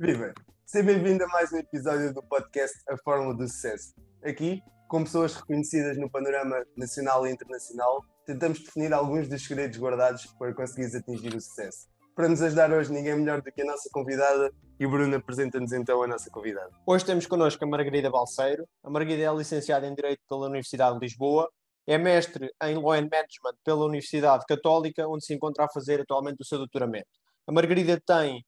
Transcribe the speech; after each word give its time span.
Viva! 0.00 0.32
Seja 0.64 0.84
bem-vindo 0.84 1.24
a 1.24 1.26
mais 1.26 1.52
um 1.52 1.56
episódio 1.56 2.14
do 2.14 2.22
podcast 2.22 2.78
A 2.88 2.96
Fórmula 2.98 3.36
do 3.36 3.48
Sucesso. 3.48 3.92
Aqui, 4.22 4.62
com 4.86 5.02
pessoas 5.02 5.34
reconhecidas 5.34 5.98
no 5.98 6.08
panorama 6.08 6.64
nacional 6.76 7.26
e 7.26 7.32
internacional, 7.32 8.04
tentamos 8.24 8.60
definir 8.60 8.92
alguns 8.92 9.28
dos 9.28 9.44
segredos 9.44 9.76
guardados 9.76 10.24
para 10.38 10.54
conseguires 10.54 10.94
atingir 10.94 11.34
o 11.34 11.40
sucesso. 11.40 11.88
Para 12.14 12.28
nos 12.28 12.40
ajudar 12.40 12.72
hoje, 12.72 12.92
ninguém 12.92 13.16
melhor 13.16 13.42
do 13.42 13.50
que 13.50 13.60
a 13.60 13.64
nossa 13.64 13.88
convidada 13.92 14.52
e 14.78 14.86
o 14.86 14.88
Bruno 14.88 15.16
apresenta-nos 15.16 15.72
então 15.72 16.00
a 16.00 16.06
nossa 16.06 16.30
convidada. 16.30 16.70
Hoje 16.86 17.04
temos 17.04 17.26
connosco 17.26 17.64
a 17.64 17.66
Margarida 17.66 18.08
Balseiro. 18.08 18.68
A 18.84 18.90
Margarida 18.90 19.24
é 19.24 19.34
licenciada 19.34 19.84
em 19.84 19.96
Direito 19.96 20.20
pela 20.28 20.46
Universidade 20.46 20.96
de 20.96 21.06
Lisboa, 21.06 21.50
é 21.88 21.98
mestre 21.98 22.48
em 22.62 22.76
Law 22.76 22.92
and 22.92 23.08
Management 23.10 23.58
pela 23.64 23.84
Universidade 23.84 24.44
Católica, 24.46 25.08
onde 25.08 25.24
se 25.24 25.34
encontra 25.34 25.64
a 25.64 25.68
fazer 25.68 26.02
atualmente 26.02 26.40
o 26.40 26.44
seu 26.44 26.58
doutoramento. 26.58 27.08
A 27.48 27.52
Margarida 27.52 28.00
tem 28.06 28.44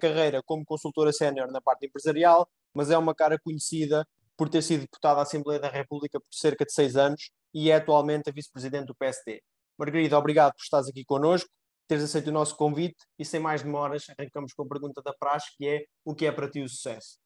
carreira 0.00 0.42
como 0.42 0.64
consultora 0.64 1.12
sénior 1.12 1.50
na 1.50 1.60
parte 1.60 1.86
empresarial, 1.86 2.48
mas 2.74 2.90
é 2.90 2.98
uma 2.98 3.14
cara 3.14 3.38
conhecida 3.38 4.06
por 4.36 4.48
ter 4.48 4.62
sido 4.62 4.82
deputada 4.82 5.20
à 5.20 5.22
Assembleia 5.22 5.60
da 5.60 5.68
República 5.68 6.18
por 6.18 6.32
cerca 6.32 6.64
de 6.64 6.72
seis 6.72 6.96
anos 6.96 7.30
e 7.52 7.70
é 7.70 7.74
atualmente 7.74 8.30
a 8.30 8.32
vice-presidente 8.32 8.86
do 8.86 8.94
PSD. 8.94 9.42
Margarida, 9.76 10.18
obrigado 10.18 10.54
por 10.54 10.62
estares 10.62 10.88
aqui 10.88 11.04
connosco, 11.04 11.50
teres 11.86 12.04
aceito 12.04 12.28
o 12.28 12.32
nosso 12.32 12.56
convite 12.56 13.04
e 13.18 13.24
sem 13.24 13.40
mais 13.40 13.62
demoras 13.62 14.06
arrancamos 14.08 14.52
com 14.54 14.62
a 14.62 14.68
pergunta 14.68 15.02
da 15.02 15.12
praxe 15.12 15.54
que 15.56 15.66
é 15.66 15.84
o 16.04 16.14
que 16.14 16.24
é 16.24 16.32
para 16.32 16.50
ti 16.50 16.62
o 16.62 16.68
sucesso? 16.68 17.18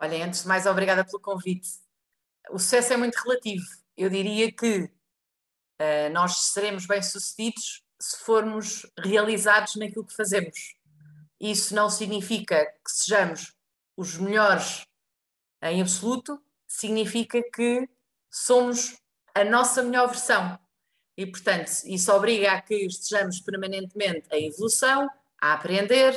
Olha, 0.00 0.24
antes 0.24 0.42
de 0.42 0.48
mais, 0.48 0.64
obrigada 0.66 1.04
pelo 1.04 1.20
convite. 1.20 1.68
O 2.50 2.58
sucesso 2.58 2.92
é 2.92 2.96
muito 2.96 3.16
relativo. 3.16 3.64
Eu 3.96 4.08
diria 4.08 4.50
que 4.50 4.84
uh, 4.84 6.12
nós 6.12 6.36
seremos 6.52 6.86
bem-sucedidos 6.86 7.82
se 8.00 8.18
formos 8.24 8.86
realizados 8.98 9.74
naquilo 9.76 10.06
que 10.06 10.14
fazemos. 10.14 10.77
Isso 11.40 11.74
não 11.74 11.88
significa 11.88 12.64
que 12.66 12.90
sejamos 12.90 13.54
os 13.96 14.16
melhores 14.16 14.86
em 15.62 15.80
absoluto, 15.80 16.40
significa 16.66 17.42
que 17.42 17.88
somos 18.30 18.96
a 19.34 19.44
nossa 19.44 19.82
melhor 19.82 20.08
versão. 20.08 20.58
E, 21.16 21.26
portanto, 21.26 21.70
isso 21.84 22.12
obriga 22.12 22.52
a 22.52 22.62
que 22.62 22.74
estejamos 22.86 23.40
permanentemente 23.40 24.28
em 24.32 24.46
evolução, 24.46 25.08
a 25.40 25.52
aprender, 25.52 26.16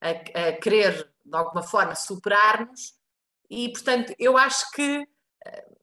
a, 0.00 0.10
a 0.10 0.52
querer, 0.52 1.08
de 1.24 1.36
alguma 1.36 1.62
forma, 1.62 1.94
superar-nos. 1.94 2.94
E, 3.48 3.70
portanto, 3.70 4.12
eu 4.18 4.36
acho 4.36 4.70
que 4.72 5.02
uh, 5.46 5.76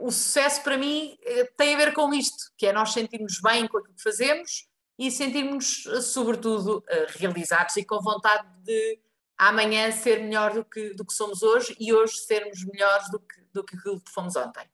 o 0.00 0.10
sucesso 0.10 0.62
para 0.62 0.76
mim 0.76 1.16
uh, 1.22 1.48
tem 1.56 1.74
a 1.74 1.78
ver 1.78 1.94
com 1.94 2.12
isto, 2.12 2.52
que 2.56 2.66
é 2.66 2.72
nós 2.72 2.92
sentirmos 2.92 3.40
bem 3.40 3.66
com 3.66 3.78
aquilo 3.78 3.94
que 3.94 4.02
fazemos 4.02 4.68
e 5.02 5.10
sentirmos, 5.10 5.82
sobretudo, 6.12 6.78
uh, 6.78 7.18
realizados 7.18 7.76
e 7.76 7.84
com 7.84 8.00
vontade 8.00 8.48
de 8.62 9.00
amanhã 9.36 9.90
ser 9.90 10.22
melhor 10.22 10.52
do 10.52 10.64
que, 10.64 10.94
do 10.94 11.04
que 11.04 11.12
somos 11.12 11.42
hoje 11.42 11.76
e 11.80 11.92
hoje 11.92 12.18
sermos 12.18 12.64
melhores 12.64 13.10
do 13.10 13.18
que, 13.18 13.40
do 13.52 13.64
que 13.64 13.76
aquilo 13.76 14.00
que 14.00 14.12
fomos 14.12 14.36
ontem. 14.36 14.64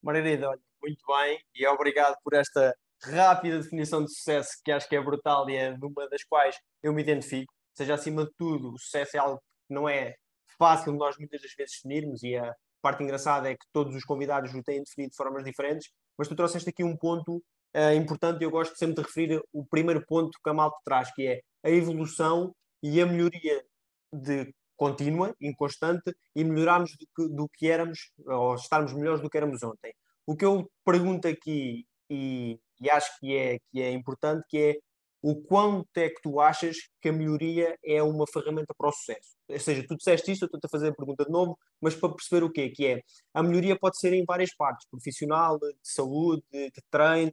Margarida, 0.00 0.50
olha, 0.50 0.60
muito 0.80 1.04
bem 1.04 1.42
e 1.52 1.66
obrigado 1.66 2.16
por 2.22 2.34
esta 2.34 2.76
rápida 3.02 3.58
definição 3.58 4.04
de 4.04 4.14
sucesso 4.14 4.52
que 4.64 4.70
acho 4.70 4.88
que 4.88 4.94
é 4.94 5.02
brutal 5.02 5.50
e 5.50 5.56
é 5.56 5.76
uma 5.82 6.08
das 6.08 6.22
quais 6.22 6.56
eu 6.80 6.92
me 6.92 7.02
identifico. 7.02 7.52
Seja, 7.76 7.94
acima 7.94 8.24
de 8.24 8.30
tudo, 8.38 8.72
o 8.72 8.78
sucesso 8.78 9.16
é 9.16 9.18
algo 9.18 9.38
que 9.66 9.74
não 9.74 9.88
é 9.88 10.14
fácil 10.56 10.92
nós 10.92 11.18
muitas 11.18 11.42
das 11.42 11.52
vezes 11.54 11.74
definirmos 11.82 12.22
e 12.22 12.36
a 12.36 12.54
parte 12.80 13.02
engraçada 13.02 13.50
é 13.50 13.54
que 13.54 13.66
todos 13.72 13.96
os 13.96 14.04
convidados 14.04 14.54
o 14.54 14.62
têm 14.62 14.84
definido 14.84 15.10
de 15.10 15.16
formas 15.16 15.42
diferentes, 15.42 15.90
mas 16.16 16.28
tu 16.28 16.36
trouxeste 16.36 16.70
aqui 16.70 16.84
um 16.84 16.96
ponto 16.96 17.42
uh, 17.76 17.94
importante 17.94 18.42
eu 18.42 18.50
gosto 18.50 18.76
sempre 18.76 18.96
de 18.96 19.02
referir 19.02 19.42
o 19.52 19.64
primeiro 19.64 20.04
ponto 20.06 20.38
que 20.42 20.50
a 20.50 20.54
malta 20.54 20.76
traz, 20.84 21.12
que 21.14 21.26
é 21.26 21.40
a 21.62 21.70
evolução 21.70 22.54
e 22.82 23.00
a 23.00 23.06
melhoria 23.06 23.64
de 24.12 24.52
contínua, 24.76 25.34
inconstante, 25.40 26.14
e 26.34 26.44
melhorarmos 26.44 26.92
do 26.96 27.06
que, 27.14 27.34
do 27.34 27.48
que 27.48 27.70
éramos, 27.70 28.10
ou 28.26 28.54
estarmos 28.54 28.92
melhores 28.92 29.20
do 29.20 29.30
que 29.30 29.36
éramos 29.36 29.62
ontem. 29.62 29.94
O 30.26 30.36
que 30.36 30.44
eu 30.44 30.70
pergunto 30.84 31.28
aqui, 31.28 31.86
e, 32.10 32.58
e 32.80 32.90
acho 32.90 33.18
que 33.20 33.36
é, 33.36 33.58
que 33.70 33.80
é 33.80 33.90
importante, 33.92 34.44
que 34.48 34.58
é 34.58 34.78
o 35.22 35.34
quanto 35.36 35.88
é 35.96 36.10
que 36.10 36.20
tu 36.20 36.38
achas 36.38 36.76
que 37.00 37.08
a 37.08 37.12
melhoria 37.12 37.78
é 37.82 38.02
uma 38.02 38.26
ferramenta 38.26 38.74
para 38.76 38.90
o 38.90 38.92
sucesso? 38.92 39.34
Ou 39.48 39.58
seja, 39.58 39.82
tu 39.88 39.96
disseste 39.96 40.32
isto, 40.32 40.42
eu 40.42 40.46
estou 40.46 40.60
a 40.62 40.68
fazer 40.68 40.88
a 40.88 40.94
pergunta 40.94 41.24
de 41.24 41.30
novo, 41.30 41.58
mas 41.80 41.94
para 41.94 42.12
perceber 42.12 42.44
o 42.44 42.52
quê? 42.52 42.68
Que 42.68 42.86
é, 42.86 43.02
a 43.32 43.42
melhoria 43.42 43.74
pode 43.78 43.98
ser 43.98 44.12
em 44.12 44.22
várias 44.22 44.54
partes, 44.54 44.86
profissional, 44.90 45.58
de 45.58 45.74
saúde, 45.82 46.42
de 46.52 46.70
treino, 46.90 47.32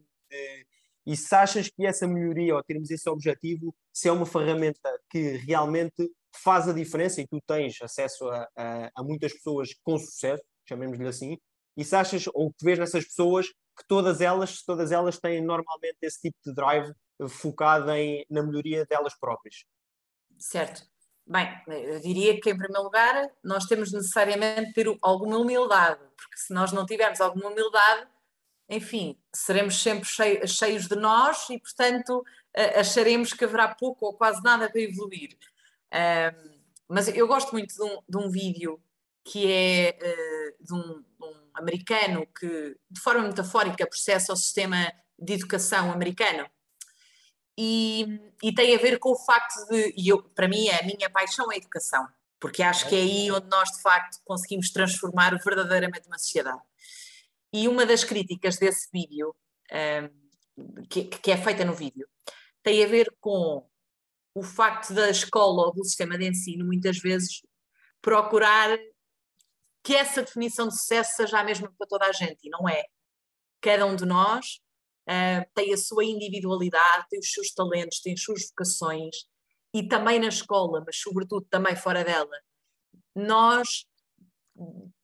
e 1.05 1.17
se 1.17 1.33
achas 1.33 1.69
que 1.69 1.85
essa 1.85 2.07
melhoria, 2.07 2.55
ou 2.55 2.63
termos 2.63 2.91
esse 2.91 3.09
objetivo, 3.09 3.75
se 3.91 4.07
é 4.07 4.11
uma 4.11 4.25
ferramenta 4.25 4.99
que 5.09 5.37
realmente 5.37 6.11
faz 6.33 6.67
a 6.67 6.73
diferença 6.73 7.21
e 7.21 7.27
tu 7.27 7.41
tens 7.45 7.81
acesso 7.81 8.29
a, 8.29 8.47
a, 8.55 8.91
a 8.95 9.03
muitas 9.03 9.33
pessoas 9.33 9.69
com 9.83 9.97
sucesso, 9.97 10.43
chamemos-lhe 10.67 11.07
assim, 11.07 11.37
e 11.75 11.83
se 11.83 11.95
achas, 11.95 12.25
ou 12.33 12.51
que 12.51 12.63
vês 12.63 12.77
nessas 12.77 13.05
pessoas, 13.05 13.47
que 13.47 13.87
todas 13.87 14.21
elas, 14.21 14.61
todas 14.63 14.91
elas 14.91 15.19
têm 15.19 15.41
normalmente 15.41 15.97
esse 16.01 16.19
tipo 16.21 16.37
de 16.45 16.53
drive 16.53 16.93
focado 17.29 17.91
em, 17.91 18.25
na 18.29 18.43
melhoria 18.43 18.85
delas 18.85 19.17
próprias. 19.17 19.65
Certo. 20.37 20.83
Bem, 21.25 21.47
eu 21.67 21.99
diria 21.99 22.39
que, 22.41 22.49
em 22.49 22.57
primeiro 22.57 22.83
lugar, 22.83 23.29
nós 23.43 23.65
temos 23.65 23.91
necessariamente 23.91 24.73
ter 24.73 24.87
alguma 25.01 25.37
humildade, 25.37 26.01
porque 26.17 26.37
se 26.37 26.53
nós 26.53 26.71
não 26.71 26.85
tivermos 26.85 27.21
alguma 27.21 27.49
humildade, 27.49 28.07
enfim, 28.71 29.17
seremos 29.35 29.81
sempre 29.81 30.07
cheios 30.47 30.87
de 30.87 30.95
nós 30.95 31.49
e, 31.49 31.59
portanto, 31.59 32.23
acharemos 32.77 33.33
que 33.33 33.43
haverá 33.43 33.67
pouco 33.67 34.05
ou 34.05 34.13
quase 34.13 34.41
nada 34.41 34.69
para 34.69 34.81
evoluir. 34.81 35.37
mas 36.87 37.09
eu 37.09 37.27
gosto 37.27 37.51
muito 37.51 37.75
de 37.75 37.83
um, 37.83 38.01
de 38.07 38.17
um 38.17 38.29
vídeo 38.29 38.81
que 39.23 39.51
é 39.51 39.89
eh, 40.01 40.55
de, 40.59 40.73
um, 40.73 41.01
de, 41.01 41.25
um, 41.25 41.51
americano 41.53 42.25
que, 42.27 42.77
de 42.89 43.01
forma 43.01 43.27
metafórica, 43.27 43.85
processa 43.85 44.33
o 44.33 44.35
sistema 44.35 44.91
de 45.19 45.33
educação 45.33 45.91
americano. 45.91 46.49
E, 47.57 48.19
e 48.41 48.53
tem 48.53 48.73
a 48.75 48.79
ver 48.79 48.97
com 48.97 49.11
o 49.11 49.17
facto 49.17 49.67
de, 49.69 49.93
e 49.95 50.07
eu, 50.07 50.23
para 50.23 50.47
mim, 50.47 50.69
a 50.69 50.83
minha 50.83 51.09
paixão 51.09 51.51
é 51.51 51.55
a 51.55 51.57
educação, 51.57 52.07
porque 52.39 52.63
acho 52.63 52.87
que 52.87 52.95
é 52.95 52.99
aí 52.99 53.31
onde 53.31 53.47
nós, 53.49 53.69
de 53.69 53.81
facto, 53.81 54.19
conseguimos 54.25 54.71
transformar 54.71 55.37
verdadeiramente 55.43 56.07
uma 56.07 56.17
sociedade. 56.17 56.61
E 57.53 57.67
uma 57.67 57.85
das 57.85 58.03
críticas 58.03 58.57
desse 58.57 58.89
vídeo, 58.91 59.35
um, 59.71 60.83
que, 60.89 61.05
que, 61.05 61.31
é 61.31 61.37
feita 61.37 61.65
no 61.65 61.73
vídeo, 61.73 62.07
tem 62.63 62.83
a 62.83 62.87
ver 62.87 63.13
com 63.19 63.67
o 64.33 64.43
facto 64.43 64.93
da 64.93 65.09
escola 65.09 65.67
ou 65.67 65.73
do 65.73 65.83
sistema 65.83 66.17
de 66.17 66.29
ensino, 66.29 66.65
muitas 66.65 66.97
vezes, 66.97 67.41
procurar 68.01 68.77
que 69.83 69.95
essa 69.95 70.21
definição 70.21 70.67
de 70.67 70.77
sucesso 70.77 71.15
seja 71.15 71.39
a 71.39 71.43
mesma 71.43 71.73
para 71.77 71.87
toda 71.87 72.05
a 72.05 72.11
gente, 72.11 72.39
e 72.43 72.49
não 72.49 72.69
é. 72.69 72.85
Cada 73.59 73.85
um 73.85 73.95
de 73.95 74.05
nós 74.05 74.61
uh, 75.09 75.49
tem 75.53 75.73
a 75.73 75.77
sua 75.77 76.05
individualidade, 76.05 77.07
tem 77.09 77.19
os 77.19 77.31
seus 77.31 77.51
talentos, 77.51 77.99
tem 77.99 78.13
as 78.13 78.21
suas 78.21 78.47
vocações, 78.49 79.25
e 79.73 79.87
também 79.87 80.19
na 80.19 80.27
escola, 80.27 80.83
mas 80.85 80.97
sobretudo 80.97 81.45
também 81.49 81.75
fora 81.75 82.03
dela, 82.03 82.37
nós 83.15 83.85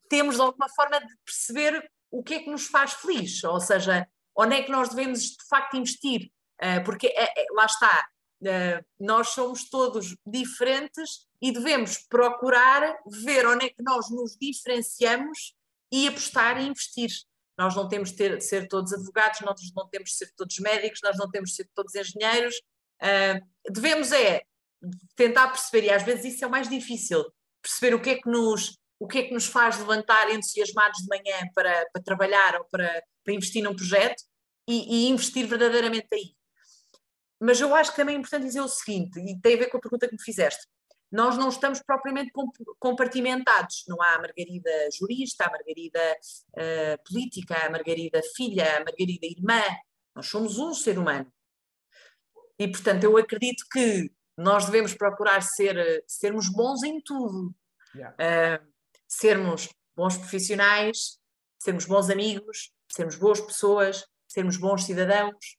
temos 0.10 0.36
de 0.36 0.42
alguma 0.42 0.70
forma 0.70 1.00
de 1.00 1.16
perceber 1.26 1.90
o 2.12 2.24
que 2.24 2.36
é 2.36 2.40
que 2.40 2.50
nos 2.50 2.68
faz 2.68 2.94
feliz, 2.94 3.44
ou 3.44 3.60
seja, 3.60 4.08
onde 4.36 4.56
é 4.56 4.64
que 4.64 4.72
nós 4.72 4.90
devemos 4.90 5.22
de 5.22 5.48
facto 5.50 5.78
investir, 5.78 6.32
uh, 6.62 6.84
porque 6.84 7.08
é, 7.08 7.24
é, 7.24 7.46
lá 7.52 7.66
está, 7.66 8.08
nós 9.00 9.30
somos 9.30 9.68
todos 9.68 10.16
diferentes 10.26 11.26
e 11.42 11.52
devemos 11.52 11.98
procurar 12.08 12.96
ver 13.08 13.48
onde 13.48 13.66
é 13.66 13.70
que 13.70 13.82
nós 13.82 14.12
nos 14.12 14.38
diferenciamos 14.40 15.56
e 15.92 16.08
apostar 16.08 16.62
e 16.62 16.68
investir. 16.68 17.10
Nós 17.58 17.76
não 17.76 17.88
temos 17.88 18.12
de 18.12 18.18
ter, 18.18 18.42
ser 18.42 18.68
todos 18.68 18.94
advogados, 18.94 19.42
nós 19.42 19.60
não 19.76 19.90
temos 19.90 20.12
de 20.12 20.18
ser 20.18 20.32
todos 20.36 20.60
médicos, 20.60 21.00
nós 21.04 21.18
não 21.18 21.28
temos 21.32 21.50
de 21.50 21.56
ser 21.56 21.70
todos 21.74 21.96
engenheiros. 21.96 22.62
Devemos 23.68 24.12
é 24.12 24.44
tentar 25.16 25.48
perceber, 25.48 25.88
e 25.88 25.90
às 25.90 26.04
vezes 26.04 26.36
isso 26.36 26.44
é 26.44 26.48
o 26.48 26.52
mais 26.52 26.70
difícil, 26.70 27.26
perceber 27.62 27.96
o 27.96 28.02
que 28.02 28.12
é 28.12 28.16
que 28.16 28.30
nos 28.30 28.78
o 29.00 29.08
que 29.08 29.20
é 29.20 29.24
que 29.24 29.34
nos 29.34 29.46
faz 29.46 29.78
levantar 29.78 30.30
entusiasmados 30.32 31.00
de 31.00 31.08
manhã 31.08 31.50
para, 31.54 31.86
para 31.92 32.04
trabalhar 32.04 32.56
ou 32.56 32.66
para, 32.66 33.04
para 33.24 33.34
investir 33.34 33.64
num 33.64 33.76
projeto 33.76 34.24
e, 34.68 35.06
e, 35.06 35.10
investir 35.10 35.48
verdadeiramente 35.48 36.08
aí. 36.12 36.36
Mas 37.40 37.62
eu 37.62 37.74
acho 37.76 37.92
que 37.92 37.98
também 37.98 38.16
é 38.16 38.20
importante 38.20 38.46
dizer 38.46 38.62
o 38.62 38.68
seguinte, 38.68 39.20
e 39.20 39.40
tem 39.40 39.56
a 39.56 39.60
ver 39.60 39.70
com 39.70 39.78
a 39.78 39.82
pergunta 39.82 40.08
que 40.08 40.16
me 40.16 40.24
fizeste. 40.24 40.66
Nós 41.12 41.38
não 41.38 41.48
estamos 41.50 41.82
propriamente 41.82 42.32
compartimentados. 42.80 43.86
Não 43.88 44.02
há 44.02 44.16
a 44.16 44.22
Margarida 44.22 44.72
jurista, 44.92 45.46
a 45.46 45.52
Margarida 45.52 46.02
uh, 46.54 47.04
política, 47.08 47.56
a 47.66 47.70
Margarida 47.70 48.22
filha, 48.36 48.78
a 48.78 48.80
Margarida 48.80 49.26
irmã. 49.26 49.62
Nós 50.14 50.28
somos 50.28 50.58
um 50.58 50.74
ser 50.74 50.98
humano. 50.98 51.32
E, 52.60 52.68
portanto, 52.68 53.06
eu 53.06 53.16
acredito 53.16 53.64
que 53.72 54.12
nós 54.36 54.66
devemos 54.66 54.94
procurar 54.96 55.42
ser, 55.42 56.04
sermos 56.08 56.50
bons 56.50 56.84
em 56.84 57.00
tudo. 57.00 57.56
Yeah. 57.96 58.16
Uh, 58.62 58.77
sermos 59.08 59.70
bons 59.96 60.18
profissionais, 60.18 61.20
sermos 61.60 61.86
bons 61.86 62.10
amigos, 62.10 62.72
sermos 62.92 63.16
boas 63.16 63.42
pessoas, 63.42 64.06
sermos 64.28 64.58
bons 64.58 64.84
cidadãos, 64.84 65.58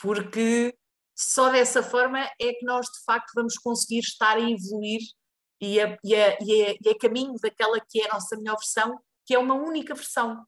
porque 0.00 0.76
só 1.14 1.50
dessa 1.50 1.82
forma 1.82 2.20
é 2.40 2.52
que 2.52 2.64
nós 2.64 2.86
de 2.86 3.04
facto 3.04 3.32
vamos 3.34 3.56
conseguir 3.56 4.00
estar 4.00 4.36
a 4.36 4.40
evoluir 4.40 5.00
e 5.60 5.80
a, 5.80 5.98
e 6.04 6.14
a, 6.14 6.38
e 6.40 6.64
a, 6.64 6.76
e 6.80 6.88
a 6.90 6.98
caminho 6.98 7.34
daquela 7.42 7.80
que 7.80 8.02
é 8.02 8.06
a 8.06 8.14
nossa 8.14 8.36
melhor 8.36 8.56
versão, 8.56 9.00
que 9.24 9.34
é 9.34 9.38
uma 9.38 9.54
única 9.54 9.94
versão. 9.94 10.44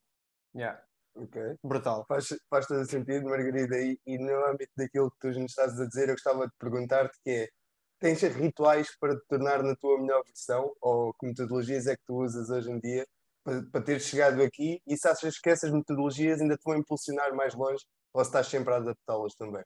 Yeah. 0.54 0.82
Ok. 1.14 1.56
Brutal. 1.64 2.04
Faz, 2.06 2.28
faz 2.48 2.66
todo 2.66 2.88
sentido, 2.88 3.28
Margarida. 3.28 3.76
E, 3.80 3.98
e 4.06 4.18
no 4.18 4.46
âmbito 4.46 4.72
daquilo 4.76 5.10
que 5.10 5.18
tu 5.18 5.28
nos 5.28 5.50
estás 5.50 5.80
a 5.80 5.86
dizer, 5.86 6.08
eu 6.08 6.14
gostava 6.14 6.46
de 6.46 6.52
perguntar-te 6.58 7.18
que 7.24 7.30
é, 7.30 7.48
tens 7.98 8.22
rituais 8.22 8.88
para 8.98 9.16
te 9.16 9.26
tornar 9.28 9.62
na 9.62 9.74
tua 9.76 10.00
melhor 10.00 10.22
versão? 10.24 10.72
Ou 10.80 11.12
que 11.14 11.26
metodologias 11.26 11.86
é 11.86 11.96
que 11.96 12.02
tu 12.06 12.22
usas 12.22 12.50
hoje 12.50 12.70
em 12.70 12.78
dia 12.78 13.06
para, 13.44 13.62
para 13.70 13.82
teres 13.82 14.04
chegado 14.04 14.42
aqui? 14.42 14.80
E 14.86 14.96
se 14.96 15.08
achas 15.08 15.38
que 15.38 15.50
essas 15.50 15.70
metodologias 15.70 16.40
ainda 16.40 16.56
te 16.56 16.64
vão 16.64 16.76
impulsionar 16.76 17.34
mais 17.34 17.54
longe? 17.54 17.84
Ou 18.12 18.24
se 18.24 18.30
estás 18.30 18.46
sempre 18.46 18.74
a 18.74 18.76
adaptá-las 18.76 19.34
também? 19.34 19.64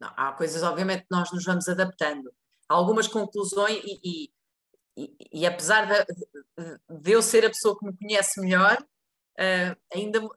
Não, 0.00 0.12
há 0.16 0.32
coisas, 0.32 0.62
obviamente, 0.62 1.02
que 1.02 1.10
nós 1.10 1.30
nos 1.32 1.44
vamos 1.44 1.68
adaptando. 1.68 2.32
Há 2.68 2.74
algumas 2.74 3.06
conclusões 3.06 3.82
e, 3.84 4.00
e, 4.02 4.32
e, 4.96 5.40
e 5.40 5.46
apesar 5.46 5.86
de, 5.86 6.04
de, 6.04 7.00
de, 7.00 7.10
eu 7.12 7.22
ser 7.22 7.44
a 7.44 7.50
pessoa 7.50 7.78
que 7.78 7.86
me 7.86 7.96
conhece 7.96 8.40
melhor, 8.40 8.76
uh, 9.42 9.76
ainda, 9.92 10.24
uh, 10.24 10.32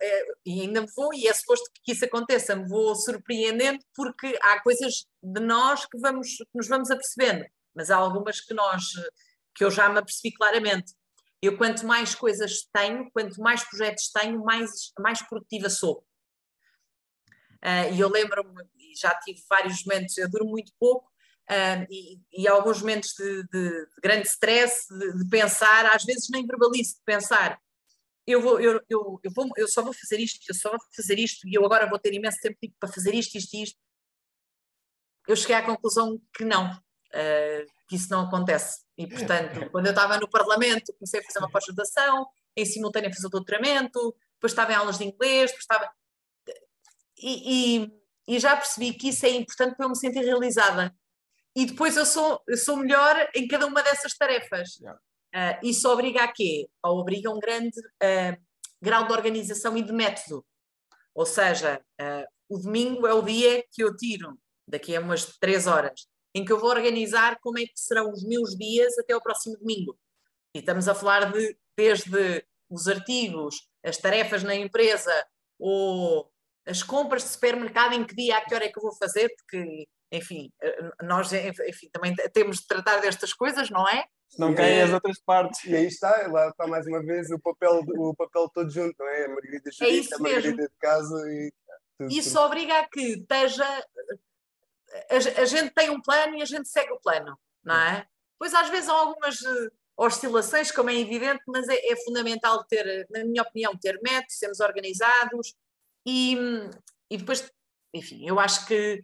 e 0.46 0.62
ainda 0.62 0.86
vou, 0.96 1.14
e 1.14 1.28
é 1.28 1.34
suposto 1.34 1.70
que 1.84 1.92
isso 1.92 2.06
aconteça, 2.06 2.56
me 2.56 2.68
vou 2.68 2.96
surpreendendo 2.96 3.80
porque 3.94 4.38
há 4.42 4.62
coisas 4.62 5.06
de 5.22 5.42
nós 5.42 5.86
que, 5.86 5.98
vamos, 6.00 6.38
que 6.38 6.56
nos 6.56 6.68
vamos 6.68 6.90
apercebendo, 6.90 7.46
mas 7.76 7.92
há 7.92 7.98
algumas 7.98 8.42
que 8.42 8.54
nós, 8.54 8.84
que 9.54 9.64
eu 9.64 9.72
já 9.72 9.88
me 9.90 10.00
apercebi 10.00 10.34
claramente. 10.34 10.94
Eu 11.42 11.58
quanto 11.58 11.86
mais 11.86 12.16
coisas 12.16 12.68
tenho, 12.74 13.10
quanto 13.12 13.40
mais 13.40 13.64
projetos 13.64 14.10
tenho, 14.10 14.44
mais, 14.44 14.92
mais 15.00 15.22
produtiva 15.22 15.70
sou. 15.70 16.04
Uh, 17.64 17.94
e 17.94 18.00
eu 18.00 18.10
lembro-me, 18.10 18.64
já 19.00 19.14
tive 19.20 19.40
vários 19.50 19.84
momentos, 19.86 20.18
eu 20.18 20.30
durmo 20.30 20.52
muito 20.52 20.72
pouco, 20.80 21.14
e, 21.92 22.20
e 22.34 22.48
alguns 22.48 22.80
momentos 22.80 23.14
de, 23.14 23.44
de, 23.44 23.70
de 23.70 24.02
grande 24.02 24.28
stress, 24.28 24.88
de, 24.90 25.20
de, 25.20 25.30
pensar, 25.30 25.86
às 25.94 26.04
vezes 26.04 26.28
nem 26.32 26.44
verbalizo, 26.46 26.96
de 26.96 27.04
pensar, 27.06 27.60
eu, 28.28 28.42
vou, 28.42 28.60
eu, 28.60 28.82
eu, 28.90 29.20
eu, 29.24 29.32
vou, 29.32 29.50
eu 29.56 29.68
só 29.68 29.84
vou 29.84 29.94
fazer 29.94 30.20
isto, 30.20 30.40
eu 30.48 30.56
só 30.56 30.70
vou 30.70 30.80
fazer 30.96 31.20
isto, 31.20 31.48
e 31.48 31.54
eu 31.54 31.66
agora 31.66 31.88
vou 31.88 32.00
ter 32.00 32.14
imenso 32.14 32.40
tempo 32.42 32.58
tipo, 32.60 32.76
para 32.80 32.92
fazer 32.92 33.14
isto, 33.14 33.38
isto 33.38 33.56
e 33.56 33.64
isto. 33.64 33.80
Eu 35.28 35.36
cheguei 35.36 35.56
à 35.56 35.64
conclusão 35.64 36.20
que 36.36 36.46
não, 36.46 36.72
uh, 36.72 37.66
que 37.88 37.96
isso 37.96 38.10
não 38.10 38.22
acontece. 38.22 38.84
E, 38.98 39.08
portanto, 39.08 39.70
quando 39.72 39.88
eu 39.88 39.92
estava 39.92 40.18
no 40.18 40.30
Parlamento, 40.30 40.94
comecei 40.94 41.20
a 41.20 41.24
fazer 41.24 41.40
uma 41.40 41.50
pós-graduação, 41.50 42.28
em 42.56 42.66
simultâneo 42.66 43.14
fazer 43.14 43.28
o 43.28 43.32
doutoramento, 43.32 44.16
depois 44.36 44.52
estava 44.52 44.72
em 44.72 44.76
aulas 44.76 44.98
de 44.98 45.06
inglês, 45.06 45.52
depois 45.52 45.64
estava 45.64 45.92
e, 47.18 47.78
e, 47.78 48.36
e, 48.36 48.40
já 48.40 48.56
percebi 48.56 48.94
que 48.94 49.10
isso 49.10 49.26
é 49.26 49.30
importante 49.30 49.76
para 49.76 49.86
eu 49.86 49.90
me 49.90 49.98
sentir 49.98 50.24
realizada. 50.24 50.94
E 51.56 51.66
depois 51.66 51.96
eu 51.96 52.06
sou, 52.06 52.42
eu 52.48 52.58
sou 52.58 52.76
melhor 52.78 53.30
em 53.34 53.48
cada 53.48 53.66
uma 53.66 53.82
dessas 53.82 54.14
tarefas. 54.18 54.76
Yeah. 54.78 55.00
Uh, 55.36 55.60
isso 55.62 55.90
obriga 55.90 56.24
a 56.24 56.32
quê? 56.32 56.70
Obriga 56.82 57.30
um 57.30 57.40
grande 57.40 57.78
uh, 57.78 58.42
grau 58.82 59.06
de 59.06 59.12
organização 59.12 59.76
e 59.76 59.82
de 59.82 59.92
método. 59.92 60.46
Ou 61.14 61.26
seja, 61.26 61.82
uh, 62.02 62.26
o 62.48 62.58
domingo 62.58 63.06
é 63.06 63.14
o 63.14 63.22
dia 63.22 63.62
que 63.70 63.84
eu 63.84 63.94
tiro, 63.98 64.40
daqui 64.66 64.96
a 64.96 65.02
umas 65.02 65.38
três 65.38 65.68
horas, 65.68 66.08
em 66.34 66.46
que 66.46 66.54
eu 66.54 66.60
vou 66.60 66.70
organizar 66.70 67.38
como 67.42 67.60
é 67.60 67.64
que 67.64 67.74
serão 67.76 68.12
os 68.12 68.24
meus 68.24 68.56
dias 68.56 68.98
até 68.98 69.14
o 69.14 69.22
próximo 69.22 69.58
domingo. 69.58 70.00
E 70.56 70.60
estamos 70.60 70.88
a 70.88 70.96
falar 70.96 71.32
de 71.34 71.58
desde 71.78 72.46
os 72.70 72.88
artigos, 72.88 73.68
as 73.84 73.98
tarefas 73.98 74.42
na 74.42 74.56
empresa, 74.56 75.12
ou 75.60 76.32
as 76.66 76.82
compras 76.82 77.24
de 77.24 77.30
supermercado, 77.30 77.94
em 77.94 78.06
que 78.06 78.16
dia, 78.16 78.38
a 78.38 78.42
que 78.46 78.56
hora 78.56 78.66
é 78.66 78.70
que 78.70 78.80
eu 78.80 78.84
vou 78.84 78.96
fazer, 78.96 79.30
porque, 79.36 79.86
enfim, 80.12 80.50
nós 81.04 81.32
enfim, 81.34 81.90
também 81.92 82.16
temos 82.34 82.60
de 82.60 82.68
tratar 82.68 83.02
destas 83.02 83.34
coisas, 83.34 83.70
não 83.70 83.88
é? 83.88 84.06
Se 84.30 84.40
não 84.40 84.54
caem 84.54 84.82
as 84.82 84.92
outras 84.92 85.20
partes. 85.20 85.64
E 85.66 85.76
aí 85.76 85.86
está, 85.86 86.28
lá 86.28 86.50
está 86.50 86.68
mais 86.68 86.86
uma 86.88 87.02
vez 87.02 87.30
o 87.32 87.40
papel, 87.40 87.84
o 87.88 88.14
papel 88.16 88.50
todo 88.54 88.70
junto, 88.70 88.96
não 89.00 89.08
é? 89.08 89.26
A 89.26 89.30
Margarida 89.30 89.72
Jurista, 89.72 90.16
é 90.16 90.18
a 90.18 90.22
Margarida 90.22 90.56
mesmo. 90.56 90.70
de 90.70 90.78
casa 90.80 91.32
e. 91.32 91.54
Tudo, 91.98 92.12
isso 92.12 92.34
tudo. 92.34 92.46
obriga 92.46 92.80
a 92.80 92.88
que 92.88 93.02
esteja. 93.02 93.66
A, 95.10 95.42
a, 95.42 95.46
gente 95.46 95.74
tem 95.74 95.90
um 95.90 96.02
plano 96.02 96.36
e 96.36 96.42
a 96.42 96.46
gente 96.46 96.68
segue 96.68 96.92
o 96.92 97.00
plano, 97.00 97.38
não 97.64 97.76
é? 97.76 98.06
Pois 98.38 98.54
às 98.54 98.70
vezes 98.70 98.90
há 98.90 98.94
algumas 98.94 99.42
eh, 99.42 99.70
oscilações, 99.98 100.72
como 100.72 100.90
é 100.90 100.96
evidente, 100.96 101.42
mas 101.48 101.68
é, 101.70 101.76
é 101.76 101.96
fundamental 102.04 102.64
ter, 102.66 103.08
na 103.10 103.24
minha 103.24 103.42
opinião, 103.42 103.78
ter 103.78 104.00
métodos, 104.02 104.38
sermos 104.38 104.60
organizados, 104.60 105.56
e, 106.06 106.38
e 107.10 107.18
depois, 107.18 107.50
enfim, 107.94 108.28
eu 108.28 108.40
acho 108.40 108.66
que 108.68 109.04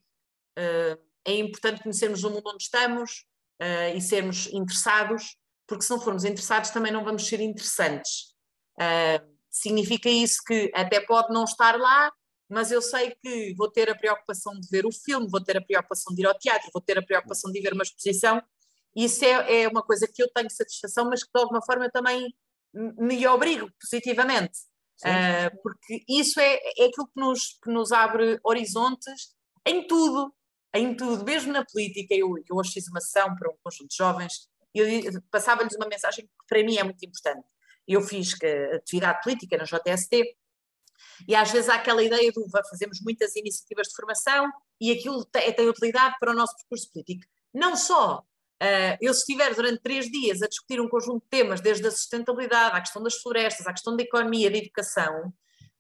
uh, 0.60 1.02
é 1.26 1.34
importante 1.36 1.82
conhecermos 1.82 2.24
o 2.24 2.30
mundo 2.30 2.50
onde 2.50 2.64
estamos 2.64 3.26
uh, 3.62 3.96
e 3.96 4.02
sermos 4.02 4.48
interessados, 4.48 5.38
porque 5.68 5.84
se 5.84 5.92
não 5.92 6.02
formos 6.02 6.26
interessados 6.26 6.72
também 6.72 6.92
não 6.92 7.04
vamos 7.04 7.28
ser 7.28 7.40
interessantes. 7.40 8.34
Uh, 8.78 9.32
significa 9.50 10.10
isso 10.10 10.42
que 10.46 10.72
até 10.74 11.00
pode 11.00 11.32
não 11.34 11.44
estar 11.44 11.78
lá, 11.78 12.12
mas 12.50 12.72
eu 12.72 12.82
sei 12.82 13.16
que 13.24 13.54
vou 13.56 13.70
ter 13.72 13.90
a 13.90 13.96
preocupação 13.96 14.60
de 14.60 14.68
ver 14.70 14.86
o 14.86 14.92
filme, 14.92 15.30
vou 15.30 15.42
ter 15.42 15.58
a 15.58 15.62
preocupação 15.62 16.14
de 16.14 16.22
ir 16.22 16.26
ao 16.26 16.38
teatro, 16.38 16.70
vou 16.74 16.82
ter 16.82 16.98
a 16.98 17.06
preocupação 17.06 17.52
de 17.52 17.62
ver 17.62 17.74
uma 17.74 17.84
exposição. 17.84 18.42
Isso 18.94 19.24
é, 19.24 19.64
é 19.64 19.68
uma 19.70 19.82
coisa 19.82 20.06
que 20.06 20.22
eu 20.22 20.30
tenho 20.34 20.50
satisfação, 20.50 21.06
mas 21.06 21.24
que 21.24 21.30
de 21.34 21.42
alguma 21.42 21.62
forma 21.64 21.86
eu 21.86 21.92
também 21.92 22.28
me 22.74 23.26
obrigo 23.28 23.70
positivamente. 23.80 24.60
Uh, 25.04 25.62
porque 25.64 26.04
isso 26.08 26.40
é, 26.40 26.60
é 26.78 26.86
aquilo 26.86 27.08
que 27.08 27.20
nos, 27.20 27.58
que 27.64 27.72
nos 27.72 27.92
abre 27.92 28.40
horizontes 28.44 29.34
em 29.66 29.88
tudo, 29.88 30.34
em 30.74 30.96
tudo, 30.96 31.24
mesmo 31.24 31.52
na 31.52 31.66
política. 31.66 32.14
Eu, 32.14 32.36
eu 32.50 32.56
hoje 32.56 32.74
fiz 32.74 32.88
uma 32.88 33.02
sessão 33.02 33.36
para 33.36 33.50
um 33.50 33.56
conjunto 33.64 33.90
de 33.90 33.96
jovens 33.96 34.50
e 34.74 34.80
eu 34.80 35.22
passava-lhes 35.30 35.76
uma 35.76 35.88
mensagem 35.88 36.26
que 36.26 36.32
para 36.48 36.64
mim 36.64 36.78
é 36.78 36.84
muito 36.84 37.04
importante. 37.06 37.46
Eu 37.88 38.02
fiz 38.02 38.34
atividade 38.76 39.20
política 39.24 39.58
na 39.58 39.64
JST 39.64 40.38
e 41.28 41.36
às 41.36 41.52
vezes 41.52 41.70
há 41.70 41.76
aquela 41.76 42.04
ideia 42.04 42.32
de 42.32 42.52
fazemos 42.70 43.02
muitas 43.02 43.36
iniciativas 43.36 43.88
de 43.88 43.96
formação 43.96 44.50
e 44.80 44.92
aquilo 44.92 45.26
tem, 45.26 45.52
tem 45.54 45.68
utilidade 45.68 46.16
para 46.20 46.32
o 46.32 46.36
nosso 46.36 46.56
percurso 46.56 46.92
político. 46.92 47.26
Não 47.54 47.76
só, 47.76 48.24
Uh, 48.62 48.94
eu, 49.02 49.12
se 49.12 49.22
estiver 49.22 49.56
durante 49.56 49.82
três 49.82 50.06
dias 50.06 50.40
a 50.44 50.48
discutir 50.48 50.80
um 50.80 50.88
conjunto 50.88 51.24
de 51.24 51.30
temas, 51.32 51.62
desde 51.62 51.88
a 51.88 51.90
sustentabilidade, 51.90 52.78
à 52.78 52.80
questão 52.80 53.02
das 53.02 53.16
florestas, 53.16 53.66
à 53.66 53.72
questão 53.72 53.96
da 53.96 54.04
economia, 54.04 54.52
da 54.52 54.58
educação, 54.58 55.34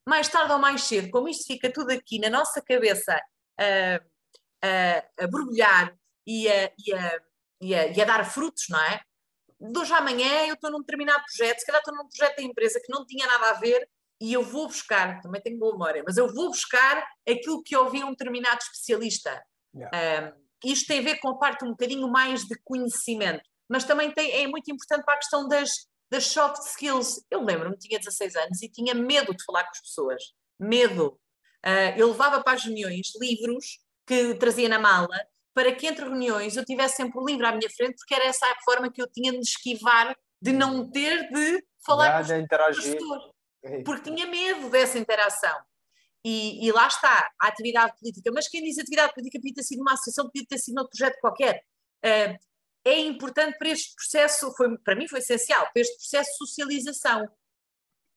mais 0.04 0.28
tarde 0.28 0.52
ou 0.52 0.58
mais 0.58 0.82
cedo, 0.82 1.12
como 1.12 1.30
isto 1.30 1.46
fica 1.46 1.72
tudo 1.72 1.92
aqui 1.92 2.18
na 2.18 2.28
nossa 2.28 2.60
cabeça 2.60 3.16
uh, 3.16 4.11
uh, 4.63 5.24
a 5.24 5.27
borbulhar 5.27 5.96
e 6.25 6.48
a, 6.48 6.72
e, 6.77 6.94
a, 6.94 7.20
e, 7.62 7.75
a, 7.75 7.88
e 7.88 8.01
a, 8.01 8.06
dar 8.06 8.24
frutos, 8.24 8.65
não 8.70 8.80
é? 8.80 9.01
De 9.60 9.77
hoje 9.77 9.94
à 9.94 9.98
amanhã 9.98 10.48
eu 10.48 10.56
estou 10.56 10.72
num 10.72 10.80
determinado 10.80 11.24
projeto, 11.24 11.60
se 11.60 11.65
calhar 11.65 11.82
estou 11.82 11.96
num 11.96 12.08
projeto 12.08 12.38
da 12.38 12.44
empresa 12.44 12.82
que 12.84 12.91
não 12.91 13.06
tinha 13.06 13.27
nada 13.27 13.51
a 13.51 13.53
ver 13.53 13.88
e 14.20 14.34
eu 14.34 14.44
vou 14.44 14.68
buscar, 14.68 15.20
também 15.22 15.41
tenho 15.41 15.58
boa 15.58 15.74
memória, 15.74 16.03
mas 16.06 16.18
eu 16.18 16.32
vou 16.34 16.50
buscar 16.50 17.03
aquilo 17.27 17.63
que 17.63 17.75
ouvi 17.75 18.03
um 18.03 18.12
determinado 18.12 18.60
especialista. 18.62 19.44
Yeah 19.75 20.34
isto 20.63 20.88
tem 20.88 21.00
a 21.00 21.03
ver 21.03 21.20
com 21.20 21.30
a 21.30 21.38
parte 21.38 21.65
um 21.65 21.72
bocadinho 21.72 22.08
mais 22.08 22.44
de 22.44 22.56
conhecimento, 22.63 23.44
mas 23.70 23.84
também 23.84 24.12
tem, 24.12 24.44
é 24.44 24.48
muito 24.48 24.72
importante 24.72 25.03
para 25.03 25.15
a 25.15 25.18
questão 25.18 25.48
das, 25.48 25.70
das 26.10 26.25
soft 26.25 26.62
skills. 26.68 27.24
Eu 27.32 27.44
lembro-me, 27.44 27.77
tinha 27.77 28.00
16 28.00 28.36
anos 28.36 28.62
e 28.62 28.70
tinha 28.70 28.94
medo 28.94 29.34
de 29.36 29.44
falar 29.44 29.63
com 29.63 29.72
as 29.72 29.82
pessoas. 29.82 30.24
Medo. 30.60 31.20
Uh, 31.65 31.98
eu 31.98 32.08
levava 32.10 32.44
para 32.44 32.53
as 32.53 32.63
reuniões 32.63 33.08
livros 33.20 33.80
que 34.12 34.36
trazia 34.36 34.68
na 34.68 34.77
mala 34.77 35.08
para 35.53 35.74
que 35.74 35.88
entre 35.88 36.03
reuniões 36.03 36.58
eu 36.58 36.65
tivesse 36.65 36.98
sempre 36.98 37.18
o 37.18 37.25
livro 37.25 37.48
à 37.48 37.51
minha 37.53 37.70
frente, 37.70 37.96
porque 37.96 38.13
era 38.13 38.25
essa 38.25 38.46
a 38.46 38.62
forma 38.63 38.91
que 38.91 39.01
eu 39.01 39.08
tinha 39.10 39.32
de 39.32 39.39
esquivar 39.39 40.13
de 40.41 40.51
não 40.51 40.89
ter 40.89 41.30
de 41.30 41.65
falar 41.86 42.25
com 42.25 42.70
os 42.70 42.77
pessoas. 42.77 43.24
Porque 43.86 44.12
tinha 44.12 44.27
medo 44.27 44.70
dessa 44.70 44.98
interação. 44.98 45.58
E, 46.25 46.65
e, 46.65 46.72
lá 46.72 46.88
está, 46.88 47.32
a 47.39 47.48
atividade 47.48 47.94
política. 47.98 48.32
Mas 48.34 48.48
quem 48.48 48.62
diz 48.63 48.77
atividade 48.77 49.13
política 49.13 49.39
podia 49.39 49.53
ter 49.56 49.63
sido 49.63 49.82
uma 49.82 49.94
associação, 49.94 50.25
podia 50.25 50.46
ter 50.48 50.58
sido 50.58 50.82
um 50.82 50.88
projeto 50.88 51.20
qualquer. 51.20 51.63
Uh, 52.03 52.38
é 52.84 53.00
importante 53.00 53.58
para 53.58 53.70
este 53.70 53.96
processo, 53.96 54.53
foi, 54.56 54.77
para 54.80 54.96
mim 54.96 55.08
foi 55.08 55.20
essencial, 55.20 55.63
para 55.72 55.82
este 55.82 55.96
processo 55.96 56.32
de 56.32 56.38
socialização. 56.38 57.27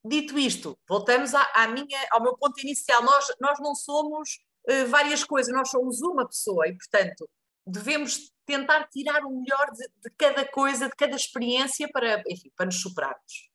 Dito 0.03 0.37
isto, 0.37 0.77
voltamos 0.87 1.33
à, 1.33 1.43
à 1.53 1.67
minha, 1.67 2.07
ao 2.11 2.21
meu 2.21 2.37
ponto 2.37 2.59
inicial. 2.61 3.01
Nós, 3.03 3.27
nós 3.39 3.59
não 3.59 3.73
somos 3.75 4.39
várias 4.87 5.23
coisas, 5.23 5.53
nós 5.53 5.69
somos 5.69 6.01
uma 6.01 6.27
pessoa 6.27 6.67
e, 6.67 6.75
portanto, 6.75 7.29
devemos 7.65 8.31
tentar 8.45 8.87
tirar 8.87 9.23
o 9.25 9.31
melhor 9.31 9.71
de, 9.71 9.87
de 10.03 10.15
cada 10.17 10.45
coisa, 10.45 10.87
de 10.87 10.95
cada 10.95 11.15
experiência 11.15 11.87
para, 11.91 12.21
enfim, 12.27 12.51
para 12.55 12.67
nos 12.67 12.81
superarmos. 12.81 13.49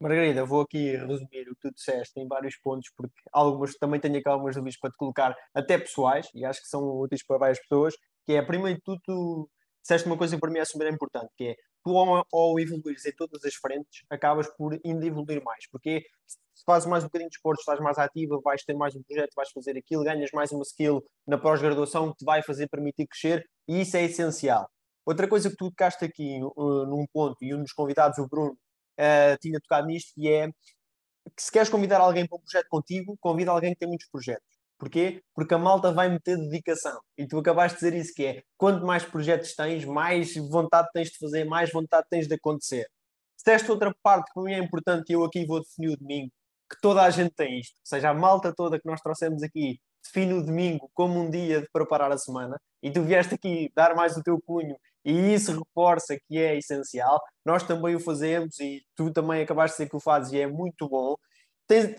Margarida, 0.00 0.44
vou 0.44 0.60
aqui 0.60 0.96
resumir 0.96 1.48
o 1.48 1.56
que 1.56 1.60
tu 1.60 1.74
disseste 1.74 2.20
em 2.20 2.28
vários 2.28 2.56
pontos, 2.58 2.88
porque 2.96 3.20
algumas 3.32 3.74
também 3.74 3.98
tenho 3.98 4.16
aqui 4.18 4.28
algumas 4.28 4.54
dúvidas 4.54 4.78
para 4.78 4.90
te 4.90 4.96
colocar, 4.96 5.36
até 5.52 5.76
pessoais, 5.76 6.28
e 6.34 6.44
acho 6.44 6.60
que 6.62 6.68
são 6.68 6.82
úteis 7.00 7.24
para 7.26 7.38
várias 7.38 7.58
pessoas, 7.60 7.94
que 8.24 8.34
é, 8.34 8.42
primeiro 8.42 8.76
de 8.76 8.84
tudo, 8.84 9.00
tu 9.04 9.50
disseste 9.82 10.06
uma 10.06 10.16
coisa 10.16 10.36
que 10.36 10.40
para 10.40 10.50
mim 10.50 10.60
é 10.60 10.64
super 10.64 10.92
importante, 10.92 11.30
que 11.36 11.48
é 11.48 11.56
tu 11.88 11.96
ao, 11.96 12.26
ao 12.32 12.60
evoluires 12.60 13.06
em 13.06 13.12
todas 13.12 13.42
as 13.44 13.54
frentes, 13.54 14.02
acabas 14.10 14.46
por 14.56 14.78
ainda 14.84 15.06
evoluir 15.06 15.42
mais, 15.42 15.66
porque 15.70 16.04
se 16.26 16.64
fazes 16.66 16.86
mais 16.86 17.02
um 17.02 17.06
bocadinho 17.06 17.30
de 17.30 17.36
esporte, 17.36 17.60
estás 17.60 17.80
mais 17.80 17.98
ativa, 17.98 18.38
vais 18.44 18.62
ter 18.62 18.74
mais 18.74 18.94
um 18.94 19.02
projeto, 19.02 19.32
vais 19.34 19.50
fazer 19.50 19.76
aquilo, 19.78 20.04
ganhas 20.04 20.30
mais 20.32 20.52
uma 20.52 20.62
skill 20.62 21.02
na 21.26 21.38
pós-graduação 21.38 22.10
que 22.10 22.18
te 22.18 22.24
vai 22.24 22.42
fazer 22.42 22.68
permitir 22.68 23.06
crescer, 23.06 23.42
e 23.66 23.80
isso 23.80 23.96
é 23.96 24.04
essencial. 24.04 24.68
Outra 25.06 25.26
coisa 25.26 25.48
que 25.48 25.56
tu 25.56 25.70
tocaste 25.70 26.04
aqui 26.04 26.40
uh, 26.42 26.84
num 26.84 27.06
ponto, 27.10 27.36
e 27.40 27.54
um 27.54 27.62
dos 27.62 27.72
convidados, 27.72 28.18
o 28.18 28.28
Bruno, 28.28 28.52
uh, 28.52 29.38
tinha 29.40 29.58
tocado 29.60 29.86
nisto, 29.86 30.12
é 30.26 30.48
que 31.34 31.42
se 31.42 31.50
queres 31.50 31.70
convidar 31.70 32.00
alguém 32.00 32.26
para 32.26 32.36
um 32.36 32.40
projeto 32.40 32.66
contigo, 32.68 33.16
convida 33.20 33.50
alguém 33.50 33.72
que 33.72 33.78
tem 33.78 33.88
muitos 33.88 34.08
projetos. 34.10 34.57
Porquê? 34.78 35.22
Porque 35.34 35.54
a 35.54 35.58
malta 35.58 35.92
vai 35.92 36.08
meter 36.08 36.36
dedicação. 36.36 37.00
E 37.16 37.26
tu 37.26 37.38
acabaste 37.38 37.78
de 37.78 37.84
dizer 37.84 38.00
isso 38.00 38.14
que 38.14 38.24
é, 38.24 38.42
quanto 38.56 38.86
mais 38.86 39.04
projetos 39.04 39.54
tens, 39.54 39.84
mais 39.84 40.34
vontade 40.34 40.88
tens 40.92 41.10
de 41.10 41.18
fazer, 41.18 41.44
mais 41.44 41.72
vontade 41.72 42.06
tens 42.08 42.28
de 42.28 42.34
acontecer. 42.34 42.86
Se 43.36 43.50
esta 43.50 43.72
outra 43.72 43.94
parte 44.02 44.28
que 44.28 44.34
para 44.34 44.42
mim 44.42 44.52
é 44.52 44.58
importante, 44.58 45.12
eu 45.12 45.24
aqui 45.24 45.44
vou 45.44 45.60
definir 45.60 45.90
o 45.90 45.96
domingo, 45.96 46.30
que 46.70 46.80
toda 46.80 47.02
a 47.02 47.10
gente 47.10 47.34
tem 47.34 47.60
isto, 47.60 47.74
ou 47.74 47.86
seja, 47.86 48.10
a 48.10 48.14
malta 48.14 48.52
toda 48.54 48.78
que 48.78 48.86
nós 48.86 49.00
trouxemos 49.00 49.42
aqui 49.42 49.80
define 50.04 50.34
o 50.34 50.44
domingo 50.44 50.90
como 50.94 51.20
um 51.20 51.30
dia 51.30 51.60
de 51.62 51.68
preparar 51.72 52.12
a 52.12 52.18
semana, 52.18 52.60
e 52.82 52.90
tu 52.90 53.02
vieste 53.02 53.34
aqui 53.34 53.70
dar 53.74 53.94
mais 53.94 54.16
o 54.16 54.22
teu 54.22 54.40
cunho, 54.44 54.76
e 55.04 55.34
isso 55.34 55.58
reforça 55.58 56.16
que 56.28 56.38
é 56.38 56.56
essencial. 56.56 57.20
Nós 57.44 57.62
também 57.62 57.94
o 57.94 58.00
fazemos, 58.00 58.58
e 58.60 58.82
tu 58.94 59.10
também 59.12 59.42
acabaste 59.42 59.76
de 59.76 59.84
dizer 59.84 59.90
que 59.90 59.96
o 59.96 60.00
fazes, 60.00 60.32
e 60.32 60.40
é 60.40 60.46
muito 60.46 60.88
bom. 60.88 61.16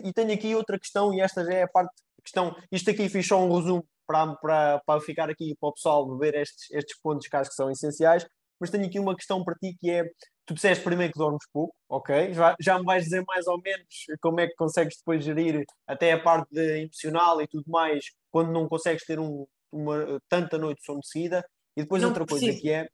e 0.04 0.14
tenho 0.14 0.34
aqui 0.34 0.56
outra 0.56 0.80
questão, 0.80 1.14
e 1.14 1.22
esta 1.22 1.44
já 1.44 1.54
é 1.54 1.64
a 1.64 1.68
parte 1.68 1.94
questão. 2.22 2.56
Isto 2.72 2.92
aqui 2.92 3.10
fiz 3.10 3.28
só 3.28 3.44
um 3.44 3.56
resumo 3.56 3.86
para, 4.08 4.36
para, 4.36 4.82
para 4.86 5.02
ficar 5.02 5.30
aqui 5.30 5.56
para 5.60 5.70
o 5.70 5.74
pessoal 5.74 6.18
ver 6.18 6.36
estes, 6.36 6.70
estes 6.72 7.00
pontos 7.02 7.28
que 7.28 7.36
acho 7.36 7.50
que 7.50 7.56
são 7.56 7.70
essenciais. 7.70 8.26
Mas 8.60 8.70
tenho 8.70 8.86
aqui 8.86 9.00
uma 9.00 9.16
questão 9.16 9.44
para 9.44 9.56
ti 9.56 9.76
que 9.80 9.90
é: 9.90 10.04
tu 10.46 10.54
disseste 10.54 10.84
primeiro 10.84 11.14
que 11.14 11.20
dormes 11.20 11.44
pouco, 11.54 11.74
ok? 11.88 12.34
Já, 12.34 12.56
já 12.60 12.80
me 12.80 12.86
vais 12.86 13.04
dizer 13.04 13.24
mais 13.26 13.48
ou 13.48 13.62
menos 13.62 13.88
como 14.22 14.40
é 14.40 14.48
que 14.48 14.56
consegues 14.56 14.98
depois 14.98 15.24
gerir 15.24 15.64
até 15.88 16.12
a 16.12 16.22
parte 16.22 16.50
de 16.52 16.82
emocional 16.82 17.42
e 17.42 17.48
tudo 17.48 17.66
mais 17.68 18.06
quando 18.32 18.52
não 18.52 18.68
consegues 18.68 19.06
ter 19.06 19.20
um, 19.20 19.46
uma, 19.72 20.20
tanta 20.28 20.58
noite 20.58 20.80
de 20.80 20.86
sono 20.86 21.04
seguida. 21.04 21.46
E 21.78 21.84
depois 21.84 22.02
não 22.02 22.10
outra 22.10 22.26
preciso. 22.26 22.48
coisa 22.48 22.62
que 22.62 22.70
é. 22.70 22.90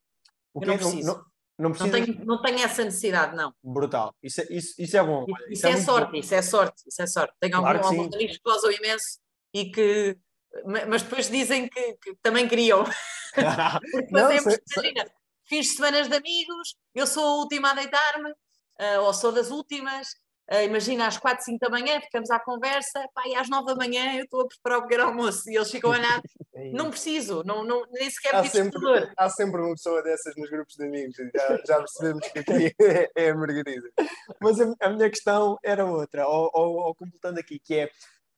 O 0.54 0.60
que 0.60 0.68
não, 0.68 0.78
preciso. 0.78 1.08
Não, 1.08 1.26
não, 1.58 1.70
não, 1.70 1.92
tenho, 1.92 2.26
não 2.26 2.42
tenho 2.42 2.60
essa 2.60 2.84
necessidade, 2.84 3.36
não. 3.36 3.54
Brutal. 3.64 4.14
Isso, 4.22 4.42
é, 4.42 4.48
isso, 4.50 4.76
isso 4.78 4.98
é 4.98 5.04
bom. 5.04 5.26
Isso, 5.28 5.52
isso 5.52 5.68
é, 5.68 5.72
é 5.72 5.78
sorte, 5.78 6.12
bom. 6.12 6.18
isso 6.18 6.36
é 6.36 6.42
sorte, 6.42 6.84
isso 6.88 7.02
é 7.02 7.08
sorte. 7.08 7.34
Tenho 7.40 7.60
claro 7.60 7.78
algum, 7.78 8.00
alguns 8.00 8.14
amigos 8.14 8.38
que 8.38 8.44
gozam 8.44 8.72
imenso 8.72 9.20
e 9.54 9.72
que. 9.72 10.18
Mas 10.88 11.02
depois 11.02 11.30
dizem 11.30 11.68
que, 11.68 11.94
que 11.94 12.16
também 12.22 12.48
queriam. 12.48 12.84
Porque 13.92 14.12
fazemos, 14.12 14.58
imagina, 14.76 15.12
fiz 15.48 15.76
semanas 15.76 16.08
de 16.08 16.16
amigos, 16.16 16.76
eu 16.94 17.08
sou 17.08 17.24
a 17.24 17.36
última 17.36 17.72
a 17.72 17.74
deitar-me, 17.74 18.32
uh, 18.32 19.02
ou 19.02 19.14
sou 19.14 19.32
das 19.32 19.50
últimas, 19.50 20.16
imagina 20.64 21.08
às 21.08 21.18
4, 21.18 21.44
5 21.44 21.60
da 21.60 21.70
manhã, 21.70 22.00
ficamos 22.02 22.30
à 22.30 22.40
conversa, 22.40 23.08
pá, 23.14 23.24
e 23.28 23.36
às 23.36 23.50
9 23.50 23.66
da 23.66 23.76
manhã 23.76 24.16
eu 24.16 24.26
estou 24.26 24.42
a 24.42 24.48
preparar 24.48 24.80
o 24.80 24.82
pequeno 24.84 25.04
almoço 25.06 25.50
e 25.50 25.56
eles 25.56 25.72
ficam 25.72 25.92
a 25.92 25.98
olhar. 25.98 26.22
É 26.58 26.72
não 26.72 26.90
preciso, 26.90 27.44
não, 27.44 27.66
não, 27.66 27.86
nem 27.92 28.10
sequer 28.10 28.34
há 28.34 28.46
sempre, 28.46 28.80
há 29.18 29.30
sempre 29.30 29.60
uma 29.60 29.74
pessoa 29.74 30.02
dessas 30.02 30.34
nos 30.38 30.50
grupos 30.50 30.76
de 30.76 30.86
amigos, 30.86 31.14
já, 31.18 31.28
já 31.68 31.78
percebemos 31.80 32.26
que 32.30 32.40
aqui 32.40 32.76
é, 32.82 33.12
é 33.14 33.30
a 33.32 33.36
Margarida. 33.36 33.90
Mas 34.40 34.62
a, 34.62 34.74
a, 34.80 34.90
minha 34.90 35.10
questão 35.10 35.58
era 35.62 35.86
outra, 35.86 36.26
ou, 36.26 36.50
ou, 36.54 36.76
ou, 36.78 36.96
completando 36.96 37.42
aqui, 37.42 37.60
que 37.60 37.76
é. 37.76 37.90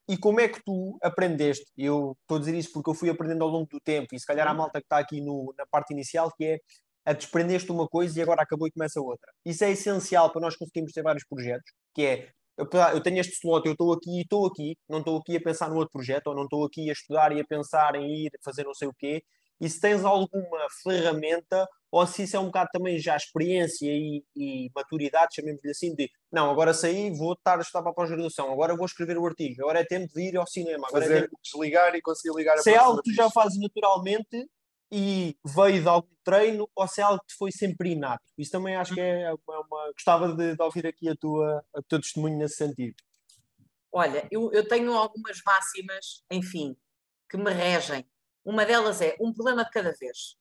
E 0.09 0.17
como 0.17 0.39
é 0.39 0.47
que 0.47 0.63
tu 0.65 0.97
aprendeste? 1.03 1.71
Eu 1.77 2.17
estou 2.21 2.37
a 2.37 2.39
dizer 2.39 2.55
isso 2.55 2.73
porque 2.73 2.89
eu 2.89 2.95
fui 2.95 3.07
aprendendo 3.07 3.43
ao 3.43 3.51
longo 3.51 3.67
do 3.69 3.79
tempo, 3.79 4.15
e 4.15 4.19
se 4.19 4.25
calhar 4.25 4.47
a 4.47 4.51
uhum. 4.51 4.57
malta 4.57 4.79
que 4.79 4.85
está 4.85 4.97
aqui 4.97 5.21
no, 5.21 5.53
na 5.55 5.67
parte 5.67 5.93
inicial, 5.93 6.31
que 6.35 6.43
é 6.43 6.59
a 7.07 7.13
desprender-te 7.13 7.71
uma 7.71 7.87
coisa 7.87 8.19
e 8.19 8.21
agora 8.21 8.41
acabou 8.41 8.67
e 8.67 8.71
começa 8.71 8.99
outra. 8.99 9.31
Isso 9.45 9.63
é 9.63 9.71
essencial 9.71 10.29
para 10.29 10.41
nós 10.41 10.57
conseguirmos 10.57 10.91
ter 10.91 11.01
vários 11.01 11.23
projetos, 11.25 11.71
que 11.95 12.05
é 12.05 12.29
eu, 12.57 12.67
eu 12.93 13.01
tenho 13.01 13.19
este 13.19 13.33
slot, 13.35 13.65
eu 13.65 13.71
estou 13.71 13.93
aqui 13.93 14.17
e 14.17 14.21
estou 14.23 14.45
aqui, 14.45 14.75
não 14.89 14.99
estou 14.99 15.17
aqui 15.17 15.37
a 15.37 15.41
pensar 15.41 15.69
no 15.69 15.77
outro 15.77 15.91
projeto, 15.93 16.27
ou 16.27 16.35
não 16.35 16.43
estou 16.43 16.65
aqui 16.65 16.89
a 16.89 16.93
estudar 16.93 17.31
e 17.31 17.39
a 17.39 17.45
pensar 17.45 17.95
em 17.95 18.25
ir 18.25 18.31
fazer 18.43 18.65
não 18.65 18.73
sei 18.73 18.89
o 18.89 18.93
quê. 18.93 19.23
E 19.61 19.69
se 19.69 19.79
tens 19.79 20.03
alguma 20.03 20.67
ferramenta, 20.83 21.65
ou 21.89 22.05
se 22.05 22.23
isso 22.23 22.35
é 22.35 22.39
um 22.39 22.47
bocado 22.47 22.69
também 22.73 22.99
já 22.99 23.15
experiência 23.15 23.87
e, 23.89 24.21
e 24.35 24.69
maturidade, 24.75 25.33
chamemos-lhe 25.33 25.71
assim, 25.71 25.95
de 25.95 26.09
não, 26.29 26.51
agora 26.51 26.73
saí, 26.73 27.09
vou 27.11 27.33
estar 27.33 27.57
a 27.57 27.61
estudar 27.61 27.83
para 27.83 27.91
a 27.91 27.95
pós-graduação, 27.95 28.51
agora 28.51 28.75
vou 28.75 28.85
escrever 28.85 29.17
o 29.17 29.25
artigo, 29.25 29.61
agora 29.61 29.79
é 29.79 29.85
tempo 29.85 30.11
de 30.13 30.21
ir 30.21 30.37
ao 30.37 30.45
cinema. 30.45 30.87
Agora 30.89 31.05
é 31.05 31.07
Fazer, 31.07 31.19
é 31.19 31.21
tempo... 31.21 31.39
desligar 31.41 31.95
e 31.95 32.01
conseguir 32.01 32.35
ligar 32.35 32.55
a 32.55 32.61
Se 32.61 32.71
é 32.71 32.77
algo 32.77 33.01
que 33.01 33.11
tu 33.11 33.15
já 33.15 33.29
fazes 33.29 33.57
naturalmente, 33.59 34.47
e 34.91 35.37
veio 35.45 35.81
de 35.81 35.87
algum 35.87 36.15
treino 36.23 36.69
ou 36.75 36.87
se 36.87 37.01
é 37.01 37.03
algo 37.03 37.23
que 37.27 37.35
foi 37.35 37.51
sempre 37.51 37.91
inato. 37.91 38.23
Isso 38.37 38.51
também 38.51 38.75
acho 38.75 38.93
que 38.93 39.01
é 39.01 39.31
uma. 39.33 39.59
uma... 39.59 39.91
Gostava 39.91 40.33
de, 40.33 40.55
de, 40.55 40.63
ouvir 40.63 40.87
aqui 40.87 41.09
a 41.09 41.15
tua, 41.15 41.65
a 41.75 41.81
teu 41.83 41.99
testemunho 41.99 42.37
nesse 42.37 42.55
sentido. 42.55 42.95
Olha, 43.91 44.27
eu, 44.31 44.51
eu 44.53 44.67
tenho 44.67 44.93
algumas 44.93 45.41
máximas, 45.45 46.23
enfim, 46.31 46.75
que 47.29 47.37
me 47.37 47.51
regem. 47.51 48.05
Uma 48.45 48.65
delas 48.65 49.01
é 49.01 49.15
um 49.19 49.33
problema 49.33 49.63
de 49.65 49.71
cada 49.71 49.93
vez. 49.93 50.37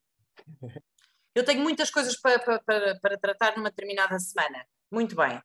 Eu 1.35 1.43
tenho 1.43 1.61
muitas 1.61 1.89
coisas 1.89 2.19
para, 2.19 2.39
para, 2.39 2.59
para, 2.63 2.99
para 2.99 3.17
tratar 3.19 3.57
numa 3.57 3.69
determinada 3.69 4.17
semana. 4.19 4.65
Muito 4.91 5.15
bem. 5.15 5.41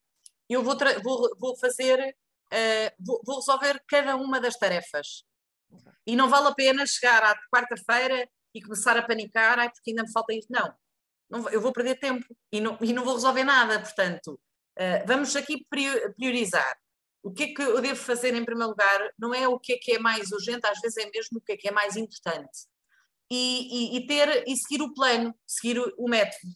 Eu 0.48 0.62
vou, 0.62 0.76
vou, 1.02 1.36
vou 1.38 1.56
fazer, 1.58 1.98
uh, 2.00 2.94
vou, 2.98 3.20
vou 3.24 3.36
resolver 3.36 3.82
cada 3.86 4.16
uma 4.16 4.40
das 4.40 4.56
tarefas. 4.56 5.24
E 6.06 6.14
não 6.16 6.28
vale 6.28 6.48
a 6.48 6.54
pena 6.54 6.86
chegar 6.86 7.22
à 7.22 7.36
quarta-feira 7.52 8.28
e 8.54 8.62
começar 8.62 8.96
a 8.96 9.02
panicar, 9.02 9.58
ai, 9.58 9.70
porque 9.70 9.90
ainda 9.90 10.02
me 10.02 10.12
falta 10.12 10.34
isto. 10.34 10.50
Não, 10.50 10.74
não 11.30 11.48
eu 11.50 11.60
vou 11.60 11.72
perder 11.72 11.98
tempo 11.98 12.26
e 12.50 12.60
não, 12.60 12.78
e 12.80 12.92
não 12.92 13.04
vou 13.04 13.14
resolver 13.14 13.44
nada. 13.44 13.80
Portanto, 13.80 14.40
uh, 14.78 15.06
vamos 15.06 15.34
aqui 15.36 15.66
priorizar. 16.16 16.76
O 17.22 17.32
que 17.32 17.44
é 17.44 17.54
que 17.54 17.62
eu 17.62 17.80
devo 17.80 18.00
fazer 18.00 18.34
em 18.34 18.44
primeiro 18.44 18.70
lugar? 18.70 19.12
Não 19.18 19.32
é 19.32 19.46
o 19.46 19.58
que 19.58 19.74
é 19.74 19.78
que 19.78 19.92
é 19.92 19.98
mais 19.98 20.32
urgente, 20.32 20.66
às 20.66 20.80
vezes 20.80 20.96
é 20.96 21.10
mesmo 21.10 21.38
o 21.38 21.40
que 21.40 21.52
é 21.52 21.56
que 21.56 21.68
é 21.68 21.70
mais 21.70 21.96
importante. 21.96 22.66
E, 23.30 23.94
e, 23.94 23.96
e 23.96 24.06
ter 24.06 24.44
e 24.46 24.56
seguir 24.56 24.82
o 24.82 24.92
plano, 24.92 25.34
seguir 25.46 25.78
o, 25.78 25.94
o 25.96 26.08
método. 26.08 26.52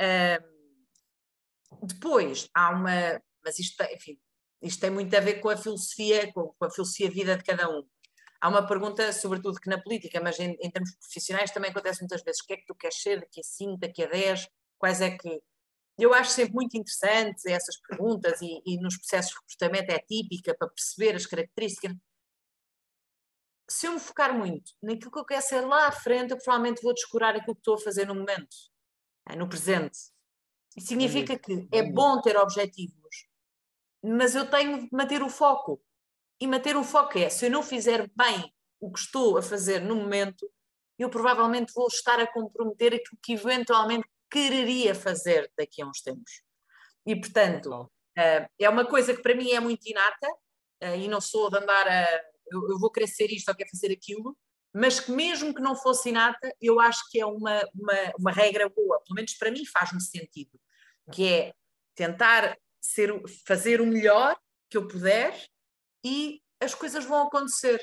Uh, 0.00 1.86
depois 1.86 2.48
há 2.54 2.70
uma, 2.70 3.22
mas 3.44 3.58
isto, 3.58 3.82
enfim, 3.92 4.18
isto 4.62 4.80
tem 4.80 4.90
muito 4.90 5.14
a 5.14 5.20
ver 5.20 5.40
com 5.40 5.48
a 5.48 5.56
filosofia, 5.56 6.32
com, 6.32 6.54
com 6.58 6.64
a 6.64 6.70
filosofia 6.70 7.08
de 7.08 7.14
vida 7.14 7.36
de 7.36 7.44
cada 7.44 7.68
um. 7.68 7.82
Há 8.40 8.48
uma 8.48 8.64
pergunta, 8.66 9.12
sobretudo 9.12 9.60
que 9.60 9.68
na 9.68 9.82
política, 9.82 10.20
mas 10.20 10.38
em, 10.38 10.56
em, 10.60 10.70
termos 10.70 10.94
profissionais 10.96 11.50
também 11.50 11.70
acontece 11.70 12.00
muitas 12.00 12.22
vezes: 12.22 12.40
o 12.40 12.46
que 12.46 12.52
é 12.52 12.56
que 12.56 12.66
tu 12.66 12.74
queres 12.74 13.00
ser 13.00 13.20
daqui 13.20 13.40
a 13.40 13.42
5, 13.42 13.78
daqui 13.78 14.02
a 14.04 14.06
10? 14.06 14.48
Quais 14.78 15.00
é 15.00 15.16
que. 15.16 15.42
Eu 15.98 16.14
acho 16.14 16.30
sempre 16.30 16.54
muito 16.54 16.76
interessante 16.76 17.50
essas 17.50 17.76
perguntas 17.80 18.40
e, 18.40 18.62
e 18.64 18.78
nos 18.80 18.96
processos 18.96 19.32
de 19.32 19.38
recrutamento 19.40 19.92
é 19.92 19.98
típica 19.98 20.54
para 20.56 20.68
perceber 20.68 21.16
as 21.16 21.26
características. 21.26 21.96
Se 23.68 23.86
eu 23.86 23.92
me 23.94 23.98
focar 23.98 24.32
muito 24.32 24.72
naquilo 24.80 25.10
que 25.10 25.18
eu 25.18 25.24
quero 25.24 25.42
ser 25.42 25.60
lá 25.62 25.88
à 25.88 25.92
frente, 25.92 26.30
eu 26.30 26.38
provavelmente 26.38 26.80
vou 26.80 26.94
descurar 26.94 27.34
aquilo 27.34 27.56
que 27.56 27.60
estou 27.60 27.74
a 27.74 27.80
fazer 27.80 28.06
no 28.06 28.14
momento, 28.14 28.56
é, 29.28 29.34
no 29.34 29.48
presente. 29.48 29.98
Isso 30.76 30.86
significa 30.86 31.36
que 31.36 31.68
é 31.72 31.82
bom 31.82 32.20
ter 32.22 32.36
objetivos, 32.36 33.26
mas 34.00 34.36
eu 34.36 34.48
tenho 34.48 34.82
de 34.82 34.88
manter 34.92 35.20
o 35.20 35.28
foco 35.28 35.82
e 36.40 36.46
manter 36.46 36.76
o 36.76 36.84
foco 36.84 37.18
é, 37.18 37.28
se 37.28 37.46
eu 37.46 37.50
não 37.50 37.62
fizer 37.62 38.08
bem 38.14 38.52
o 38.80 38.92
que 38.92 38.98
estou 38.98 39.38
a 39.38 39.42
fazer 39.42 39.80
no 39.80 39.96
momento, 39.96 40.48
eu 40.98 41.08
provavelmente 41.08 41.72
vou 41.72 41.86
estar 41.86 42.20
a 42.20 42.26
comprometer 42.26 42.94
aquilo 42.94 43.18
que 43.22 43.32
eventualmente 43.32 44.08
quereria 44.30 44.94
fazer 44.94 45.50
daqui 45.56 45.82
a 45.82 45.86
uns 45.86 46.00
tempos. 46.00 46.42
E, 47.06 47.16
portanto, 47.16 47.82
uh, 47.82 48.48
é 48.58 48.68
uma 48.68 48.84
coisa 48.84 49.14
que 49.14 49.22
para 49.22 49.34
mim 49.34 49.50
é 49.50 49.60
muito 49.60 49.88
inata, 49.88 50.28
uh, 50.82 50.96
e 50.96 51.08
não 51.08 51.20
sou 51.20 51.50
de 51.50 51.58
andar 51.58 51.86
a. 51.86 52.04
Eu, 52.50 52.70
eu 52.70 52.78
vou 52.78 52.90
querer 52.90 53.06
ser 53.06 53.30
isto 53.30 53.48
ou 53.48 53.54
quero 53.54 53.70
fazer 53.70 53.92
aquilo, 53.92 54.36
mas 54.74 55.00
que 55.00 55.10
mesmo 55.10 55.54
que 55.54 55.60
não 55.60 55.76
fosse 55.76 56.08
inata, 56.08 56.54
eu 56.60 56.80
acho 56.80 57.08
que 57.10 57.20
é 57.20 57.26
uma, 57.26 57.60
uma, 57.74 58.12
uma 58.18 58.32
regra 58.32 58.68
boa, 58.68 59.00
pelo 59.04 59.16
menos 59.16 59.34
para 59.34 59.50
mim 59.50 59.64
faz-me 59.66 60.00
sentido, 60.00 60.58
que 61.12 61.26
é 61.26 61.54
tentar 61.94 62.56
ser, 62.80 63.12
fazer 63.46 63.80
o 63.80 63.86
melhor 63.86 64.38
que 64.70 64.76
eu 64.76 64.88
puder 64.88 65.34
e 66.04 66.40
as 66.60 66.74
coisas 66.74 67.04
vão 67.04 67.26
acontecer. 67.26 67.78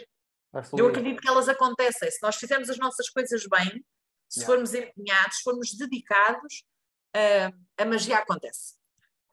Eu 0.77 0.87
acredito 0.87 1.21
que 1.21 1.27
elas 1.27 1.49
acontecem. 1.49 2.09
Se 2.09 2.21
nós 2.21 2.35
fizermos 2.35 2.69
as 2.69 2.77
nossas 2.77 3.09
coisas 3.09 3.43
bem, 3.49 3.83
se 4.29 4.39
yeah. 4.39 4.45
formos 4.45 4.73
empenhados, 4.73 5.37
se 5.37 5.43
formos 5.43 5.73
dedicados, 5.77 6.63
uh, 7.15 7.53
a 7.77 7.85
magia 7.85 8.17
acontece. 8.17 8.75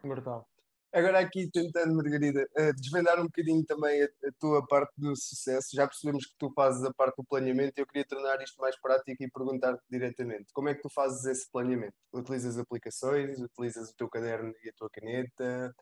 Brutal. 0.03 0.49
Agora 0.93 1.21
aqui 1.21 1.49
tentando, 1.51 1.95
Margarida, 1.95 2.47
uh, 2.59 2.75
desvendar 2.75 3.19
um 3.19 3.25
bocadinho 3.25 3.65
também 3.65 4.03
a, 4.03 4.05
a, 4.05 4.33
tua 4.39 4.67
parte 4.67 4.93
do 4.99 5.17
sucesso. 5.17 5.69
Já 5.75 5.87
percebemos 5.87 6.27
que 6.27 6.35
tu 6.39 6.53
fazes 6.55 6.85
a 6.85 6.93
parte 6.93 7.17
do 7.17 7.25
planeamento 7.25 7.79
e 7.79 7.81
eu 7.81 7.87
queria 7.87 8.05
tornar 8.05 8.43
isto 8.43 8.61
mais 8.61 8.79
prático 8.79 9.23
e 9.23 9.31
perguntar-te 9.31 9.83
diretamente. 9.89 10.53
Como 10.53 10.69
é 10.69 10.75
que 10.75 10.83
tu 10.83 10.91
fazes 10.91 11.25
esse 11.25 11.51
planeamento? 11.51 11.95
Utilizas 12.13 12.59
aplicações? 12.59 13.41
Utilizas 13.41 13.91
o 13.91 13.97
teu 13.97 14.09
caderno 14.09 14.53
e 14.63 14.69
a 14.69 14.73
tua 14.75 14.91
caneta? 14.91 15.75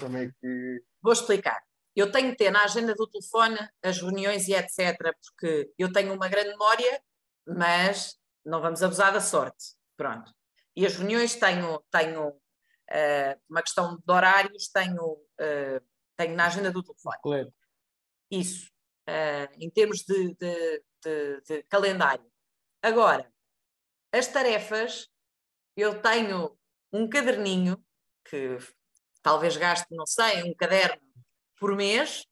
Como 0.00 0.16
é 0.16 0.32
que... 0.40 0.82
Vou 1.00 1.12
explicar. 1.12 1.60
Eu 1.96 2.12
tenho 2.12 2.30
que 2.30 2.36
ter 2.36 2.50
na 2.50 2.62
agenda 2.62 2.94
do 2.94 3.06
telefone 3.06 3.58
as 3.82 3.98
reuniões 3.98 4.46
e 4.48 4.54
etc., 4.54 4.94
porque 5.24 5.72
eu 5.78 5.90
tenho 5.90 6.12
uma 6.12 6.28
grande 6.28 6.50
memória, 6.50 7.02
mas 7.46 8.18
não 8.44 8.60
vamos 8.60 8.82
abusar 8.82 9.14
da 9.14 9.20
sorte. 9.20 9.74
Pronto. 9.96 10.30
E 10.76 10.84
as 10.84 10.94
reuniões 10.94 11.34
tenho, 11.36 11.82
tenho 11.90 12.28
uh, 12.28 13.40
uma 13.48 13.62
questão 13.62 13.96
de 13.96 14.12
horários, 14.12 14.68
tenho, 14.68 15.14
uh, 15.14 15.86
tenho 16.18 16.36
na 16.36 16.46
agenda 16.46 16.70
do 16.70 16.82
telefone. 16.82 17.16
Claro. 17.22 17.54
Isso, 18.30 18.70
uh, 19.08 19.48
em 19.58 19.70
termos 19.70 20.00
de, 20.00 20.34
de, 20.34 20.82
de, 21.02 21.40
de, 21.40 21.62
calendário. 21.62 22.30
Agora, 22.82 23.32
as 24.12 24.26
tarefas, 24.26 25.08
eu 25.74 26.02
tenho 26.02 26.58
um 26.92 27.08
caderninho 27.08 27.82
que 28.22 28.58
talvez 29.22 29.56
gaste, 29.56 29.86
não 29.94 30.04
sei, 30.06 30.42
um 30.42 30.54
caderno 30.54 31.05
por 31.58 31.74
mês, 31.74 32.24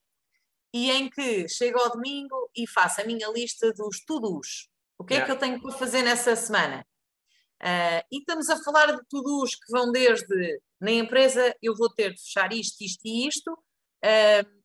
e 0.75 0.91
em 0.91 1.09
que 1.09 1.49
chego 1.49 1.79
ao 1.79 1.93
domingo 1.93 2.51
e 2.57 2.67
faço 2.67 3.01
a 3.01 3.05
minha 3.05 3.29
lista 3.29 3.73
dos 3.73 4.05
to-dos. 4.05 4.69
O 4.99 5.05
que 5.05 5.15
é 5.15 5.17
yeah. 5.19 5.27
que 5.27 5.33
eu 5.33 5.41
tenho 5.41 5.63
para 5.63 5.79
fazer 5.79 6.03
nessa 6.03 6.35
semana? 6.35 6.85
Uh, 7.63 8.03
e 8.11 8.19
estamos 8.19 8.51
a 8.51 8.63
falar 8.63 8.87
de 8.87 9.01
todos 9.09 9.55
que 9.55 9.71
vão 9.71 9.93
desde 9.93 10.61
na 10.81 10.91
empresa 10.91 11.55
eu 11.63 11.75
vou 11.75 11.89
ter 11.89 12.13
de 12.13 12.21
fechar 12.21 12.53
isto, 12.53 12.83
isto 12.83 13.01
e 13.07 13.27
isto. 13.29 13.53
Uh, 14.05 14.65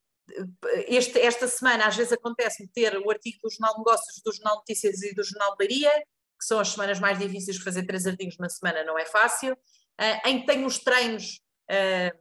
este, 0.88 1.20
esta 1.20 1.48
semana 1.48 1.86
às 1.86 1.96
vezes 1.96 2.12
acontece-me 2.12 2.70
ter 2.70 2.98
o 2.98 3.10
artigo 3.10 3.38
do 3.44 3.50
Jornal 3.52 3.74
de 3.74 3.80
Negócios, 3.80 4.22
do 4.24 4.34
Jornal 4.34 4.56
de 4.56 4.60
Notícias 4.62 5.02
e 5.04 5.14
do 5.14 5.24
Jornal 5.24 5.56
de 5.56 5.66
Leiria, 5.66 5.92
que 6.40 6.46
são 6.46 6.60
as 6.60 6.70
semanas 6.70 7.00
mais 7.00 7.20
difíceis 7.20 7.58
de 7.58 7.64
fazer 7.64 7.86
três 7.86 8.06
artigos 8.08 8.38
na 8.38 8.50
semana, 8.50 8.84
não 8.84 8.98
é 8.98 9.06
fácil. 9.06 9.54
Uh, 9.54 10.28
em 10.28 10.42
que 10.42 10.48
tenho 10.48 10.66
os 10.66 10.80
treinos 10.80 11.40
de 11.70 12.12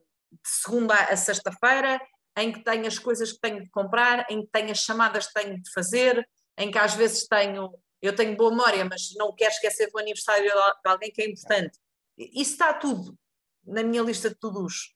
segunda 0.44 0.94
a 0.94 1.16
sexta-feira, 1.16 1.98
em 2.38 2.52
que 2.52 2.62
tenho 2.62 2.86
as 2.86 2.98
coisas 2.98 3.32
que 3.32 3.40
tenho 3.40 3.62
de 3.62 3.70
comprar, 3.70 4.26
em 4.30 4.42
que 4.42 4.48
tenho 4.52 4.70
as 4.70 4.78
chamadas 4.78 5.26
que 5.26 5.34
tenho 5.34 5.60
de 5.60 5.72
fazer, 5.72 6.26
em 6.56 6.70
que 6.70 6.78
às 6.78 6.94
vezes 6.94 7.26
tenho, 7.26 7.72
eu 8.00 8.14
tenho 8.14 8.36
boa 8.36 8.50
memória, 8.50 8.84
mas 8.84 9.14
não 9.16 9.34
quero 9.34 9.52
esquecer 9.52 9.90
do 9.90 9.98
aniversário 9.98 10.50
de 10.50 10.90
alguém 10.90 11.10
que 11.10 11.22
é 11.22 11.28
importante. 11.28 11.78
Isso 12.16 12.52
está 12.52 12.72
tudo 12.72 13.16
na 13.64 13.82
minha 13.82 14.02
lista 14.02 14.28
de 14.28 14.36
todos. 14.36 14.94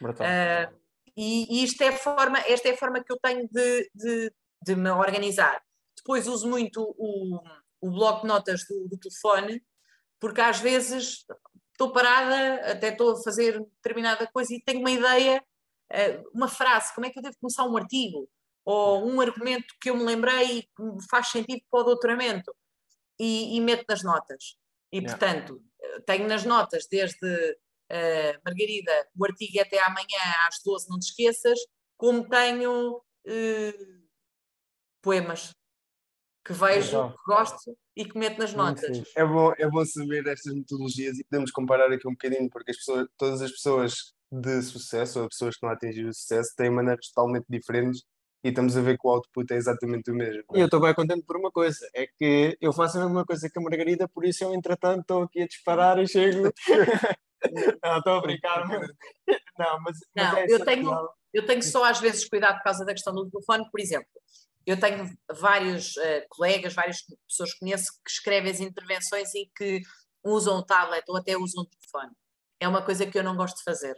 Uh, 0.00 0.74
e, 1.16 1.60
e 1.60 1.64
isto 1.64 1.82
é 1.82 1.88
a 1.88 1.96
forma, 1.96 2.38
esta 2.40 2.68
é 2.68 2.72
a 2.72 2.76
forma 2.76 3.02
que 3.02 3.12
eu 3.12 3.18
tenho 3.18 3.48
de, 3.48 3.90
de, 3.94 4.32
de 4.62 4.76
me 4.76 4.90
organizar. 4.90 5.62
Depois 5.96 6.26
uso 6.26 6.48
muito 6.48 6.94
o, 6.98 7.40
o 7.80 7.90
bloco 7.90 8.22
de 8.22 8.28
notas 8.28 8.64
do, 8.66 8.88
do 8.88 8.98
telefone, 8.98 9.62
porque 10.20 10.40
às 10.40 10.58
vezes 10.58 11.24
estou 11.72 11.92
parada, 11.92 12.72
até 12.72 12.88
estou 12.88 13.12
a 13.12 13.22
fazer 13.22 13.60
determinada 13.60 14.26
coisa 14.26 14.54
e 14.54 14.62
tenho 14.62 14.80
uma 14.80 14.90
ideia 14.90 15.42
uma 16.32 16.48
frase, 16.48 16.94
como 16.94 17.06
é 17.06 17.10
que 17.10 17.18
eu 17.18 17.22
devo 17.22 17.36
começar 17.40 17.64
um 17.64 17.76
artigo? 17.76 18.28
Ou 18.64 19.06
um 19.06 19.20
argumento 19.20 19.74
que 19.80 19.90
eu 19.90 19.96
me 19.96 20.04
lembrei 20.04 20.58
e 20.58 20.62
que 20.62 21.06
faz 21.10 21.28
sentido 21.28 21.62
para 21.70 21.80
o 21.80 21.84
doutoramento 21.84 22.54
e, 23.18 23.56
e 23.56 23.60
meto 23.60 23.84
nas 23.88 24.02
notas. 24.02 24.56
E, 24.92 25.02
portanto, 25.02 25.62
tenho 26.06 26.26
nas 26.26 26.44
notas 26.44 26.86
desde 26.86 27.26
uh, 27.92 28.40
Margarida, 28.44 29.08
o 29.16 29.24
artigo 29.24 29.58
é 29.58 29.62
até 29.62 29.82
amanhã 29.82 30.22
às 30.48 30.60
12, 30.64 30.88
não 30.88 30.98
te 30.98 31.08
esqueças, 31.08 31.58
como 31.96 32.28
tenho 32.28 32.96
uh, 32.96 34.04
poemas 35.02 35.52
que 36.44 36.52
vejo, 36.52 37.10
que 37.10 37.24
gosto 37.26 37.76
e 37.96 38.04
que 38.04 38.18
meto 38.18 38.38
nas 38.38 38.52
notas. 38.52 39.02
É 39.16 39.24
bom, 39.24 39.52
é 39.56 39.68
bom 39.68 39.84
saber 39.84 40.26
estas 40.26 40.54
metodologias 40.54 41.18
e 41.18 41.24
podemos 41.24 41.50
comparar 41.50 41.90
aqui 41.90 42.06
um 42.06 42.12
bocadinho, 42.12 42.50
porque 42.50 42.70
as 42.70 42.76
pessoas, 42.76 43.08
todas 43.16 43.40
as 43.40 43.50
pessoas 43.50 44.14
de 44.40 44.62
sucesso, 44.62 45.20
ou 45.20 45.28
pessoas 45.28 45.56
que 45.56 45.64
não 45.64 45.72
atingiram 45.72 46.08
o 46.08 46.14
sucesso, 46.14 46.54
têm 46.56 46.70
maneiras 46.70 47.08
totalmente 47.08 47.46
diferentes 47.48 48.02
e 48.42 48.48
estamos 48.48 48.76
a 48.76 48.82
ver 48.82 48.98
que 48.98 49.06
o 49.06 49.10
output 49.10 49.52
é 49.52 49.56
exatamente 49.56 50.10
o 50.10 50.14
mesmo. 50.14 50.44
E 50.54 50.60
eu 50.60 50.66
estou 50.66 50.80
bem 50.80 50.92
contente 50.92 51.24
por 51.24 51.36
uma 51.36 51.50
coisa, 51.50 51.78
é 51.94 52.06
que 52.06 52.56
eu 52.60 52.72
faço 52.72 52.98
a 52.98 53.04
mesma 53.04 53.24
coisa 53.24 53.48
que 53.48 53.58
a 53.58 53.62
Margarida, 53.62 54.06
por 54.06 54.24
isso 54.24 54.44
eu, 54.44 54.54
entretanto, 54.54 55.00
estou 55.00 55.22
aqui 55.22 55.42
a 55.42 55.46
disparar 55.46 55.98
e 55.98 56.06
chego. 56.06 56.52
não, 57.82 57.98
estou 57.98 58.12
a 58.14 58.20
brincar, 58.20 58.68
mas... 58.68 58.88
Não, 59.58 59.80
mas, 59.80 59.98
não, 60.14 60.32
mas 60.32 60.50
é 60.50 60.54
eu, 60.54 60.64
tenho, 60.64 61.08
eu 61.32 61.46
tenho 61.46 61.62
só 61.62 61.84
às 61.84 62.00
vezes 62.00 62.28
cuidado 62.28 62.56
por 62.56 62.64
causa 62.64 62.84
da 62.84 62.92
questão 62.92 63.14
do 63.14 63.30
telefone, 63.30 63.70
por 63.70 63.80
exemplo. 63.80 64.08
Eu 64.66 64.78
tenho 64.78 65.10
vários 65.30 65.96
uh, 65.96 66.26
colegas, 66.28 66.74
várias 66.74 66.98
pessoas 67.28 67.52
que 67.52 67.60
conheço 67.60 67.92
que 68.04 68.10
escrevem 68.10 68.50
as 68.50 68.60
intervenções 68.60 69.34
e 69.34 69.48
que 69.56 69.80
usam 70.22 70.58
o 70.58 70.64
tablet 70.64 71.04
ou 71.08 71.16
até 71.16 71.36
usam 71.36 71.62
o 71.62 71.66
telefone. 71.66 72.12
É 72.60 72.68
uma 72.68 72.82
coisa 72.82 73.06
que 73.06 73.18
eu 73.18 73.22
não 73.22 73.36
gosto 73.36 73.56
de 73.58 73.62
fazer 73.62 73.94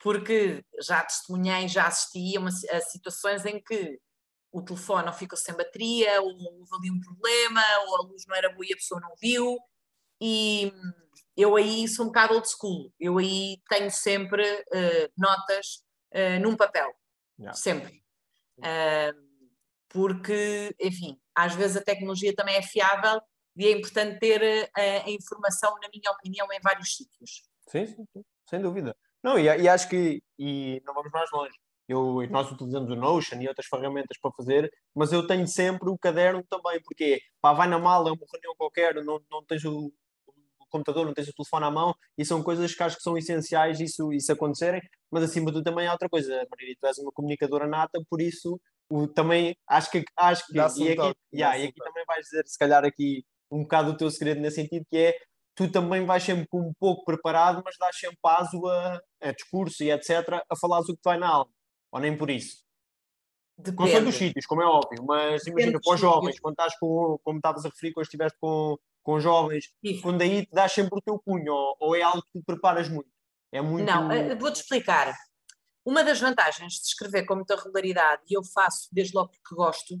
porque 0.00 0.64
já 0.82 1.04
testemunhei, 1.04 1.68
já 1.68 1.86
assisti 1.86 2.36
a, 2.36 2.40
uma, 2.40 2.48
a 2.48 2.80
situações 2.80 3.44
em 3.44 3.62
que 3.62 4.00
o 4.50 4.62
telefone 4.62 5.06
ou 5.06 5.12
ficou 5.12 5.38
sem 5.38 5.54
bateria, 5.54 6.20
ou 6.22 6.28
houve 6.28 6.74
ali 6.78 6.90
um 6.90 7.00
problema, 7.00 7.62
ou 7.86 7.96
a 7.96 8.02
luz 8.02 8.24
não 8.26 8.34
era 8.34 8.50
boa 8.52 8.66
e 8.66 8.72
a 8.72 8.76
pessoa 8.76 9.00
não 9.00 9.14
viu, 9.20 9.58
e 10.20 10.72
eu 11.36 11.54
aí 11.56 11.86
sou 11.86 12.06
um 12.06 12.08
bocado 12.08 12.34
old 12.34 12.48
school, 12.48 12.92
eu 12.98 13.18
aí 13.18 13.60
tenho 13.68 13.90
sempre 13.90 14.42
uh, 14.42 15.12
notas 15.16 15.84
uh, 16.14 16.40
num 16.40 16.56
papel, 16.56 16.92
yeah. 17.38 17.56
sempre. 17.56 18.02
Uh, 18.58 19.30
porque, 19.88 20.74
enfim, 20.80 21.20
às 21.34 21.54
vezes 21.54 21.76
a 21.76 21.84
tecnologia 21.84 22.34
também 22.34 22.56
é 22.56 22.62
fiável 22.62 23.20
e 23.56 23.66
é 23.66 23.72
importante 23.72 24.18
ter 24.18 24.70
a 24.74 25.10
informação, 25.10 25.74
na 25.82 25.88
minha 25.92 26.10
opinião, 26.12 26.46
em 26.52 26.60
vários 26.60 26.96
sítios. 26.96 27.42
Sim, 27.68 27.86
sim, 27.86 28.04
sim. 28.12 28.24
sem 28.48 28.62
dúvida. 28.62 28.96
Não, 29.22 29.38
e, 29.38 29.44
e, 29.44 29.68
acho 29.68 29.88
que, 29.88 30.22
e 30.38 30.82
não 30.84 30.94
vamos 30.94 31.10
mais 31.12 31.30
longe, 31.32 31.54
eu, 31.90 32.26
nós 32.30 32.50
utilizamos 32.50 32.90
o 32.90 32.96
Notion 32.96 33.40
e 33.40 33.48
outras 33.48 33.66
ferramentas 33.66 34.16
para 34.20 34.30
fazer, 34.32 34.70
mas 34.94 35.12
eu 35.12 35.26
tenho 35.26 35.46
sempre 35.46 35.90
o 35.90 35.98
caderno 35.98 36.42
também, 36.48 36.80
porque 36.82 37.20
pá, 37.40 37.52
vai 37.52 37.68
na 37.68 37.78
mala, 37.78 38.10
é 38.10 38.12
uma 38.12 38.26
reunião 38.32 38.54
qualquer, 38.56 38.94
não, 39.04 39.20
não 39.30 39.44
tens 39.44 39.64
o, 39.64 39.92
o, 40.26 40.66
computador, 40.70 41.04
não 41.04 41.12
tens 41.12 41.28
o 41.28 41.32
telefone 41.34 41.66
à 41.66 41.70
mão, 41.70 41.94
e 42.16 42.24
são 42.24 42.42
coisas 42.42 42.74
que 42.74 42.82
acho 42.82 42.96
que 42.96 43.02
são 43.02 43.18
essenciais 43.18 43.80
isso, 43.80 44.12
isso 44.12 44.32
acontecerem, 44.32 44.80
mas 45.10 45.24
acima 45.24 45.46
de 45.46 45.54
tudo 45.54 45.64
também 45.64 45.86
há 45.88 45.92
outra 45.92 46.08
coisa, 46.08 46.46
Maria, 46.48 46.76
tu 46.80 46.86
és 46.86 46.98
uma 46.98 47.10
comunicadora 47.12 47.66
nata, 47.66 48.00
por 48.08 48.20
isso 48.20 48.60
o, 48.88 49.08
também 49.08 49.56
acho 49.68 49.90
que, 49.90 50.04
acho 50.16 50.46
que 50.46 50.56
e, 50.56 50.60
aqui, 50.60 51.14
yeah, 51.34 51.58
e 51.58 51.64
aqui 51.64 51.74
também 51.82 52.04
vais 52.06 52.24
dizer, 52.24 52.42
se 52.46 52.58
calhar 52.58 52.84
aqui 52.84 53.24
um 53.50 53.62
bocado 53.62 53.90
o 53.90 53.96
teu 53.96 54.10
segredo 54.10 54.40
nesse 54.40 54.56
sentido, 54.56 54.84
que 54.88 54.96
é 54.96 55.18
tu 55.60 55.70
também 55.70 56.06
vais 56.06 56.22
sempre 56.22 56.48
um 56.54 56.72
pouco 56.80 57.04
preparado, 57.04 57.60
mas 57.62 57.76
dás 57.78 57.94
sempre 57.94 58.18
aso 58.24 58.66
a, 58.66 58.98
a 59.20 59.32
discurso 59.32 59.84
e 59.84 59.90
etc. 59.90 60.42
a 60.48 60.56
falares 60.56 60.88
o 60.88 60.94
que 60.94 61.02
vai 61.04 61.18
na 61.18 61.28
aula, 61.28 61.50
ou 61.92 62.00
nem 62.00 62.16
por 62.16 62.30
isso. 62.30 62.64
Depende. 63.58 63.92
Não 63.92 64.04
dos 64.04 64.14
sítios, 64.14 64.46
como 64.46 64.62
é 64.62 64.64
óbvio, 64.64 65.04
mas 65.04 65.44
Depende 65.44 65.50
imagina 65.50 65.80
para 65.84 65.94
os 65.94 66.00
jovens, 66.00 66.40
quando 66.40 66.54
estás 66.54 66.78
com, 66.78 67.18
como 67.22 67.36
estavas 67.36 67.66
a 67.66 67.68
referir, 67.68 67.92
quando 67.92 68.04
estiveste 68.04 68.38
com, 68.40 68.78
com 69.02 69.20
jovens, 69.20 69.66
Isso. 69.82 70.00
quando 70.00 70.22
aí 70.22 70.46
te 70.46 70.52
dás 70.52 70.72
sempre 70.72 70.98
o 70.98 71.02
teu 71.02 71.18
punho, 71.18 71.52
ou, 71.52 71.76
ou, 71.78 71.94
é 71.94 72.00
algo 72.00 72.22
que 72.22 72.38
tu 72.38 72.42
preparas 72.42 72.88
muito? 72.88 73.10
É 73.52 73.60
muito... 73.60 73.84
Não, 73.84 74.10
eh, 74.10 74.34
vou-te 74.34 74.62
explicar. 74.62 75.14
Uma 75.84 76.02
das 76.02 76.18
vantagens 76.18 76.72
de 76.72 76.86
escrever 76.86 77.26
com 77.26 77.34
muita 77.34 77.54
regularidade, 77.54 78.22
e 78.30 78.34
eu 78.34 78.42
faço 78.42 78.88
desde 78.90 79.14
logo 79.14 79.32
porque 79.32 79.54
gosto, 79.54 80.00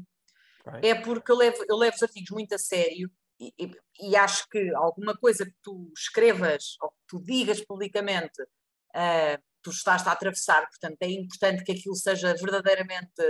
okay. 0.66 0.90
é 0.90 0.94
porque 0.94 1.30
eu 1.30 1.36
levo, 1.36 1.62
eu 1.68 1.76
levo 1.76 1.96
os 1.96 2.02
artigos 2.02 2.30
muito 2.30 2.54
a 2.54 2.58
sério 2.58 3.10
e, 3.40 3.72
e, 4.00 4.16
acho 4.16 4.46
que 4.50 4.74
alguma 4.74 5.16
coisa 5.16 5.46
que 5.46 5.56
tu 5.62 5.90
escrevas 5.96 6.76
ou 6.82 6.90
que 6.90 6.96
tu 7.08 7.22
digas 7.22 7.64
publicamente, 7.64 8.42
uh, 8.42 9.42
tu 9.62 9.70
estás 9.70 10.06
a 10.06 10.12
atravessar, 10.12 10.66
portanto 10.68 10.98
é 11.00 11.10
importante 11.10 11.64
que 11.64 11.72
aquilo 11.72 11.94
seja 11.94 12.34
verdadeiramente 12.34 13.22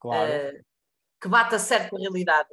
claro. 0.00 0.30
uh, 0.32 0.64
que 1.20 1.28
bata 1.28 1.58
certo 1.58 1.90
com 1.90 1.96
a 1.96 2.00
realidade. 2.00 2.48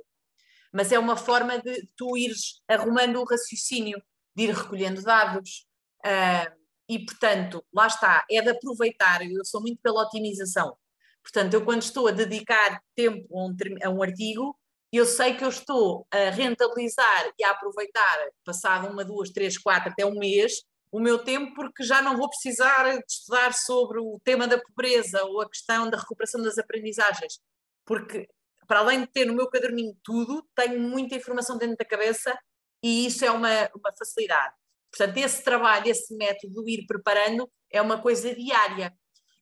Mas 0.71 0.91
é 0.91 0.99
uma 0.99 1.17
forma 1.17 1.57
de 1.59 1.87
tu 1.97 2.15
ires 2.15 2.61
arrumando 2.67 3.19
o 3.19 3.25
raciocínio, 3.25 3.99
de 4.35 4.43
ir 4.43 4.53
recolhendo 4.53 5.01
dados. 5.01 5.67
Uh, 6.05 6.59
e, 6.87 7.05
portanto, 7.05 7.65
lá 7.73 7.87
está, 7.87 8.25
é 8.29 8.41
de 8.41 8.49
aproveitar, 8.49 9.21
eu 9.23 9.43
sou 9.45 9.61
muito 9.61 9.79
pela 9.81 10.03
otimização. 10.03 10.77
Portanto, 11.23 11.53
eu 11.53 11.63
quando 11.63 11.81
estou 11.81 12.07
a 12.07 12.11
dedicar 12.11 12.81
tempo 12.95 13.27
a 13.37 13.45
um, 13.45 13.55
a 13.83 13.89
um 13.89 14.03
artigo, 14.03 14.58
eu 14.97 15.05
sei 15.05 15.35
que 15.35 15.43
eu 15.43 15.49
estou 15.49 16.07
a 16.11 16.29
rentabilizar 16.29 17.31
e 17.37 17.43
a 17.43 17.51
aproveitar, 17.51 18.17
passado 18.43 18.87
uma, 18.87 19.05
duas, 19.05 19.29
três, 19.29 19.57
quatro, 19.57 19.91
até 19.91 20.05
um 20.05 20.17
mês, 20.17 20.63
o 20.91 20.99
meu 20.99 21.19
tempo, 21.19 21.53
porque 21.53 21.83
já 21.83 22.01
não 22.01 22.17
vou 22.17 22.27
precisar 22.29 22.97
de 22.97 23.03
estudar 23.07 23.53
sobre 23.53 23.99
o 23.99 24.19
tema 24.23 24.47
da 24.47 24.59
pobreza 24.59 25.23
ou 25.25 25.41
a 25.41 25.49
questão 25.49 25.89
da 25.89 25.97
recuperação 25.97 26.41
das 26.41 26.57
aprendizagens, 26.57 27.39
porque 27.85 28.27
para 28.67 28.79
além 28.79 29.01
de 29.01 29.07
ter 29.07 29.25
no 29.25 29.33
meu 29.33 29.47
caderninho 29.49 29.95
tudo, 30.03 30.47
tenho 30.55 30.79
muita 30.79 31.15
informação 31.15 31.57
dentro 31.57 31.75
da 31.77 31.85
cabeça 31.85 32.37
e 32.83 33.05
isso 33.05 33.25
é 33.25 33.31
uma, 33.31 33.69
uma 33.75 33.91
facilidade. 33.97 34.53
Portanto, 34.91 35.17
esse 35.17 35.43
trabalho, 35.43 35.87
esse 35.87 36.15
método 36.15 36.63
de 36.63 36.71
ir 36.71 36.85
preparando 36.85 37.49
é 37.71 37.81
uma 37.81 38.01
coisa 38.01 38.33
diária. 38.33 38.93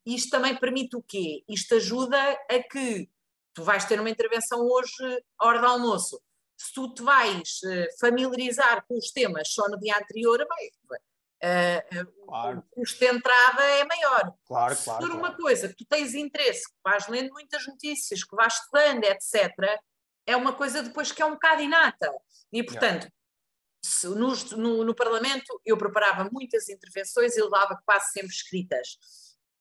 Isto 0.05 0.29
também 0.29 0.55
permite 0.55 0.95
o 0.95 1.03
quê? 1.03 1.43
Isto 1.47 1.75
ajuda 1.75 2.17
a 2.49 2.63
que 2.71 3.10
tu 3.58 3.63
vais 3.63 3.84
ter 3.86 4.00
uma 4.00 4.10
intervenção 4.12 4.62
hoje 4.62 5.24
à 5.39 5.48
hora 5.48 5.60
do 5.60 5.65
almoço. 5.65 6.22
Se 6.56 6.72
tu 6.76 6.93
te 6.93 7.02
vais 7.02 7.60
uh, 7.63 8.00
familiarizar 8.00 8.86
com 8.88 8.96
os 8.96 9.10
temas 9.10 9.52
só 9.52 9.67
no 9.67 9.80
dia 9.80 9.98
anterior, 9.98 10.38
bem, 10.38 10.72
uh, 11.43 12.26
claro. 12.28 12.60
o 12.60 12.62
custo 12.76 13.00
de 13.00 13.08
entrada 13.08 13.63
é 13.63 13.84
maior. 13.84 14.32
Claro, 14.46 14.76
Se 14.76 14.84
claro, 14.84 15.02
for 15.02 15.10
claro. 15.10 15.17
uma 15.17 15.36
coisa 15.36 15.70
que 15.70 15.76
tu 15.76 15.86
tens 15.86 16.13
interesse, 16.13 16.67
que 16.67 16.76
vais 16.84 17.08
lendo 17.08 17.32
muitas 17.32 17.65
notícias, 17.65 18.24
que 18.24 18.36
vais 18.36 18.54
estudando, 18.54 19.04
etc., 19.06 19.82
é 20.28 20.36
uma 20.36 20.54
coisa 20.54 20.84
depois 20.84 21.12
que 21.12 21.24
é 21.24 21.26
um 21.26 21.32
bocado 21.32 21.63
inata. 21.63 22.13
E, 22.54 22.62
portanto, 22.62 23.08
no, 24.04 24.36
no, 24.56 24.84
no, 24.84 24.93
Parlamento 24.93 25.60
eu 25.65 25.78
preparava 25.78 26.30
muitas 26.32 26.70
intervenções 26.70 27.36
e 27.36 27.41
levava 27.41 27.82
quase 27.84 28.12
sempre 28.12 28.34
escritas. 28.34 29.00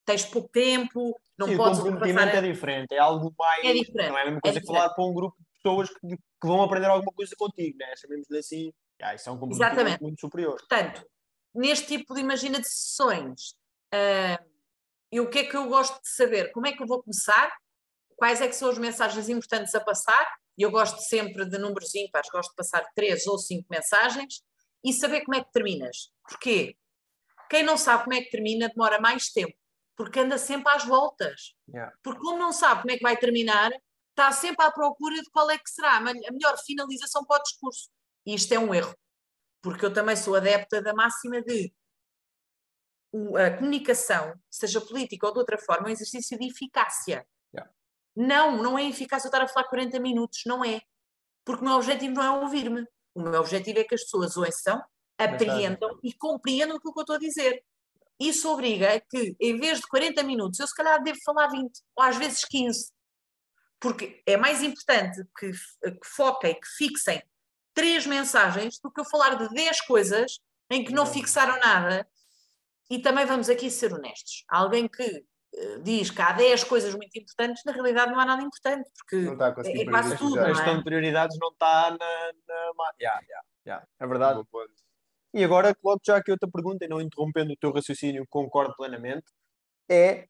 Tens 0.07 0.25
pouco 0.25 0.49
tempo, 0.49 1.21
não 1.37 1.49
Sim, 1.49 1.57
podes. 1.57 1.81
O 1.81 1.83
comprometimento 1.83 2.37
a... 2.37 2.39
é 2.39 2.41
diferente, 2.43 2.95
é 2.95 2.99
algo 2.99 3.35
mais. 3.37 3.65
É 3.65 3.73
diferente. 3.73 4.09
Não 4.09 4.19
é 4.19 4.23
a 4.23 4.25
mesma 4.25 4.41
coisa 4.41 4.59
é 4.59 4.61
que 4.61 4.67
falar 4.67 4.89
para 4.91 5.05
um 5.05 5.13
grupo 5.13 5.37
de 5.39 5.47
pessoas 5.63 5.91
que, 5.91 6.17
que 6.17 6.47
vão 6.47 6.63
aprender 6.63 6.87
alguma 6.87 7.13
coisa 7.13 7.35
contigo, 7.37 7.77
né? 7.77 7.93
chamemos-lhe 7.97 8.39
assim. 8.39 8.73
Ah, 9.03 9.15
isso 9.15 9.29
é 9.29 9.33
um 9.33 9.39
comprometimento 9.39 9.75
Exatamente. 9.75 10.03
muito 10.03 10.21
superior. 10.21 10.57
Portanto, 10.57 11.05
neste 11.55 11.87
tipo 11.87 12.15
de, 12.15 12.21
imagina, 12.21 12.61
de 12.61 12.69
sessões, 12.69 13.51
uh, 13.93 14.57
e 15.11 15.21
o 15.21 15.29
que 15.29 15.41
é 15.41 15.45
que 15.45 15.57
eu 15.57 15.69
gosto 15.69 16.01
de 16.01 16.09
saber? 16.09 16.53
Como 16.53 16.67
é 16.67 16.73
que 16.73 16.83
eu 16.83 16.87
vou 16.87 17.03
começar? 17.03 17.53
Quais 18.17 18.41
é 18.41 18.49
que 18.49 18.55
são 18.55 18.71
as 18.71 18.79
mensagens 18.79 19.29
importantes 19.29 19.75
a 19.75 19.81
passar? 19.81 20.27
Eu 20.57 20.71
gosto 20.71 21.01
sempre 21.01 21.45
de 21.45 21.59
números 21.59 21.95
ímpares, 21.95 22.31
gosto 22.31 22.51
de 22.51 22.57
passar 22.57 22.87
três 22.95 23.27
ou 23.27 23.39
cinco 23.39 23.67
mensagens 23.69 24.43
e 24.83 24.93
saber 24.93 25.23
como 25.23 25.37
é 25.37 25.45
que 25.45 25.53
terminas. 25.53 26.11
Porquê? 26.27 26.77
Quem 27.51 27.63
não 27.63 27.77
sabe 27.77 28.05
como 28.05 28.15
é 28.15 28.23
que 28.23 28.31
termina 28.31 28.69
demora 28.69 29.01
mais 29.01 29.29
tempo, 29.29 29.55
porque 29.97 30.21
anda 30.21 30.39
sempre 30.39 30.71
às 30.73 30.85
voltas. 30.85 31.55
Yeah. 31.69 31.93
Porque 32.03 32.21
como 32.21 32.39
não 32.39 32.53
sabe 32.53 32.83
como 32.83 32.93
é 32.93 32.97
que 32.97 33.03
vai 33.03 33.17
terminar, 33.17 33.71
está 34.11 34.31
sempre 34.33 34.65
à 34.65 34.71
procura 34.71 35.17
de 35.17 35.31
qual 35.31 35.51
é 35.51 35.59
que 35.59 35.71
será 35.71 35.97
a 35.97 36.01
melhor 36.01 36.57
finalização 36.65 37.25
para 37.25 37.41
o 37.41 37.43
discurso. 37.43 37.89
E 38.27 38.35
isto 38.35 38.53
é 38.53 38.59
um 38.59 38.75
erro, 38.75 38.95
porque 39.63 39.85
eu 39.85 39.93
também 39.93 40.17
sou 40.17 40.35
adepta 40.35 40.83
da 40.83 40.95
máxima 40.95 41.41
de 41.43 41.73
a 43.37 43.57
comunicação, 43.57 44.35
seja 44.51 44.81
política 44.81 45.27
ou 45.27 45.33
de 45.33 45.39
outra 45.39 45.57
forma, 45.59 45.87
é 45.87 45.91
um 45.91 45.93
exercício 45.93 46.39
de 46.39 46.47
eficácia. 46.47 47.27
Yeah. 47.55 47.73
Não, 48.15 48.63
não 48.63 48.79
é 48.79 48.85
eficácia 48.85 49.27
eu 49.27 49.31
estar 49.31 49.43
a 49.43 49.49
falar 49.49 49.69
40 49.69 49.99
minutos, 50.01 50.43
não 50.45 50.65
é. 50.65 50.81
Porque 51.45 51.63
o 51.63 51.65
meu 51.65 51.77
objetivo 51.77 52.15
não 52.15 52.23
é 52.23 52.31
ouvir-me. 52.43 52.85
O 53.15 53.23
meu 53.23 53.41
objetivo 53.41 53.79
é 53.79 53.85
que 53.85 53.95
as 53.95 54.03
pessoas 54.03 54.37
ouçam, 54.37 54.83
apreendam 55.17 55.99
e 56.03 56.13
compreendam 56.13 56.77
aquilo 56.77 56.93
que 56.93 56.99
eu 56.99 57.03
estou 57.03 57.17
a 57.17 57.19
dizer. 57.19 57.65
Isso 58.19 58.51
obriga 58.51 58.95
a 58.95 59.01
que, 59.01 59.37
em 59.39 59.59
vez 59.59 59.81
de 59.81 59.87
40 59.87 60.23
minutos, 60.23 60.59
eu 60.59 60.67
se 60.67 60.75
calhar 60.75 61.03
devo 61.03 61.19
falar 61.25 61.49
20, 61.49 61.71
ou 61.95 62.03
às 62.03 62.17
vezes 62.17 62.45
15. 62.45 62.91
Porque 63.79 64.23
é 64.27 64.37
mais 64.37 64.63
importante 64.63 65.23
que, 65.39 65.51
que 65.51 66.07
foquem, 66.07 66.55
que 66.55 66.69
fixem 66.77 67.23
três 67.75 68.07
mensagens 68.07 68.79
do 68.79 68.91
que 68.91 69.01
eu 69.01 69.05
falar 69.05 69.35
de 69.35 69.49
10 69.51 69.83
coisas 69.83 70.41
em 70.71 70.83
que 70.83 70.93
não 70.93 71.05
fixaram 71.05 71.59
nada. 71.61 72.09
E 72.91 72.99
também 72.99 73.27
vamos 73.27 73.51
aqui 73.51 73.71
ser 73.71 73.93
honestos. 73.93 74.45
Alguém 74.49 74.89
que 74.89 75.05
uh, 75.05 75.83
diz 75.83 76.11
que 76.11 76.23
há 76.23 76.33
10 76.33 76.65
coisas 76.65 76.95
muito 76.95 77.19
importantes, 77.19 77.63
na 77.67 77.73
realidade 77.73 78.13
não 78.13 78.19
há 78.19 78.25
nada 78.25 78.43
importante, 78.43 78.89
porque 78.97 79.29
é, 79.69 79.83
é 79.83 79.85
quase 79.85 80.17
tudo. 80.17 80.41
A 80.41 80.47
questão 80.47 80.75
é? 80.75 80.77
de 80.79 80.85
prioridades 80.85 81.37
não 81.39 81.49
está 81.49 81.91
na. 81.91 81.97
na... 81.97 82.93
Yeah, 82.99 83.21
yeah, 83.21 83.47
yeah. 83.67 83.87
É 83.99 84.07
verdade. 84.07 84.41
E 85.37 85.45
agora, 85.45 85.75
coloco 85.75 86.01
já 86.03 86.17
aqui 86.17 86.31
outra 86.31 86.49
pergunta, 86.51 86.87
e 86.87 86.89
não 86.89 86.99
interrompendo 86.99 87.53
o 87.53 87.57
teu 87.59 87.71
raciocínio, 87.71 88.27
concordo 88.31 88.75
plenamente, 88.75 89.27
é, 89.87 90.27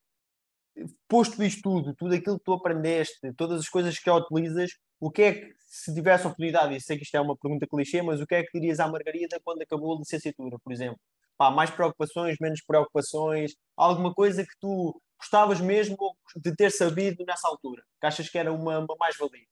posto 1.06 1.40
isto 1.44 1.62
tudo, 1.62 1.94
tudo 1.94 2.12
aquilo 2.12 2.38
que 2.40 2.44
tu 2.44 2.52
aprendeste, 2.52 3.32
todas 3.34 3.60
as 3.60 3.68
coisas 3.68 3.96
que 4.00 4.10
utilizas, 4.10 4.72
o 4.98 5.08
que 5.08 5.22
é 5.22 5.32
que, 5.32 5.54
se 5.60 5.94
tivesse 5.94 6.26
oportunidade, 6.26 6.74
e 6.74 6.80
sei 6.80 6.96
que 6.96 7.04
isto 7.04 7.16
é 7.16 7.20
uma 7.20 7.36
pergunta 7.36 7.68
clichê, 7.68 8.02
mas 8.02 8.20
o 8.20 8.26
que 8.26 8.34
é 8.34 8.42
que 8.42 8.58
dirias 8.58 8.80
à 8.80 8.88
Margarida 8.88 9.38
quando 9.44 9.62
acabou 9.62 9.94
a 9.94 9.98
licenciatura, 10.00 10.58
por 10.58 10.72
exemplo? 10.72 10.98
Pá, 11.38 11.52
mais 11.52 11.70
preocupações, 11.70 12.36
menos 12.40 12.60
preocupações, 12.66 13.54
alguma 13.76 14.12
coisa 14.12 14.42
que 14.42 14.58
tu 14.60 15.00
gostavas 15.20 15.60
mesmo 15.60 15.96
de 16.34 16.52
ter 16.56 16.72
sabido 16.72 17.24
nessa 17.24 17.46
altura, 17.46 17.84
que 18.00 18.06
achas 18.08 18.28
que 18.28 18.38
era 18.38 18.52
uma, 18.52 18.80
uma 18.80 18.96
mais-valia? 18.98 19.46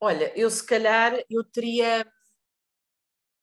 Olha, 0.00 0.32
eu 0.38 0.48
se 0.50 0.64
calhar 0.64 1.20
eu 1.28 1.42
teria 1.42 2.06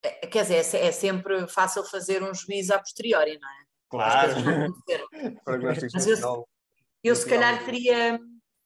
quer 0.01 0.43
dizer, 0.43 0.77
é, 0.77 0.87
é 0.87 0.91
sempre 0.91 1.47
fácil 1.47 1.83
fazer 1.83 2.23
um 2.23 2.33
juízo 2.33 2.73
a 2.73 2.79
posteriori, 2.79 3.37
não 3.39 3.49
é? 3.49 3.63
Claro. 3.89 4.33
Mas 5.93 6.07
eu, 6.07 6.47
eu 7.03 7.15
se 7.15 7.27
calhar 7.27 7.63
teria, 7.65 8.19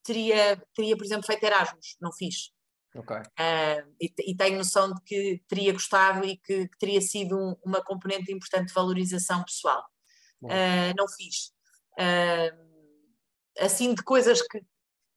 teria, 0.04 0.62
teria, 0.76 0.98
por 0.98 1.06
exemplo, 1.06 1.26
feito 1.26 1.44
Erasmus, 1.44 1.98
não 2.02 2.12
fiz. 2.12 2.52
Okay. 2.96 3.18
Uh, 3.18 3.96
e, 4.00 4.14
e, 4.20 4.36
tenho 4.36 4.58
noção 4.58 4.94
de 4.94 5.02
que 5.02 5.42
teria 5.48 5.74
gostado 5.74 6.24
e 6.26 6.38
que, 6.38 6.68
que 6.68 6.78
teria 6.78 7.02
sido 7.02 7.36
um, 7.36 7.56
uma 7.66 7.84
componente 7.84 8.32
importante 8.32 8.68
de 8.68 8.74
valorização 8.74 9.44
pessoal. 9.44 9.84
Uh, 10.44 10.94
não 10.96 11.08
fiz. 11.08 11.52
Uh, 11.98 12.74
assim, 13.60 13.96
de 13.96 14.04
coisas 14.04 14.42
que, 14.44 14.62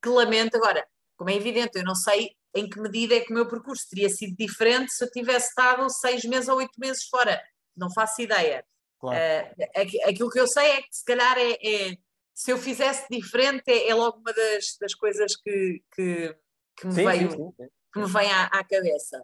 que 0.03 0.09
lamento. 0.09 0.57
Agora, 0.57 0.87
como 1.17 1.29
é 1.29 1.35
evidente, 1.35 1.79
eu 1.79 1.85
não 1.85 1.95
sei 1.95 2.31
em 2.57 2.69
que 2.69 2.81
medida 2.81 3.15
é 3.15 3.21
que 3.21 3.31
o 3.31 3.35
meu 3.35 3.47
percurso 3.47 3.89
teria 3.89 4.09
sido 4.09 4.35
diferente 4.37 4.93
se 4.93 5.05
eu 5.05 5.11
tivesse 5.11 5.49
estado 5.49 5.89
seis 5.91 6.25
meses 6.25 6.49
ou 6.49 6.57
oito 6.57 6.79
meses 6.79 7.05
fora. 7.09 7.41
Não 7.77 7.93
faço 7.93 8.23
ideia. 8.23 8.65
Claro. 8.99 9.19
Uh, 9.19 10.09
aquilo 10.09 10.31
que 10.31 10.41
eu 10.41 10.47
sei 10.47 10.67
é 10.67 10.83
que 10.83 10.89
se 10.91 11.05
calhar 11.05 11.37
é, 11.39 11.53
é 11.53 11.97
se 12.35 12.51
eu 12.51 12.59
fizesse 12.59 13.07
diferente 13.11 13.65
é, 13.69 13.89
é 13.89 13.95
logo 13.95 14.19
uma 14.19 14.33
das, 14.33 14.77
das 14.81 14.95
coisas 14.95 15.37
que, 15.37 15.83
que, 15.95 16.37
que 16.79 16.87
me 16.87 16.93
sim, 16.93 17.05
veio 17.05 17.31
sim, 17.31 17.37
sim, 17.37 17.69
que 17.93 18.01
me 18.01 18.07
vem 18.07 18.31
à, 18.31 18.45
à 18.47 18.65
cabeça. 18.65 19.23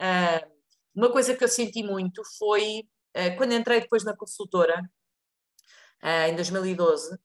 Uh, 0.00 0.52
uma 0.94 1.10
coisa 1.10 1.34
que 1.34 1.44
eu 1.44 1.48
senti 1.48 1.82
muito 1.82 2.22
foi 2.36 2.80
uh, 3.16 3.36
quando 3.36 3.54
entrei 3.54 3.80
depois 3.80 4.04
na 4.04 4.16
consultora 4.16 4.82
em 6.28 6.34
2012 6.34 7.16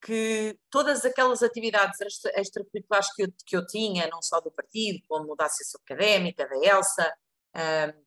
que 0.00 0.56
todas 0.70 1.04
aquelas 1.04 1.42
atividades 1.42 1.98
extracurriculares 2.34 3.12
que 3.14 3.24
eu, 3.24 3.28
que 3.46 3.56
eu 3.56 3.66
tinha, 3.66 4.08
não 4.08 4.22
só 4.22 4.40
do 4.40 4.50
partido, 4.50 5.02
como 5.08 5.34
da 5.34 5.46
Associação 5.46 5.80
Académica, 5.84 6.48
da 6.48 6.56
ELSA, 6.56 7.12
um, 7.56 8.04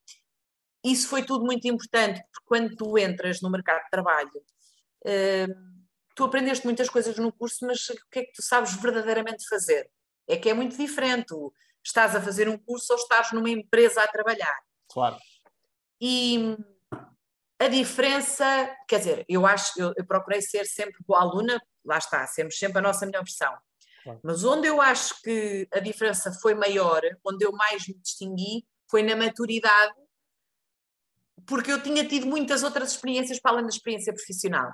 isso 0.83 1.07
foi 1.07 1.23
tudo 1.23 1.45
muito 1.45 1.67
importante, 1.67 2.21
porque 2.31 2.45
quando 2.45 2.75
tu 2.75 2.97
entras 2.97 3.41
no 3.41 3.51
mercado 3.51 3.83
de 3.83 3.89
trabalho, 3.89 4.31
um, 5.05 5.71
tu 6.15 6.23
aprendeste 6.23 6.65
muitas 6.65 6.89
coisas 6.89 7.17
no 7.17 7.31
curso, 7.31 7.65
mas 7.65 7.87
o 7.89 7.95
que 8.09 8.19
é 8.19 8.23
que 8.23 8.33
tu 8.33 8.41
sabes 8.41 8.73
verdadeiramente 8.75 9.47
fazer? 9.47 9.89
É 10.27 10.37
que 10.37 10.49
é 10.49 10.53
muito 10.53 10.77
diferente. 10.77 11.33
Estás 11.83 12.15
a 12.15 12.21
fazer 12.21 12.47
um 12.47 12.57
curso 12.57 12.93
ou 12.93 12.99
estás 12.99 13.31
numa 13.31 13.49
empresa 13.49 14.03
a 14.03 14.07
trabalhar. 14.07 14.55
Claro. 14.87 15.17
E 15.99 16.55
a 17.59 17.67
diferença, 17.67 18.75
quer 18.87 18.99
dizer, 18.99 19.25
eu 19.27 19.45
acho, 19.45 19.79
eu, 19.79 19.93
eu 19.95 20.05
procurei 20.05 20.41
ser 20.41 20.65
sempre 20.65 20.97
boa 21.05 21.21
aluna, 21.21 21.61
lá 21.85 21.97
está, 21.97 22.25
sempre, 22.27 22.55
sempre 22.55 22.79
a 22.79 22.81
nossa 22.81 23.05
melhor 23.05 23.23
versão. 23.23 23.53
Claro. 24.03 24.19
Mas 24.23 24.43
onde 24.43 24.67
eu 24.67 24.81
acho 24.81 25.21
que 25.21 25.67
a 25.71 25.79
diferença 25.79 26.31
foi 26.41 26.55
maior, 26.55 27.01
onde 27.25 27.45
eu 27.45 27.51
mais 27.51 27.87
me 27.87 27.95
distingui, 27.95 28.65
foi 28.89 29.03
na 29.03 29.15
maturidade, 29.15 29.93
porque 31.45 31.71
eu 31.71 31.81
tinha 31.81 32.07
tido 32.07 32.25
muitas 32.27 32.63
outras 32.63 32.91
experiências 32.91 33.39
para 33.39 33.51
além 33.51 33.63
da 33.63 33.69
experiência 33.69 34.13
profissional. 34.13 34.73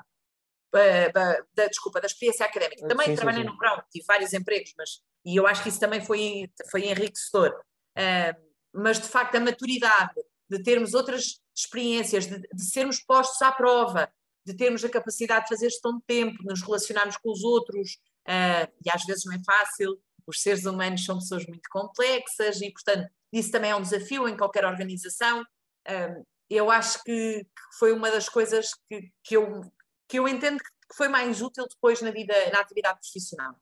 Da, 1.14 1.40
da, 1.56 1.68
desculpa, 1.68 2.00
da 2.00 2.08
experiência 2.08 2.46
académica. 2.46 2.88
Também 2.88 3.08
sim, 3.08 3.16
trabalhei 3.16 3.42
sim, 3.42 3.48
sim. 3.48 3.54
no 3.54 3.58
Crown, 3.58 3.82
tive 3.92 4.06
vários 4.06 4.34
empregos, 4.34 4.74
mas, 4.78 5.02
e 5.26 5.36
eu 5.36 5.48
acho 5.48 5.64
que 5.64 5.70
isso 5.70 5.80
também 5.80 6.02
foi, 6.02 6.52
foi 6.70 6.86
enriquecedor. 6.86 7.60
Uh, 7.98 8.48
mas 8.74 9.00
de 9.00 9.08
facto 9.08 9.36
a 9.36 9.40
maturidade 9.40 10.14
de 10.50 10.62
termos 10.62 10.94
outras 10.94 11.42
experiências, 11.56 12.28
de, 12.28 12.40
de 12.40 12.64
sermos 12.64 13.00
postos 13.00 13.42
à 13.42 13.52
prova, 13.52 14.12
de 14.48 14.56
termos 14.56 14.84
a 14.86 14.90
capacidade 14.90 15.44
de 15.44 15.50
fazer 15.50 15.70
gestão 15.70 15.98
de 15.98 16.04
tempo, 16.08 16.38
de 16.40 16.46
nos 16.46 16.62
relacionarmos 16.62 17.18
com 17.18 17.30
os 17.30 17.44
outros, 17.44 18.00
uh, 18.26 18.72
e 18.86 18.90
às 18.90 19.04
vezes 19.04 19.26
não 19.26 19.34
é 19.34 19.40
fácil, 19.46 20.00
os 20.26 20.42
seres 20.42 20.66
humanos 20.66 21.04
são 21.04 21.20
pessoas 21.20 21.46
muito 21.46 21.70
complexas 21.70 22.62
e, 22.62 22.72
portanto, 22.72 23.10
isso 23.32 23.52
também 23.52 23.72
é 23.72 23.76
um 23.76 23.82
desafio 23.82 24.28
em 24.28 24.38
qualquer 24.38 24.64
organização. 24.64 25.42
Uh, 25.42 26.26
eu 26.50 26.72
acho 26.72 27.04
que, 27.04 27.44
que, 27.44 27.78
foi 27.78 27.92
uma 27.92 28.10
das 28.10 28.30
coisas 28.30 28.70
que, 28.90 29.12
que, 29.22 29.36
eu, 29.36 29.62
que 30.08 30.18
eu 30.18 30.28
entendo 30.30 30.60
que 30.60 30.96
foi 30.96 31.10
mais 31.10 31.42
útil 31.42 31.66
depois 31.70 32.02
na 32.02 32.12
vida, 32.12 32.34
na 32.54 32.62
atividade 32.62 33.00
profissional. 33.02 33.54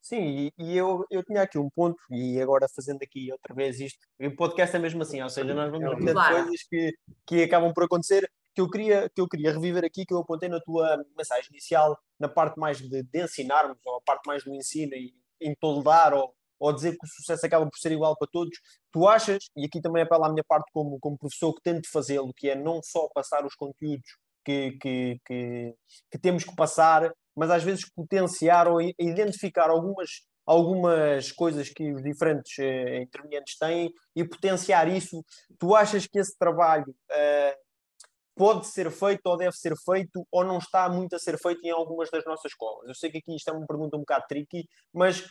Sim, 0.00 0.52
e, 0.56 0.76
eu, 0.76 1.04
eu 1.10 1.24
tinha 1.24 1.42
aqui 1.42 1.58
um 1.58 1.68
ponto, 1.68 2.00
e 2.10 2.40
agora 2.40 2.68
fazendo 2.68 3.02
aqui 3.02 3.30
outra 3.32 3.52
vez 3.54 3.80
isto, 3.80 3.98
o 4.20 4.30
podcast 4.36 4.74
é 4.74 4.78
mesmo 4.78 5.02
assim, 5.02 5.20
ou 5.20 5.28
seja, 5.28 5.52
nós 5.52 5.70
vamos 5.70 5.86
aprender 5.86 6.12
claro. 6.12 6.36
coisas 6.36 6.62
que, 6.62 6.94
que 7.26 7.42
acabam 7.42 7.74
por 7.74 7.82
acontecer, 7.84 8.30
que 8.58 8.62
eu, 8.62 8.68
queria, 8.68 9.08
que 9.08 9.20
eu 9.20 9.28
queria 9.28 9.52
reviver 9.52 9.84
aqui, 9.84 10.04
que 10.04 10.12
eu 10.12 10.18
apontei 10.18 10.48
na 10.48 10.58
tua 10.58 10.96
mensagem 11.16 11.48
inicial, 11.50 11.96
na 12.18 12.28
parte 12.28 12.58
mais 12.58 12.78
de, 12.78 13.04
de 13.04 13.22
ensinarmos, 13.22 13.78
ou 13.86 13.98
a 13.98 14.00
parte 14.00 14.26
mais 14.26 14.42
do 14.42 14.52
ensino 14.52 14.94
e 14.94 15.14
entoldar, 15.40 16.12
ou, 16.12 16.34
ou 16.58 16.72
dizer 16.72 16.90
que 16.98 17.06
o 17.06 17.08
sucesso 17.08 17.46
acaba 17.46 17.64
por 17.70 17.78
ser 17.78 17.92
igual 17.92 18.16
para 18.18 18.26
todos, 18.32 18.58
tu 18.92 19.06
achas, 19.06 19.44
e 19.56 19.64
aqui 19.64 19.80
também 19.80 20.02
apela 20.02 20.26
à 20.26 20.30
minha 20.30 20.42
parte 20.42 20.68
como, 20.72 20.98
como 20.98 21.16
professor 21.16 21.54
que 21.54 21.62
tento 21.62 21.88
fazê-lo, 21.88 22.32
que 22.36 22.50
é 22.50 22.56
não 22.56 22.80
só 22.82 23.08
passar 23.14 23.46
os 23.46 23.54
conteúdos 23.54 24.10
que, 24.44 24.72
que, 24.72 25.20
que, 25.24 25.74
que 26.10 26.18
temos 26.18 26.42
que 26.42 26.56
passar, 26.56 27.12
mas 27.36 27.52
às 27.52 27.62
vezes 27.62 27.88
potenciar 27.94 28.66
ou 28.66 28.80
identificar 28.80 29.70
algumas, 29.70 30.10
algumas 30.44 31.30
coisas 31.30 31.68
que 31.68 31.92
os 31.92 32.02
diferentes 32.02 32.58
uh, 32.58 33.02
intervenientes 33.02 33.56
têm 33.56 33.92
e 34.16 34.24
potenciar 34.24 34.88
isso. 34.88 35.24
Tu 35.60 35.76
achas 35.76 36.08
que 36.08 36.18
esse 36.18 36.36
trabalho 36.36 36.90
uh, 36.90 37.67
pode 38.38 38.66
ser 38.68 38.90
feito 38.90 39.26
ou 39.26 39.36
deve 39.36 39.56
ser 39.56 39.74
feito 39.84 40.26
ou 40.30 40.44
não 40.44 40.58
está 40.58 40.88
muito 40.88 41.14
a 41.16 41.18
ser 41.18 41.36
feito 41.38 41.60
em 41.64 41.70
algumas 41.70 42.08
das 42.10 42.24
nossas 42.24 42.52
escolas? 42.52 42.88
Eu 42.88 42.94
sei 42.94 43.10
que 43.10 43.18
aqui 43.18 43.34
isto 43.34 43.48
é 43.48 43.52
uma 43.52 43.66
pergunta 43.66 43.96
um 43.96 44.00
bocado 44.00 44.24
tricky, 44.28 44.66
mas 44.94 45.24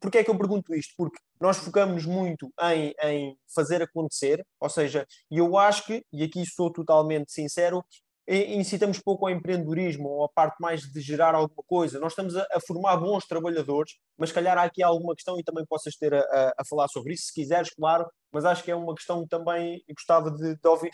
Porquê 0.00 0.18
é 0.18 0.24
que 0.24 0.30
eu 0.30 0.36
pergunto 0.36 0.74
isto? 0.74 0.92
Porque 0.96 1.18
nós 1.40 1.56
focamos 1.56 2.04
muito 2.04 2.52
em, 2.60 2.94
em 3.02 3.36
fazer 3.54 3.80
acontecer, 3.80 4.44
ou 4.60 4.68
seja, 4.68 5.06
e 5.30 5.38
eu 5.38 5.56
acho 5.56 5.86
que, 5.86 6.04
e 6.12 6.22
aqui 6.22 6.44
sou 6.44 6.70
totalmente 6.70 7.32
sincero, 7.32 7.82
incitamos 8.28 9.00
pouco 9.00 9.26
ao 9.26 9.32
empreendedorismo 9.32 10.08
ou 10.08 10.24
a 10.24 10.28
parte 10.28 10.56
mais 10.60 10.82
de 10.82 11.00
gerar 11.00 11.34
alguma 11.34 11.62
coisa. 11.66 11.98
Nós 11.98 12.12
estamos 12.12 12.36
a, 12.36 12.46
a, 12.52 12.60
formar 12.66 12.96
bons 12.96 13.26
trabalhadores, 13.26 13.94
mas 14.18 14.32
calhar 14.32 14.56
há 14.58 14.64
aqui 14.64 14.82
alguma 14.82 15.14
questão 15.14 15.38
e 15.38 15.44
também 15.44 15.64
possas 15.66 15.94
ter 15.96 16.14
a, 16.14 16.20
a, 16.20 16.54
a, 16.58 16.64
falar 16.68 16.88
sobre 16.88 17.14
isso, 17.14 17.26
se 17.26 17.34
quiseres, 17.34 17.70
claro, 17.74 18.06
mas 18.32 18.44
acho 18.44 18.62
que 18.62 18.70
é 18.70 18.76
uma 18.76 18.94
questão 18.94 19.22
que 19.22 19.28
também 19.28 19.82
gostava 19.94 20.30
de, 20.30 20.56
de 20.56 20.68
ouvir 20.68 20.92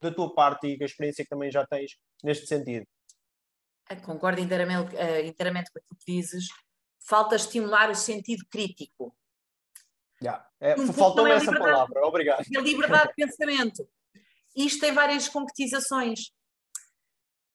da 0.00 0.12
tua 0.12 0.34
parte 0.34 0.66
e 0.68 0.78
da 0.78 0.84
experiência 0.84 1.24
que 1.24 1.30
também 1.30 1.50
já 1.50 1.66
tens 1.66 1.96
neste 2.22 2.46
sentido. 2.46 2.86
Concordo 4.04 4.40
inteiramente, 4.40 4.94
uh, 4.94 5.26
inteiramente 5.26 5.70
com 5.72 5.78
aquilo 5.78 5.98
que 5.98 6.12
dizes. 6.12 6.46
Falta 7.00 7.34
estimular 7.34 7.90
o 7.90 7.94
sentido 7.94 8.44
crítico. 8.48 9.14
Yeah. 10.22 10.46
É, 10.60 10.78
um 10.78 10.92
Faltou-me 10.92 11.30
essa 11.32 11.52
palavra, 11.52 12.06
obrigado. 12.06 12.44
A 12.56 12.60
liberdade 12.60 13.08
de 13.08 13.26
pensamento. 13.26 13.88
Isto 14.54 14.80
tem 14.80 14.92
várias 14.92 15.28
concretizações, 15.28 16.30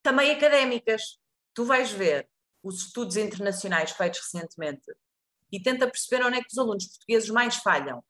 também 0.02 0.32
académicas. 0.32 1.20
Tu 1.54 1.64
vais 1.64 1.92
ver 1.92 2.28
os 2.64 2.88
estudos 2.88 3.16
internacionais 3.16 3.92
feitos 3.92 4.20
recentemente 4.20 4.92
e 5.52 5.62
tenta 5.62 5.88
perceber 5.88 6.26
onde 6.26 6.38
é 6.38 6.42
que 6.42 6.48
os 6.52 6.58
alunos 6.58 6.88
portugueses 6.88 7.30
mais 7.30 7.58
falham 7.58 8.04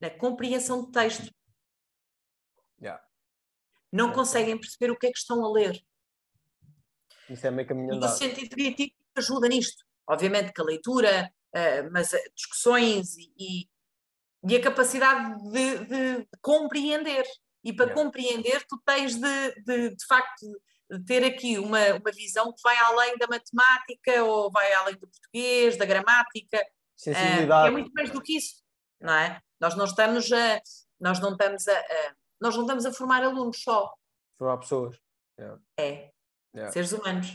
na 0.00 0.10
compreensão 0.10 0.84
de 0.84 0.92
texto. 0.92 1.34
Yeah. 2.80 3.02
Não 3.94 4.10
conseguem 4.10 4.58
perceber 4.58 4.90
o 4.90 4.98
que 4.98 5.06
é 5.06 5.12
que 5.12 5.18
estão 5.18 5.44
a 5.44 5.52
ler. 5.52 5.80
Isso 7.30 7.46
é 7.46 7.50
meio 7.52 7.68
caminho 7.68 7.94
andado. 7.94 8.10
E 8.10 8.12
o 8.12 8.18
sentido 8.18 8.50
crítico 8.50 8.96
ajuda 9.14 9.46
nisto. 9.46 9.84
Obviamente 10.04 10.52
que 10.52 10.60
a 10.60 10.64
leitura, 10.64 11.32
uh, 11.54 11.90
mas 11.92 12.10
discussões 12.34 13.16
e, 13.38 13.68
e, 14.42 14.56
a 14.56 14.60
capacidade 14.60 15.40
de, 15.44 15.78
de, 15.84 16.16
de 16.18 16.28
compreender. 16.42 17.24
E 17.62 17.72
para 17.72 17.86
yeah. 17.86 18.02
compreender, 18.02 18.64
tu 18.68 18.82
tens 18.84 19.14
de, 19.14 19.62
de, 19.62 19.94
de 19.94 20.06
facto, 20.08 20.44
de 20.90 21.04
ter 21.04 21.22
aqui 21.22 21.56
uma, 21.60 21.94
uma 21.94 22.10
visão 22.10 22.52
que 22.52 22.60
vai 22.64 22.76
além 22.76 23.16
da 23.16 23.28
matemática 23.28 24.24
ou 24.24 24.50
vai 24.50 24.72
além 24.72 24.94
do 24.94 25.06
português, 25.06 25.76
da 25.76 25.86
gramática. 25.86 26.60
Sensibilidade. 26.96 27.68
Uh, 27.68 27.68
é 27.68 27.70
muito 27.70 27.92
mais 27.94 28.10
do 28.10 28.20
que 28.20 28.38
isso, 28.38 28.56
não 29.00 29.14
é? 29.14 29.40
Nós 29.60 29.76
não 29.76 29.84
estamos 29.84 30.32
a, 30.32 30.60
nós 30.98 31.20
não 31.20 31.30
estamos 31.30 31.68
a, 31.68 31.78
a 31.78 32.14
nós 32.44 32.54
não 32.54 32.64
estamos 32.64 32.84
a 32.84 32.92
formar 32.92 33.24
alunos 33.24 33.62
só. 33.62 33.90
Formar 34.36 34.58
pessoas. 34.58 34.98
Yeah. 35.40 35.60
É. 35.78 36.10
Yeah. 36.54 36.72
Seres 36.72 36.92
humanos. 36.92 37.34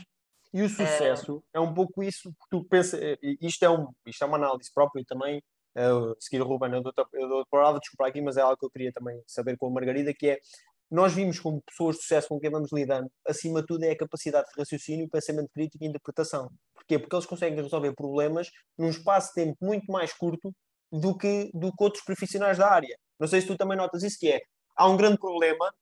E 0.54 0.62
o 0.62 0.68
sucesso 0.68 1.42
é... 1.52 1.58
é 1.58 1.60
um 1.60 1.74
pouco 1.74 2.00
isso 2.00 2.30
que 2.30 2.48
tu 2.48 2.64
pensas. 2.64 3.00
Eh, 3.02 3.18
isto 3.40 3.64
é, 3.64 3.70
um, 3.70 3.88
isto 4.06 4.22
é 4.22 4.26
uma 4.26 4.36
análise 4.36 4.70
própria 4.72 5.04
também. 5.04 5.42
Uh, 5.76 6.14
seguir 6.20 6.42
o 6.42 6.46
Ruben, 6.46 6.72
eu 6.72 6.82
dou, 6.82 6.92
eu 7.12 7.28
dou 7.28 7.40
a 7.40 7.46
palavra, 7.46 7.80
desculpa 7.80 8.08
aqui, 8.08 8.20
mas 8.20 8.36
é 8.36 8.40
algo 8.40 8.56
que 8.56 8.66
eu 8.66 8.70
queria 8.70 8.92
também 8.92 9.20
saber 9.26 9.56
com 9.56 9.66
a 9.66 9.70
Margarida, 9.70 10.12
que 10.12 10.30
é 10.30 10.38
nós 10.90 11.12
vimos 11.12 11.38
como 11.38 11.62
pessoas 11.62 11.96
de 11.96 12.02
sucesso 12.02 12.28
com 12.28 12.40
quem 12.40 12.50
vamos 12.50 12.72
lidando, 12.72 13.08
acima 13.26 13.60
de 13.60 13.66
tudo 13.68 13.84
é 13.84 13.92
a 13.92 13.96
capacidade 13.96 14.48
de 14.48 14.60
raciocínio, 14.60 15.08
pensamento 15.08 15.48
crítico 15.54 15.84
e 15.84 15.86
interpretação. 15.86 16.50
Porquê? 16.74 16.98
Porque 16.98 17.14
eles 17.14 17.26
conseguem 17.26 17.62
resolver 17.62 17.94
problemas 17.94 18.48
num 18.76 18.88
espaço 18.88 19.28
de 19.28 19.44
tempo 19.44 19.56
muito 19.60 19.90
mais 19.90 20.12
curto 20.12 20.52
do 20.90 21.16
que, 21.16 21.50
do 21.54 21.70
que 21.70 21.84
outros 21.84 22.02
profissionais 22.04 22.58
da 22.58 22.68
área. 22.68 22.96
Não 23.20 23.28
sei 23.28 23.40
se 23.40 23.46
tu 23.46 23.56
também 23.56 23.76
notas 23.76 24.02
isso, 24.02 24.18
que 24.18 24.32
é, 24.32 24.40
há 24.80 24.88
um 24.88 24.96
grande 24.96 25.18
problema, 25.18 25.72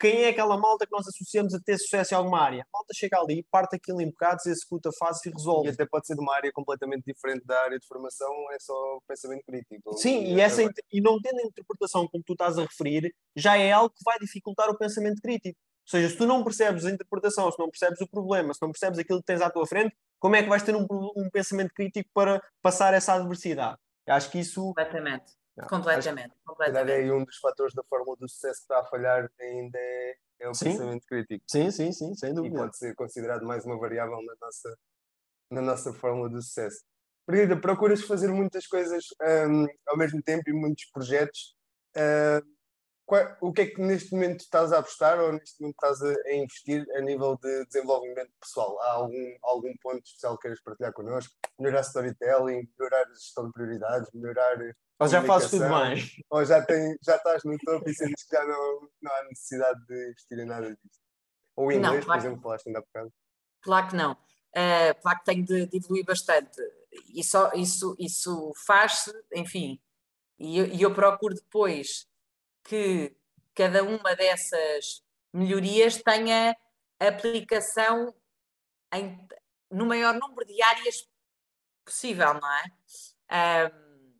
quem 0.00 0.24
é 0.24 0.28
aquela 0.28 0.56
malta 0.56 0.86
que 0.86 0.92
nós 0.92 1.06
associamos 1.06 1.52
a 1.54 1.60
ter 1.60 1.76
sucesso 1.76 2.14
em 2.14 2.16
alguma 2.16 2.40
área? 2.40 2.62
A 2.62 2.78
malta 2.78 2.94
chega 2.94 3.18
ali, 3.18 3.44
parte 3.50 3.76
aquilo 3.76 4.00
em 4.00 4.06
bocados, 4.06 4.46
executa, 4.46 4.90
faz 4.98 5.18
e 5.26 5.30
resolve. 5.30 5.68
E 5.68 5.72
até 5.72 5.84
pode 5.84 6.06
ser 6.06 6.14
de 6.14 6.20
uma 6.20 6.34
área 6.34 6.50
completamente 6.52 7.04
diferente 7.04 7.44
da 7.44 7.60
área 7.60 7.78
de 7.78 7.86
formação, 7.86 8.30
é 8.52 8.58
só 8.58 8.74
pensamento 9.06 9.44
crítico. 9.44 9.96
Sim, 9.98 10.24
e, 10.24 10.34
e, 10.34 10.40
essa, 10.40 10.62
e 10.62 11.00
não 11.00 11.20
tendo 11.20 11.40
a 11.40 11.42
interpretação 11.42 12.06
como 12.08 12.22
tu 12.24 12.32
estás 12.32 12.56
a 12.58 12.62
referir, 12.62 13.12
já 13.36 13.56
é 13.58 13.72
algo 13.72 13.90
que 13.90 14.04
vai 14.04 14.18
dificultar 14.18 14.70
o 14.70 14.78
pensamento 14.78 15.20
crítico. 15.20 15.58
Ou 15.58 15.90
seja, 15.90 16.08
se 16.10 16.16
tu 16.16 16.26
não 16.26 16.44
percebes 16.44 16.84
a 16.84 16.90
interpretação, 16.90 17.50
se 17.50 17.58
não 17.58 17.68
percebes 17.68 18.00
o 18.00 18.08
problema, 18.08 18.54
se 18.54 18.62
não 18.62 18.70
percebes 18.70 18.98
aquilo 18.98 19.18
que 19.18 19.26
tens 19.26 19.40
à 19.40 19.50
tua 19.50 19.66
frente, 19.66 19.96
como 20.20 20.36
é 20.36 20.42
que 20.42 20.48
vais 20.48 20.62
ter 20.62 20.76
um, 20.76 20.86
um 21.16 21.28
pensamento 21.30 21.72
crítico 21.74 22.08
para 22.14 22.40
passar 22.62 22.94
essa 22.94 23.14
adversidade? 23.14 23.78
Acho 24.06 24.30
que 24.30 24.38
isso. 24.38 24.72
Completamente. 25.66 26.34
Completamente. 26.44 26.44
completamente. 26.44 27.08
É 27.08 27.12
um 27.12 27.24
dos 27.24 27.36
fatores 27.38 27.74
da 27.74 27.82
fórmula 27.84 28.16
do 28.16 28.28
sucesso 28.28 28.60
que 28.60 28.64
está 28.64 28.80
a 28.80 28.84
falhar 28.84 29.30
ainda 29.40 29.78
é, 29.78 30.16
é 30.40 30.48
o 30.48 30.54
sim. 30.54 30.66
pensamento 30.66 31.06
crítico. 31.06 31.44
Sim, 31.48 31.70
sim, 31.70 31.92
sim, 31.92 32.14
sem 32.14 32.34
dúvida. 32.34 32.54
E 32.54 32.58
pode 32.58 32.76
ser 32.76 32.94
considerado 32.94 33.44
mais 33.44 33.64
uma 33.64 33.78
variável 33.78 34.20
na 34.22 34.34
nossa, 34.40 34.78
na 35.50 35.62
nossa 35.62 35.92
fórmula 35.92 36.28
do 36.28 36.40
sucesso. 36.40 36.82
Margarida, 37.26 37.60
procuras 37.60 38.02
fazer 38.02 38.28
muitas 38.28 38.66
coisas 38.66 39.04
um, 39.48 39.66
ao 39.86 39.98
mesmo 39.98 40.22
tempo 40.22 40.48
e 40.48 40.52
muitos 40.52 40.86
projetos. 40.86 41.54
Uh, 41.94 42.40
qual, 42.40 42.57
o 43.40 43.52
que 43.52 43.62
é 43.62 43.66
que 43.66 43.80
neste 43.80 44.12
momento 44.12 44.40
estás 44.40 44.72
a 44.72 44.78
apostar 44.78 45.18
ou 45.18 45.32
neste 45.32 45.60
momento 45.60 45.76
estás 45.82 46.02
a, 46.02 46.14
a, 46.26 46.34
investir 46.34 46.86
a 46.96 47.00
nível 47.00 47.38
de 47.42 47.64
desenvolvimento 47.66 48.30
pessoal? 48.40 48.78
Há 48.82 48.92
algum, 48.92 49.36
algum 49.42 49.74
ponto 49.82 50.04
especial 50.04 50.36
que 50.36 50.42
queiras 50.42 50.60
partilhar 50.62 50.92
connosco? 50.92 51.32
Melhorar 51.58 51.80
storytelling, 51.80 52.68
melhorar 52.78 53.02
a 53.02 53.14
gestão 53.14 53.46
de 53.46 53.52
prioridades, 53.52 54.08
melhorar 54.12 54.58
ou 55.00 55.06
já 55.06 55.22
fazes 55.22 55.50
tudo 55.50 55.64
bem. 55.68 56.04
Ou 56.28 56.44
já, 56.44 56.64
tem, 56.64 56.98
já 57.00 57.16
estás 57.16 57.44
no 57.44 57.56
topo 57.58 57.88
e 57.88 57.94
sentes 57.94 58.24
que 58.24 58.34
já 58.34 58.44
não, 58.44 58.88
não 59.00 59.12
há 59.12 59.24
necessidade 59.24 59.86
de 59.86 60.10
investir 60.10 60.38
em 60.40 60.44
nada 60.44 60.68
disso. 60.68 61.00
Ou 61.56 61.70
inglês, 61.70 61.82
não, 61.82 62.00
claro 62.00 62.06
por 62.06 62.26
exemplo, 62.26 62.42
falaste 62.42 62.66
ainda 62.66 62.78
há 62.80 62.82
bocado. 62.82 63.12
Claro 63.62 63.88
que 63.88 63.96
não. 63.96 64.12
Uh, 64.12 65.00
claro 65.00 65.18
que 65.18 65.24
tenho 65.24 65.44
de, 65.44 65.66
de, 65.66 65.76
evoluir 65.76 66.04
bastante. 66.04 66.60
E 67.14 67.22
só, 67.22 67.52
isso, 67.52 67.94
isso 67.98 68.52
faz-se, 68.66 69.12
enfim. 69.34 69.80
E 70.38 70.58
eu, 70.58 70.66
e 70.66 70.82
eu 70.82 70.92
procuro 70.92 71.34
depois 71.34 72.08
que 72.68 73.16
cada 73.54 73.82
uma 73.82 74.14
dessas 74.14 75.02
melhorias 75.32 75.96
tenha 76.02 76.54
aplicação 77.00 78.14
em, 78.92 79.18
no 79.70 79.86
maior 79.86 80.12
número 80.12 80.46
de 80.46 80.62
áreas 80.62 81.08
possível, 81.82 82.34
não 82.34 82.52
é? 82.52 83.70
Um, 83.72 84.14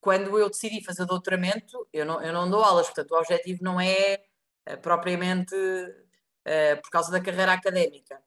quando 0.00 0.36
eu 0.36 0.50
decidi 0.50 0.84
fazer 0.84 1.06
doutoramento, 1.06 1.88
eu 1.92 2.04
não, 2.04 2.20
eu 2.20 2.32
não 2.32 2.50
dou 2.50 2.64
aulas, 2.64 2.86
portanto, 2.86 3.12
o 3.12 3.18
objetivo 3.18 3.62
não 3.62 3.80
é 3.80 4.20
uh, 4.68 4.76
propriamente 4.78 5.54
uh, 5.54 6.82
por 6.82 6.90
causa 6.90 7.12
da 7.12 7.22
carreira 7.22 7.52
académica. 7.52 8.20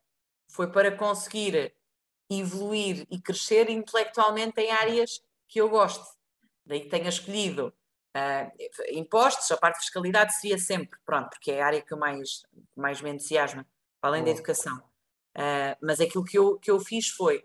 Foi 0.49 0.71
para 0.71 0.95
conseguir 0.95 1.75
evoluir 2.29 3.05
e 3.11 3.19
crescer 3.21 3.69
intelectualmente 3.69 4.61
em 4.61 4.71
áreas 4.71 5.21
que 5.49 5.59
eu 5.59 5.67
gosto. 5.67 6.05
Daí 6.65 6.79
que 6.79 6.89
tenha 6.89 7.09
escolhido 7.09 7.73
uh, 8.15 8.51
impostos, 8.91 9.51
a 9.51 9.57
parte 9.57 9.77
de 9.77 9.85
fiscalidade 9.85 10.33
seria 10.35 10.57
sempre, 10.57 10.97
pronto, 11.05 11.29
porque 11.29 11.51
é 11.51 11.61
a 11.61 11.67
área 11.67 11.81
que 11.81 11.95
mais, 11.95 12.43
mais 12.75 13.01
me 13.01 13.09
entusiasma, 13.09 13.65
além 14.01 14.23
da 14.23 14.31
educação. 14.31 14.81
mas 15.81 15.99
aquilo 15.99 16.23
que 16.23 16.37
eu, 16.37 16.57
que 16.59 16.71
eu 16.71 16.79
fiz 16.79 17.09
foi 17.09 17.43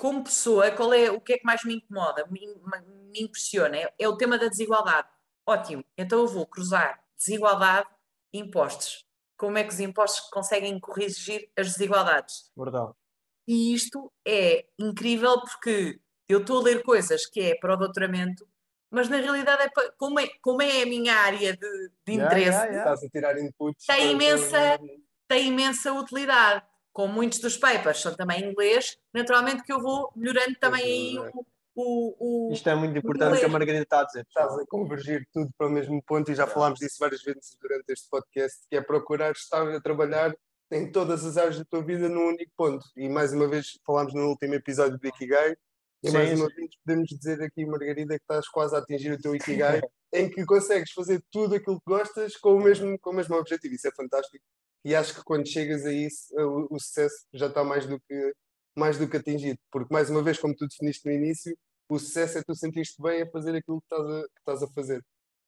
como 0.00 0.24
pessoa, 0.24 0.70
qual 0.70 0.94
é, 0.94 1.10
o 1.10 1.20
que 1.20 1.34
é 1.34 1.38
que 1.38 1.44
mais 1.44 1.62
me 1.62 1.74
incomoda, 1.74 2.26
me, 2.30 2.40
me 3.12 3.20
impressiona? 3.20 3.76
É, 3.76 3.94
é, 3.98 4.08
o 4.08 4.16
tema 4.16 4.38
da 4.38 4.48
desigualdade. 4.48 5.06
Ótimo, 5.46 5.84
então 5.96 6.20
eu 6.20 6.26
vou 6.26 6.46
cruzar 6.46 7.04
desigualdade 7.18 7.86
e 8.32 8.38
impostos. 8.38 9.04
Como 9.36 9.58
é 9.58 9.62
que 9.62 9.72
os 9.74 9.78
impostos 9.78 10.30
conseguem 10.30 10.80
corrigir 10.80 11.50
as 11.54 11.72
desigualdades? 11.72 12.50
Verdade. 12.56 12.92
E 13.46 13.74
isto 13.74 14.10
é 14.26 14.66
incrível 14.78 15.38
porque 15.42 16.00
eu 16.26 16.40
estou 16.40 16.60
a 16.60 16.62
ler 16.62 16.82
coisas 16.82 17.26
que 17.26 17.40
é 17.40 17.54
para 17.54 17.74
o 17.74 17.76
doutoramento, 17.76 18.48
mas 18.90 19.08
na 19.08 19.18
realidade 19.18 19.62
é 19.62 19.68
para, 19.68 19.92
como, 19.92 20.18
é, 20.18 20.28
como 20.42 20.60
é 20.60 20.82
a 20.82 20.86
minha 20.86 21.14
área 21.14 21.56
de, 21.56 21.90
de 22.06 22.12
interesse, 22.14 22.40
yeah, 22.40 22.64
yeah, 22.64 22.72
yeah. 22.72 22.92
Estás 22.92 23.04
a 23.04 23.08
tirar 23.08 23.38
inputs 23.38 23.86
tem 23.86 24.12
imensa, 24.12 24.80
tem 25.28 25.48
imensa 25.48 25.92
utilidade 25.92 26.64
como 26.92 27.14
muitos 27.14 27.38
dos 27.38 27.56
papers 27.56 28.00
são 28.00 28.14
também 28.14 28.42
em 28.42 28.50
inglês, 28.50 28.98
naturalmente 29.14 29.62
que 29.62 29.72
eu 29.72 29.80
vou 29.80 30.10
melhorando 30.16 30.54
também 30.58 30.82
aí 30.82 31.16
é. 31.16 31.30
o, 31.34 31.46
o, 31.74 32.48
o, 32.48 32.52
Isto 32.52 32.68
é 32.68 32.74
muito 32.74 32.98
importante 32.98 33.36
o 33.36 33.38
que 33.38 33.44
a 33.44 33.48
Margarida 33.48 33.82
está 33.82 34.00
a 34.00 34.04
dizer. 34.04 34.26
Estás 34.28 34.52
a 34.58 34.66
convergir 34.66 35.26
tudo 35.32 35.50
para 35.56 35.68
o 35.68 35.70
mesmo 35.70 36.02
ponto 36.02 36.30
e 36.30 36.34
já 36.34 36.46
falámos 36.46 36.78
disso 36.78 36.96
várias 36.98 37.22
vezes 37.22 37.56
durante 37.60 37.90
este 37.90 38.08
podcast, 38.10 38.58
que 38.68 38.76
é 38.76 38.80
procurar 38.80 39.32
estar 39.32 39.68
a 39.68 39.80
trabalhar 39.80 40.34
em 40.72 40.90
todas 40.90 41.24
as 41.24 41.36
áreas 41.36 41.58
da 41.58 41.64
tua 41.64 41.82
vida 41.82 42.08
num 42.08 42.28
único 42.28 42.52
ponto. 42.56 42.84
E 42.96 43.08
mais 43.08 43.32
uma 43.32 43.48
vez 43.48 43.78
falámos 43.86 44.14
no 44.14 44.28
último 44.28 44.54
episódio 44.54 44.98
do 44.98 45.06
Ikigai, 45.06 45.56
e 46.02 46.08
sim, 46.08 46.14
mais 46.14 46.38
uma 46.38 46.48
sim. 46.48 46.54
vez 46.54 46.70
podemos 46.84 47.08
dizer 47.08 47.42
aqui, 47.42 47.66
Margarida, 47.66 48.16
que 48.16 48.24
estás 48.24 48.48
quase 48.48 48.74
a 48.74 48.78
atingir 48.78 49.12
o 49.12 49.20
teu 49.20 49.34
Ikigai, 49.34 49.80
em 50.12 50.30
que 50.30 50.44
consegues 50.44 50.92
fazer 50.92 51.22
tudo 51.30 51.54
aquilo 51.54 51.78
que 51.78 51.86
gostas 51.86 52.36
com 52.36 52.54
o 52.54 52.62
mesmo, 52.62 52.98
com 52.98 53.10
o 53.10 53.14
mesmo 53.14 53.36
objetivo. 53.36 53.74
Isso 53.74 53.88
é 53.88 53.92
fantástico 53.92 54.44
e 54.84 54.94
acho 54.94 55.14
que 55.14 55.24
quando 55.24 55.46
chegas 55.46 55.84
a 55.84 55.92
isso 55.92 56.34
o, 56.34 56.74
o, 56.74 56.80
sucesso 56.80 57.26
já 57.32 57.46
está 57.46 57.62
mais 57.62 57.86
do 57.86 58.00
que 58.00 58.34
mais 58.76 58.96
do 58.96 59.08
que 59.08 59.16
atingido, 59.16 59.58
porque 59.70 59.92
mais 59.92 60.08
uma 60.08 60.22
vez 60.22 60.38
como 60.38 60.54
tu 60.54 60.66
definiste 60.66 61.04
no 61.04 61.12
início 61.12 61.56
o 61.88 61.98
sucesso 61.98 62.38
é 62.38 62.42
tu 62.42 62.54
sentiste 62.54 63.02
bem 63.02 63.22
a 63.22 63.30
fazer 63.30 63.54
aquilo 63.54 63.80
que 63.80 63.86
estás 63.86 64.08
a, 64.08 64.22
que 64.22 64.38
estás 64.38 64.62
a 64.62 64.68
fazer 64.68 65.04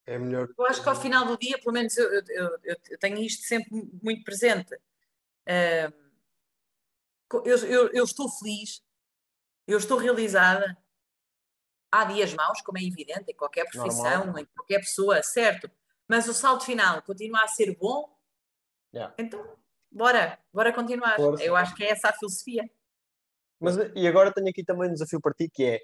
é 0.06 0.18
melhor 0.18 0.48
eu 0.58 0.66
acho 0.66 0.82
que 0.82 0.88
ao 0.88 1.00
final 1.00 1.24
do 1.26 1.38
dia 1.38 1.58
pelo 1.58 1.72
menos 1.72 1.96
eu, 1.96 2.12
eu, 2.12 2.22
eu, 2.62 2.76
eu 2.90 2.98
tenho 2.98 3.18
isto 3.18 3.44
sempre 3.44 3.70
muito 4.02 4.24
presente 4.24 4.74
uh, 4.74 5.92
eu, 7.44 7.56
eu, 7.56 7.88
eu 7.92 8.04
estou 8.04 8.28
feliz 8.28 8.82
eu 9.66 9.78
estou 9.78 9.98
realizada 9.98 10.76
há 11.90 12.04
dias 12.04 12.32
maus, 12.34 12.60
como 12.62 12.78
é 12.78 12.82
evidente, 12.82 13.30
em 13.30 13.36
qualquer 13.36 13.68
profissão, 13.70 14.26
Normal. 14.26 14.38
em 14.38 14.46
qualquer 14.46 14.78
pessoa, 14.78 15.22
certo? 15.22 15.70
Mas 16.08 16.26
o 16.26 16.34
salto 16.34 16.64
final 16.64 17.02
continua 17.02 17.42
a 17.42 17.48
ser 17.48 17.76
bom, 17.76 18.08
yeah. 18.92 19.14
então 19.18 19.56
bora, 19.90 20.38
bora 20.52 20.72
continuar. 20.72 21.16
Força. 21.16 21.44
Eu 21.44 21.54
acho 21.54 21.74
que 21.74 21.84
é 21.84 21.90
essa 21.90 22.08
a 22.08 22.12
filosofia. 22.12 22.64
Mas, 23.60 23.76
e 23.94 24.08
agora 24.08 24.32
tenho 24.32 24.48
aqui 24.48 24.64
também 24.64 24.88
um 24.88 24.92
desafio 24.92 25.20
para 25.20 25.34
ti, 25.34 25.48
que 25.52 25.64
é, 25.64 25.80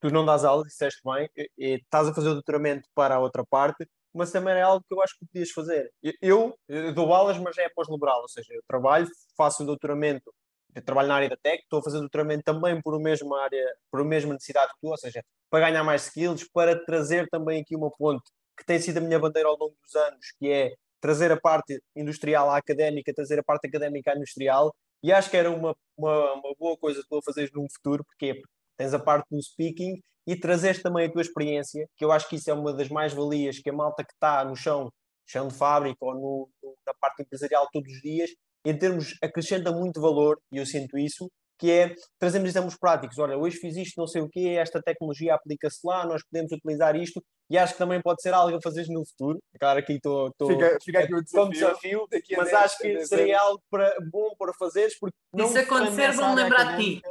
tu 0.00 0.10
não 0.10 0.24
dás 0.24 0.44
aulas, 0.44 0.68
disseste 0.68 1.00
bem, 1.04 1.28
e, 1.58 1.74
estás 1.74 2.08
a 2.08 2.14
fazer 2.14 2.28
o 2.28 2.34
doutoramento 2.34 2.88
para 2.94 3.16
a 3.16 3.20
outra 3.20 3.44
parte, 3.44 3.86
mas 4.14 4.32
também 4.32 4.54
é 4.54 4.62
algo 4.62 4.82
que 4.88 4.94
eu 4.94 5.02
acho 5.02 5.14
que 5.18 5.26
podias 5.26 5.50
fazer. 5.50 5.92
Eu, 6.22 6.58
eu 6.66 6.94
dou 6.94 7.12
aulas, 7.12 7.36
mas 7.38 7.58
é 7.58 7.68
pós-laboral, 7.68 8.22
ou 8.22 8.28
seja, 8.28 8.54
eu 8.54 8.62
trabalho, 8.66 9.06
faço 9.36 9.62
o 9.62 9.66
doutoramento, 9.66 10.32
eu 10.74 10.82
trabalho 10.82 11.08
na 11.08 11.16
área 11.16 11.28
da 11.28 11.36
tech, 11.36 11.62
estou 11.62 11.80
a 11.80 11.82
fazer 11.82 11.98
doutoramento 11.98 12.42
também 12.44 12.80
por 12.80 12.98
mesma 13.00 13.42
área, 13.42 13.64
por 13.90 14.00
a 14.00 14.04
mesma 14.04 14.34
necessidade 14.34 14.72
que 14.72 14.80
tu, 14.80 14.88
ou 14.88 14.96
seja, 14.96 15.24
para 15.50 15.68
ganhar 15.70 15.84
mais 15.84 16.06
skills, 16.06 16.48
para 16.52 16.78
trazer 16.84 17.28
também 17.28 17.62
aqui 17.62 17.74
uma 17.74 17.90
ponte 17.90 18.30
que 18.56 18.64
tem 18.64 18.78
sido 18.78 18.98
a 18.98 19.00
minha 19.00 19.18
bandeira 19.18 19.48
ao 19.48 19.56
longo 19.56 19.76
dos 19.82 19.94
anos, 19.94 20.32
que 20.38 20.50
é 20.50 20.74
trazer 21.00 21.30
a 21.30 21.40
parte 21.40 21.80
industrial 21.94 22.50
à 22.50 22.56
académica, 22.56 23.14
trazer 23.14 23.38
a 23.38 23.42
parte 23.42 23.68
académica 23.68 24.12
à 24.12 24.16
industrial, 24.16 24.74
e 25.02 25.12
acho 25.12 25.30
que 25.30 25.36
era 25.36 25.50
uma, 25.50 25.76
uma, 25.96 26.32
uma 26.34 26.54
boa 26.58 26.76
coisa 26.76 27.04
tu 27.08 27.18
a 27.18 27.22
fazeres 27.22 27.52
num 27.52 27.68
futuro, 27.70 28.04
porque 28.04 28.42
tens 28.76 28.92
a 28.92 28.98
parte 28.98 29.26
do 29.30 29.40
speaking 29.40 30.00
e 30.26 30.36
trazes 30.36 30.82
também 30.82 31.06
a 31.06 31.12
tua 31.12 31.22
experiência, 31.22 31.88
que 31.96 32.04
eu 32.04 32.10
acho 32.10 32.28
que 32.28 32.36
isso 32.36 32.50
é 32.50 32.52
uma 32.52 32.72
das 32.72 32.88
mais-valias 32.88 33.60
que 33.60 33.70
a 33.70 33.72
malta 33.72 34.04
que 34.04 34.12
está 34.12 34.44
no 34.44 34.56
chão, 34.56 34.92
chão 35.24 35.46
de 35.46 35.54
fábrica 35.54 36.04
ou 36.04 36.14
no, 36.14 36.50
no, 36.62 36.76
na 36.84 36.92
parte 36.94 37.22
empresarial 37.22 37.68
todos 37.72 37.92
os 37.92 38.00
dias, 38.02 38.30
em 38.64 38.76
termos, 38.76 39.14
acrescenta 39.22 39.72
muito 39.72 40.00
valor, 40.00 40.38
e 40.52 40.58
eu 40.58 40.66
sinto 40.66 40.98
isso, 40.98 41.30
que 41.58 41.70
é 41.70 41.94
trazemos 42.18 42.48
exemplos 42.48 42.76
práticos. 42.78 43.18
Olha, 43.18 43.36
hoje 43.36 43.56
fiz 43.56 43.76
isto, 43.76 43.98
não 43.98 44.06
sei 44.06 44.22
o 44.22 44.28
quê, 44.28 44.56
esta 44.58 44.80
tecnologia 44.80 45.34
aplica-se 45.34 45.80
lá, 45.84 46.06
nós 46.06 46.22
podemos 46.22 46.52
utilizar 46.52 46.94
isto, 46.94 47.22
e 47.50 47.58
acho 47.58 47.72
que 47.72 47.78
também 47.78 48.00
pode 48.00 48.22
ser 48.22 48.32
algo 48.32 48.56
a 48.56 48.60
fazer 48.62 48.86
no 48.88 49.04
futuro. 49.06 49.38
Claro, 49.58 49.80
aqui 49.80 49.94
estou. 49.94 50.32
Fica, 50.46 50.78
fica 50.84 50.98
aqui 51.00 51.14
o 51.14 51.22
desafio, 51.22 52.06
desafio 52.10 52.36
mas 52.36 52.50
10, 52.50 52.54
acho 52.54 52.78
que 52.78 53.06
seria 53.06 53.40
algo 53.40 53.62
para, 53.70 53.96
bom 54.10 54.34
para 54.38 54.52
fazeres, 54.54 54.98
porque. 54.98 55.16
Não 55.34 55.48
se 55.48 55.58
acontecer, 55.58 56.12
vão 56.12 56.34
lembrar 56.34 56.76
de 56.76 56.84
ti. 56.84 57.02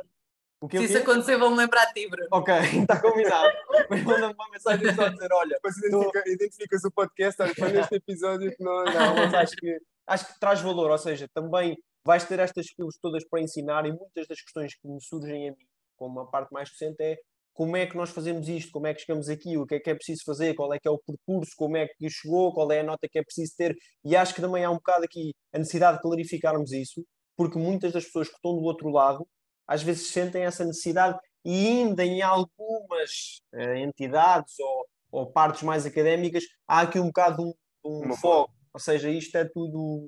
O 0.60 0.68
que, 0.68 0.80
Se 0.80 0.86
isso 0.86 0.98
acontecer, 0.98 1.38
vão 1.38 1.54
lembrar 1.54 1.86
de 1.86 1.94
ti, 1.94 2.10
Bruno. 2.10 2.28
Ok, 2.32 2.54
está 2.82 3.00
combinado. 3.00 3.54
Mas 3.90 4.04
manda-me 4.04 4.34
uma 4.34 4.50
mensagem 4.50 4.96
só 4.96 5.06
a 5.06 5.10
dizer: 5.10 5.30
olha. 5.32 5.60
Tô... 5.92 6.12
identificas 6.26 6.84
o 6.84 6.92
podcast, 6.92 7.42
olha, 7.42 7.54
foi 7.54 7.72
neste 7.72 7.96
episódio 7.96 8.56
que 8.56 8.64
não. 8.64 8.84
Não, 8.84 9.16
mas 9.16 9.34
acho 9.36 9.56
que, 9.56 9.80
acho 10.08 10.34
que 10.34 10.40
traz 10.40 10.62
valor, 10.62 10.90
ou 10.90 10.98
seja, 10.98 11.28
também 11.34 11.78
vais 12.04 12.24
ter 12.24 12.40
estas 12.40 12.66
skills 12.66 12.98
todas 13.02 13.28
para 13.28 13.42
ensinar 13.42 13.86
e 13.86 13.92
muitas 13.92 14.28
das 14.28 14.42
questões 14.42 14.74
que 14.76 14.88
me 14.88 15.02
surgem 15.02 15.50
a 15.50 15.52
mim, 15.52 15.68
como 15.98 16.22
a 16.22 16.26
parte 16.26 16.52
mais 16.54 16.70
recente, 16.70 17.02
é 17.02 17.18
como 17.54 17.76
é 17.76 17.88
que 17.88 17.98
nós 17.98 18.12
fazemos 18.12 18.48
isto, 18.48 18.72
como 18.72 18.86
é 18.86 18.94
que 18.94 19.02
chegamos 19.02 19.28
aqui, 19.30 19.58
o 19.58 19.66
que 19.66 19.76
é 19.76 19.80
que 19.80 19.90
é 19.90 19.96
preciso 19.96 20.24
fazer, 20.24 20.54
qual 20.54 20.72
é 20.74 20.80
que 20.80 20.88
é 20.88 20.92
o 20.92 21.00
percurso, 21.00 21.52
como 21.58 21.76
é 21.76 21.88
que 21.88 22.10
chegou, 22.10 22.54
qual 22.54 22.72
é 22.72 22.82
a 22.82 22.84
nota 22.84 23.08
que 23.12 23.18
é 23.18 23.24
preciso 23.24 23.54
ter. 23.58 23.76
E 24.06 24.16
acho 24.16 24.36
que 24.36 24.42
também 24.42 24.64
há 24.64 24.70
um 24.70 24.76
bocado 24.76 25.06
aqui 25.06 25.34
a 25.52 25.58
necessidade 25.58 25.98
de 25.98 26.04
clarificarmos 26.04 26.72
isso, 26.72 27.04
porque 27.36 27.58
muitas 27.58 27.92
das 27.92 28.06
pessoas 28.06 28.30
que 28.30 28.36
estão 28.36 28.56
do 28.56 28.62
outro 28.62 28.90
lado 28.90 29.28
às 29.68 29.84
vezes 29.84 30.08
sentem 30.08 30.44
essa 30.44 30.64
necessidade 30.64 31.18
e 31.44 31.68
ainda 31.68 32.06
em 32.06 32.22
algumas 32.22 33.42
uh, 33.54 33.76
entidades 33.76 34.54
ou, 34.60 34.88
ou, 35.12 35.32
partes 35.32 35.64
mais 35.64 35.86
académicas 35.86 36.44
há 36.68 36.82
aqui 36.82 37.00
um 37.00 37.08
bocado 37.08 37.44
um, 37.84 38.08
um 38.08 38.14
foco, 38.14 38.54
ou 38.78 38.80
seja, 38.80 39.10
isto 39.10 39.36
é 39.36 39.44
tudo 39.44 40.08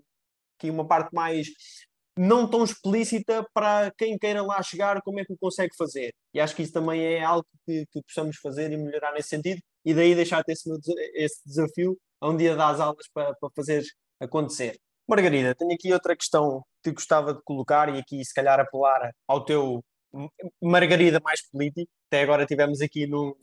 aqui 0.56 0.70
uma 0.70 0.88
parte 0.88 1.12
mais 1.12 1.48
não 2.16 2.48
tão 2.48 2.64
explícita 2.64 3.44
para 3.52 3.92
quem 3.98 4.16
queira 4.16 4.44
lá 4.44 4.62
chegar, 4.62 5.02
como 5.02 5.20
é 5.20 5.26
que 5.26 5.34
o 5.34 5.38
consegue 5.40 5.76
fazer. 5.76 6.14
E 6.34 6.40
acho 6.40 6.56
que 6.56 6.62
isso 6.62 6.74
também 6.74 7.02
é 7.02 7.24
algo 7.24 7.48
que, 7.66 7.84
que 7.92 8.02
possamos 8.04 8.38
fazer 8.38 8.72
e 8.72 8.78
melhorar 8.78 9.12
nesse 9.14 9.30
sentido, 9.30 9.60
e 9.84 9.94
daí 9.94 10.14
deixar-te 10.14 10.52
esse, 10.52 10.70
esse 11.16 11.42
desafio 11.48 11.98
a 12.22 12.30
um 12.30 12.38
dia 12.38 12.56
das 12.56 12.80
aulas 12.80 13.08
para, 13.12 13.34
para 13.34 13.50
fazer 13.56 13.84
acontecer. 14.20 14.78
Margarida, 15.08 15.56
tenho 15.56 15.74
aqui 15.74 15.92
outra 15.92 16.16
questão 16.16 16.62
que 16.84 16.92
gostava 16.92 17.34
de 17.34 17.42
colocar, 17.44 17.90
e 17.90 17.98
aqui 17.98 18.24
se 18.24 18.34
calhar 18.34 18.60
apelar 18.60 19.12
ao 19.28 19.44
teu 19.44 19.84
Margarida 20.62 21.20
mais 21.24 21.42
político, 21.50 21.90
até 22.08 22.22
agora 22.22 22.46
tivemos 22.46 22.82
aqui 22.82 23.08
num, 23.08 23.34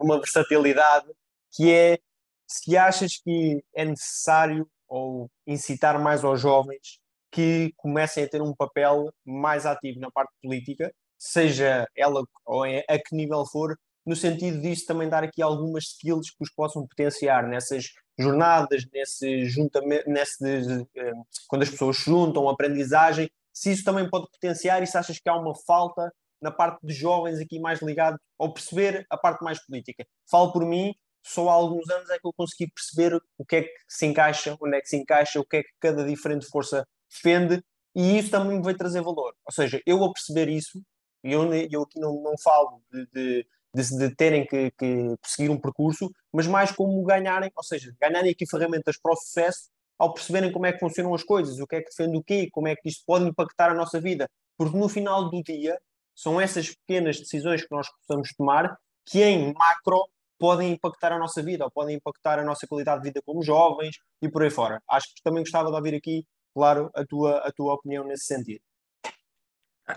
versatilidade, 0.00 1.06
que 1.52 1.70
é 1.70 1.98
se 2.46 2.76
achas 2.76 3.18
que 3.22 3.62
é 3.74 3.84
necessário 3.84 4.68
ou 4.88 5.30
incitar 5.46 6.00
mais 6.00 6.24
aos 6.24 6.40
jovens 6.40 7.00
que 7.30 7.72
comecem 7.76 8.24
a 8.24 8.28
ter 8.28 8.40
um 8.40 8.54
papel 8.54 9.12
mais 9.24 9.66
ativo 9.66 10.00
na 10.00 10.10
parte 10.10 10.32
política, 10.42 10.92
seja 11.18 11.86
ela 11.96 12.24
ou 12.44 12.64
é, 12.64 12.84
a 12.88 12.98
que 12.98 13.14
nível 13.14 13.44
for, 13.46 13.76
no 14.06 14.14
sentido 14.14 14.60
disso 14.60 14.86
também 14.86 15.08
dar 15.08 15.24
aqui 15.24 15.42
algumas 15.42 15.84
skills 15.84 16.30
que 16.30 16.42
os 16.42 16.50
possam 16.50 16.86
potenciar 16.86 17.48
nessas 17.48 17.86
jornadas, 18.18 18.86
nesse 18.92 19.44
juntamento, 19.46 20.08
nesse, 20.08 20.86
eh, 20.96 21.12
quando 21.48 21.62
as 21.62 21.70
pessoas 21.70 21.96
se 21.98 22.04
juntam, 22.04 22.48
aprendizagem, 22.48 23.28
se 23.52 23.72
isso 23.72 23.84
também 23.84 24.08
pode 24.08 24.30
potenciar 24.30 24.82
e 24.82 24.86
se 24.86 24.96
achas 24.96 25.18
que 25.18 25.28
há 25.28 25.36
uma 25.36 25.54
falta 25.54 26.12
na 26.40 26.50
parte 26.50 26.86
de 26.86 26.94
jovens 26.94 27.40
aqui 27.40 27.58
mais 27.58 27.82
ligado 27.82 28.18
ao 28.38 28.52
perceber 28.52 29.04
a 29.10 29.16
parte 29.16 29.42
mais 29.42 29.64
política. 29.64 30.06
Falo 30.30 30.52
por 30.52 30.64
mim, 30.64 30.94
só 31.26 31.48
há 31.48 31.52
alguns 31.52 31.88
anos 31.90 32.08
é 32.10 32.18
que 32.18 32.26
eu 32.26 32.32
consegui 32.32 32.70
perceber 32.70 33.20
o 33.36 33.44
que 33.44 33.56
é 33.56 33.62
que 33.62 33.70
se 33.88 34.06
encaixa, 34.06 34.56
onde 34.60 34.76
é 34.76 34.80
que 34.80 34.88
se 34.88 34.96
encaixa, 34.96 35.40
o 35.40 35.44
que 35.44 35.56
é 35.56 35.62
que 35.62 35.70
cada 35.80 36.04
diferente 36.04 36.46
força 36.46 36.86
defende, 37.10 37.62
e 37.94 38.18
isso 38.18 38.30
também 38.30 38.58
me 38.58 38.62
vai 38.62 38.74
trazer 38.74 39.02
valor. 39.02 39.34
Ou 39.44 39.52
seja, 39.52 39.80
eu 39.84 40.04
a 40.04 40.12
perceber 40.12 40.48
isso, 40.48 40.80
e 41.24 41.32
eu, 41.32 41.52
eu 41.52 41.82
aqui 41.82 41.98
não, 41.98 42.22
não 42.22 42.34
falo 42.38 42.80
de, 42.92 43.06
de, 43.12 43.46
de, 43.74 43.98
de 43.98 44.14
terem 44.14 44.46
que, 44.46 44.70
que, 44.78 45.16
seguir 45.24 45.50
um 45.50 45.60
percurso, 45.60 46.10
mas 46.32 46.46
mais 46.46 46.70
como 46.70 47.02
ganharem, 47.02 47.50
ou 47.56 47.64
seja, 47.64 47.92
ganharem 48.00 48.30
aqui 48.30 48.48
ferramentas 48.48 48.96
para 48.96 49.12
o 49.12 49.16
sucesso 49.16 49.68
ao 49.98 50.12
perceberem 50.12 50.52
como 50.52 50.66
é 50.66 50.72
que 50.72 50.78
funcionam 50.78 51.14
as 51.14 51.24
coisas, 51.24 51.58
o 51.58 51.66
que 51.66 51.76
é 51.76 51.80
que 51.80 51.90
defende 51.90 52.16
o 52.16 52.22
quê, 52.22 52.48
como 52.52 52.68
é 52.68 52.76
que 52.76 52.88
isto 52.88 53.02
pode 53.06 53.24
impactar 53.24 53.70
a 53.70 53.74
nossa 53.74 54.00
vida. 54.00 54.28
Porque 54.56 54.76
no 54.76 54.88
final 54.88 55.30
do 55.30 55.42
dia, 55.42 55.78
são 56.14 56.40
essas 56.40 56.74
pequenas 56.74 57.18
decisões 57.18 57.62
que 57.62 57.70
nós 57.70 57.88
possamos 57.90 58.32
tomar 58.36 58.78
que 59.04 59.22
em 59.22 59.52
macro 59.54 60.04
podem 60.38 60.72
impactar 60.72 61.12
a 61.12 61.18
nossa 61.18 61.42
vida, 61.42 61.64
ou 61.64 61.70
podem 61.70 61.96
impactar 61.96 62.38
a 62.38 62.44
nossa 62.44 62.66
qualidade 62.66 63.02
de 63.02 63.08
vida 63.08 63.22
como 63.24 63.42
jovens 63.42 63.96
e 64.20 64.28
por 64.28 64.42
aí 64.42 64.50
fora. 64.50 64.82
Acho 64.90 65.08
que 65.14 65.22
também 65.22 65.42
gostava 65.42 65.70
de 65.70 65.76
ouvir 65.76 65.94
aqui 65.94 66.26
claro, 66.56 66.90
a 66.94 67.04
tua, 67.04 67.38
a 67.38 67.52
tua 67.52 67.74
opinião 67.74 68.04
nesse 68.04 68.24
sentido. 68.24 68.62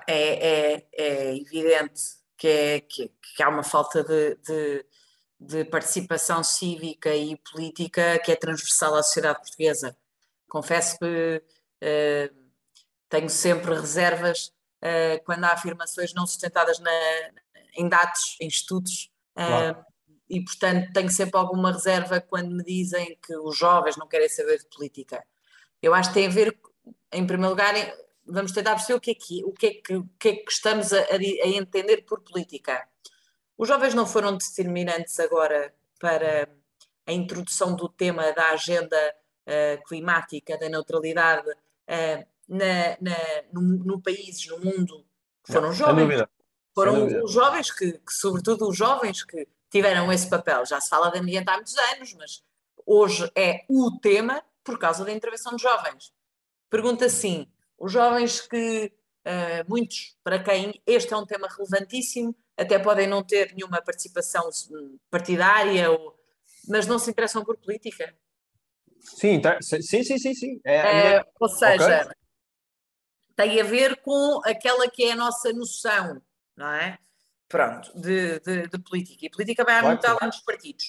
É, 0.06 0.73
é, 0.73 0.88
é 0.93 1.38
evidente 1.38 2.02
que, 2.38 2.47
é, 2.47 2.82
que, 2.82 3.08
que, 3.08 3.41
há 3.41 3.49
uma 3.49 3.63
falta 3.63 4.04
de, 4.04 4.36
de, 4.36 4.86
de, 5.39 5.65
participação 5.65 6.43
cívica 6.43 7.15
e 7.15 7.38
política 7.38 8.19
que 8.19 8.32
é 8.32 8.36
transversal 8.36 8.95
à 8.95 9.02
sociedade 9.02 9.39
portuguesa. 9.39 9.97
Confesso 10.47 10.99
que 10.99 11.43
uh, 11.84 12.36
tenho 13.08 13.30
sempre 13.30 13.73
reservas 13.73 14.52
uh, 14.84 15.23
quando 15.25 15.45
há 15.45 15.54
afirmações 15.54 16.13
não 16.13 16.28
sustentadas 16.28 16.78
na, 16.80 16.91
em 17.75 17.88
dados, 17.88 18.38
em 18.41 18.47
estudos. 18.47 19.10
Claro. 19.34 19.86
E, 20.30 20.44
portanto, 20.44 20.94
tenho 20.94 21.10
sempre 21.10 21.39
alguma 21.39 21.72
reserva 21.72 22.22
quando 22.22 22.52
me 22.52 22.63
dizem 22.63 23.18
que 23.26 23.36
os 23.36 23.58
jovens 23.58 23.98
não 23.98 24.08
querem 24.08 24.30
saber 24.30 24.60
de 24.60 24.65
política. 24.65 25.26
Eu 25.82 25.94
acho 25.94 26.10
que 26.10 26.15
tem 26.15 26.28
a 26.28 26.30
ver, 26.30 26.58
em 27.12 27.26
primeiro 27.26 27.50
lugar, 27.50 27.74
vamos 28.26 28.52
tentar 28.52 28.76
perceber 28.76 28.98
o 28.98 29.02
que 29.02 29.12
é 29.12 29.15
que, 29.15 29.44
o 29.44 29.52
que, 29.52 29.68
é 29.68 29.74
que, 29.74 29.96
o 29.96 30.10
que, 30.20 30.30
é 30.30 30.36
que 30.36 30.52
estamos 30.52 30.94
a, 30.94 31.00
a 31.00 31.48
entender 31.48 32.04
por 32.04 32.22
política. 32.22 32.88
Os 33.58 33.68
jovens 33.68 33.94
não 33.94 34.06
foram 34.06 34.38
determinantes 34.38 35.20
agora 35.20 35.74
para 36.00 36.48
a 37.08 37.12
introdução 37.12 37.76
do 37.76 37.89
tema 37.89 38.32
da 38.32 38.52
agenda 38.52 38.98
uh, 39.48 39.84
climática, 39.88 40.58
da 40.58 40.70
neutralidade 40.70 41.50
uh, 41.50 42.28
na, 42.48 42.98
na, 43.02 43.18
no, 43.52 43.62
no 43.62 44.02
país, 44.02 44.46
no 44.48 44.60
mundo, 44.60 45.06
foram 45.44 45.68
não, 45.68 45.74
jovens. 45.74 46.24
Foram 46.74 47.24
os 47.24 47.32
jovens 47.32 47.72
que, 47.72 47.94
que, 47.94 48.13
sobretudo 48.13 48.70
os 48.70 48.78
jovens 48.78 49.24
que 49.24 49.48
tiveram 49.69 50.12
esse 50.12 50.29
papel. 50.29 50.65
Já 50.65 50.79
se 50.82 50.89
fala 50.89 51.10
de 51.10 51.19
ambiente 51.19 51.49
há 51.49 51.53
muitos 51.53 51.77
anos, 51.77 52.13
mas 52.15 52.43
hoje 52.86 53.29
é 53.36 53.65
o 53.69 53.99
tema 53.99 54.43
por 54.63 54.77
causa 54.77 55.05
da 55.05 55.12
intervenção 55.12 55.56
de 55.56 55.62
jovens. 55.62 56.13
Pergunta 56.69 57.06
assim: 57.06 57.52
os 57.77 57.91
jovens 57.91 58.41
que, 58.41 58.91
uh, 59.25 59.69
muitos 59.69 60.17
para 60.23 60.41
quem 60.44 60.81
este 60.85 61.13
é 61.13 61.17
um 61.17 61.25
tema 61.25 61.48
relevantíssimo, 61.48 62.35
até 62.58 62.77
podem 62.77 63.08
não 63.08 63.23
ter 63.23 63.54
nenhuma 63.54 63.81
participação 63.81 64.50
partidária, 65.10 65.89
ou, 65.91 66.15
mas 66.67 66.85
não 66.85 67.00
se 67.00 67.10
interessam 67.10 67.44
por 67.44 67.58
política? 67.58 68.13
Sim, 69.00 69.39
tá, 69.39 69.58
sim, 69.62 69.81
sim, 69.81 70.17
sim. 70.17 70.33
sim. 70.33 70.62
É, 70.65 71.15
é, 71.15 71.25
ou 71.39 71.48
seja, 71.48 72.04
okay. 72.04 72.15
tem 73.35 73.62
a 73.62 73.63
ver 73.63 74.02
com 74.02 74.41
aquela 74.44 74.89
que 74.89 75.06
é 75.06 75.13
a 75.13 75.15
nossa 75.15 75.54
noção, 75.54 76.21
não 76.56 76.67
é? 76.67 77.00
Pronto, 77.50 77.91
de, 78.00 78.39
de, 78.39 78.67
de 78.67 78.79
política. 78.79 79.25
E 79.25 79.29
política 79.29 79.65
vai 79.65 79.81
muito 79.81 80.06
além 80.06 80.29
dos 80.29 80.39
partidos. 80.41 80.85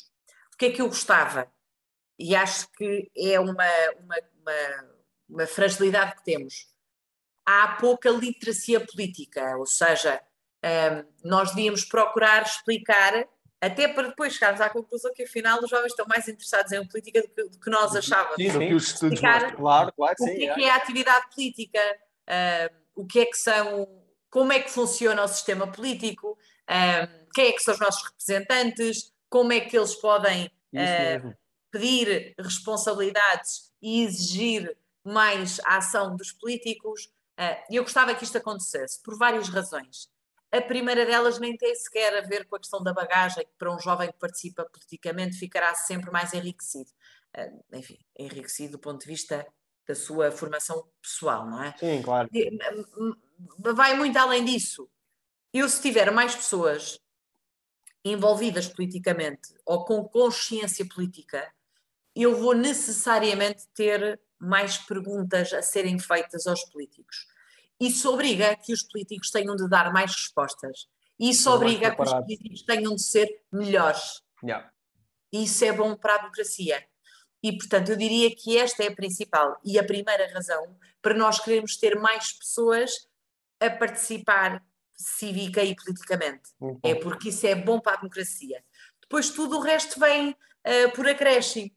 O 0.54 0.56
que 0.56 0.66
é 0.66 0.70
que 0.70 0.82
eu 0.82 0.86
gostava? 0.86 1.50
e 2.20 2.36
acho 2.36 2.70
que 2.72 3.10
é 3.16 3.40
uma, 3.40 3.64
uma, 3.98 4.16
uma, 4.42 4.90
uma 5.26 5.46
fragilidade 5.46 6.16
que 6.16 6.24
temos. 6.24 6.68
Há 7.46 7.78
pouca 7.80 8.10
literacia 8.10 8.78
política, 8.78 9.56
ou 9.56 9.66
seja, 9.66 10.20
Um, 10.62 11.04
nós 11.24 11.54
devíamos 11.54 11.86
procurar 11.86 12.42
explicar, 12.42 13.26
até 13.62 13.88
para 13.88 14.08
depois 14.08 14.34
chegarmos 14.34 14.60
à 14.60 14.68
conclusão 14.68 15.10
que 15.14 15.22
afinal 15.22 15.58
os 15.64 15.70
jovens 15.70 15.92
estão 15.92 16.04
mais 16.06 16.28
interessados 16.28 16.70
em 16.70 16.86
política 16.86 17.22
do 17.22 17.28
que, 17.28 17.44
do 17.44 17.58
que 17.58 17.70
nós 17.70 17.96
achávamos. 17.96 18.36
Sim, 18.36 18.50
sim. 18.50 18.76
Explicar. 18.76 19.56
Claro, 19.56 19.90
claro 19.90 20.16
que 20.16 20.22
o 20.22 20.26
sim. 20.26 20.34
que 20.34 20.44
é, 20.44 20.50
é. 20.50 20.54
que 20.54 20.64
é 20.64 20.70
a 20.70 20.76
atividade 20.76 21.34
política, 21.34 21.80
ah, 22.26 22.70
o 22.94 23.06
que 23.06 23.20
é 23.20 23.24
que 23.24 23.38
são, 23.38 23.88
como 24.28 24.52
é 24.52 24.60
que 24.60 24.70
funciona 24.70 25.24
o 25.24 25.28
sistema 25.28 25.66
político, 25.66 26.36
ah, 26.70 27.08
quem 27.34 27.48
é 27.48 27.52
que 27.52 27.62
são 27.62 27.74
os 27.74 27.80
nossos 27.80 28.04
representantes, 28.04 29.12
como 29.28 29.52
é 29.52 29.60
que 29.60 29.76
eles 29.76 29.96
podem 29.96 30.48
mesmo. 30.72 31.36
pedir 31.68 32.32
responsabilidades 32.38 33.72
e 33.82 34.04
exigir 34.04 34.76
mais 35.04 35.58
a 35.64 35.78
ação 35.78 36.14
dos 36.14 36.30
políticos. 36.30 37.12
Ah, 37.36 37.60
E 37.68 37.74
eu 37.74 37.82
gostava 37.82 38.14
que 38.14 38.22
isto 38.22 38.38
acontecesse 38.38 39.02
por 39.02 39.18
várias 39.18 39.48
razões. 39.48 40.08
A 40.52 40.60
primeira 40.60 41.04
delas 41.04 41.40
nem 41.40 41.56
tem 41.56 41.74
sequer 41.74 42.16
a 42.16 42.20
ver 42.26 42.44
com 42.46 42.54
a 42.54 42.60
questão 42.60 42.82
da 42.82 42.92
bagagem, 42.92 43.44
que 43.44 43.52
para 43.58 43.74
um 43.74 43.78
jovem 43.80 44.08
que 44.08 44.18
participa 44.18 44.64
politicamente 44.64 45.36
ficará 45.36 45.74
sempre 45.74 46.10
mais 46.12 46.32
enriquecido. 46.32 46.90
Ah, 47.34 47.50
Enfim, 47.72 47.98
enriquecido 48.16 48.72
do 48.72 48.78
ponto 48.78 49.00
de 49.00 49.06
vista 49.08 49.44
da 49.88 49.94
sua 49.96 50.30
formação 50.30 50.86
pessoal, 51.02 51.46
não 51.46 51.64
é? 51.64 51.74
Sim, 51.76 52.00
claro. 52.00 52.28
vai 53.74 53.96
muito 53.96 54.16
além 54.16 54.44
disso. 54.44 54.88
Eu, 55.52 55.68
se 55.68 55.82
tiver 55.82 56.10
mais 56.12 56.34
pessoas 56.34 57.00
envolvidas 58.04 58.68
politicamente 58.68 59.54
ou 59.64 59.84
com 59.84 60.04
consciência 60.04 60.86
política, 60.86 61.52
eu 62.14 62.36
vou 62.36 62.54
necessariamente 62.54 63.66
ter 63.74 64.20
mais 64.38 64.78
perguntas 64.78 65.52
a 65.52 65.60
serem 65.60 65.98
feitas 65.98 66.46
aos 66.46 66.64
políticos. 66.64 67.26
Isso 67.78 68.10
obriga 68.12 68.56
que 68.56 68.72
os 68.72 68.82
políticos 68.82 69.30
tenham 69.30 69.56
de 69.56 69.68
dar 69.68 69.92
mais 69.92 70.12
respostas. 70.12 70.88
Isso 71.18 71.50
obriga 71.50 71.94
que 71.94 72.02
os 72.02 72.12
políticos 72.12 72.62
tenham 72.62 72.94
de 72.94 73.02
ser 73.02 73.42
melhores. 73.52 74.22
Yeah. 74.42 74.70
Isso 75.32 75.64
é 75.64 75.72
bom 75.72 75.94
para 75.94 76.14
a 76.14 76.18
democracia. 76.18 76.86
E, 77.42 77.56
portanto, 77.56 77.90
eu 77.90 77.96
diria 77.96 78.34
que 78.34 78.56
esta 78.56 78.84
é 78.84 78.88
a 78.88 78.94
principal 78.94 79.58
e 79.64 79.78
a 79.78 79.84
primeira 79.84 80.30
razão 80.32 80.76
para 81.00 81.14
nós 81.14 81.38
queremos 81.38 81.76
ter 81.76 81.98
mais 81.98 82.32
pessoas 82.32 83.08
a 83.58 83.70
participar 83.70 84.62
cívica 85.02 85.62
e 85.62 85.74
politicamente. 85.74 86.50
É 86.82 86.94
porque 86.94 87.28
isso 87.30 87.46
é 87.46 87.54
bom 87.54 87.80
para 87.80 87.94
a 87.94 87.96
democracia. 87.96 88.62
Depois 89.00 89.30
tudo 89.30 89.56
o 89.58 89.60
resto 89.60 89.98
vem 89.98 90.36
ah, 90.64 90.88
por 90.94 91.06
acréscimo. 91.08 91.70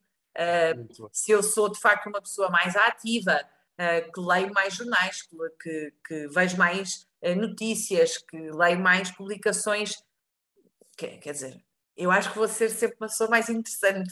Bom. 0.97 1.09
se 1.11 1.31
eu 1.31 1.43
sou 1.43 1.69
de 1.69 1.79
facto 1.79 2.07
uma 2.07 2.19
pessoa 2.21 2.49
mais 2.49 2.75
ativa, 2.75 3.39
ah, 3.77 4.01
que 4.01 4.19
leio 4.19 4.51
mais 4.53 4.73
jornais, 4.73 5.21
que, 5.61 5.93
que- 6.07 6.27
vejo 6.27 6.57
mais 6.57 7.07
notícias, 7.37 8.17
que 8.17 8.37
leio 8.51 8.79
mais 8.79 9.09
publicações, 9.11 9.95
que- 10.97 11.17
quer 11.17 11.31
dizer, 11.33 11.63
eu 11.95 12.09
acho 12.11 12.31
que 12.31 12.37
vou 12.37 12.47
ser 12.47 12.69
sempre 12.69 12.97
uma 12.99 13.07
pessoa 13.07 13.29
mais 13.29 13.47
interessante. 13.49 14.11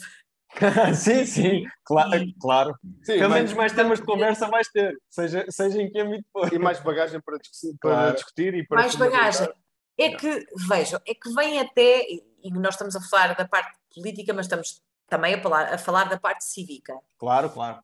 sim, 0.94 1.24
sim, 1.26 1.64
claro, 1.84 2.14
E- 2.16 2.34
claro. 2.40 2.74
Sim, 3.02 3.18
Pelo 3.18 3.30
menos 3.34 3.52
mais 3.54 3.72
temas 3.72 3.98
de 4.00 4.04
conversa 4.06 4.46
vais 4.48 4.68
ter, 4.68 4.96
seja, 5.10 5.44
seja 5.48 5.80
em 5.80 5.90
que 5.90 5.98
âmbito 6.00 6.24
for. 6.32 6.52
e 6.52 6.58
mais 6.58 6.78
bagagem 6.80 7.20
para 7.20 7.38
discutir, 7.38 7.76
para 7.80 7.90
Claro. 7.90 8.14
discutir 8.14 8.54
e 8.54 8.66
para 8.66 8.80
mais 8.80 8.94
bagagem. 8.94 9.52
É 9.98 10.10
que, 10.16 10.46
vejam, 10.68 11.00
é 11.06 11.14
que 11.14 11.32
vem 11.34 11.60
até, 11.60 12.06
e 12.08 12.50
nós 12.52 12.74
estamos 12.74 12.96
a 12.96 13.00
falar 13.00 13.34
da 13.34 13.46
parte 13.46 13.78
política, 13.94 14.32
mas 14.32 14.46
estamos 14.46 14.82
também 15.06 15.34
a 15.34 15.42
falar, 15.42 15.72
a 15.74 15.78
falar 15.78 16.04
da 16.08 16.18
parte 16.18 16.44
cívica. 16.44 16.98
Claro, 17.18 17.50
claro. 17.50 17.82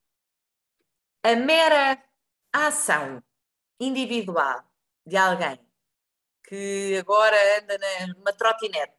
A 1.23 1.37
mera 1.37 2.03
ação 2.53 3.23
individual 3.79 4.63
de 5.07 5.17
alguém 5.17 5.59
que 6.45 6.97
agora 6.99 7.37
anda 7.61 7.77
na- 7.79 8.07
numa 8.15 8.33
trotinete 8.33 8.97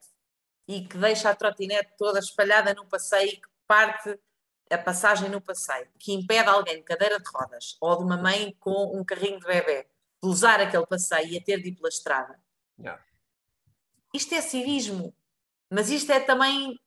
e 0.67 0.85
que 0.87 0.97
deixa 0.97 1.29
a 1.31 1.35
trotinete 1.35 1.93
toda 1.97 2.19
espalhada 2.19 2.73
no 2.75 2.85
passeio 2.85 3.29
e 3.29 3.37
que 3.37 3.48
parte 3.69 4.19
a 4.71 4.77
passagem 4.79 5.29
no 5.29 5.39
passeio, 5.39 5.87
que 5.99 6.11
impede 6.11 6.49
alguém 6.49 6.77
de 6.77 6.83
cadeira 6.83 7.19
de 7.19 7.29
rodas 7.29 7.77
ou 7.79 7.97
de 7.97 8.03
uma 8.03 8.17
mãe 8.17 8.55
com 8.59 8.97
um 8.99 9.03
carrinho 9.05 9.39
de 9.39 9.45
bebê 9.45 9.83
de 10.21 10.27
usar 10.27 10.59
aquele 10.59 10.85
passeio 10.87 11.27
e 11.27 11.37
a 11.37 11.41
ter 11.41 11.61
de 11.61 11.69
ir 11.69 11.75
pela 11.75 11.89
estrada. 11.89 12.39
Yeah. 12.79 13.03
Isto 14.13 14.33
é 14.35 14.41
civismo, 14.41 15.15
mas 15.71 15.89
isto 15.89 16.11
é 16.11 16.19
também 16.19 16.79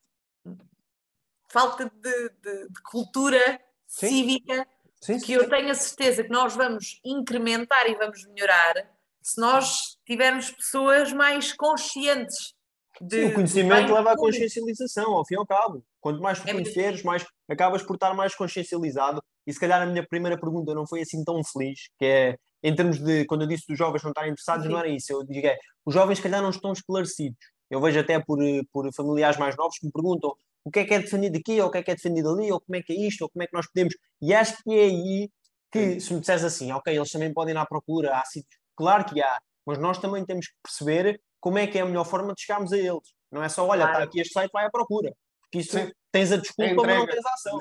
falta 1.49 1.85
de, 1.95 2.29
de- 2.41 2.69
de 2.69 2.83
cultura 2.83 3.61
Sim. 3.87 4.09
cívica 4.09 4.67
Sim, 5.01 5.19
que 5.21 5.33
eu 5.33 5.49
tenho 5.49 5.71
a 5.71 5.75
certeza 5.75 6.23
que 6.25 6.31
nós 6.31 6.55
vamos 6.55 7.01
incrementar 7.05 7.89
e 7.89 7.95
vamos 7.97 8.25
melhorar 8.27 8.75
se 9.21 9.41
nós 9.41 9.99
tivermos 10.07 10.51
pessoas 10.51 11.13
mais 11.13 11.53
conscientes 11.53 12.55
de, 13.01 13.23
Sim, 13.23 13.31
o 13.31 13.35
conhecimento 13.35 13.93
leva 13.93 14.13
à 14.13 14.17
consciencialização, 14.17 15.13
ao 15.15 15.25
fim 15.27 15.35
e 15.35 15.39
ao 15.39 15.47
cabo. 15.47 15.85
Quanto 16.03 16.21
mais 16.21 16.41
tu 16.41 16.49
É 16.49 16.53
conheceres, 16.53 17.03
mais 17.03 17.25
acabas 17.49 17.83
por 17.83 17.95
estar 17.95 18.13
mais 18.13 18.35
consciencializado. 18.35 19.23
E 19.47 19.53
se 19.53 19.59
calhar 19.61 19.81
a 19.81 19.87
minha 19.87 20.07
primeira 20.07 20.39
pergunta 20.39 20.75
não 20.75 20.87
foi 20.87 21.01
assim 21.03 21.25
tão 21.25 21.41
feliz, 21.45 21.89
que 21.99 22.05
é 22.05 22.37
em 22.63 22.75
termos 22.75 22.99
de 22.99 23.25
quando 23.25 23.43
eu 23.43 23.47
disse 23.49 23.65
dos 23.69 23.79
jovens 23.79 24.03
não 24.03 24.11
estarem 24.11 24.33
interessados, 24.33 24.67
Sim. 24.67 24.73
não 24.73 24.79
era 24.79 24.89
isso. 24.89 25.13
Eu 25.13 25.25
digo 25.25 25.47
é, 25.47 25.57
os 25.87 25.95
jovens 25.95 26.17
se 26.17 26.23
calhar 26.23 26.43
não 26.43 26.51
estão 26.51 26.73
esclarecidos. 26.73 27.39
Eu 27.71 27.81
vejo 27.81 27.99
até 28.01 28.21
por, 28.21 28.43
eh, 28.45 28.61
por 28.73 28.93
familiares 28.95 29.39
mais 29.39 29.57
novos 29.57 29.79
que 29.79 29.87
me 29.87 29.93
perguntam 29.93 30.35
o 30.65 30.71
que 30.71 30.81
é 30.81 30.85
que 30.85 30.95
é 30.95 30.99
defendido 31.01 31.39
aqui, 31.39 31.61
ou 31.61 31.69
o 31.69 31.71
que 31.71 31.79
é 31.79 31.83
que 31.83 31.91
é 31.91 31.95
defendido 31.95 32.31
ali, 32.31 32.53
ou 32.53 32.61
como 32.61 32.77
é 32.77 32.83
que 32.83 32.93
é 32.93 32.97
isto, 32.97 33.23
ou 33.23 33.31
como 33.31 33.43
é 33.43 33.47
que 33.47 33.55
nós 33.55 33.67
podemos. 33.67 33.95
E 34.21 34.35
acho 34.35 34.63
que 34.63 34.71
é 34.79 34.83
aí 34.85 35.31
que, 35.73 35.99
se 36.01 36.13
me 36.13 36.21
disseres 36.21 36.45
assim, 36.45 36.71
ok, 36.71 36.95
eles 36.95 37.11
também 37.11 37.33
podem 37.33 37.55
ir 37.55 37.59
à 37.59 37.65
procura, 37.67 38.17
há 38.17 38.25
sítios, 38.27 38.61
claro 38.77 39.05
que 39.07 39.21
há, 39.23 39.39
mas 39.67 39.79
nós 39.79 39.99
também 39.99 40.25
temos 40.25 40.47
que 40.49 40.55
perceber 40.63 41.21
como 41.41 41.59
é 41.59 41.67
que 41.67 41.79
é 41.79 41.81
a 41.81 41.87
melhor 41.87 42.05
forma 42.05 42.35
de 42.35 42.43
chegarmos 42.43 42.73
a 42.73 42.77
eles. 42.79 43.09
Não 43.33 43.43
é 43.43 43.49
só, 43.49 43.67
olha, 43.67 43.81
está 43.85 43.91
Claro. 43.93 44.05
aqui 44.05 44.21
este 44.21 44.33
site, 44.35 44.51
vai 44.53 44.67
à 44.67 44.71
procura. 44.71 45.13
Porque 45.53 45.59
isso 45.59 45.79
Sim. 45.79 45.93
tens 46.11 46.33
a 46.33 46.39
desculpa, 46.39 46.83
mas 46.83 46.99
não 46.99 47.07
tens 47.07 47.27
a 47.27 47.35
ação. 47.35 47.61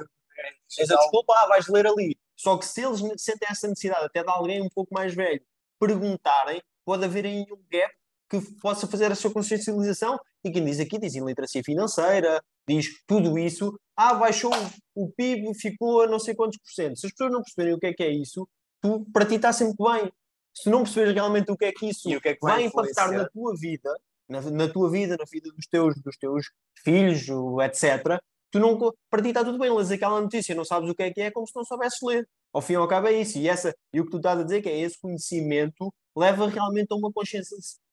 Tens 0.78 0.90
a 0.90 0.96
desculpa, 0.96 1.34
ah, 1.36 1.48
vais 1.48 1.68
ler 1.68 1.86
ali. 1.86 2.18
Só 2.38 2.58
que 2.58 2.66
se 2.66 2.82
eles 2.82 3.02
sentem 3.18 3.50
essa 3.52 3.68
necessidade, 3.68 4.06
até 4.06 4.24
de 4.24 4.30
alguém 4.30 4.62
um 4.62 4.70
pouco 4.70 4.94
mais 4.94 5.14
velho, 5.14 5.42
perguntarem, 5.78 6.62
pode 6.86 7.04
haver 7.04 7.26
aí 7.26 7.46
um 7.52 7.62
gap 7.70 7.94
que 8.30 8.40
possa 8.62 8.88
fazer 8.88 9.12
a 9.12 9.16
sua 9.16 9.30
consciencialização. 9.30 10.18
E 10.42 10.50
quem 10.50 10.64
diz 10.64 10.80
aqui 10.80 10.98
diz 10.98 11.16
iliteracia 11.16 11.62
financeira, 11.64 12.42
diz 12.66 13.04
tudo 13.06 13.38
isso. 13.38 13.78
Ah, 13.94 14.14
baixou 14.14 14.54
o 14.96 15.12
PIB, 15.12 15.54
ficou 15.54 16.04
a 16.04 16.08
não 16.08 16.18
sei 16.18 16.34
quantos 16.34 16.58
por 16.58 16.72
cento. 16.72 16.98
Se 16.98 17.08
as 17.08 17.12
pessoas 17.12 17.32
não 17.34 17.44
perceberem 17.44 17.74
o 17.74 17.80
que 17.80 17.88
é 17.88 17.94
que 17.94 18.04
é 18.04 18.10
isso, 18.10 18.48
tu, 18.82 19.06
para 19.12 19.26
ti 19.26 19.36
está 19.36 19.52
sempre 19.52 19.76
bem. 19.78 20.10
Se 20.54 20.70
não 20.70 20.84
perceberes 20.84 21.14
realmente 21.14 21.52
o 21.52 21.58
que 21.58 21.66
é 21.66 21.72
que 21.74 21.90
isso 21.90 22.10
o 22.10 22.22
que 22.22 22.30
é 22.30 22.34
que 22.36 22.42
vai 22.42 22.54
vai 22.54 22.64
impactar 22.64 23.12
na 23.12 23.28
tua 23.28 23.54
vida, 23.56 23.94
na, 24.32 24.42
na 24.42 24.68
tua 24.70 24.90
vida, 24.90 25.18
na 25.18 25.26
vida 25.30 25.50
dos 25.52 25.68
teus, 25.68 25.96
dos 26.02 26.18
teus 26.18 26.46
filhos, 26.84 27.28
etc., 27.66 28.20
tu 28.50 28.60
não, 28.60 28.78
para 29.10 29.22
ti 29.22 29.30
está 29.30 29.44
tudo 29.44 29.58
bem, 29.58 29.74
lês 29.74 29.92
aquela 29.92 30.20
notícia, 30.20 30.56
não 30.56 30.66
sabes 30.66 30.90
o 30.90 30.96
que 30.96 31.04
é 31.04 31.12
que 31.12 31.22
é, 31.22 31.32
como 31.32 31.48
se 31.48 31.56
não 31.56 31.64
soubesses 31.64 32.00
ler. 32.02 32.28
Ao 32.54 32.62
fim 32.62 32.74
e 32.74 32.76
ao 32.76 32.88
cabo 32.88 33.08
é 33.08 33.14
isso. 33.14 33.38
E, 33.38 33.48
essa, 33.48 33.74
e 33.94 34.02
o 34.02 34.06
que 34.06 34.12
tu 34.12 34.18
estás 34.18 34.40
a 34.40 34.44
dizer 34.44 34.62
que 34.62 34.68
é 34.70 34.78
esse 34.80 35.00
conhecimento 35.00 35.94
leva 36.18 36.48
realmente 36.48 36.92
a 36.92 36.96
uma 36.96 37.10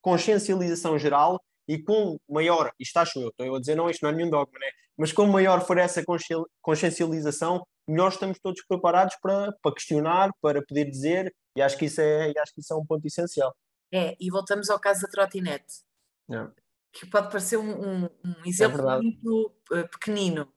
consciencialização 0.01 0.99
geral 0.99 1.41
e 1.69 1.79
com 1.79 2.19
maior, 2.29 2.73
isto 2.81 2.97
acho 2.97 3.21
eu, 3.21 3.29
estou 3.29 3.55
a 3.55 3.61
dizer 3.61 3.77
não, 3.77 3.91
isto 3.91 4.03
não 4.03 4.11
é 4.11 4.15
nenhum 4.15 4.31
dogma, 4.31 4.59
né? 4.59 4.67
mas 4.97 5.13
com 5.13 5.27
maior 5.27 5.65
for 5.65 5.79
essa 5.79 6.03
consci- 6.05 6.35
consciencialização, 6.61 7.65
melhor 7.87 8.09
estamos 8.09 8.39
todos 8.43 8.65
preparados 8.67 9.17
para, 9.23 9.53
para 9.63 9.75
questionar, 9.75 10.31
para 10.41 10.61
poder 10.61 10.87
dizer, 10.87 11.33
e 11.55 11.63
acho 11.63 11.77
que 11.77 11.85
isso 11.85 12.01
é, 12.01 12.33
acho 12.37 12.53
que 12.53 12.61
isso 12.61 12.73
é 12.73 12.77
um 12.77 12.85
ponto 12.85 13.07
essencial. 13.07 13.55
É, 13.93 14.17
e 14.19 14.29
voltamos 14.31 14.69
ao 14.69 14.81
caso 14.81 15.03
da 15.03 15.09
trotinete, 15.09 15.83
Yeah. 16.31 16.53
que 16.93 17.07
pode 17.07 17.29
parecer 17.31 17.57
um, 17.57 17.71
um- 18.05 18.11
um 18.25 18.35
exemplo 18.47 18.77
verdade. 18.79 19.03
muito 19.03 19.53
eh, 19.73 19.83
pequenino, 19.85 20.53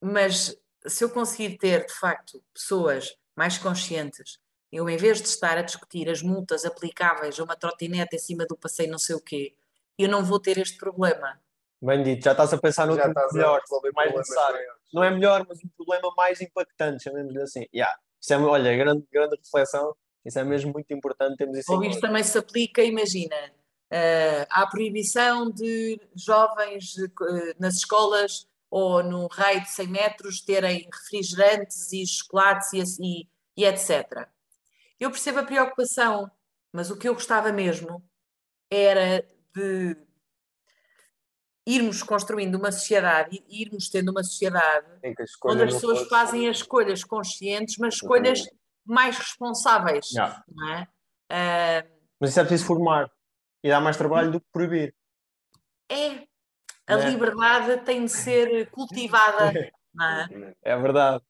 mas 0.00 0.56
se 0.86 1.04
eu 1.04 1.10
conseguir 1.10 1.58
ter, 1.58 1.86
de 1.86 1.92
facto, 1.94 2.42
pessoas 2.54 3.16
mais 3.36 3.58
conscientes, 3.58 4.38
eu, 4.70 4.88
em 4.88 4.96
vez 4.96 5.20
de 5.20 5.28
estar 5.28 5.56
a 5.58 5.62
discutir 5.62 6.08
as 6.08 6.22
multas 6.22 6.64
aplicáveis 6.64 7.38
a 7.40 7.44
uma 7.44 7.56
trotinete 7.56 8.16
em 8.16 8.18
cima 8.18 8.46
do 8.46 8.56
passeio 8.56 8.90
não 8.90 8.98
sei 8.98 9.16
o 9.16 9.20
quê, 9.20 9.54
eu 9.98 10.08
não 10.08 10.22
vou 10.24 10.38
ter 10.40 10.58
este 10.58 10.76
problema. 10.78 11.40
Bem 11.82 12.02
dito, 12.02 12.24
já 12.24 12.32
estás 12.32 12.52
a 12.52 12.58
pensar 12.58 12.86
no 12.86 12.92
outro 12.92 13.08
estás 13.08 13.30
a 13.30 13.34
melhor, 13.34 13.60
resolver 13.60 13.92
mais 13.94 14.14
necessário. 14.14 14.56
maiores. 14.56 14.82
Não 14.92 15.04
é 15.04 15.10
melhor, 15.10 15.46
mas 15.48 15.58
um 15.64 15.68
problema 15.76 16.12
mais 16.16 16.40
impactante, 16.40 17.04
chamemos-lhe 17.04 17.40
assim. 17.42 17.66
Yeah. 17.74 17.96
Isso 18.20 18.32
é, 18.34 18.36
olha, 18.38 18.76
grande, 18.76 19.06
grande 19.12 19.36
reflexão, 19.36 19.94
isso 20.24 20.38
é 20.38 20.44
mesmo 20.44 20.72
muito 20.72 20.92
importante, 20.92 21.36
temos 21.36 21.56
isso 21.58 21.72
Ou 21.72 21.82
isto 21.84 22.00
também 22.00 22.22
se 22.24 22.36
aplica, 22.36 22.82
imagina, 22.82 23.34
eh, 23.90 24.46
à 24.50 24.66
proibição 24.66 25.50
de 25.50 26.00
jovens 26.14 26.94
eh, 26.98 27.54
nas 27.58 27.76
escolas 27.76 28.46
ou 28.70 29.02
no 29.02 29.26
raio 29.28 29.62
de 29.62 29.70
100 29.70 29.86
metros 29.88 30.40
terem 30.42 30.88
refrigerantes 30.92 31.92
e 31.92 32.06
chocolates 32.06 32.72
e, 32.74 32.80
assim- 32.82 33.28
e, 33.56 33.62
e 33.62 33.64
etc. 33.64 34.28
Eu 35.00 35.10
percebo 35.10 35.38
a 35.38 35.44
preocupação, 35.44 36.30
mas 36.72 36.90
o 36.90 36.96
que 36.98 37.08
eu 37.08 37.14
gostava 37.14 37.50
mesmo 37.52 38.02
era 38.70 39.24
de 39.54 39.96
irmos 41.66 42.02
construindo 42.02 42.54
uma 42.56 42.72
sociedade 42.72 43.42
e 43.48 43.62
irmos 43.62 43.88
tendo 43.88 44.10
uma 44.10 44.22
sociedade 44.24 44.86
onde 45.44 45.62
as 45.64 45.74
pessoas 45.74 45.98
fosse- 45.98 46.10
fazem 46.10 46.48
as 46.48 46.58
escolhas 46.58 47.04
conscientes, 47.04 47.76
mas 47.78 47.94
escolhas 47.94 48.42
mais 48.84 49.18
responsáveis. 49.18 50.10
Yeah. 50.10 50.42
Não 50.48 50.68
é? 50.74 50.88
Ah, 51.30 51.84
Mas 52.20 52.30
isso 52.30 52.40
é 52.40 52.44
preciso 52.44 52.66
formar. 52.66 53.10
E 53.68 53.70
dá 53.70 53.80
mais 53.82 53.98
trabalho 53.98 54.30
do 54.32 54.40
que 54.40 54.46
proibir. 54.50 54.94
É. 55.90 56.24
A 56.86 56.96
Né? 56.96 57.10
liberdade 57.10 57.84
tem 57.84 58.06
de 58.06 58.10
ser 58.10 58.70
cultivada. 58.70 59.52
Não 59.94 60.06
é? 60.06 60.54
É 60.62 60.76
verdade. 60.78 61.22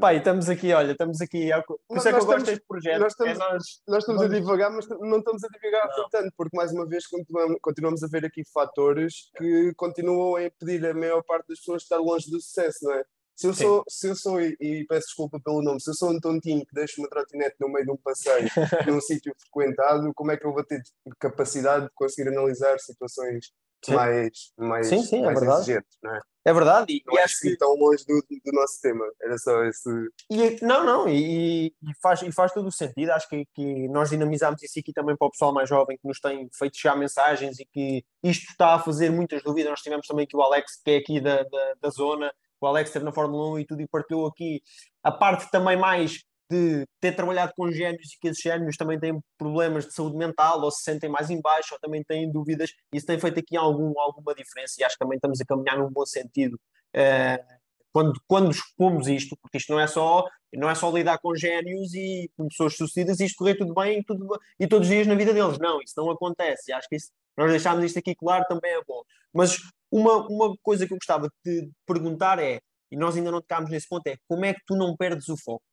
Pá, 0.00 0.14
e 0.14 0.18
estamos 0.18 0.48
aqui, 0.48 0.72
olha, 0.72 0.92
estamos 0.92 1.20
aqui. 1.20 1.52
é 1.52 1.60
Por 1.62 1.78
Nós- 1.90 1.98
isso 1.98 2.08
é 2.08 2.12
que 2.12 2.16
eu 2.16 2.20
nós 2.20 2.24
gosto 2.26 2.38
estamos- 2.38 2.44
deste 2.48 2.66
projeto. 2.66 3.00
nós 3.00 3.12
estamos- 3.12 3.34
é 3.34 3.38
nós, 3.38 3.62
Nós 3.88 3.98
estamos 3.98 4.22
a 4.22 4.26
Vamos- 4.26 4.40
divagar, 4.40 4.70
mas 4.70 4.88
não 4.88 5.18
estamos 5.18 5.44
a 5.44 5.48
divagar 5.48 5.88
Não. 5.98 6.08
tanto, 6.08 6.32
porque 6.34 6.56
mais 6.56 6.72
uma 6.72 6.86
vez 6.86 7.06
continuamos, 7.06 7.58
continuamos 7.60 8.02
a 8.02 8.06
ver 8.06 8.24
aqui 8.24 8.42
fatores 8.54 9.30
que 9.36 9.72
continuam 9.74 10.36
a 10.36 10.44
impedir 10.44 10.86
a 10.86 10.94
maior 10.94 11.22
parte 11.24 11.48
das 11.48 11.58
pessoas 11.58 11.82
de 11.82 11.84
estar 11.84 11.98
longe 11.98 12.30
do 12.30 12.40
sucesso, 12.40 12.78
não 12.84 12.92
é? 12.94 13.04
Se 13.36 13.46
eu 13.46 13.54
Sim. 13.54 13.64
sou, 13.64 13.84
se 13.86 14.08
eu 14.08 14.16
sou 14.16 14.40
e, 14.40 14.56
e 14.58 14.86
peço 14.86 15.08
desculpa 15.08 15.38
pelo 15.38 15.62
nome, 15.62 15.80
se 15.80 15.90
eu 15.90 15.94
sou 15.94 16.10
um 16.10 16.18
tontinho 16.18 16.64
que 16.64 16.74
deixa 16.74 17.00
uma 17.00 17.08
trotinete 17.08 17.56
no 17.60 17.68
meio 17.68 17.84
de 17.84 17.92
um 17.92 17.96
passeio 17.96 18.48
num 18.88 19.00
sítio 19.00 19.34
frequentado, 19.38 20.10
como 20.14 20.32
é 20.32 20.36
que 20.38 20.46
eu 20.46 20.52
vou 20.54 20.64
ter 20.64 20.82
capacidade 21.18 21.84
de 21.84 21.90
conseguir 21.94 22.30
analisar 22.30 22.78
situações 22.80 23.52
Sim. 23.84 23.94
mais, 23.94 24.52
mais, 24.56 24.86
Sim, 24.88 25.02
sim, 25.02 25.18
é 25.18 25.26
mais 25.26 25.38
verdade. 25.38 25.60
exigentes, 25.60 25.98
não 26.02 26.14
é? 26.14 26.20
É 26.46 26.54
verdade, 26.54 26.92
e, 26.92 27.02
Não 27.04 27.14
e 27.14 27.18
é 27.18 27.24
acho 27.24 27.40
que 27.40 27.48
assim 27.48 27.56
tão 27.56 27.74
longe 27.74 28.04
do, 28.06 28.20
do 28.20 28.52
nosso 28.52 28.80
tema, 28.80 29.04
era 29.20 29.36
só 29.36 29.64
esse. 29.64 29.90
E, 30.30 30.64
não, 30.64 30.84
não, 30.84 31.08
e, 31.08 31.66
e 31.66 31.94
faz, 32.00 32.22
e 32.22 32.30
faz 32.30 32.52
todo 32.52 32.68
o 32.68 32.72
sentido. 32.72 33.10
Acho 33.10 33.28
que, 33.28 33.44
que 33.52 33.88
nós 33.88 34.10
dinamizamos 34.10 34.62
isso 34.62 34.78
aqui 34.78 34.92
também 34.92 35.16
para 35.16 35.26
o 35.26 35.30
pessoal 35.32 35.52
mais 35.52 35.68
jovem 35.68 35.98
que 35.98 36.06
nos 36.06 36.20
tem 36.20 36.48
feito 36.56 36.78
chegar 36.78 36.94
mensagens 36.94 37.58
e 37.58 37.66
que 37.66 38.04
isto 38.22 38.48
está 38.48 38.76
a 38.76 38.78
fazer 38.78 39.10
muitas 39.10 39.42
dúvidas. 39.42 39.70
Nós 39.70 39.80
tivemos 39.80 40.06
também 40.06 40.24
aqui 40.24 40.36
o 40.36 40.40
Alex, 40.40 40.80
que 40.84 40.90
é 40.92 40.96
aqui 40.98 41.20
da, 41.20 41.42
da, 41.42 41.74
da 41.82 41.90
zona, 41.90 42.32
o 42.60 42.66
Alex 42.66 42.90
esteve 42.90 43.04
na 43.04 43.12
Fórmula 43.12 43.54
1 43.54 43.60
e 43.60 43.66
tudo, 43.66 43.82
e 43.82 43.88
partilhou 43.88 44.26
aqui 44.26 44.62
a 45.02 45.12
parte 45.12 45.50
também 45.50 45.76
mais 45.76 46.22
de 46.50 46.86
ter 47.00 47.12
trabalhado 47.12 47.52
com 47.56 47.70
génios 47.70 48.12
e 48.14 48.20
que 48.20 48.28
esses 48.28 48.42
génios 48.42 48.76
também 48.76 48.98
têm 48.98 49.20
problemas 49.36 49.86
de 49.86 49.92
saúde 49.92 50.16
mental 50.16 50.60
ou 50.62 50.70
se 50.70 50.82
sentem 50.82 51.10
mais 51.10 51.28
em 51.28 51.40
baixo 51.40 51.74
ou 51.74 51.80
também 51.80 52.04
têm 52.04 52.30
dúvidas. 52.30 52.70
Isso 52.92 53.06
tem 53.06 53.18
feito 53.18 53.40
aqui 53.40 53.56
algum, 53.56 53.98
alguma 54.00 54.34
diferença 54.34 54.74
e 54.78 54.84
acho 54.84 54.94
que 54.94 55.00
também 55.00 55.16
estamos 55.16 55.40
a 55.40 55.44
caminhar 55.44 55.78
num 55.78 55.90
bom 55.90 56.06
sentido. 56.06 56.58
Eh, 56.94 57.44
quando, 57.92 58.20
quando 58.28 58.50
expomos 58.50 59.08
isto, 59.08 59.36
porque 59.40 59.58
isto 59.58 59.72
não 59.72 59.80
é 59.80 59.86
só 59.86 60.24
não 60.52 60.70
é 60.70 60.74
só 60.74 60.90
lidar 60.90 61.18
com 61.18 61.34
génios 61.34 61.92
e 61.94 62.30
com 62.36 62.48
pessoas 62.48 62.76
sucedidas 62.76 63.20
e 63.20 63.24
isto 63.26 63.36
correr 63.36 63.56
tudo 63.56 63.74
bem 63.74 64.02
tudo, 64.02 64.26
e 64.58 64.66
todos 64.66 64.88
os 64.88 64.94
dias 64.94 65.06
na 65.06 65.14
vida 65.14 65.34
deles. 65.34 65.58
Não, 65.58 65.80
isso 65.82 65.94
não 65.96 66.10
acontece. 66.10 66.72
Acho 66.72 66.88
que 66.88 66.96
isso, 66.96 67.10
nós 67.36 67.50
deixámos 67.50 67.84
isto 67.84 67.98
aqui 67.98 68.14
claro 68.14 68.44
também 68.48 68.72
é 68.72 68.82
bom. 68.86 69.02
Mas 69.32 69.58
uma, 69.96 70.26
uma 70.28 70.56
coisa 70.62 70.86
que 70.86 70.92
eu 70.92 70.98
gostava 70.98 71.28
de 71.28 71.62
te 71.62 71.72
perguntar 71.86 72.38
é, 72.38 72.60
e 72.90 72.96
nós 72.96 73.16
ainda 73.16 73.30
não 73.30 73.40
tocámos 73.40 73.70
nesse 73.70 73.88
ponto, 73.88 74.06
é 74.06 74.18
como 74.28 74.44
é 74.44 74.52
que 74.52 74.60
tu 74.66 74.76
não 74.76 74.94
perdes 74.94 75.28
o 75.28 75.36
foco? 75.36 75.64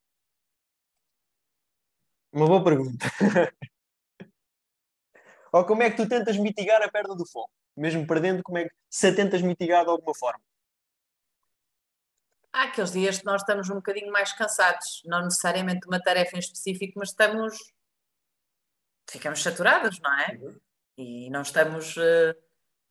Uma 2.31 2.47
boa 2.47 2.63
pergunta. 2.63 3.05
Ou 5.51 5.65
como 5.65 5.83
é 5.83 5.91
que 5.91 5.97
tu 5.97 6.07
tentas 6.07 6.37
mitigar 6.37 6.81
a 6.81 6.89
perda 6.89 7.13
do 7.15 7.27
foco? 7.27 7.51
Mesmo 7.75 8.07
perdendo, 8.07 8.41
como 8.41 8.57
é 8.57 8.63
que 8.63 8.73
se 8.89 9.07
a 9.07 9.15
tentas 9.15 9.41
mitigar 9.41 9.83
de 9.83 9.91
alguma 9.91 10.15
forma? 10.15 10.41
Há 12.51 12.63
aqueles 12.63 12.91
dias 12.91 13.19
que 13.19 13.25
nós 13.25 13.41
estamos 13.41 13.69
um 13.69 13.75
bocadinho 13.75 14.11
mais 14.11 14.31
cansados, 14.31 15.01
não 15.05 15.23
necessariamente 15.23 15.81
de 15.81 15.87
uma 15.87 16.01
tarefa 16.01 16.37
em 16.37 16.39
específico, 16.39 16.93
mas 16.97 17.09
estamos. 17.09 17.55
ficamos 19.09 19.43
saturados, 19.43 19.99
não 19.99 20.19
é? 20.19 20.39
E 20.97 21.29
não 21.29 21.41
estamos, 21.41 21.97
eh, 21.97 22.35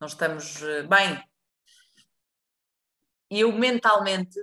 não 0.03 0.07
estamos 0.07 0.61
eh, 0.61 0.83
bem. 0.83 1.23
E 3.31 3.39
eu 3.39 3.53
mentalmente, 3.53 4.37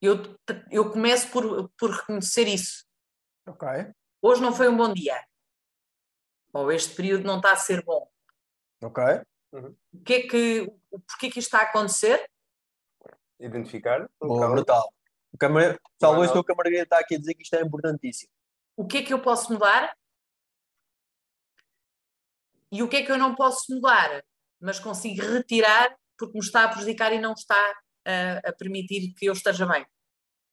eu, 0.00 0.22
eu 0.70 0.90
começo 0.90 1.30
por, 1.30 1.68
por 1.78 1.90
reconhecer 1.90 2.48
isso. 2.48 2.86
Ok. 3.46 3.68
Hoje 4.22 4.40
não 4.40 4.54
foi 4.54 4.68
um 4.70 4.76
bom 4.76 4.90
dia. 4.92 5.22
Ou 6.54 6.72
este 6.72 6.96
período 6.96 7.24
não 7.24 7.36
está 7.36 7.52
a 7.52 7.56
ser 7.56 7.84
bom. 7.84 8.10
Ok. 8.82 9.04
O 9.52 10.02
que 10.02 10.14
é 10.14 10.22
que, 10.26 10.72
porquê 10.90 11.30
que 11.30 11.38
isto 11.38 11.48
está 11.48 11.58
a 11.58 11.68
acontecer? 11.68 12.26
Identificar. 13.38 14.08
Boa, 14.18 14.48
brutal. 14.48 14.90
O 15.30 15.36
camare... 15.36 15.78
Pessoal, 15.98 16.14
Não, 16.14 16.20
hoje 16.20 16.32
não. 16.32 16.40
estou 16.40 16.44
com 16.44 16.52
a 16.52 16.56
Margarida 16.56 16.84
está 16.84 16.98
aqui 16.98 17.16
a 17.16 17.18
dizer 17.18 17.34
que 17.34 17.42
isto 17.42 17.54
é 17.54 17.60
importantíssimo. 17.60 18.32
O 18.74 18.86
que 18.86 18.98
é 18.98 19.02
que 19.02 19.12
eu 19.12 19.20
posso 19.20 19.52
mudar? 19.52 19.94
E 22.72 22.82
o 22.82 22.88
que 22.88 22.96
é 22.96 23.02
que 23.04 23.12
eu 23.12 23.18
não 23.18 23.34
posso 23.34 23.72
mudar, 23.72 24.22
mas 24.60 24.78
consigo 24.78 25.22
retirar 25.22 25.96
porque 26.18 26.38
me 26.38 26.44
está 26.44 26.64
a 26.64 26.68
prejudicar 26.68 27.12
e 27.12 27.20
não 27.20 27.32
está 27.32 27.74
a, 28.06 28.48
a 28.48 28.52
permitir 28.52 29.12
que 29.14 29.26
eu 29.26 29.32
esteja 29.32 29.66
bem. 29.66 29.86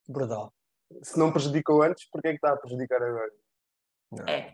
Brutal. 0.07 0.53
Se 1.01 1.17
não 1.17 1.31
prejudicou 1.31 1.81
antes, 1.81 2.07
porquê 2.09 2.29
é 2.29 2.31
que 2.31 2.37
está 2.37 2.53
a 2.53 2.57
prejudicar 2.57 3.01
agora? 3.01 3.31
É. 4.27 4.53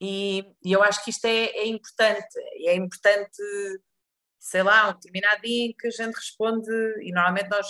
E, 0.00 0.54
e 0.64 0.72
eu 0.72 0.82
acho 0.82 1.02
que 1.04 1.10
isto 1.10 1.24
é, 1.24 1.44
é 1.46 1.66
importante. 1.66 2.38
E 2.56 2.68
é 2.68 2.74
importante, 2.74 3.42
sei 4.38 4.62
lá, 4.62 4.90
um 4.90 4.92
determinado 4.94 5.42
dia 5.42 5.66
em 5.66 5.74
que 5.74 5.86
a 5.86 5.90
gente 5.90 6.14
responde, 6.14 6.70
e 7.02 7.12
normalmente 7.12 7.48
nós 7.48 7.66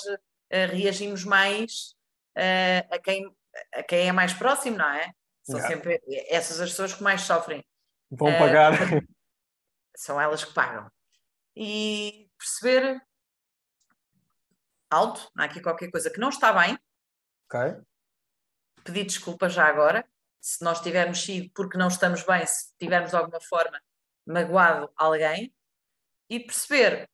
eh, 0.51 0.67
reagimos 0.67 1.25
mais 1.25 1.95
eh, 2.37 2.87
a, 2.91 2.99
quem, 2.99 3.35
a 3.75 3.83
quem 3.83 4.09
é 4.09 4.13
mais 4.13 4.33
próximo, 4.33 4.79
não 4.79 4.89
é? 4.89 5.13
São 5.43 5.59
Yeah. 5.59 5.75
sempre 5.75 6.01
essas 6.29 6.61
as 6.61 6.71
pessoas 6.71 6.95
que 6.95 7.03
mais 7.03 7.23
sofrem. 7.23 7.65
Vão 8.15 8.39
pagar. 8.39 8.73
São 9.97 10.21
elas 10.21 10.45
que 10.45 10.53
pagam. 10.53 10.91
E 11.57 12.31
perceber 12.37 13.01
alto, 14.91 15.31
há 15.37 15.45
aqui 15.45 15.63
qualquer 15.63 15.91
coisa 15.91 16.11
que 16.11 16.21
não 16.21 16.29
está 16.29 16.53
bem, 16.53 16.79
ok. 17.47 17.83
pedir 18.85 19.05
desculpa 19.05 19.49
já 19.49 19.67
agora, 19.67 20.07
se 20.39 20.63
nós 20.63 20.81
tivermos 20.81 21.23
sido 21.23 21.51
porque 21.55 21.79
não 21.79 21.89
estamos 21.89 22.23
bem, 22.25 22.45
se 22.47 22.77
tivermos 22.79 23.11
de 23.11 23.17
alguma 23.17 23.41
forma 23.41 23.81
magoado 24.27 24.93
alguém, 24.97 25.55
e 26.29 26.41
perceber, 26.41 27.09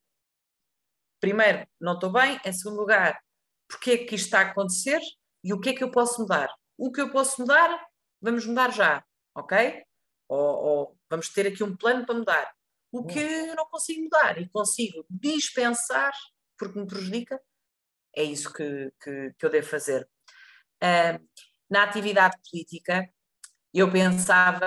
primeiro, 1.20 1.66
não 1.80 1.94
estou 1.94 2.10
bem, 2.12 2.40
em 2.44 2.52
segundo 2.52 2.80
lugar, 2.80 3.20
porque 3.68 3.92
é 3.92 3.98
que 3.98 4.14
isto 4.16 4.26
está 4.26 4.40
a 4.40 4.50
acontecer 4.50 5.00
e 5.44 5.52
o 5.52 5.60
que 5.60 5.70
é 5.70 5.74
que 5.74 5.84
eu 5.84 5.90
posso 5.90 6.20
mudar. 6.20 6.52
O 6.76 6.90
que 6.90 7.00
eu 7.00 7.10
posso 7.10 7.40
mudar, 7.40 7.88
vamos 8.20 8.46
mudar 8.46 8.72
já, 8.72 9.04
ok? 9.34 9.84
Ou, 10.28 10.38
ou 10.38 10.98
vamos 11.08 11.28
ter 11.30 11.46
aqui 11.46 11.62
um 11.64 11.76
plano 11.76 12.04
para 12.04 12.14
mudar. 12.14 12.54
O 12.92 13.04
que 13.04 13.18
eu 13.18 13.54
não 13.54 13.66
consigo 13.66 14.02
mudar 14.02 14.40
e 14.40 14.48
consigo 14.48 15.04
dispensar 15.10 16.12
porque 16.58 16.78
me 16.78 16.86
prejudica, 16.86 17.40
é 18.16 18.22
isso 18.24 18.52
que, 18.52 18.92
que, 19.02 19.32
que 19.38 19.46
eu 19.46 19.50
devo 19.50 19.66
fazer. 19.66 20.08
Ah, 20.80 21.20
na 21.70 21.84
atividade 21.84 22.36
política, 22.50 23.08
eu 23.72 23.90
pensava, 23.92 24.66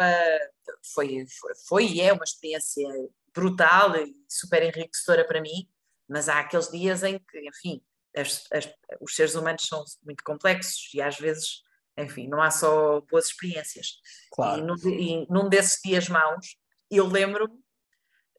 foi, 0.94 1.26
foi, 1.40 1.56
foi 1.68 1.86
e 1.88 2.02
é 2.02 2.14
uma 2.14 2.24
experiência 2.24 2.88
brutal 3.34 3.96
e 3.98 4.14
super 4.30 4.64
enriquecedora 4.64 5.26
para 5.28 5.42
mim, 5.42 5.70
mas 6.08 6.30
há 6.30 6.40
aqueles 6.40 6.70
dias 6.70 7.04
em 7.04 7.18
que, 7.20 7.40
enfim, 7.48 7.84
as- 8.16 8.46
as- 8.52 8.74
os 9.02 9.16
seres 9.16 9.36
humanos 9.36 9.66
são 9.68 9.84
muito 10.04 10.24
complexos 10.24 10.94
e 10.94 11.02
às 11.02 11.18
vezes, 11.18 11.62
enfim, 12.04 12.28
não 12.28 12.42
há 12.42 12.50
só 12.52 13.02
boas 13.02 13.26
experiências. 13.28 13.88
E, 13.88 14.36
Claro. 14.36 14.66
num, 14.66 14.76
de- 14.76 14.90
e 14.90 15.28
num 15.30 15.48
desses 15.50 15.80
dias 15.84 16.08
maus, 16.10 16.56
eu 16.90 17.06
lembro-me, 17.08 17.60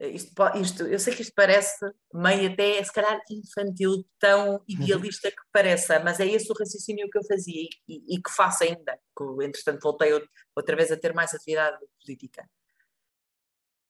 eh, 0.01 0.09
isto, 0.09 0.33
isto- 0.61 0.83
eu 0.87 0.99
sei 0.99 1.15
que 1.15 1.23
isto 1.23 1.33
parece 1.35 1.75
meio 2.13 2.53
até, 2.53 2.83
se 2.83 2.93
calhar, 2.93 3.21
infantil, 3.31 4.05
tão 4.19 4.63
idealista 4.69 5.31
que 5.31 5.43
pareça, 5.53 6.01
mas 6.01 6.19
é 6.21 6.27
esse 6.27 6.51
o 6.51 6.55
raciocínio 6.55 7.09
que 7.11 7.19
eu 7.19 7.25
fazia 7.25 7.63
e, 7.63 7.69
e- 7.89 8.17
e 8.17 8.23
que 8.23 8.31
faço 8.31 8.65
ainda, 8.65 8.99
que 9.17 9.25
entretanto 9.45 9.81
voltei 9.83 10.13
out- 10.13 10.29
outra 10.57 10.77
vez 10.77 10.91
a 10.93 10.97
ter 10.97 11.13
mais 11.15 11.35
atividade 11.35 11.79
política. 12.05 12.49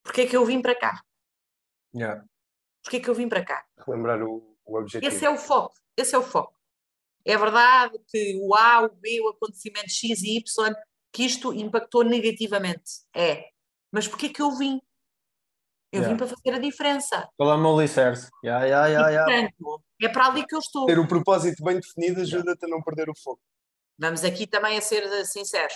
Porquê 0.04 0.22
é 0.22 0.26
que 0.26 0.36
eu 0.36 0.44
vim 0.44 0.60
para 0.60 0.74
cá? 0.74 1.02
Yeah. 1.94 2.24
Porquê 2.82 2.96
é 2.96 3.00
que 3.00 3.08
eu 3.10 3.14
vim 3.14 3.28
para 3.28 3.44
cá? 3.44 3.64
Relembrar 3.86 4.22
o, 4.22 4.56
o 4.64 4.76
objetivo. 4.78 5.12
Esse 5.14 5.24
é 5.24 5.30
o 5.30 5.36
foco, 5.38 5.74
esse 5.96 6.14
é 6.14 6.18
o 6.18 6.22
foco. 6.22 6.58
É 7.24 7.36
verdade 7.36 7.98
que 8.08 8.36
o 8.40 8.54
A, 8.54 8.82
o 8.82 8.88
B, 8.88 9.20
o 9.20 9.28
acontecimento 9.30 9.90
X 9.90 10.22
e 10.22 10.36
Y, 10.38 10.74
que 11.12 11.24
isto 11.24 11.52
impactou 11.52 12.02
negativamente. 12.04 13.02
É. 13.14 13.44
Mas 13.92 14.08
porquê 14.08 14.28
que 14.28 14.40
eu 14.42 14.50
vim? 14.56 14.80
Eu 15.92 16.00
Yeah. 16.00 16.08
vim 16.08 16.16
para 16.16 16.26
fazer 16.26 16.56
a 16.56 16.58
diferença. 16.58 17.28
O 17.38 17.56
meu 17.58 17.78
alicerce? 17.78 18.30
Yeah, 18.42 18.64
yeah, 18.64 18.86
yeah, 18.88 19.10
yeah. 19.10 19.50
portanto, 19.52 19.82
é 20.00 20.08
para 20.08 20.26
ali 20.26 20.46
que 20.46 20.54
eu 20.54 20.58
estou. 20.58 20.86
Ter 20.86 20.98
o 20.98 21.06
propósito 21.06 21.62
bem 21.62 21.78
definido 21.78 22.22
ajuda-te 22.22 22.64
a 22.64 22.68
não 22.68 22.82
perder 22.82 23.10
o 23.10 23.14
foco. 23.14 23.40
Vamos 23.98 24.24
aqui 24.24 24.46
também 24.46 24.78
a 24.78 24.80
ser 24.80 25.02
eh, 25.02 25.24
sinceros. 25.26 25.74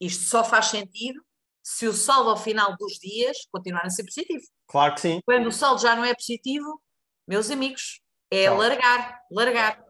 Isto 0.00 0.22
só 0.24 0.44
faz 0.44 0.66
sentido 0.66 1.20
se 1.64 1.88
o 1.88 1.92
saldo 1.92 2.30
ao 2.30 2.36
final 2.36 2.76
dos 2.76 2.92
dias 3.00 3.38
continuar 3.50 3.84
a 3.84 3.90
ser 3.90 4.04
positivo. 4.04 4.44
Claro 4.68 4.94
que 4.94 5.00
sim. 5.00 5.20
Quando 5.26 5.48
o 5.48 5.52
saldo 5.52 5.82
já 5.82 5.96
não 5.96 6.04
é 6.04 6.14
positivo, 6.14 6.80
meus 7.26 7.50
amigos, 7.50 8.00
é 8.30 8.44
Tchau. 8.44 8.56
largar, 8.58 9.20
largar. 9.32 9.84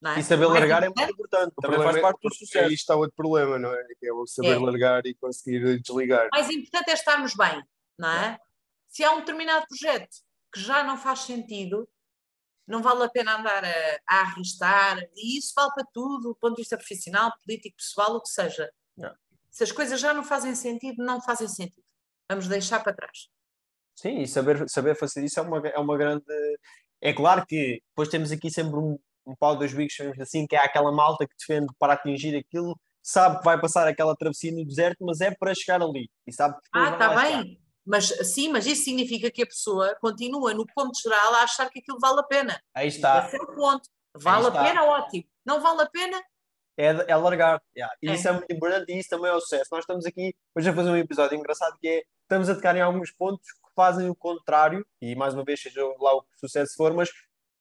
Não 0.00 0.12
é? 0.12 0.20
E 0.20 0.22
saber 0.22 0.46
Mais 0.46 0.60
largar 0.60 0.82
é 0.84 0.86
muito 0.88 1.02
importante. 1.12 1.52
O 1.56 1.60
Também 1.60 1.82
faz 1.82 1.96
é- 1.96 2.00
parte 2.00 2.20
do 2.20 2.28
Aí 2.28 2.34
sucesso. 2.36 2.72
está 2.72 2.94
outro 2.96 3.16
problema, 3.16 3.58
não 3.58 3.72
é? 3.74 3.84
Que 3.98 4.06
é 4.08 4.12
o 4.12 4.26
saber 4.26 4.52
É. 4.54 4.58
largar 4.58 5.04
e 5.06 5.14
conseguir 5.14 5.80
desligar. 5.80 6.28
mais 6.32 6.48
importante 6.50 6.90
é 6.90 6.94
estarmos 6.94 7.34
bem, 7.34 7.62
não 7.98 8.08
é? 8.08 8.38
Se 8.88 9.02
há 9.02 9.12
um 9.12 9.18
determinado 9.20 9.66
projeto 9.68 10.16
que 10.52 10.60
já 10.60 10.82
não 10.84 10.96
faz 10.96 11.20
sentido, 11.20 11.88
não 12.66 12.80
vale 12.82 13.02
a 13.02 13.08
pena 13.08 13.38
andar 13.38 13.64
a, 13.64 14.00
a 14.08 14.20
arristar, 14.20 14.98
e 15.16 15.38
isso 15.38 15.52
vale 15.56 15.72
para 15.74 15.84
tudo, 15.92 16.28
do 16.28 16.34
ponto 16.36 16.54
de 16.56 16.62
vista 16.62 16.76
profissional, 16.76 17.32
político, 17.44 17.76
pessoal, 17.76 18.14
o 18.16 18.20
que 18.22 18.28
seja. 18.28 18.70
Yeah. 18.96 19.18
Se 19.50 19.64
as 19.64 19.72
coisas 19.72 19.98
já 20.00 20.14
não 20.14 20.22
fazem 20.22 20.54
sentido, 20.54 21.02
não 21.04 21.20
fazem 21.20 21.48
sentido. 21.48 21.84
Vamos 22.30 22.46
deixar 22.46 22.82
para 22.82 22.92
trás. 22.94 23.28
Sim, 23.96 24.20
e 24.20 24.28
saber, 24.28 24.68
saber 24.68 24.94
fazer 24.94 25.24
isso 25.24 25.40
é 25.40 25.42
uma, 25.42 25.66
é 25.66 25.78
uma 25.78 25.96
grande. 25.98 26.24
É 27.00 27.12
claro 27.12 27.44
que 27.46 27.82
depois 27.88 28.08
temos 28.08 28.30
aqui 28.30 28.50
sempre 28.50 28.76
um, 28.78 28.98
um 29.28 29.36
pau 29.36 29.56
dos 29.56 29.72
bicos, 29.72 29.96
assim, 30.20 30.46
que 30.46 30.56
é 30.56 30.58
aquela 30.58 30.90
malta 30.90 31.26
que 31.26 31.34
defende 31.38 31.72
para 31.78 31.92
atingir 31.92 32.36
aquilo, 32.36 32.78
sabe 33.02 33.38
que 33.38 33.44
vai 33.44 33.60
passar 33.60 33.86
aquela 33.86 34.16
travessia 34.16 34.52
no 34.52 34.64
deserto, 34.64 35.04
mas 35.04 35.20
é 35.20 35.30
para 35.30 35.54
chegar 35.54 35.82
ali. 35.82 36.08
E 36.26 36.32
sabe 36.32 36.54
que 36.56 36.60
ah, 36.74 36.90
está 36.90 37.08
bem. 37.14 37.42
Chegar. 37.42 37.68
Mas 37.86 38.06
sim, 38.34 38.50
mas 38.50 38.66
isso 38.66 38.84
significa 38.84 39.30
que 39.30 39.42
a 39.42 39.46
pessoa 39.46 39.96
continua 40.00 40.52
no 40.52 40.66
ponto 40.66 40.98
geral 41.00 41.34
a 41.34 41.42
achar 41.42 41.70
que 41.70 41.78
aquilo 41.78 41.98
vale 41.98 42.20
a 42.20 42.22
pena. 42.22 42.60
Aí 42.74 42.88
está. 42.88 43.26
Esse 43.26 43.36
é 43.36 43.42
o 43.42 43.54
ponto. 43.54 43.88
Vale 44.14 44.46
a 44.48 44.50
pena, 44.50 44.84
ótimo. 44.84 45.24
Não 45.46 45.60
vale 45.60 45.82
a 45.82 45.86
pena, 45.86 46.20
é, 46.78 46.86
é 47.08 47.16
largar. 47.16 47.60
Yeah. 47.76 47.94
E 48.00 48.08
é. 48.08 48.14
isso 48.14 48.28
é 48.28 48.32
muito 48.32 48.52
importante 48.52 48.92
e 48.92 48.98
isso 48.98 49.08
também 49.08 49.30
é 49.30 49.34
o 49.34 49.40
sucesso. 49.40 49.68
Nós 49.72 49.80
estamos 49.80 50.06
aqui 50.06 50.32
hoje 50.54 50.70
a 50.70 50.72
fazer 50.72 50.90
um 50.90 50.96
episódio 50.96 51.36
engraçado 51.36 51.76
que 51.80 51.88
é 51.88 52.02
estamos 52.22 52.48
a 52.48 52.54
tocar 52.54 52.76
em 52.76 52.80
alguns 52.80 53.10
pontos 53.10 53.50
que 53.50 53.74
fazem 53.74 54.08
o 54.08 54.14
contrário, 54.14 54.86
e 55.00 55.16
mais 55.16 55.34
uma 55.34 55.44
vez, 55.44 55.60
seja 55.62 55.82
lá 55.98 56.14
o 56.14 56.22
que 56.22 56.28
o 56.36 56.38
sucesso 56.40 56.74
for, 56.76 56.92
mas 56.92 57.08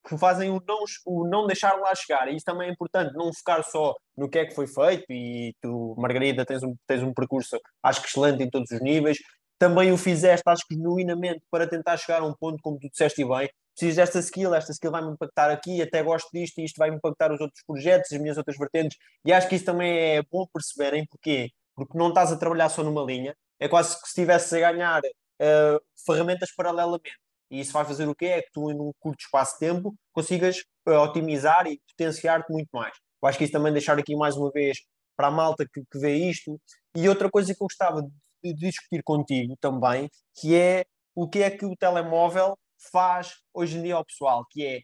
que 0.08 0.18
fazem 0.18 0.49
o 0.49 0.62
não, 0.66 0.84
o 1.05 1.28
não 1.28 1.45
deixar 1.45 1.76
lá 1.76 1.93
chegar. 1.93 2.28
E 2.28 2.36
isso 2.36 2.45
também 2.45 2.70
é 2.70 2.72
importante, 2.72 3.14
não 3.14 3.34
focar 3.34 3.64
só 3.64 3.95
no 4.16 4.30
que 4.30 4.39
é 4.39 4.45
que 4.45 4.55
foi 4.55 4.68
feito. 4.68 5.05
E 5.10 5.53
tu, 5.62 5.95
Margarida, 5.97 6.45
tens 6.45 6.64
um, 6.64 6.76
tens 6.88 7.03
um 7.03 7.14
percurso, 7.14 7.60
acho 7.84 8.01
que 8.01 8.08
excelente 8.08 8.43
em 8.43 8.49
todos 8.49 8.72
os 8.72 8.82
níveis. 8.82 9.18
Também 9.60 9.91
o 9.91 9.97
fizeste, 9.97 10.43
acho 10.45 10.66
que 10.68 10.76
genuinamente, 10.76 11.41
para 11.51 11.68
tentar 11.68 11.97
chegar 11.97 12.22
a 12.22 12.26
um 12.26 12.34
ponto, 12.34 12.60
como 12.62 12.80
tu 12.80 12.89
disseste 12.89 13.26
bem, 13.26 13.49
preciso 13.78 13.97
desta 13.97 14.20
skill, 14.20 14.53
esta 14.55 14.72
skill 14.72 14.91
vai-me 14.91 15.12
impactar 15.12 15.51
aqui, 15.51 15.82
até 15.82 16.01
gosto 16.01 16.30
disto 16.34 16.60
e 16.60 16.66
isto 16.66 16.78
vai-me 16.78 16.97
impactar 16.97 17.32
os 17.32 17.39
outros 17.39 17.64
projetos, 17.66 18.12
as 18.12 18.20
minhas 18.20 18.38
outras 18.38 18.58
vertentes, 18.58 18.97
e 19.24 19.32
acho 19.32 19.47
que 19.47 19.55
isso 19.55 19.66
também 19.66 20.18
é 20.18 20.24
bom 20.32 20.47
perceberem, 20.51 21.05
porquê? 21.08 21.49
Porque 21.76 21.97
não 21.97 22.10
estás 22.10 22.32
a 22.32 22.38
trabalhar 22.38 22.70
só 22.70 22.84
numa 22.84 23.03
linha, 23.03 23.36
é 23.60 23.68
quase 23.68 23.95
que 23.95 24.08
se 24.08 24.10
estivesse 24.10 24.55
a 24.58 24.72
ganhar 24.72 25.01
uh, 25.01 25.82
ferramentas 26.05 26.51
paralelamente, 26.55 27.18
e 27.49 27.59
isso 27.59 27.73
vai 27.73 27.85
fazer 27.85 28.07
o 28.07 28.15
quê? 28.15 28.25
É 28.25 28.41
que 28.41 28.51
tu, 28.51 28.69
num 28.73 28.91
curto 28.99 29.21
espaço 29.21 29.53
de 29.53 29.59
tempo, 29.59 29.95
consigas 30.11 30.57
uh, 30.87 30.93
otimizar 30.93 31.67
e 31.67 31.79
potenciar-te 31.89 32.51
muito 32.51 32.69
mais. 32.73 32.95
Eu 33.21 33.29
acho 33.29 33.37
que 33.37 33.43
isso 33.43 33.53
também 33.53 33.73
deixar 33.73 33.97
aqui 33.97 34.15
mais 34.15 34.35
uma 34.35 34.51
vez 34.51 34.79
para 35.15 35.27
a 35.27 35.31
malta 35.31 35.65
que, 35.65 35.81
que 35.91 35.99
vê 35.99 36.15
isto, 36.15 36.59
e 36.95 37.09
outra 37.09 37.29
coisa 37.29 37.53
que 37.53 37.61
eu 37.61 37.67
gostava 37.67 38.03
de, 38.03 38.53
de 38.53 38.53
discutir 38.53 39.01
contigo 39.03 39.55
também, 39.59 40.09
que 40.35 40.55
é 40.55 40.85
o 41.15 41.27
que 41.27 41.39
é 41.39 41.49
que 41.49 41.65
o 41.65 41.75
telemóvel 41.75 42.57
faz 42.91 43.37
hoje 43.53 43.77
em 43.77 43.83
dia 43.83 43.95
ao 43.95 44.05
pessoal, 44.05 44.45
que 44.51 44.63
é, 44.63 44.81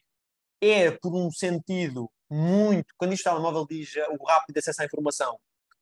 é 0.62 0.92
por 0.92 1.16
um 1.16 1.30
sentido 1.32 2.10
muito, 2.30 2.88
quando 2.98 3.14
isto 3.14 3.24
telemóvel 3.24 3.68
diz 3.70 3.96
eh, 3.96 4.08
o 4.10 4.26
rápido 4.26 4.58
acesso 4.58 4.82
à 4.82 4.86
informação, 4.86 5.38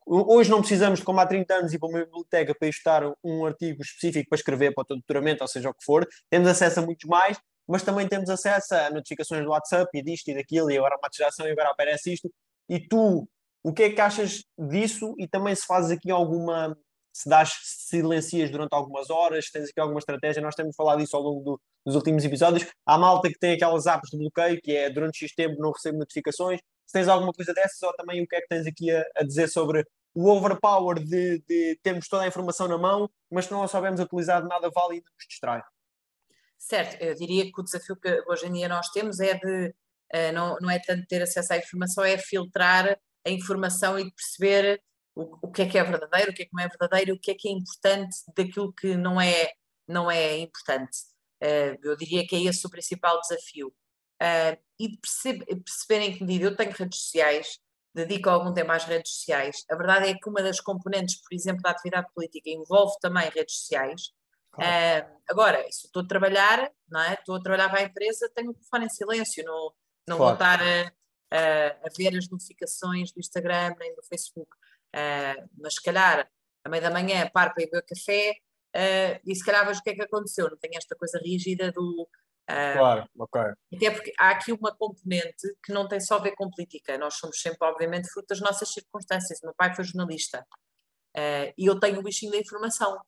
hoje 0.06 0.50
não 0.50 0.60
precisamos 0.60 1.00
de 1.00 1.06
como 1.06 1.20
há 1.20 1.26
30 1.26 1.54
anos 1.54 1.74
ir 1.74 1.80
para 1.80 1.90
uma 1.90 2.00
biblioteca 2.00 2.56
para 2.58 2.68
estudar 2.68 3.14
um 3.24 3.46
artigo 3.46 3.82
específico 3.82 4.30
para 4.30 4.38
escrever 4.38 4.74
para 4.74 4.82
o 4.82 4.86
teu 4.86 4.98
doutoramento, 4.98 5.44
ou 5.44 5.48
seja 5.48 5.70
o 5.70 5.74
que 5.74 5.84
for, 5.84 6.08
temos 6.30 6.48
acesso 6.48 6.80
a 6.80 6.84
muitos 6.84 7.08
mais, 7.08 7.38
mas 7.68 7.84
também 7.84 8.08
temos 8.08 8.30
acesso 8.30 8.74
a 8.76 8.90
notificações 8.90 9.44
do 9.44 9.52
WhatsApp 9.52 9.90
e 9.94 10.04
disto 10.04 10.30
e 10.30 10.36
daquilo, 10.36 10.72
e 10.72 10.78
agora 10.78 10.98
uma 10.98 11.08
ativação 11.08 11.48
e 11.48 11.52
agora 11.52 11.70
aparece 11.70 12.14
isto, 12.14 12.30
e 12.70 12.80
tu, 12.80 13.28
o 13.64 13.74
que 13.74 13.84
é 13.84 13.90
que 13.92 14.02
achas 14.02 14.44
disso? 14.58 15.14
E 15.18 15.28
também 15.28 15.56
se 15.56 15.66
fazes 15.66 15.92
aqui 15.92 16.10
alguma 16.12 16.76
se 17.14 17.30
das 17.30 17.54
silencias 17.64 18.50
durante 18.50 18.74
algumas 18.74 19.10
horas, 19.10 19.50
tens 19.50 19.70
aqui 19.70 19.80
alguma 19.80 20.00
estratégia, 20.00 20.42
nós 20.42 20.56
temos 20.56 20.76
falado 20.76 21.00
disso 21.00 21.16
ao 21.16 21.22
longo 21.22 21.44
do, 21.44 21.62
dos 21.86 21.96
últimos 21.96 22.24
episódios. 22.24 22.66
Há 22.86 22.98
malta 22.98 23.28
que 23.28 23.38
tem 23.38 23.54
aquelas 23.54 23.86
apps 23.86 24.12
de 24.12 24.18
bloqueio, 24.18 24.62
que 24.62 24.76
é 24.76 24.90
durante 24.90 25.20
X 25.20 25.34
tempo 25.36 25.62
não 25.62 25.72
recebo 25.72 25.98
notificações. 25.98 26.62
Se 26.86 26.94
tens 26.94 27.08
alguma 27.08 27.32
coisa 27.32 27.54
dessas, 27.54 27.82
ou 27.84 27.94
também 27.94 28.22
o 28.22 28.28
que 28.28 28.36
é 28.36 28.42
que 28.42 28.48
tens 28.48 28.68
aqui 28.68 28.92
a, 28.92 29.04
a 29.18 29.24
dizer 29.24 29.48
sobre 29.48 29.86
o 30.14 30.30
overpower 30.30 31.00
de, 31.04 31.40
de 31.48 31.80
termos 31.82 32.08
toda 32.08 32.24
a 32.24 32.28
informação 32.28 32.68
na 32.68 32.78
mão, 32.78 33.10
mas 33.30 33.48
que 33.48 33.54
não 33.54 33.64
a 33.64 33.68
sabemos 33.68 34.00
utilizar 34.00 34.42
de 34.42 34.48
nada 34.48 34.70
vale 34.70 34.98
e 34.98 35.02
nos 35.02 35.28
distrai. 35.28 35.62
Certo, 36.58 37.02
eu 37.02 37.16
diria 37.16 37.46
que 37.46 37.60
o 37.60 37.64
desafio 37.64 37.96
que 37.96 38.24
hoje 38.28 38.46
em 38.46 38.54
dia 38.54 38.68
nós 38.68 38.90
temos 38.90 39.20
é 39.20 39.34
de, 39.34 39.68
uh, 40.14 40.32
não, 40.34 40.58
não 40.62 40.70
é 40.70 40.80
tanto 40.80 41.08
ter 41.08 41.22
acesso 41.22 41.54
à 41.54 41.58
informação, 41.58 42.04
é 42.04 42.18
filtrar 42.18 43.00
a 43.26 43.30
informação 43.30 43.98
e 43.98 44.12
perceber 44.12 44.82
o, 45.16 45.48
o 45.48 45.52
que 45.52 45.64
é 45.64 45.68
que 45.68 45.78
é 45.78 45.84
verdadeiro, 45.84 46.32
o 46.32 46.34
que 46.34 46.44
é 46.44 46.46
que 46.46 46.54
não 46.54 46.64
é 46.64 46.68
verdadeiro, 46.68 47.14
o 47.16 47.20
que 47.20 47.32
é 47.32 47.36
que 47.36 47.48
é 47.48 47.52
importante 47.52 48.16
daquilo 48.36 48.74
que 48.74 48.96
não 48.96 49.20
é, 49.20 49.52
não 49.88 50.12
é 50.12 50.38
importante. 50.38 50.98
Uh, 51.42 51.78
eu 51.84 51.96
diria 51.96 52.28
que 52.28 52.36
é 52.36 52.44
esse 52.44 52.66
o 52.68 52.70
principal 52.70 53.20
desafio. 53.22 53.74
Uh, 54.22 54.56
e 54.80 54.90
de 54.90 54.98
perceber, 54.98 55.46
perceber 55.46 56.06
em 56.06 56.14
que 56.16 56.24
medida 56.24 56.46
eu 56.46 56.56
tenho 56.56 56.72
redes 56.72 57.00
sociais, 57.00 57.60
dedico 57.94 58.30
algum 58.30 58.54
tempo 58.54 58.72
às 58.72 58.86
redes 58.86 59.14
sociais. 59.14 59.66
A 59.70 59.76
verdade 59.76 60.10
é 60.10 60.14
que 60.14 60.30
uma 60.30 60.42
das 60.42 60.60
componentes, 60.60 61.20
por 61.22 61.34
exemplo, 61.34 61.62
da 61.62 61.72
atividade 61.72 62.08
política 62.14 62.50
envolve 62.50 62.96
também 63.02 63.30
redes 63.30 63.58
sociais. 63.58 64.12
Claro. 64.52 65.06
Uh, 65.06 65.22
agora, 65.28 65.64
se 65.72 65.88
estou 65.88 66.04
a 66.04 66.08
trabalhar, 66.08 66.72
não 66.90 67.02
é? 67.02 67.14
estou 67.14 67.36
a 67.36 67.42
trabalhar 67.42 67.70
para 67.70 67.80
a 67.80 67.84
empresa, 67.84 68.32
tenho 68.36 68.52
o 68.52 68.54
telefone 68.54 68.86
em 68.86 68.90
silêncio, 68.90 69.44
não, 69.44 69.74
não 70.08 70.18
claro. 70.18 70.24
vou 70.24 70.34
estar 70.34 70.62
a, 70.62 70.92
a, 71.32 71.88
a, 71.88 71.90
ver 71.98 72.18
as 72.18 72.30
notificações 72.30 73.12
do 73.12 73.20
Instagram 73.20 73.76
nem 73.80 73.96
do 73.96 74.04
Facebook. 74.04 74.52
Uh, 74.94 75.50
mas 75.58 75.76
se 75.76 75.82
calhar, 75.82 76.30
à 76.64 76.70
meia 76.70 76.82
da 76.82 76.92
manhã, 76.92 77.30
paro 77.34 77.54
para 77.54 77.64
ir 77.64 77.68
beber 77.68 77.86
café 77.86 78.32
uh, 78.76 79.20
e 79.26 79.36
se 79.36 79.44
calhar 79.44 79.66
vejo 79.66 79.80
o 79.80 79.84
que 79.84 79.90
é 79.92 79.96
que 79.96 80.04
aconteceu. 80.04 80.50
Não 80.50 80.58
tenho 80.58 80.78
esta 80.78 80.96
coisa 80.96 81.20
rígida 81.20 81.72
do. 81.72 82.08
Uh, 82.52 82.78
claro, 82.78 83.10
ok. 83.18 83.42
Até 83.76 83.92
porque 83.92 84.14
há 84.20 84.32
aqui 84.32 84.52
uma 84.52 84.76
componente 84.76 85.56
que 85.64 85.72
não 85.72 85.88
tem 85.88 86.00
só 86.00 86.18
a 86.18 86.22
ver 86.22 86.34
com 86.36 86.50
política. 86.50 86.98
Nós 86.98 87.16
somos 87.16 87.40
sempre, 87.40 87.68
obviamente, 87.68 88.10
fruto 88.10 88.28
das 88.30 88.42
nossas 88.42 88.74
circunstâncias. 88.74 89.40
O 89.42 89.46
meu 89.48 89.56
pai 89.56 89.74
foi 89.74 89.86
jornalista 89.86 90.46
e 91.58 91.66
eu 91.66 91.80
tenho 91.80 92.00
o 92.00 92.04
bichinho 92.04 92.32
da 92.32 92.38
informação. 92.38 93.00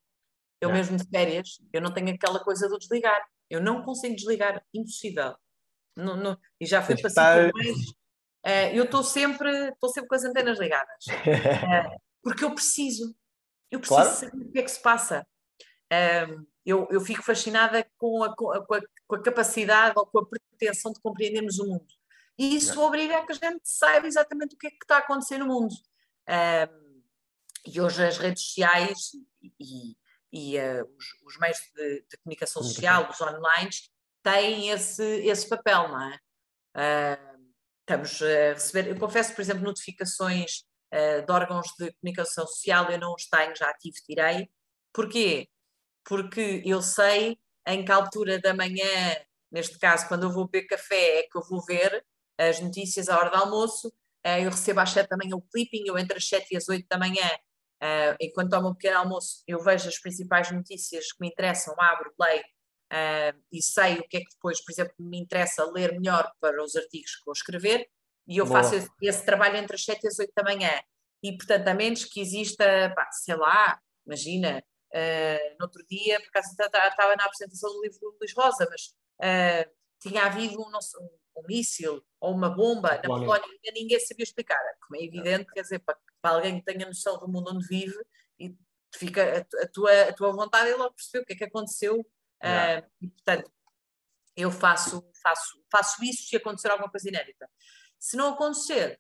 Eu 0.61 0.69
yeah. 0.69 0.77
mesmo 0.77 0.97
de 0.97 1.09
férias, 1.09 1.59
eu 1.73 1.81
não 1.81 1.93
tenho 1.93 2.13
aquela 2.13 2.41
coisa 2.41 2.69
do 2.69 2.77
desligar. 2.77 3.21
Eu 3.49 3.61
não 3.61 3.83
consigo 3.83 4.15
desligar, 4.15 4.63
impossível. 4.73 5.35
Não, 5.95 6.15
não, 6.15 6.37
e 6.59 6.65
já 6.65 6.79
estar... 6.79 7.51
mais 7.53 7.93
Uh, 8.45 8.75
eu 8.75 8.83
estou 8.83 9.01
sempre, 9.03 9.69
estou 9.69 9.89
sempre 9.89 10.09
com 10.09 10.15
as 10.15 10.25
antenas 10.25 10.59
ligadas. 10.59 11.05
Uh, 11.07 11.97
porque 12.21 12.43
eu 12.43 12.53
preciso. 12.53 13.15
Eu 13.71 13.79
preciso 13.79 14.01
claro. 14.01 14.15
saber 14.15 14.43
o 14.43 14.51
que 14.51 14.59
é 14.59 14.63
que 14.63 14.71
se 14.71 14.81
passa. 14.81 15.25
Uh, 15.91 16.45
eu, 16.65 16.87
eu 16.91 16.99
fico 16.99 17.23
fascinada 17.23 17.87
com 17.97 18.21
a, 18.23 18.35
com, 18.35 18.51
a, 18.51 18.81
com, 19.13 19.15
a, 19.15 19.23
capacidade 19.23 19.93
ou 19.97 20.05
com 20.05 20.19
a 20.19 20.25
pretensão 20.25 20.91
de 20.91 20.99
compreendermos 21.01 21.59
o 21.59 21.67
mundo. 21.67 21.87
E 22.37 22.55
isso 22.55 22.75
Não. 22.75 22.83
obriga 22.83 23.17
a 23.17 23.25
que 23.25 23.31
a 23.31 23.35
gente 23.35 23.61
saiba 23.63 24.07
exatamente 24.07 24.55
o 24.55 24.57
que 24.57 24.67
é 24.67 24.69
que 24.71 24.77
está 24.81 24.95
a 24.95 24.99
acontecer 24.99 25.37
no 25.37 25.47
mundo. 25.47 25.75
e 27.65 27.79
hoje 27.79 28.05
as 28.05 28.17
redes 28.17 28.43
sociais 28.43 29.11
e, 29.59 29.95
e 30.31 30.57
os, 30.97 31.05
os, 31.25 31.37
meios 31.37 31.57
de, 31.75 32.05
de 32.09 32.17
comunicação 32.23 32.63
social, 32.63 33.09
os 33.09 33.21
online, 33.21 33.69
têm 34.23 34.69
esse, 34.69 35.03
esse 35.03 35.47
papel, 35.47 35.89
não 35.89 36.01
é? 36.01 36.19
estamos 37.81 38.21
a 38.21 38.53
receber, 38.53 38.89
eu 38.89 38.99
confesso, 38.99 39.35
por 39.35 39.41
exemplo, 39.41 39.63
notificações 39.63 40.63
uh, 40.93 41.25
de 41.25 41.31
órgãos 41.31 41.67
de 41.77 41.91
comunicação 41.93 42.47
social, 42.47 42.89
eu 42.89 42.97
não 42.97 43.13
os 43.13 43.27
tenho, 43.27 43.55
já 43.55 43.69
ativo, 43.69 43.95
tirei. 44.05 44.49
Porquê? 44.93 45.49
Porque 46.03 46.61
eu 46.65 46.81
sei 46.81 47.37
em 47.67 47.83
que 47.83 47.91
altura 47.91 48.39
da 48.39 48.53
manhã, 48.53 49.15
neste 49.51 49.77
caso, 49.77 50.07
quando 50.07 50.23
eu 50.23 50.31
vou 50.31 50.47
beber 50.47 50.67
café, 50.67 51.19
é 51.19 51.23
que 51.23 51.37
eu 51.37 51.43
vou 51.43 51.63
ver 51.63 52.05
as 52.37 52.59
notícias 52.59 53.09
à 53.09 53.17
hora 53.17 53.29
do 53.29 53.37
almoço. 53.37 53.87
Uh, 54.25 54.39
eu 54.43 54.49
recebo 54.49 54.79
às 54.79 54.91
7 54.91 55.09
da 55.09 55.17
manhã 55.17 55.35
o 55.35 55.41
clipping, 55.41 55.83
eu 55.85 55.97
entre 55.97 56.17
as 56.17 56.27
7 56.27 56.47
e 56.51 56.57
as 56.57 56.69
8 56.69 56.87
da 56.89 56.97
manhã, 56.97 57.27
uh, 57.83 58.15
enquanto 58.19 58.51
tomo 58.51 58.69
um 58.69 58.73
pequeno 58.73 58.99
almoço, 58.99 59.43
eu 59.47 59.59
vejo 59.61 59.89
as 59.89 59.99
principais 59.99 60.49
notícias 60.51 61.11
que 61.11 61.17
me 61.19 61.27
interessam, 61.27 61.75
abro, 61.77 62.13
leio 62.19 62.41
uh, 62.41 63.39
e 63.51 63.61
sei 63.61 63.99
o 63.99 64.07
que 64.07 64.17
é 64.17 64.19
que 64.21 64.33
depois, 64.33 64.63
por 64.63 64.71
exemplo, 64.71 64.93
me 64.99 65.19
interessa 65.19 65.65
ler 65.71 65.99
melhor 65.99 66.31
para 66.39 66.63
os 66.63 66.75
artigos 66.75 67.15
que 67.17 67.25
vou 67.25 67.33
escrever, 67.33 67.87
e 68.27 68.37
eu 68.37 68.45
Boa. 68.45 68.61
faço 68.61 68.75
esse, 68.75 68.89
esse, 69.01 69.25
trabalho 69.25 69.57
entre 69.57 69.75
as 69.75 69.83
7 69.83 70.03
e 70.03 70.07
as 70.07 70.19
8 70.19 70.31
da 70.35 70.43
manhã. 70.43 70.71
E, 71.21 71.35
portanto, 71.35 71.67
a 71.67 71.73
menos 71.73 72.05
que 72.05 72.21
exista, 72.21 72.93
pá, 72.95 73.09
sei 73.11 73.35
lá, 73.35 73.79
imagina, 74.05 74.63
uh, 74.93 75.55
no 75.59 75.65
outro 75.65 75.83
dia, 75.89 76.19
por 76.19 76.27
acaso 76.29 76.51
estava 76.51 77.15
na 77.15 77.25
apresentação 77.25 77.71
do 77.73 77.81
livro 77.81 77.99
do 77.99 78.17
Luís 78.19 78.33
Rosa, 78.33 78.67
mas 78.69 78.87
uh, 79.19 79.71
tinha 79.99 80.25
havido 80.25 80.61
um, 80.61 80.67
um, 80.67 81.09
um 81.37 81.47
míssil 81.47 82.03
ou 82.19 82.33
uma 82.33 82.49
bomba 82.49 82.95
na 82.95 83.01
Polónia 83.01 83.47
e 83.63 83.71
ninguém 83.71 83.99
sabia 83.99 84.23
explicar. 84.23 84.59
Como 84.87 84.99
é 84.99 85.03
evidente, 85.03 85.51
quer 85.51 85.61
dizer, 85.61 85.79
para, 85.79 85.97
para 86.21 86.35
alguém 86.35 86.59
que 86.59 86.65
tenha 86.65 86.85
noção 86.85 87.17
do 87.17 87.27
mundo 87.27 87.51
onde 87.53 87.67
vive, 87.67 87.97
e 88.39 88.55
fica 88.95 89.39
a, 89.39 89.63
a, 89.63 89.67
tua, 89.67 90.01
a 90.03 90.13
tua 90.13 90.31
vontade 90.31 90.69
é 90.69 90.75
logo 90.75 90.93
perceber 90.93 91.23
o 91.23 91.25
que 91.25 91.33
é 91.33 91.37
que 91.37 91.43
aconteceu. 91.45 91.99
Uh, 91.99 92.85
e, 93.01 93.07
portanto, 93.07 93.51
eu 94.35 94.51
faço, 94.51 95.09
faço, 95.21 95.63
faço 95.71 96.03
isso 96.03 96.27
se 96.27 96.35
acontecer 96.35 96.69
alguma 96.69 96.89
coisa 96.89 97.07
inédita. 97.07 97.49
Se 97.99 98.17
não 98.17 98.33
acontecer, 98.33 98.99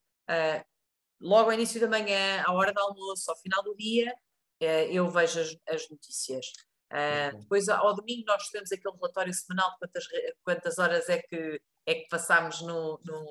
logo 1.19 1.49
ao 1.49 1.53
início 1.53 1.81
da 1.81 1.87
manhã, 1.87 2.41
à 2.45 2.53
hora 2.53 2.71
do 2.71 2.79
almoço, 2.79 3.29
ao 3.29 3.37
final 3.37 3.61
do 3.63 3.75
dia, 3.75 4.13
eu 4.59 5.09
vejo 5.09 5.39
as, 5.39 5.55
as 5.67 5.89
notícias. 5.89 6.45
Uh, 6.91 7.37
depois, 7.39 7.67
ao 7.69 7.95
domingo, 7.95 8.23
nós 8.27 8.49
temos 8.49 8.71
aquele 8.71 8.95
relatório 8.95 9.33
semanal 9.33 9.71
de 9.71 9.77
quantas, 9.79 10.05
quantas 10.43 10.77
horas 10.77 11.09
é 11.09 11.21
que, 11.21 11.59
é 11.87 11.95
que 11.95 12.07
passámos 12.07 12.61
no, 12.61 12.99
no 13.03 13.29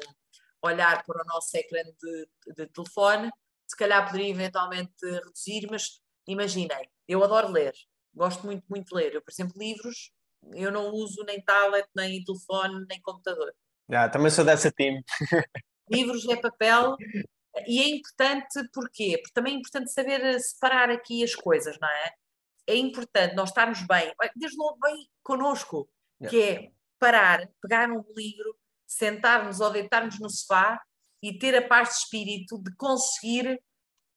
olhar 0.63 1.05
para 1.05 1.23
o 1.23 1.27
nosso 1.27 1.57
ecrã 1.57 1.83
de, 1.83 2.29
de 2.55 2.67
telefone. 2.69 3.31
se 3.67 3.77
calhar 3.77 4.07
poderia 4.07 4.31
eventualmente 4.31 4.93
reduzir, 5.03 5.69
mas 5.71 6.01
imaginem, 6.27 6.89
eu 7.07 7.23
adoro 7.23 7.51
ler, 7.51 7.73
gosto 8.15 8.45
muito, 8.47 8.65
muito 8.69 8.89
de 8.89 8.95
ler. 8.95 9.15
Eu, 9.15 9.23
por 9.23 9.33
exemplo, 9.33 9.55
livros, 9.57 10.13
eu 10.55 10.71
não 10.71 10.91
uso 10.93 11.25
nem 11.25 11.41
tablet, 11.43 11.87
nem 11.95 12.25
telefone, 12.25 12.85
nem 12.89 13.01
computador. 13.01 13.53
Ah, 13.91 14.09
também 14.09 14.31
sou 14.31 14.45
dessa 14.45 14.71
time. 14.71 15.03
livros 15.91 16.29
é 16.29 16.37
papel 16.37 16.97
e 17.67 17.81
é 17.81 17.89
importante 17.89 18.69
porquê? 18.73 19.19
Porque 19.19 19.35
também 19.35 19.55
é 19.55 19.59
importante 19.59 19.93
saber 19.93 20.41
separar 20.41 20.91
aqui 20.91 21.23
as 21.23 21.35
coisas, 21.35 21.79
não 21.81 21.89
é? 21.89 22.13
É 22.67 22.77
importante 22.77 23.35
nós 23.35 23.51
estarmos 23.51 23.83
bem, 23.87 24.13
desde 24.37 24.57
logo 24.57 24.79
bem 24.81 25.09
connosco, 25.23 25.89
que 26.29 26.43
é 26.43 26.73
parar, 26.99 27.49
pegar 27.61 27.91
um 27.91 28.05
livro, 28.17 28.57
sentarmos 28.87 29.61
ou 29.61 29.71
deitarmos 29.71 30.19
no 30.21 30.31
sofá 30.31 30.81
e 31.23 31.37
ter 31.37 31.57
a 31.57 31.67
paz 31.67 31.89
de 31.89 31.95
espírito 31.97 32.59
de 32.63 32.75
conseguir 32.77 33.61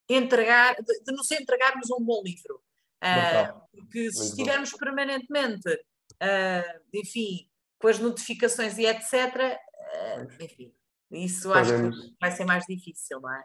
entregar, 0.07 0.75
de, 0.75 1.03
de 1.03 1.11
nos 1.11 1.29
entregarmos 1.31 1.89
um 1.91 2.03
bom 2.03 2.21
livro. 2.23 2.61
Uh, 3.03 3.61
porque 3.71 4.11
se 4.11 4.29
estivermos 4.29 4.71
permanentemente, 4.73 5.69
uh, 5.69 6.81
enfim, 6.93 7.49
com 7.79 7.87
as 7.87 7.99
notificações 7.99 8.77
e 8.77 8.85
etc., 8.85 9.13
uh, 9.13 10.43
enfim, 10.43 10.73
isso 11.15 11.51
acho 11.53 11.71
que 11.71 12.15
vai 12.19 12.31
ser 12.31 12.45
mais 12.45 12.65
difícil, 12.65 13.19
não 13.21 13.31
é? 13.31 13.43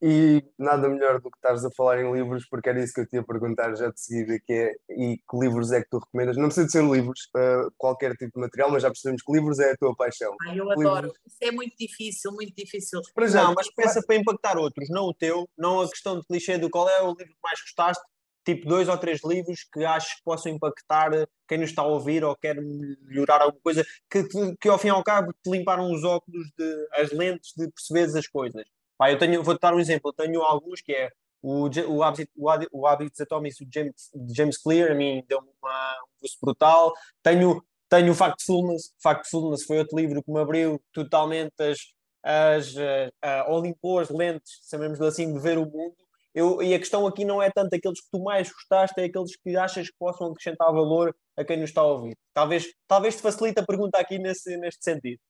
E 0.00 0.44
nada 0.56 0.88
melhor 0.88 1.20
do 1.20 1.28
que 1.28 1.36
estares 1.38 1.64
a 1.64 1.70
falar 1.72 2.00
em 2.00 2.12
livros, 2.12 2.46
porque 2.48 2.68
era 2.68 2.82
isso 2.82 2.94
que 2.94 3.00
eu 3.00 3.06
te 3.06 3.16
ia 3.16 3.22
perguntar 3.22 3.74
já 3.74 3.90
de 3.90 4.00
seguida, 4.00 4.38
que 4.46 4.52
é, 4.52 4.72
e 4.90 5.16
que 5.16 5.36
livros 5.36 5.72
é 5.72 5.82
que 5.82 5.88
tu 5.90 5.98
recomendas? 5.98 6.36
Não 6.36 6.44
precisa 6.44 6.66
de 6.66 6.72
ser 6.72 6.84
livros, 6.84 7.28
uh, 7.36 7.68
qualquer 7.76 8.12
tipo 8.12 8.32
de 8.34 8.40
material, 8.40 8.70
mas 8.70 8.82
já 8.82 8.90
percebemos 8.90 9.22
que 9.22 9.32
livros 9.32 9.58
é 9.58 9.72
a 9.72 9.76
tua 9.76 9.96
paixão. 9.96 10.36
Ai, 10.46 10.60
eu 10.60 10.68
livros... 10.68 10.86
adoro, 10.86 11.12
isso 11.26 11.38
é 11.42 11.50
muito 11.50 11.74
difícil, 11.76 12.30
muito 12.32 12.54
difícil. 12.54 13.00
Para 13.12 13.26
já, 13.26 13.42
não, 13.42 13.54
mas 13.54 13.68
pensa 13.74 14.00
para 14.06 14.14
impactar 14.14 14.56
outros, 14.56 14.88
não 14.88 15.06
o 15.06 15.14
teu, 15.14 15.48
não 15.58 15.80
a 15.80 15.88
questão 15.88 16.20
de 16.20 16.26
clichê 16.26 16.58
do 16.58 16.70
qual 16.70 16.88
é 16.88 17.02
o 17.02 17.08
livro 17.08 17.34
que 17.34 17.40
mais 17.42 17.60
gostaste, 17.60 18.04
tipo 18.48 18.66
dois 18.66 18.88
ou 18.88 18.96
três 18.96 19.20
livros 19.22 19.62
que 19.70 19.84
achas 19.84 20.14
que 20.14 20.22
possam 20.24 20.50
impactar 20.50 21.10
quem 21.46 21.58
nos 21.58 21.68
está 21.68 21.82
a 21.82 21.86
ouvir 21.86 22.24
ou 22.24 22.34
quer 22.34 22.56
melhorar 22.56 23.42
alguma 23.42 23.60
coisa, 23.60 23.84
que, 24.10 24.24
que 24.58 24.68
ao 24.68 24.78
fim 24.78 24.88
e 24.88 24.90
ao 24.90 25.04
cabo 25.04 25.34
te 25.34 25.50
limparam 25.50 25.92
os 25.92 26.02
óculos, 26.02 26.46
de, 26.56 26.88
as 26.94 27.12
lentes 27.12 27.52
de 27.54 27.70
perceberes 27.70 28.14
as 28.14 28.26
coisas. 28.26 28.64
Pá, 28.96 29.12
eu 29.12 29.18
tenho, 29.18 29.42
vou-te 29.42 29.60
dar 29.60 29.74
um 29.74 29.78
exemplo, 29.78 30.10
eu 30.10 30.14
tenho 30.14 30.40
alguns 30.40 30.80
que 30.80 30.92
é 30.92 31.10
o, 31.42 31.68
o, 31.88 32.02
Hábitos, 32.02 32.34
o 32.72 32.86
Hábitos 32.86 33.20
Atómicos 33.20 33.58
de 33.58 33.68
James, 33.70 34.10
James 34.34 34.56
Clear, 34.56 34.92
a 34.92 34.94
mim 34.94 35.22
deu-me 35.28 35.48
um 35.48 36.20
gosto 36.22 36.38
brutal. 36.40 36.94
Tenho, 37.22 37.62
tenho 37.86 38.12
o 38.12 38.14
Factfulness, 38.14 38.94
Factfulness 39.02 39.64
foi 39.64 39.78
outro 39.78 39.98
livro 39.98 40.22
que 40.22 40.32
me 40.32 40.40
abriu 40.40 40.80
totalmente 40.90 41.52
as, 41.60 41.78
as, 42.22 42.74
uh, 42.74 43.12
ao 43.46 43.60
limpou 43.60 43.98
as 43.98 44.08
lentes, 44.08 44.58
sabemos 44.62 45.00
assim, 45.02 45.34
de 45.34 45.38
ver 45.38 45.58
o 45.58 45.66
mundo. 45.66 46.07
Eu, 46.34 46.62
e 46.62 46.74
a 46.74 46.78
questão 46.78 47.06
aqui 47.06 47.24
não 47.24 47.42
é 47.42 47.50
tanto 47.50 47.74
aqueles 47.74 48.00
que 48.00 48.10
tu 48.10 48.22
mais 48.22 48.50
gostaste, 48.52 49.00
é 49.00 49.04
aqueles 49.04 49.36
que 49.36 49.56
achas 49.56 49.88
que 49.88 49.96
possam 49.98 50.30
acrescentar 50.30 50.72
valor 50.72 51.16
a 51.36 51.44
quem 51.44 51.56
nos 51.56 51.70
está 51.70 51.80
a 51.80 51.86
ouvir. 51.86 52.16
Talvez, 52.34 52.66
talvez 52.86 53.16
te 53.16 53.22
facilite 53.22 53.60
a 53.60 53.66
pergunta 53.66 53.98
aqui 53.98 54.18
nesse, 54.18 54.56
neste 54.56 54.84
sentido. 54.84 55.20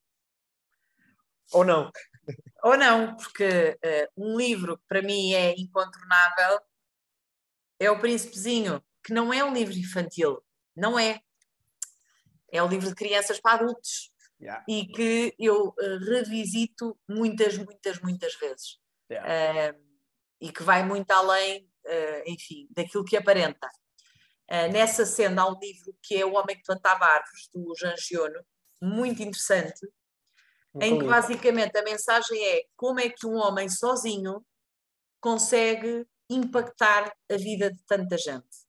Ou 1.52 1.64
não? 1.64 1.90
Ou 2.62 2.76
não, 2.76 3.16
porque 3.16 3.78
uh, 3.84 4.08
um 4.16 4.36
livro 4.36 4.76
que 4.76 4.84
para 4.88 5.02
mim 5.02 5.32
é 5.32 5.54
incontornável 5.56 6.60
é 7.80 7.90
O 7.90 8.00
Príncipezinho, 8.00 8.82
que 9.04 9.12
não 9.12 9.32
é 9.32 9.44
um 9.44 9.54
livro 9.54 9.74
infantil, 9.74 10.42
não 10.76 10.98
é. 10.98 11.20
É 12.50 12.62
um 12.62 12.68
livro 12.68 12.88
de 12.88 12.94
crianças 12.94 13.40
para 13.40 13.60
adultos. 13.60 14.10
Yeah. 14.40 14.64
E 14.68 14.86
que 14.86 15.34
eu 15.38 15.68
uh, 15.68 15.98
revisito 16.08 16.98
muitas, 17.08 17.58
muitas, 17.58 18.00
muitas 18.00 18.34
vezes. 18.36 18.78
Yeah. 19.10 19.72
Uh, 19.72 19.87
e 20.40 20.52
que 20.52 20.62
vai 20.62 20.84
muito 20.84 21.10
além, 21.10 21.68
enfim, 22.26 22.68
daquilo 22.70 23.04
que 23.04 23.16
aparenta. 23.16 23.68
nessa 24.72 25.04
cena 25.04 25.42
há 25.42 25.48
um 25.48 25.58
livro 25.58 25.94
que 26.02 26.16
é 26.16 26.24
O 26.24 26.34
Homem 26.34 26.56
que 26.56 26.62
Plantava 26.62 27.04
Árvores, 27.04 27.48
do 27.52 27.74
Jean 27.78 27.96
Giono, 27.96 28.44
muito 28.80 29.22
interessante, 29.22 29.80
em 30.80 30.98
que 30.98 31.04
basicamente 31.04 31.76
a 31.76 31.82
mensagem 31.82 32.42
é 32.44 32.64
como 32.76 33.00
é 33.00 33.08
que 33.08 33.26
um 33.26 33.36
homem 33.36 33.68
sozinho 33.68 34.44
consegue 35.20 36.06
impactar 36.30 37.12
a 37.30 37.36
vida 37.36 37.72
de 37.72 37.82
tanta 37.84 38.16
gente. 38.16 38.68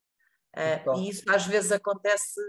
Uh, 0.55 0.97
e 0.97 1.09
isso 1.09 1.23
às 1.29 1.45
vezes 1.45 1.71
acontece 1.71 2.41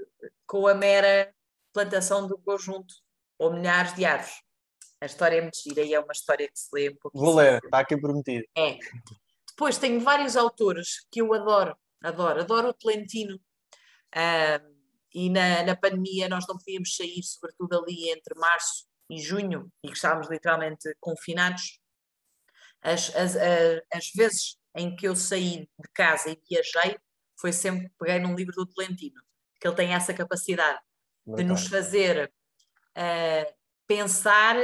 com 0.46 0.66
a 0.66 0.74
mera 0.74 1.34
plantação 1.72 2.26
do 2.26 2.38
conjunto 2.38 2.94
ou 3.38 3.52
milhares 3.52 3.94
de 3.94 4.04
árvores. 4.04 4.40
A 5.00 5.06
história 5.06 5.36
é 5.36 5.40
muito 5.40 5.58
gira 5.62 5.82
e 5.82 5.94
é 5.94 6.00
uma 6.00 6.12
história 6.12 6.46
que 6.46 6.58
se 6.58 6.68
lê 6.72 6.90
um 6.90 6.96
pouco. 6.96 7.18
Vou 7.18 7.34
ler, 7.34 7.60
está 7.64 7.78
aqui 7.78 7.96
prometido. 7.96 8.44
É. 8.56 8.78
Depois 9.48 9.78
tenho 9.78 10.00
vários 10.00 10.36
autores 10.36 11.06
que 11.10 11.20
eu 11.22 11.32
adoro, 11.32 11.76
adoro, 12.02 12.40
adoro 12.40 12.68
o 12.68 12.74
Tolentino. 12.74 13.36
Uh, 14.14 14.80
e 15.14 15.30
na, 15.30 15.62
na 15.62 15.76
pandemia 15.76 16.28
nós 16.28 16.46
não 16.46 16.56
podíamos 16.56 16.94
sair, 16.94 17.22
sobretudo 17.22 17.78
ali 17.78 18.10
entre 18.10 18.34
março 18.38 18.86
e 19.08 19.18
junho, 19.20 19.70
e 19.82 19.88
que 19.88 19.94
estávamos 19.94 20.30
literalmente 20.30 20.94
confinados, 21.00 21.80
as, 22.82 23.14
as, 23.14 23.36
as, 23.36 23.80
as 23.92 24.10
vezes 24.14 24.56
em 24.76 24.94
que 24.94 25.08
eu 25.08 25.16
saí 25.16 25.68
de 25.78 25.88
casa 25.92 26.30
e 26.30 26.40
viajei, 26.48 26.96
foi 27.38 27.52
sempre 27.52 27.88
que 27.88 27.94
peguei 27.98 28.18
num 28.18 28.34
livro 28.34 28.52
do 28.54 28.66
Tolentino, 28.66 29.20
que 29.60 29.66
ele 29.66 29.76
tem 29.76 29.94
essa 29.94 30.14
capacidade 30.14 30.78
de 31.26 31.42
nos 31.42 31.66
fazer 31.66 32.32
uh, 32.96 33.54
pensar 33.86 34.56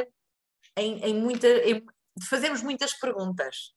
em, 0.76 1.00
em 1.00 1.14
muita, 1.14 1.48
em, 1.48 1.84
de 2.16 2.26
fazermos 2.28 2.62
muitas 2.62 2.92
perguntas. 2.94 3.74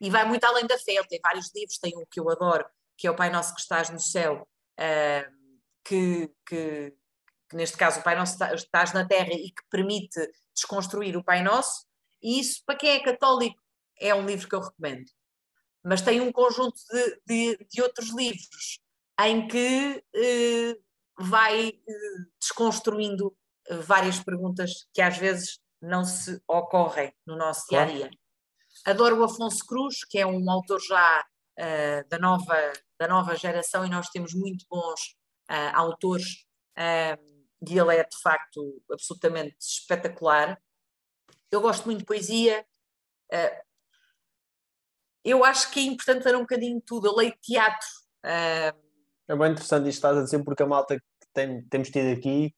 E 0.00 0.10
vai 0.10 0.24
muito 0.24 0.44
além 0.44 0.66
da 0.66 0.78
fé, 0.78 0.92
ele 0.92 1.08
tem 1.08 1.20
vários 1.22 1.52
livros, 1.54 1.78
tem 1.78 1.96
um 1.96 2.04
que 2.10 2.20
eu 2.20 2.30
adoro, 2.30 2.64
que 2.96 3.06
é 3.06 3.10
o 3.10 3.16
Pai 3.16 3.30
Nosso 3.30 3.54
que 3.54 3.60
estás 3.60 3.90
no 3.90 3.98
céu, 3.98 4.48
uh, 4.78 5.38
que, 5.84 6.30
que, 6.46 6.94
que 7.48 7.56
neste 7.56 7.76
caso 7.76 8.00
o 8.00 8.02
Pai 8.02 8.16
Nosso 8.16 8.42
estás 8.54 8.92
na 8.92 9.06
Terra 9.06 9.32
e 9.32 9.50
que 9.50 9.62
permite 9.70 10.20
desconstruir 10.54 11.16
o 11.16 11.24
Pai 11.24 11.42
Nosso, 11.42 11.86
e 12.22 12.40
isso, 12.40 12.62
para 12.64 12.76
quem 12.76 12.90
é 12.90 13.02
católico, 13.02 13.60
é 14.00 14.14
um 14.14 14.26
livro 14.26 14.48
que 14.48 14.54
eu 14.54 14.60
recomendo. 14.60 15.10
Mas 15.84 16.02
tem 16.02 16.20
um 16.20 16.32
conjunto 16.32 16.78
de, 16.90 17.22
de, 17.26 17.66
de 17.70 17.82
outros 17.82 18.10
livros 18.14 18.80
em 19.20 19.46
que 19.48 20.04
eh, 20.14 20.76
vai 21.18 21.68
eh, 21.68 22.24
desconstruindo 22.40 23.36
várias 23.82 24.20
perguntas 24.20 24.86
que 24.92 25.02
às 25.02 25.18
vezes 25.18 25.58
não 25.80 26.04
se 26.04 26.40
ocorrem 26.48 27.12
no 27.26 27.36
nosso 27.36 27.66
dia 27.68 27.82
a 27.82 27.84
dia. 27.84 28.10
Adoro 28.84 29.20
o 29.20 29.24
Afonso 29.24 29.64
Cruz, 29.66 30.04
que 30.04 30.18
é 30.18 30.26
um 30.26 30.50
autor 30.50 30.80
já 30.80 31.24
uh, 31.58 32.08
da, 32.08 32.18
nova, 32.18 32.72
da 32.98 33.08
nova 33.08 33.34
geração, 33.36 33.84
e 33.84 33.90
nós 33.90 34.08
temos 34.08 34.34
muito 34.34 34.64
bons 34.68 35.16
uh, 35.50 35.74
autores 35.74 36.46
uh, 36.76 37.28
e 37.68 37.78
ele 37.78 37.96
é 37.96 38.04
de 38.04 38.20
facto 38.22 38.82
absolutamente 38.90 39.56
espetacular. 39.60 40.60
Eu 41.50 41.60
gosto 41.60 41.86
muito 41.86 42.00
de 42.00 42.04
poesia. 42.04 42.64
Eu 45.24 45.44
acho 45.44 45.70
que 45.70 45.80
é 45.80 45.82
importante 45.82 46.24
ler 46.24 46.36
um 46.36 46.42
bocadinho 46.42 46.78
de 46.78 46.84
tudo. 46.84 47.08
Eu 47.08 47.16
leio 47.16 47.34
teatro. 47.42 47.88
É 48.22 48.72
bem 49.36 49.50
interessante 49.50 49.88
isto 49.88 49.98
estás 49.98 50.16
a 50.16 50.22
dizer, 50.22 50.44
porque 50.44 50.62
a 50.62 50.66
malta 50.66 50.96
que 50.96 51.28
tem, 51.32 51.62
temos 51.68 51.90
tido 51.90 52.16
aqui 52.16 52.54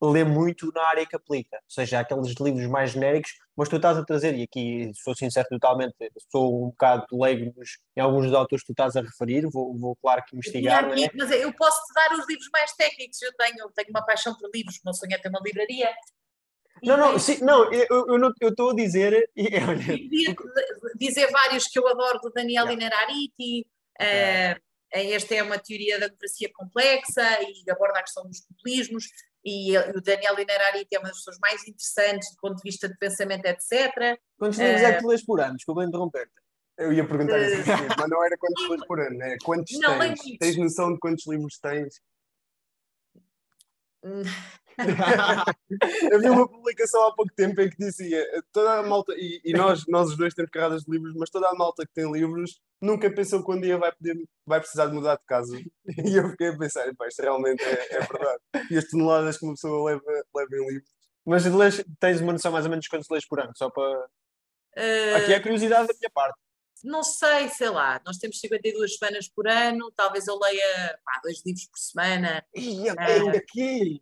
lê 0.00 0.22
muito 0.24 0.70
na 0.72 0.82
área 0.82 1.06
que 1.06 1.16
aplica, 1.16 1.56
ou 1.56 1.70
seja, 1.70 2.00
aqueles 2.00 2.34
livros 2.40 2.66
mais 2.66 2.92
genéricos, 2.92 3.32
mas 3.56 3.68
tu 3.68 3.76
estás 3.76 3.98
a 3.98 4.04
trazer, 4.04 4.34
e 4.36 4.42
aqui 4.44 4.92
sou 4.94 5.14
sincero 5.14 5.48
totalmente, 5.50 5.94
sou 6.30 6.66
um 6.66 6.70
bocado 6.70 7.06
leigo 7.12 7.52
em 7.96 8.00
alguns 8.00 8.26
dos 8.26 8.34
autores 8.34 8.62
que 8.62 8.68
tu 8.68 8.72
estás 8.72 8.96
a 8.96 9.00
referir, 9.00 9.48
vou, 9.50 9.76
vou 9.76 9.96
claro 9.96 10.22
que 10.24 10.36
investigar. 10.36 10.84
É? 10.96 11.10
Mas 11.14 11.30
eu 11.32 11.52
posso 11.52 11.84
te 11.86 11.94
dar 11.94 12.12
os 12.12 12.28
livros 12.28 12.48
mais 12.52 12.72
técnicos, 12.74 13.20
eu 13.22 13.32
tenho, 13.34 13.68
tenho 13.74 13.90
uma 13.90 14.04
paixão 14.04 14.34
por 14.34 14.48
livros, 14.54 14.76
o 14.76 14.80
meu 14.84 14.94
sonho 14.94 15.14
é 15.14 15.18
ter 15.18 15.28
uma 15.28 15.40
livraria. 15.44 15.90
Não, 16.82 16.96
não, 16.96 17.18
sim, 17.18 17.42
não, 17.42 17.68
eu 17.72 18.48
estou 18.50 18.70
a 18.70 18.74
dizer. 18.74 19.28
dizer 20.96 21.30
vários 21.32 21.66
que 21.66 21.76
eu 21.76 21.88
adoro 21.88 22.20
do 22.20 22.30
Daniel 22.30 22.66
yeah. 22.66 22.86
Inarariti. 22.86 23.66
Uh, 24.00 24.68
esta 24.90 25.34
é 25.34 25.42
uma 25.42 25.58
teoria 25.58 25.98
da 25.98 26.06
democracia 26.06 26.50
complexa 26.54 27.22
e 27.42 27.70
aborda 27.70 27.98
a 27.98 28.02
questão 28.02 28.26
dos 28.26 28.40
populismos 28.40 29.08
e 29.44 29.76
o 29.78 30.00
Daniel 30.00 30.34
Linerari 30.34 30.86
é 30.92 30.98
uma 30.98 31.08
das 31.08 31.18
pessoas 31.18 31.38
mais 31.40 31.66
interessantes 31.66 32.30
do 32.32 32.36
ponto 32.40 32.56
de 32.56 32.62
vista 32.62 32.88
de 32.88 32.96
pensamento, 32.98 33.46
etc. 33.46 34.18
Quantos 34.38 34.58
livros 34.58 34.82
uh, 34.82 34.84
é 34.84 34.94
que 34.94 35.00
tu 35.00 35.08
lês 35.08 35.24
por 35.24 35.40
ano? 35.40 35.56
Desculpa 35.56 35.84
interromper-te. 35.84 36.32
Eu 36.76 36.92
ia 36.92 37.06
perguntar 37.06 37.40
isso, 37.40 37.70
uh, 37.70 37.96
mas 37.98 38.08
não 38.08 38.24
era 38.24 38.36
quantos 38.36 38.66
lês 38.70 38.86
por 38.86 39.00
ano, 39.00 39.22
é 39.22 39.36
quantos 39.42 39.78
não, 39.78 39.98
tens? 39.98 40.20
Tens 40.38 40.56
noção 40.56 40.92
de 40.92 40.98
quantos 40.98 41.26
livros 41.26 41.58
tens? 41.58 42.00
eu 46.10 46.20
vi 46.20 46.30
uma 46.30 46.48
publicação 46.48 47.08
há 47.08 47.14
pouco 47.14 47.32
tempo 47.34 47.60
em 47.60 47.68
que 47.68 47.76
dizia 47.76 48.24
toda 48.52 48.78
a 48.78 48.82
malta, 48.82 49.12
e, 49.16 49.40
e, 49.44 49.52
nós, 49.52 49.84
nós 49.88 50.10
os 50.10 50.16
dois 50.16 50.32
temos 50.34 50.52
carradas 50.52 50.84
de 50.84 50.90
livros, 50.90 51.14
mas 51.16 51.30
toda 51.30 51.48
a 51.48 51.54
malta 51.54 51.84
que 51.84 51.92
tem 51.92 52.10
livros 52.10 52.60
nunca 52.80 53.10
pensou 53.12 53.44
que 53.44 53.52
um 53.52 53.60
dia 53.60 53.76
vai, 53.78 53.92
poder, 53.92 54.16
vai 54.46 54.60
precisar 54.60 54.86
de 54.86 54.92
mudar 54.92 55.16
de 55.16 55.24
casa. 55.26 55.56
E 56.06 56.16
eu 56.16 56.30
fiquei 56.30 56.48
a 56.48 56.58
pensar, 56.58 56.86
isto 56.88 57.22
realmente 57.22 57.62
é, 57.62 57.96
é, 57.96 58.00
verdade. 58.00 58.42
E 58.70 58.76
as 58.76 58.84
toneladas 58.88 59.38
que 59.38 59.44
uma 59.44 59.54
pessoa 59.54 59.90
leva, 59.90 60.02
leva 60.34 60.56
em 60.56 60.68
livros. 60.68 60.90
Mas 61.26 61.44
lês, 61.44 61.84
tens 62.00 62.20
uma 62.20 62.32
noção 62.32 62.52
mais 62.52 62.64
ou 62.64 62.70
menos 62.70 62.84
de 62.84 62.88
quantos 62.88 63.08
lês 63.10 63.26
por 63.26 63.40
ano, 63.40 63.52
só 63.56 63.68
para. 63.70 64.06
Uh, 64.76 65.16
Aqui 65.16 65.32
é 65.32 65.36
a 65.36 65.42
curiosidade 65.42 65.88
da 65.88 65.94
minha 65.94 66.10
parte. 66.10 66.38
Não 66.84 67.02
sei, 67.02 67.48
sei 67.48 67.68
lá, 67.70 68.00
nós 68.06 68.18
temos 68.18 68.38
52 68.38 68.96
semanas 68.96 69.28
por 69.28 69.48
ano, 69.48 69.92
talvez 69.96 70.26
eu 70.28 70.38
leia 70.38 70.98
pá, 71.04 71.20
dois 71.22 71.42
livros 71.44 71.66
por 71.66 71.78
semana. 71.78 72.44
E 72.54 72.88
ainda 72.88 73.36
aqui! 73.36 74.00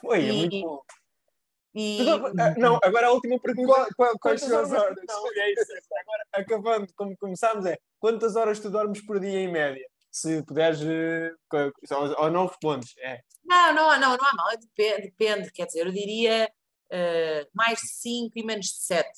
Foi, 0.00 0.20
é 0.20 0.28
E- 0.28 0.32
muito 0.32 0.60
bom. 0.60 0.82
E, 1.74 1.98
ah, 2.10 2.54
Não, 2.58 2.78
agora 2.82 3.06
a 3.08 3.12
última 3.12 3.38
pergunta. 3.40 3.88
Qual- 3.96 4.18
quais 4.18 4.40
são 4.42 4.60
as 4.60 4.72
horas? 4.72 4.96
Não, 5.08 5.32
é 5.34 5.52
isso. 5.52 5.72
Agora, 6.00 6.24
acabando, 6.32 6.92
como 6.94 7.16
começámos, 7.16 7.64
é 7.64 7.78
quantas 7.98 8.36
horas 8.36 8.60
tu 8.60 8.70
dormes 8.70 9.04
por 9.04 9.18
dia 9.18 9.40
em 9.40 9.50
média? 9.50 9.86
Se 10.10 10.42
puderes, 10.42 10.80
eh, 10.82 11.30
ou, 12.18 12.30
não 12.30 12.46
respondes. 12.46 12.94
É. 12.98 13.20
Não, 13.44 13.72
não, 13.72 13.98
não, 13.98 14.16
não 14.16 14.26
há 14.26 14.34
mal, 14.34 14.50
depende, 14.58 15.02
depende, 15.02 15.50
quer 15.50 15.66
dizer, 15.66 15.86
eu 15.86 15.92
diria 15.92 16.50
uh, 16.92 17.48
mais 17.54 17.78
de 17.80 17.88
5 17.88 18.32
e 18.36 18.44
menos 18.44 18.66
de 18.66 18.82
7, 18.82 19.10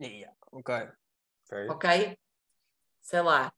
Yeah, 0.00 0.34
Ok. 0.52 0.74
Ok. 1.68 2.16
Sei 3.02 3.20
lá, 3.20 3.52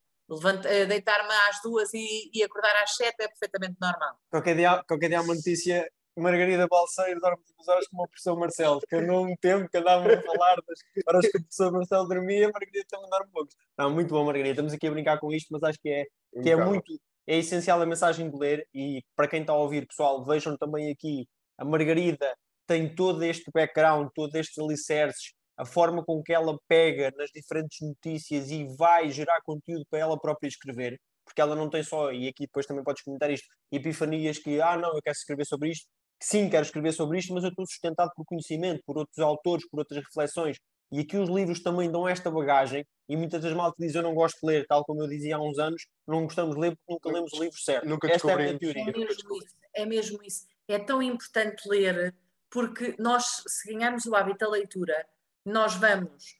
eh, 0.65 0.87
deitar-me 0.87 1.33
às 1.49 1.61
duas 1.63 1.93
e, 1.93 2.31
e 2.33 2.43
acordar 2.43 2.75
às 2.83 2.97
7 2.97 3.15
é 3.21 3.29
perfeitamente 3.29 3.77
normal. 3.81 4.19
Qualquer 4.31 4.57
dia, 4.57 4.83
qualquer 4.89 5.09
dia 5.09 5.19
há 5.19 5.23
uma 5.23 5.35
notícia. 5.35 5.89
Margarida 6.17 6.67
Balseiro 6.69 7.21
dorme 7.21 7.43
duas 7.57 7.69
horas 7.69 7.89
como 7.89 8.03
o 8.03 8.09
professor 8.09 8.39
Marcelo, 8.39 8.81
que 8.81 8.97
andou 8.97 9.27
um 9.27 9.35
tempo 9.37 9.69
que 9.69 9.79
andava 9.79 10.13
a 10.13 10.23
falar 10.23 10.57
das 10.57 10.79
horas 11.07 11.23
que 11.31 11.39
o 11.39 11.41
professor 11.41 11.73
Marcelo 11.73 12.09
dormia, 12.09 12.49
a 12.49 12.53
Margarida 12.53 12.85
também 12.89 13.09
dorme 13.09 13.31
poucos. 13.33 13.55
Não, 13.79 13.91
muito 13.91 14.11
bom, 14.11 14.25
Margarida. 14.25 14.51
Estamos 14.51 14.73
aqui 14.73 14.87
a 14.87 14.91
brincar 14.91 15.19
com 15.19 15.33
isto, 15.33 15.49
mas 15.51 15.63
acho 15.63 15.79
que 15.81 15.89
é, 15.89 16.05
que 16.43 16.51
é 16.51 16.57
muito 16.57 17.01
é 17.27 17.39
essencial 17.39 17.81
a 17.81 17.87
mensagem 17.87 18.29
de 18.29 18.37
ler 18.37 18.67
e 18.75 19.03
para 19.17 19.29
quem 19.29 19.43
está 19.43 19.53
a 19.53 19.57
ouvir, 19.57 19.87
pessoal, 19.87 20.25
vejam 20.25 20.57
também 20.57 20.91
aqui 20.91 21.29
a 21.57 21.65
Margarida 21.65 22.37
tem 22.67 22.93
todo 22.95 23.23
este 23.23 23.51
background, 23.53 24.09
todos 24.15 24.35
estes 24.35 24.59
alicerces, 24.59 25.33
a 25.57 25.65
forma 25.65 26.05
com 26.05 26.23
que 26.23 26.33
ela 26.33 26.59
pega 26.67 27.13
nas 27.17 27.31
diferentes 27.31 27.79
notícias 27.81 28.51
e 28.51 28.65
vai 28.77 29.11
gerar 29.11 29.41
conteúdo 29.45 29.85
para 29.89 30.01
ela 30.01 30.19
própria 30.19 30.49
escrever, 30.49 30.99
porque 31.25 31.41
ela 31.41 31.55
não 31.55 31.69
tem 31.69 31.83
só, 31.83 32.13
e 32.13 32.29
aqui 32.29 32.47
depois 32.47 32.67
também 32.67 32.83
podes 32.83 33.03
comentar 33.03 33.31
isto, 33.31 33.47
epifanias 33.71 34.39
que, 34.39 34.61
ah 34.61 34.77
não, 34.77 34.95
eu 34.95 35.03
quero 35.03 35.17
escrever 35.17 35.45
sobre 35.45 35.71
isto, 35.71 35.87
sim, 36.23 36.49
quero 36.49 36.65
escrever 36.65 36.93
sobre 36.93 37.19
isto, 37.19 37.35
mas 37.35 37.45
eu 37.45 37.51
estou 37.51 37.67
sustentado 37.67 38.11
por 38.15 38.25
conhecimento, 38.25 38.83
por 38.87 38.97
outros 38.99 39.19
autores, 39.19 39.69
por 39.69 39.81
outras 39.81 40.05
reflexões, 40.05 40.57
e 40.93 41.01
aqui 41.01 41.17
os 41.17 41.29
livros 41.29 41.63
também 41.63 41.91
dão 41.91 42.07
esta 42.07 42.31
bagagem, 42.31 42.85
e 43.09 43.17
muitas 43.17 43.43
das 43.43 43.55
maltas 43.55 43.77
dizem 43.79 44.01
eu 44.01 44.03
não 44.03 44.15
gosto 44.15 44.39
de 44.41 44.47
ler, 44.47 44.67
tal 44.67 44.85
como 44.85 45.03
eu 45.03 45.09
dizia 45.09 45.37
há 45.37 45.41
uns 45.41 45.59
anos, 45.59 45.87
não 46.07 46.25
gostamos 46.25 46.55
de 46.55 46.61
ler 46.61 46.77
porque 46.77 46.93
nunca 46.93 47.11
lemos 47.11 47.33
os 47.33 47.41
livros 47.41 47.65
certos. 47.65 47.89
Nunca 47.89 48.09
Esta 48.09 48.31
é 48.31 48.35
a 48.35 48.37
minha 48.37 48.59
descobrimos. 48.59 48.89
É 48.89 48.93
teoria. 48.93 49.07
mesmo 49.07 49.37
isso, 49.37 49.57
é 49.75 49.87
mesmo 49.87 50.19
isso. 50.23 50.47
É 50.69 50.79
tão 50.79 51.03
importante 51.03 51.69
ler, 51.69 52.15
porque 52.51 52.95
nós, 52.99 53.25
se 53.47 53.73
ganharmos 53.73 54.05
o 54.07 54.15
hábito 54.15 54.45
da 54.45 54.51
leitura, 54.51 55.07
nós 55.45 55.75
vamos 55.75 56.39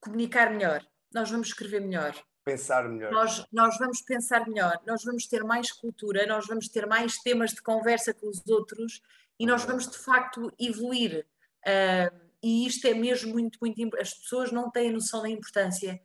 comunicar 0.00 0.50
melhor, 0.50 0.84
nós 1.14 1.30
vamos 1.30 1.48
escrever 1.48 1.80
melhor, 1.80 2.14
Pensar 2.52 2.88
melhor. 2.88 3.12
nós, 3.12 3.44
nós 3.52 3.78
vamos 3.78 4.00
pensar 4.02 4.46
melhor, 4.46 4.80
nós 4.86 5.04
vamos 5.04 5.26
ter 5.26 5.44
mais 5.44 5.70
cultura, 5.72 6.26
nós 6.26 6.46
vamos 6.46 6.68
ter 6.68 6.86
mais 6.86 7.18
temas 7.18 7.52
de 7.52 7.62
conversa 7.62 8.12
com 8.14 8.28
os 8.28 8.46
outros 8.48 9.02
e 9.38 9.46
nós 9.46 9.64
vamos 9.64 9.88
de 9.88 9.98
facto 9.98 10.52
evoluir. 10.58 11.26
Ah, 11.64 12.12
e 12.42 12.66
isto 12.66 12.86
é 12.86 12.94
mesmo 12.94 13.32
muito, 13.32 13.58
muito 13.60 13.80
importante. 13.80 14.02
As 14.02 14.14
pessoas 14.14 14.52
não 14.52 14.70
têm 14.70 14.92
noção 14.92 15.22
da 15.22 15.28
importância 15.28 16.00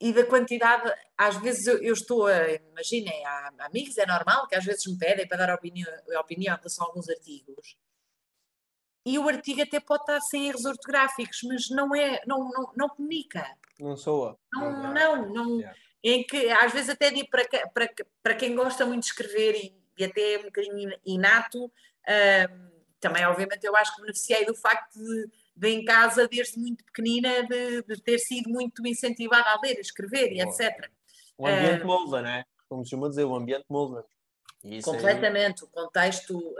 e 0.00 0.12
da 0.12 0.24
quantidade. 0.24 0.92
Às 1.16 1.36
vezes 1.36 1.66
eu, 1.66 1.78
eu 1.82 1.94
estou 1.94 2.26
a. 2.26 2.48
Imaginem, 2.50 3.24
há 3.26 3.50
amigos, 3.60 3.96
é 3.98 4.06
normal 4.06 4.46
que 4.46 4.54
às 4.54 4.64
vezes 4.64 4.86
me 4.86 4.98
pedem 4.98 5.26
para 5.26 5.46
dar 5.46 5.54
opinião, 5.54 5.90
opinião 6.20 6.54
em 6.54 6.58
relação 6.58 6.84
a 6.84 6.88
alguns 6.88 7.08
artigos. 7.08 7.76
E 9.06 9.18
o 9.18 9.28
artigo 9.28 9.62
até 9.62 9.80
pode 9.80 10.02
estar 10.02 10.20
sem 10.20 10.48
erros 10.48 10.66
ortográficos, 10.66 11.40
mas 11.44 11.70
não 11.70 11.94
é, 11.94 12.20
não, 12.26 12.50
não, 12.50 12.72
não 12.76 12.88
comunica. 12.90 13.46
Não 13.78 13.96
soa. 13.96 14.38
Não, 14.52 14.92
não, 14.92 15.28
não. 15.32 15.56
Yeah. 15.58 15.78
Em 16.02 16.24
que 16.24 16.48
às 16.50 16.72
vezes 16.72 16.90
até 16.90 17.10
digo 17.10 17.28
para, 17.30 17.44
que- 17.46 17.66
para, 17.68 17.88
que- 17.88 18.06
para 18.22 18.34
quem 18.34 18.54
gosta 18.54 18.84
muito 18.86 19.00
de 19.02 19.06
escrever 19.08 19.54
e, 19.56 19.76
e 19.98 20.04
até 20.04 20.34
é 20.34 20.38
um 20.38 20.44
bocadinho 20.44 20.92
inato, 21.04 21.70
ahm, 22.06 22.68
também 23.00 23.24
obviamente 23.26 23.64
eu 23.64 23.74
acho 23.76 23.94
que 23.94 24.00
beneficiei 24.02 24.44
do 24.44 24.54
facto 24.54 24.98
de, 24.98 25.30
de 25.56 25.68
em 25.68 25.84
casa, 25.84 26.26
desde 26.28 26.58
muito 26.58 26.84
pequenina, 26.84 27.42
de, 27.46 27.82
de 27.82 28.00
ter 28.02 28.18
sido 28.18 28.48
muito 28.48 28.84
incentivada 28.86 29.48
a 29.50 29.60
ler, 29.60 29.76
a 29.76 29.80
escrever 29.80 30.32
e 30.32 30.42
Boa. 30.44 30.54
etc. 30.54 30.90
O 31.36 31.46
ambiente 31.46 31.82
Eh, 31.82 31.84
molda, 31.84 32.22
não 32.22 32.30
é? 32.30 32.44
Como 32.68 32.84
se 32.84 32.90
chama 32.90 33.08
dizer, 33.08 33.24
o 33.24 33.34
ambiente 33.34 33.64
molda. 33.68 34.04
Isso 34.64 34.90
é- 34.90 34.92
Completamente. 34.92 35.64
O 35.64 35.68
contexto 35.68 36.54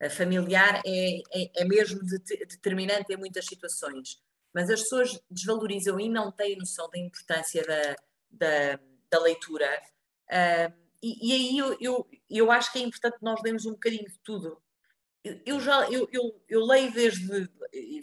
ah, 0.00 0.10
familiar 0.10 0.80
é, 0.84 1.18
é, 1.34 1.50
é 1.56 1.64
mesmo 1.64 2.00
det- 2.04 2.46
determinante 2.46 3.12
em 3.12 3.16
muitas 3.16 3.44
situações. 3.46 4.20
Mas 4.56 4.70
as 4.70 4.80
pessoas 4.80 5.20
desvalorizam 5.30 6.00
e 6.00 6.08
não 6.08 6.32
têm 6.32 6.56
noção 6.56 6.88
da 6.88 6.98
importância 6.98 7.62
da, 7.62 7.94
da, 8.30 8.80
da 9.10 9.20
leitura. 9.22 9.68
Ah, 10.30 10.72
e, 11.02 11.28
e 11.28 11.32
aí 11.34 11.58
eu, 11.58 11.76
eu, 11.78 12.10
eu 12.30 12.50
acho 12.50 12.72
que 12.72 12.78
é 12.78 12.82
importante 12.82 13.18
nós 13.20 13.38
lermos 13.42 13.66
um 13.66 13.72
bocadinho 13.72 14.08
de 14.08 14.18
tudo. 14.20 14.58
Eu, 15.22 15.40
eu 15.44 15.60
já 15.60 15.86
eu, 15.90 16.08
eu, 16.10 16.42
eu 16.48 16.64
leio 16.64 16.90
desde. 16.90 17.50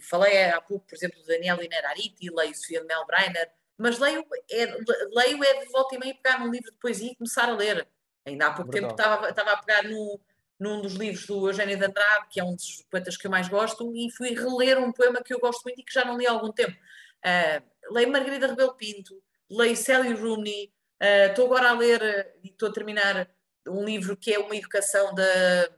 Falei 0.07 0.51
há 0.51 0.61
pouco, 0.61 0.85
por 0.85 0.93
exemplo, 0.93 1.19
do 1.19 1.25
Daniel 1.25 1.59
Inerariti, 1.63 2.29
leio 2.29 2.55
Sofia 2.55 2.83
Mel 2.83 3.03
Breiner, 3.07 3.51
mas 3.75 3.97
leio 3.97 4.23
é, 4.51 4.65
leio 5.11 5.43
é 5.43 5.59
de 5.59 5.71
volta 5.71 5.95
e 5.95 5.97
meia 5.97 6.13
pegar 6.13 6.39
num 6.39 6.51
livro 6.51 6.71
de 6.71 6.77
poesia 6.77 7.13
e 7.13 7.15
começar 7.15 7.49
a 7.49 7.55
ler. 7.55 7.87
Ainda 8.27 8.45
há 8.45 8.53
pouco 8.53 8.69
tempo 8.69 8.89
Brutal. 8.89 9.13
estava, 9.15 9.29
estava 9.29 9.51
a 9.53 9.57
pegar 9.57 9.83
no, 9.85 10.19
num 10.63 10.81
dos 10.81 10.93
livros 10.93 11.25
do 11.25 11.49
Eugênio 11.49 11.77
de 11.77 11.85
Andrade, 11.85 12.27
que 12.29 12.39
é 12.39 12.43
um 12.43 12.55
dos 12.55 12.85
poetas 12.89 13.17
que 13.17 13.27
eu 13.27 13.31
mais 13.31 13.49
gosto, 13.49 13.93
e 13.93 14.09
fui 14.11 14.29
reler 14.29 14.79
um 14.79 14.93
poema 14.93 15.21
que 15.21 15.33
eu 15.33 15.39
gosto 15.39 15.61
muito 15.63 15.81
e 15.81 15.83
que 15.83 15.93
já 15.93 16.05
não 16.05 16.17
li 16.17 16.25
há 16.25 16.31
algum 16.31 16.53
tempo. 16.53 16.75
Ah, 17.21 17.61
leio 17.91 18.09
Margarida 18.09 18.47
Rebelo 18.47 18.73
Pinto, 18.75 19.21
leio 19.51 19.75
Sally 19.75 20.13
Rooney, 20.13 20.71
ah, 21.01 21.27
estou 21.27 21.47
agora 21.47 21.71
a 21.71 21.73
ler 21.73 22.33
e 22.41 22.47
estou 22.47 22.69
a 22.69 22.71
terminar 22.71 23.29
um 23.67 23.83
livro 23.83 24.15
que 24.15 24.33
é 24.33 24.39
uma 24.39 24.55
educação 24.55 25.13
da 25.13 25.69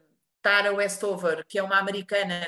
Tara 0.41 0.71
Westover, 0.71 1.43
que 1.47 1.57
é 1.57 1.63
uma 1.63 1.79
americana 1.79 2.47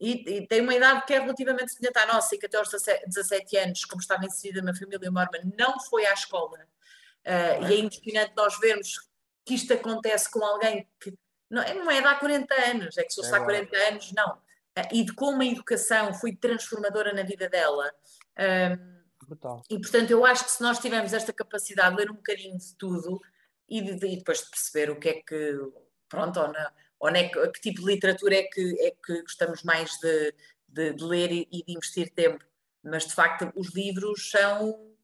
e, 0.00 0.38
e 0.38 0.46
tem 0.46 0.60
uma 0.60 0.74
idade 0.74 1.04
que 1.06 1.14
é 1.14 1.20
relativamente 1.20 1.72
semelhante 1.72 1.98
à 1.98 2.06
nossa 2.06 2.34
e 2.34 2.38
que 2.38 2.46
até 2.46 2.56
aos 2.56 2.68
17 2.70 3.06
17 3.06 3.56
anos, 3.56 3.84
como 3.84 4.00
estava 4.00 4.26
inserida 4.26 4.62
na 4.62 4.74
família 4.74 5.10
mormon, 5.10 5.52
não 5.56 5.78
foi 5.78 6.06
à 6.06 6.12
escola. 6.12 6.58
Ah, 7.24 7.70
e 7.70 7.74
é 7.74 7.78
impressionante 7.78 8.32
nós 8.36 8.58
vermos 8.58 8.98
que 9.44 9.54
isto 9.54 9.72
acontece 9.72 10.28
com 10.28 10.44
alguém 10.44 10.88
que 11.00 11.14
não, 11.50 11.62
é- 11.62 11.74
não 11.74 11.90
é 11.90 12.00
de 12.00 12.06
há 12.06 12.14
40 12.16 12.54
anos, 12.70 12.96
é 12.98 13.04
que 13.04 13.10
se 13.10 13.16
fosse 13.16 13.32
É 13.34 13.36
há 13.36 13.44
40 13.44 13.76
anos, 13.88 14.12
não. 14.12 14.40
Ah, 14.76 14.88
e 14.92 15.02
de 15.04 15.12
como 15.14 15.42
a 15.42 15.46
educação 15.46 16.12
foi 16.14 16.34
transformadora 16.36 17.12
na 17.12 17.22
vida 17.22 17.48
dela. 17.48 17.90
Ahm, 18.36 18.98
Brutal. 19.26 19.62
e 19.68 19.78
portanto, 19.80 20.10
eu 20.10 20.24
acho 20.24 20.44
que 20.44 20.50
se 20.52 20.62
nós 20.62 20.78
tivermos 20.78 21.12
esta 21.12 21.32
capacidade 21.32 21.94
de 21.96 22.02
ler 22.02 22.10
um 22.10 22.14
bocadinho 22.16 22.56
de 22.56 22.74
tudo 22.76 23.20
e, 23.68 23.82
de- 23.82 24.06
e 24.06 24.16
depois 24.16 24.38
de 24.42 24.50
perceber 24.50 24.90
o 24.90 24.98
que 24.98 25.08
é 25.08 25.14
que, 25.22 25.58
pronto, 26.08 26.40
ou, 26.40 26.48
na, 26.52 26.72
ou 27.00 27.10
na, 27.10 27.24
que, 27.28 27.48
que 27.48 27.60
tipo 27.60 27.80
de 27.80 27.86
literatura 27.86 28.36
é 28.36 28.42
que, 28.44 28.76
é 28.86 28.90
que 29.04 29.22
gostamos 29.22 29.62
mais 29.64 29.90
de, 29.98 30.34
de- 30.68 30.92
de 30.94 31.04
ler 31.04 31.30
e, 31.32 31.48
e 31.52 31.64
de 31.64 31.72
investir 31.72 32.12
tempo. 32.14 32.44
Mas 32.82 33.04
de 33.06 33.12
facto, 33.14 33.52
os 33.56 33.74
livros 33.74 34.30
são, 34.30 34.94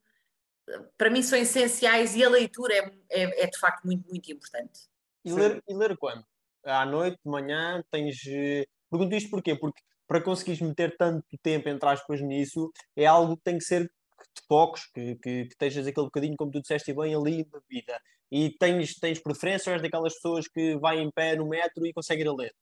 para 0.97 1.09
mim, 1.09 1.21
são 1.21 1.37
essenciais 1.37 2.15
e 2.15 2.23
a 2.23 2.29
leitura 2.29 2.73
é, 2.73 2.91
é, 3.09 3.43
é 3.43 3.47
de 3.47 3.57
facto 3.59 3.83
muito, 3.83 4.07
muito 4.09 4.31
importante. 4.31 4.87
E 5.23 5.31
ler, 5.33 5.61
e 5.67 5.75
ler 5.75 5.97
quando? 5.97 6.25
À 6.65 6.85
noite, 6.85 7.17
de 7.23 7.29
manhã, 7.31 7.83
tens. 7.91 8.17
eh, 8.27 8.65
Pergunto 8.89 9.15
isto 9.15 9.29
porquê? 9.29 9.55
Porque 9.55 9.81
para 10.07 10.21
conseguires 10.21 10.61
meter 10.61 10.95
tanto 10.97 11.25
tempo, 11.41 11.67
entre 11.69 11.89
aspas, 11.89 12.21
nisso, 12.21 12.71
é 12.95 13.05
algo 13.05 13.37
que 13.37 13.43
tem 13.43 13.57
que 13.57 13.63
ser 13.63 13.83
de 13.83 14.41
focos, 14.47 14.85
que, 14.93 15.15
que, 15.15 15.45
que 15.45 15.47
estejas 15.51 15.87
aquele 15.87 16.05
bocadinho, 16.05 16.35
como 16.37 16.51
tu 16.51 16.61
disseste 16.61 16.93
bem, 16.93 17.15
ali 17.15 17.43
de 17.43 17.59
vida. 17.69 17.99
E 18.31 18.51
tens, 18.57 18.95
tens 18.95 19.19
preferência 19.19 19.69
ou 19.69 19.75
és 19.75 19.81
daquelas 19.81 20.13
pessoas 20.15 20.47
que 20.47 20.77
vai 20.77 20.99
em 20.99 21.11
pé 21.11 21.35
no 21.35 21.47
metro 21.47 21.85
e 21.85 21.93
consegue 21.93 22.21
ir 22.21 22.27
a 22.27 22.33
ler? 22.33 22.55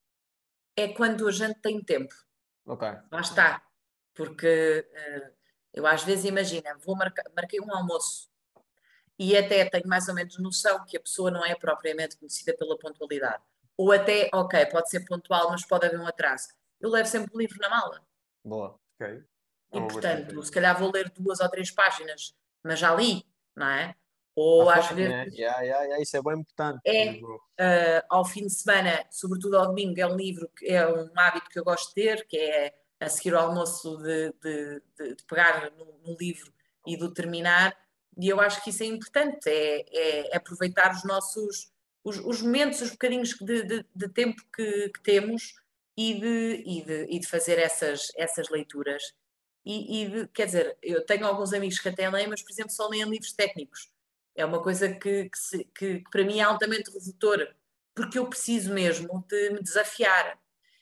É 0.75 0.87
quando 0.89 1.27
a 1.27 1.31
gente 1.31 1.59
tem 1.61 1.81
tempo. 1.81 2.13
Ok. 2.65 2.87
Lá 3.11 3.21
está. 3.21 3.61
Porque 4.13 4.47
eh, 4.93 5.31
eu 5.73 5.85
às 5.87 6.03
vezes 6.03 6.25
imagina, 6.25 6.77
vou 6.77 6.95
marcar, 6.95 7.23
marquei 7.35 7.59
um 7.59 7.73
almoço 7.73 8.29
e 9.17 9.37
até 9.37 9.65
tenho 9.69 9.87
mais 9.87 10.07
ou 10.07 10.15
menos 10.15 10.37
noção 10.39 10.83
que 10.85 10.97
a 10.97 11.01
pessoa 11.01 11.29
não 11.31 11.45
é 11.45 11.55
propriamente 11.55 12.17
conhecida 12.17 12.55
pela 12.57 12.77
pontualidade. 12.77 13.43
Ou 13.77 13.91
até, 13.91 14.29
ok, 14.33 14.65
pode 14.67 14.89
ser 14.89 15.05
pontual, 15.05 15.49
mas 15.51 15.65
pode 15.65 15.85
haver 15.85 15.99
um 15.99 16.07
atraso. 16.07 16.47
Eu 16.79 16.89
levo 16.89 17.07
sempre 17.09 17.31
o 17.33 17.39
livro 17.39 17.57
na 17.59 17.69
mala. 17.69 18.01
Boa. 18.43 18.79
Ok. 18.99 19.07
É 19.07 19.17
E 19.17 19.79
boa 19.79 19.87
portanto, 19.87 20.43
se 20.43 20.51
calhar 20.51 20.77
vou 20.77 20.91
ler 20.91 21.09
duas 21.09 21.39
ou 21.39 21.49
três 21.49 21.71
páginas, 21.71 22.35
mas 22.63 22.77
já 22.79 22.93
li, 22.93 23.25
não 23.55 23.67
é? 23.67 23.95
Ou 24.35 24.69
À 24.69 24.75
às 24.77 24.87
vezes 24.89 25.11
né? 25.11 25.25
Yeah, 25.31 25.61
yeah, 25.61 25.83
yeah, 25.85 26.01
isso 26.01 26.17
é 26.17 26.21
bem 26.21 26.39
importante. 26.39 26.81
é 26.85 27.11
uh, 27.13 28.05
ao 28.09 28.25
fim 28.25 28.45
de 28.47 28.53
semana, 28.53 29.05
sobretudo 29.11 29.57
ao 29.57 29.67
domingo, 29.67 29.99
é 29.99 30.05
um 30.07 30.15
livro 30.15 30.49
que 30.57 30.67
é 30.67 30.87
um 30.87 31.09
hábito 31.15 31.49
que 31.49 31.59
eu 31.59 31.63
gosto 31.63 31.89
de 31.89 31.95
ter, 31.95 32.25
que 32.27 32.37
é 32.37 32.73
a 32.99 33.09
seguir 33.09 33.35
ao 33.35 33.47
almoço 33.49 33.97
de, 33.97 34.31
de, 34.41 34.81
de- 34.97 35.15
de 35.15 35.23
pegar 35.25 35.69
no, 35.71 35.85
no 36.05 36.15
livro 36.17 36.51
e 36.87 36.95
de 36.97 37.03
o 37.03 37.11
terminar, 37.13 37.75
e 38.17 38.29
eu 38.29 38.39
acho 38.39 38.63
que 38.63 38.69
isso 38.69 38.83
é 38.83 38.85
importante, 38.85 39.47
é, 39.49 40.29
é 40.29 40.35
aproveitar 40.37 40.91
os 40.93 41.03
nossos 41.03 41.71
os, 42.03 42.17
os 42.19 42.41
momentos, 42.41 42.81
os 42.81 42.91
bocadinhos 42.91 43.29
de, 43.39 43.63
de- 43.63 43.85
de 43.95 44.09
tempo 44.09 44.41
que, 44.55 44.89
que 44.89 45.01
temos 45.03 45.53
e 45.97 46.19
de, 46.19 46.63
e, 46.65 46.85
de, 46.85 47.05
e 47.09 47.19
de 47.19 47.27
fazer 47.27 47.59
essas, 47.59 48.07
essas 48.17 48.49
leituras. 48.49 49.03
E, 49.65 50.03
e, 50.05 50.27
quer 50.29 50.45
dizer, 50.47 50.77
eu 50.81 51.05
tenho 51.05 51.25
alguns 51.25 51.53
amigos 51.53 51.79
que 51.79 51.89
até 51.89 52.09
leem, 52.09 52.27
mas, 52.27 52.41
por 52.41 52.51
exemplo, 52.51 52.71
só 52.71 52.87
leem 52.87 53.03
livros 53.09 53.31
técnicos. 53.33 53.89
É 54.35 54.45
uma 54.45 54.61
coisa 54.61 54.93
que, 54.93 55.29
que, 55.29 55.37
se, 55.37 55.65
que, 55.75 55.99
que 55.99 56.09
para 56.11 56.23
mim 56.25 56.39
é 56.39 56.43
altamente 56.43 56.91
redutora, 56.91 57.55
porque 57.95 58.17
eu 58.19 58.27
preciso 58.27 58.73
mesmo 58.73 59.25
de 59.29 59.51
me 59.51 59.61
desafiar. 59.61 60.39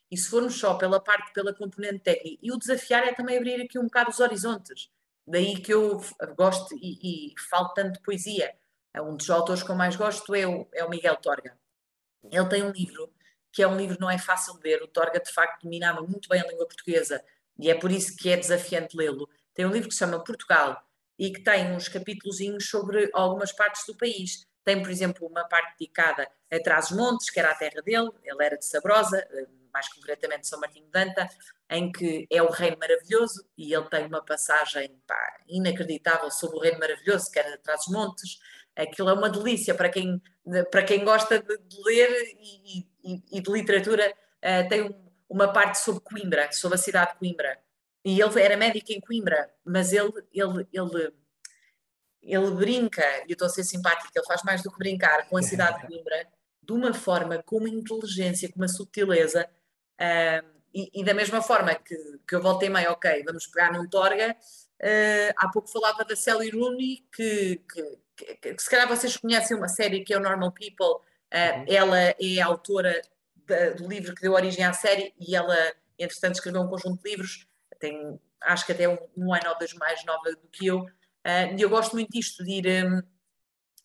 E 0.10 0.18
se 0.18 0.30
formos 0.30 0.56
só 0.56 0.76
pela 0.76 1.00
parte, 1.00 1.32
pela 1.34 1.54
componente 1.54 2.00
técnica, 2.00 2.38
e 2.42 2.52
o 2.52 2.58
desafiar 2.58 3.04
é 3.08 3.14
também 3.14 3.38
abrir 3.38 3.62
aqui 3.62 3.78
um 3.80 3.84
bocado 3.84 4.10
os 4.10 4.20
horizontes. 4.20 4.90
Daí 5.28 5.62
que 5.62 5.74
eu 5.74 6.02
gosto 6.36 6.76
e, 6.76 7.32
e 7.32 7.40
falo 7.50 7.70
tanto 7.74 7.94
de 7.94 8.02
poesia. 8.02 8.54
É 8.94 9.02
um 9.02 9.16
dos 9.16 9.30
autores 9.30 9.64
que 9.64 9.70
eu 9.70 9.76
mais 9.76 9.96
gosto 9.96 10.36
é 10.36 10.46
o, 10.46 10.68
é 10.74 10.84
o 10.84 10.90
Miguel 10.90 11.16
Torga. 11.18 11.58
Ele 12.24 12.50
tem 12.50 12.64
um 12.64 12.72
livro 12.72 13.12
que 13.52 13.62
é 13.62 13.68
um 13.68 13.76
livro 13.76 13.98
não 14.00 14.10
é 14.10 14.18
fácil 14.18 14.58
de 14.58 14.70
ler. 14.70 14.82
O 14.82 14.88
Torga, 14.88 15.20
de 15.20 15.32
facto, 15.32 15.64
dominava 15.64 16.02
muito 16.02 16.30
bem 16.30 16.42
a 16.42 16.48
língua 16.48 16.66
portuguesa 16.66 17.24
e 17.60 17.70
é 17.70 17.76
por 17.76 17.92
isso 17.92 18.16
que 18.16 18.30
é 18.30 18.38
desafiante 18.38 18.96
lê-lo. 18.96 19.30
Tem 19.54 19.66
um 19.66 19.72
livro 19.72 19.90
que 19.90 19.94
se 19.94 20.00
chama 20.00 20.24
Portugal 20.24 20.82
e 21.20 21.32
que 21.32 21.44
tem 21.44 21.72
uns 21.74 21.88
capítulos 21.88 22.38
sobre 22.62 23.10
algumas 23.14 23.52
partes 23.52 23.86
do 23.86 23.96
país. 23.96 24.48
Tem, 24.64 24.82
por 24.82 24.90
exemplo, 24.90 25.28
uma 25.28 25.44
parte 25.48 25.78
dedicada 25.78 26.28
a 26.52 26.60
Trás-os-Montes, 26.60 27.30
que 27.30 27.40
era 27.40 27.52
a 27.52 27.56
terra 27.56 27.82
dele, 27.82 28.10
ele 28.24 28.44
era 28.44 28.58
de 28.58 28.66
Sabrosa, 28.66 29.18
eh, 29.18 29.48
mais 29.74 29.88
concretamente 29.94 30.48
São 30.48 30.60
Martinho 30.60 30.86
de 30.86 30.92
Danta, 30.92 31.28
em 31.70 31.92
que 31.92 32.28
é 32.30 32.42
o 32.44 32.50
Reino 32.50 32.78
Maravilhoso, 32.78 33.48
e 33.58 33.74
ele 33.74 33.88
tem 33.90 34.06
uma 34.06 34.24
passagem 34.24 35.02
pá, 35.08 35.38
inacreditável 35.48 36.30
sobre 36.30 36.58
o 36.58 36.60
Reino 36.60 36.80
Maravilhoso, 36.80 37.32
que 37.32 37.40
era 37.40 37.52
de 37.52 37.58
Trás-os-Montes. 37.60 38.40
Aquilo 38.76 39.10
é 39.10 39.14
uma 39.14 39.30
delícia 39.30 39.76
para 39.76 39.90
quem, 39.90 40.22
para 40.72 40.84
quem 40.84 41.04
gosta 41.04 41.40
de, 41.40 41.82
ler 41.86 42.10
e, 42.40 42.80
e, 43.04 43.24
e, 43.32 43.42
de 43.42 43.52
literatura. 43.52 44.14
Uh, 44.38 44.70
tem 44.70 44.82
um, 44.84 45.12
uma 45.30 45.52
parte 45.52 45.80
sobre 45.80 46.02
Coimbra, 46.02 46.52
sobre 46.52 46.76
a 46.76 46.82
cidade 46.82 47.12
de 47.14 47.20
Coimbra. 47.20 47.58
E 48.04 48.20
ele 48.20 48.42
era 48.42 48.58
médico 48.58 48.92
em 48.92 49.00
Coimbra, 49.00 49.50
mas 49.64 49.94
ele, 49.94 50.12
ele, 50.34 50.68
ele, 50.74 51.14
ele 52.22 52.52
brinca, 52.52 53.06
e 53.28 53.30
eu 53.30 53.34
estou 53.34 53.46
a 53.46 53.50
ser 53.50 53.64
simpática, 53.64 54.10
ele 54.16 54.26
faz 54.26 54.42
mais 54.44 54.64
do 54.64 54.72
que 54.72 54.78
brincar 54.78 55.28
com 55.30 55.38
a 55.38 55.44
cidade 55.44 55.82
de 55.82 55.88
Coimbra, 55.88 56.28
de 56.64 56.74
uma 56.74 56.94
forma, 56.94 57.42
com 57.44 57.58
uma 57.58 57.70
inteligência, 57.70 58.50
com 58.50 58.60
uma 58.60 58.68
subtileza, 58.68 59.48
uh, 60.00 60.62
e, 60.74 61.02
e, 61.02 61.04
da 61.04 61.14
mesma 61.14 61.42
forma 61.42 61.76
que, 61.76 61.96
que 62.28 62.36
eu 62.36 62.42
voltei 62.42 62.70
meio, 62.70 62.92
ok, 62.92 63.24
vamos 63.24 63.46
pegar 63.48 63.74
num 63.74 63.88
Torga, 63.88 64.32
uh, 64.32 65.34
há 65.36 65.50
pouco 65.50 65.70
falava 65.70 66.04
da 66.04 66.16
Sally 66.16 66.50
Rooney, 66.50 67.06
que, 67.14 67.62
que, 67.72 68.00
que, 68.42 68.58
se 68.58 68.70
calhar 68.70 68.88
vocês 68.88 69.18
conhecem 69.18 69.58
uma 69.58 69.68
série 69.68 70.04
que 70.04 70.14
é 70.14 70.18
o 70.18 70.22
Normal 70.22 70.52
People, 70.52 71.04
uh, 71.34 71.66
ela 71.68 72.00
é 72.00 72.42
autora 72.42 73.02
da, 73.46 73.72
do 73.72 73.88
livro 73.88 74.16
que 74.16 74.22
deu 74.22 74.34
origem 74.34 74.64
à 74.64 74.74
série 74.74 75.14
e 75.20 75.36
ela, 75.36 75.56
entretanto, 75.98 76.36
escreveu 76.36 76.62
um 76.62 76.68
conjunto 76.68 77.02
de 77.02 77.10
livros, 77.10 77.48
tem, 77.80 78.20
acho 78.42 78.66
que 78.66 78.72
até 78.72 78.88
um, 78.88 78.98
um 79.18 79.34
ano 79.34 79.50
ou 79.50 79.58
dois 79.58 79.74
mais 79.74 80.04
nova 80.06 80.32
do 80.32 80.48
que 80.52 80.68
eu, 80.68 80.80
uh, 80.80 81.58
e 81.58 81.62
eu 81.62 81.70
gosto 81.70 81.94
muito 81.94 82.12
disto, 82.12 82.44
de 82.44 82.52
ir 82.52 82.86
um, 82.86 83.02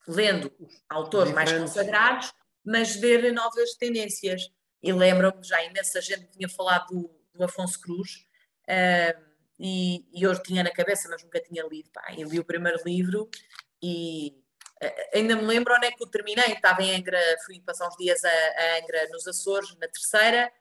lendo 0.08 0.52
autores 0.88 1.32
mais 1.32 1.52
consagrados, 1.52 2.32
mas 2.64 2.96
ver 2.96 3.32
novas 3.32 3.74
tendências. 3.74 4.50
E 4.82 4.92
lembro-me, 4.92 5.42
já 5.42 5.64
imensa 5.64 6.00
gente 6.00 6.26
tinha 6.26 6.48
falado 6.48 6.88
do, 6.88 7.10
do 7.34 7.44
Afonso 7.44 7.80
Cruz, 7.80 8.26
uh, 8.68 9.26
e, 9.58 10.04
e 10.12 10.22
eu 10.22 10.40
tinha 10.42 10.62
na 10.62 10.70
cabeça, 10.70 11.08
mas 11.08 11.22
nunca 11.22 11.40
tinha 11.40 11.66
lido. 11.66 11.90
Pá, 11.90 12.14
eu 12.16 12.28
li 12.28 12.38
o 12.38 12.44
primeiro 12.44 12.78
livro 12.84 13.28
e 13.86 14.46
Uh, 14.76 15.16
ainda 15.16 15.36
me 15.36 15.42
lembro 15.42 15.74
onde 15.74 15.86
é 15.86 15.90
que 15.90 16.02
eu 16.02 16.06
terminei. 16.06 16.52
Estava 16.52 16.82
em 16.82 16.94
Angra, 16.94 17.18
fui 17.44 17.60
passar 17.60 17.88
uns 17.88 17.96
dias 17.96 18.22
a, 18.24 18.28
a 18.28 18.78
Angra 18.78 19.08
nos 19.10 19.26
Açores, 19.26 19.74
na 19.76 19.88
terceira, 19.88 20.52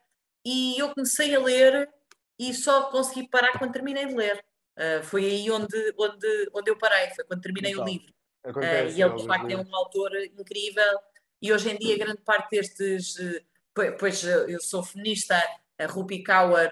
e 0.43 0.79
eu 0.79 0.93
comecei 0.93 1.35
a 1.35 1.39
ler 1.39 1.89
e 2.39 2.53
só 2.53 2.89
consegui 2.89 3.27
parar 3.27 3.57
quando 3.57 3.73
terminei 3.73 4.05
de 4.05 4.13
ler. 4.13 4.43
Uh, 4.77 5.03
foi 5.03 5.25
aí 5.25 5.51
onde, 5.51 5.93
onde, 5.97 6.49
onde 6.53 6.71
eu 6.71 6.77
parei, 6.77 7.09
foi 7.13 7.25
quando 7.25 7.41
terminei 7.41 7.71
então, 7.71 7.83
o 7.83 7.87
livro. 7.87 8.13
Acontece, 8.43 8.93
uh, 8.93 8.97
e 8.97 9.01
ele, 9.01 9.15
de 9.15 9.25
facto, 9.25 9.51
é 9.51 9.57
um 9.57 9.75
autor 9.75 10.15
incrível. 10.23 10.99
E 11.41 11.51
hoje 11.51 11.71
em 11.71 11.77
dia, 11.77 11.97
grande 11.97 12.21
parte 12.21 12.51
destes. 12.51 13.17
Pois 13.99 14.23
eu 14.23 14.61
sou 14.61 14.81
feminista, 14.81 15.35
a 15.77 15.85
Rupi 15.85 16.23
Kaur, 16.23 16.71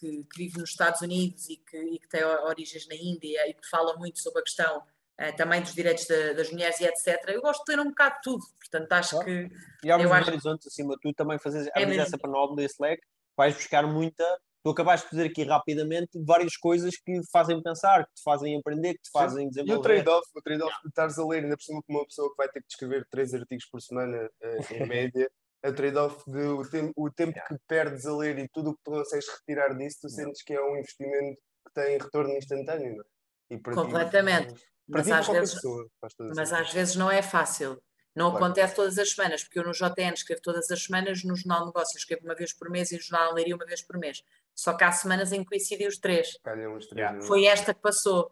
que, 0.00 0.24
que, 0.24 0.36
vive 0.36 0.58
nos 0.58 0.70
Estados 0.70 1.00
Unidos 1.02 1.48
e 1.48 1.56
que, 1.56 1.76
e 1.76 1.98
que 2.00 2.08
tem 2.08 2.24
origens 2.24 2.88
na 2.88 2.96
Índia 2.96 3.48
e 3.48 3.54
que 3.54 3.68
fala 3.68 3.96
muito 3.96 4.18
sobre 4.18 4.40
a 4.40 4.42
questão 4.42 4.78
uh, 4.78 4.93
também 5.36 5.60
dos 5.60 5.74
direitos 5.74 6.04
de, 6.06 6.34
das 6.34 6.50
mulheres 6.50 6.80
e 6.80 6.84
etc. 6.84 7.22
Eu 7.28 7.40
gosto 7.40 7.64
de 7.64 7.74
ler 7.74 7.82
um 7.82 7.88
bocado 7.88 8.16
de 8.16 8.20
tudo, 8.22 8.44
portanto 8.58 8.92
acho 8.92 9.18
que. 9.20 9.48
E 9.84 9.90
há 9.90 9.96
acho... 9.96 10.30
horizontes 10.30 10.66
acima 10.66 10.94
de 10.94 11.00
tudo, 11.00 11.14
também 11.14 11.38
fazes 11.38 11.68
é 11.74 11.96
essa 11.96 12.18
panóplia 12.18 12.66
desse 12.66 12.82
leque, 12.82 13.02
vais 13.36 13.54
buscar 13.54 13.86
muita. 13.86 14.24
Tu 14.64 14.70
acabaste 14.70 15.06
de 15.06 15.10
dizer 15.10 15.28
aqui 15.28 15.44
rapidamente 15.44 16.18
várias 16.24 16.56
coisas 16.56 16.96
que 16.96 17.20
te 17.20 17.30
fazem 17.30 17.62
pensar, 17.62 18.06
que 18.06 18.14
te 18.14 18.22
fazem 18.22 18.56
aprender, 18.58 18.94
que 18.94 19.02
te 19.02 19.10
fazem 19.10 19.48
desenvolver. 19.50 19.74
E 19.74 19.78
o 19.78 19.82
trade-off, 19.82 20.28
o 20.34 20.40
trade-off 20.40 20.74
de 20.82 20.88
estares 20.88 21.18
a 21.18 21.26
ler, 21.26 21.44
ainda 21.44 21.54
por 21.54 21.62
cima 21.62 21.82
com 21.86 21.92
uma 21.92 22.06
pessoa 22.06 22.30
que 22.30 22.36
vai 22.36 22.48
ter 22.48 22.60
que 22.60 22.66
escrever 22.70 23.06
três 23.10 23.34
artigos 23.34 23.66
por 23.66 23.82
semana 23.82 24.26
uh, 24.42 24.74
em 24.74 24.86
média, 24.88 25.30
a 25.62 25.70
trade-off 25.70 26.30
de 26.30 26.46
o, 26.46 26.70
tem, 26.70 26.92
o 26.96 27.10
tempo 27.10 27.32
yeah. 27.32 27.46
que 27.46 27.60
perdes 27.68 28.06
a 28.06 28.16
ler 28.16 28.38
e 28.38 28.48
tudo 28.48 28.70
o 28.70 28.74
que 28.74 28.80
tu 28.84 28.90
consegues 28.90 29.26
retirar 29.28 29.74
disso, 29.76 29.98
tu 30.00 30.08
yeah. 30.08 30.24
sentes 30.24 30.42
que 30.42 30.54
é 30.54 30.62
um 30.62 30.76
investimento 30.78 31.40
que 31.66 31.74
tem 31.74 31.98
retorno 31.98 32.34
instantâneo, 32.34 32.96
não 32.96 33.04
é? 33.04 33.74
Completamente. 33.74 34.73
Mas 34.86 35.10
às, 35.10 35.26
vezes, 35.26 35.54
pessoa, 35.54 35.88
mas 36.36 36.52
às 36.52 36.72
vezes 36.72 36.96
não 36.96 37.10
é 37.10 37.22
fácil. 37.22 37.82
Não 38.14 38.30
claro. 38.30 38.44
acontece 38.44 38.76
todas 38.76 38.96
as 38.98 39.10
semanas, 39.10 39.42
porque 39.42 39.58
eu 39.58 39.64
no 39.64 39.72
JN 39.72 40.12
escrevo 40.14 40.40
todas 40.40 40.70
as 40.70 40.84
semanas, 40.84 41.24
no 41.24 41.34
Jornal 41.34 41.66
Negócios 41.66 41.96
escrevo 41.96 42.24
uma 42.24 42.34
vez 42.34 42.52
por 42.52 42.70
mês 42.70 42.92
e 42.92 42.96
no 42.96 43.02
Jornal 43.02 43.34
Leiria 43.34 43.56
uma 43.56 43.66
vez 43.66 43.82
por 43.82 43.98
mês. 43.98 44.22
Só 44.54 44.74
que 44.74 44.84
há 44.84 44.92
semanas 44.92 45.32
em 45.32 45.40
que 45.40 45.48
coincidem 45.48 45.88
os 45.88 45.98
três. 45.98 46.38
os 46.76 46.86
três? 46.86 47.26
Foi 47.26 47.44
esta 47.44 47.74
que 47.74 47.80
passou. 47.80 48.30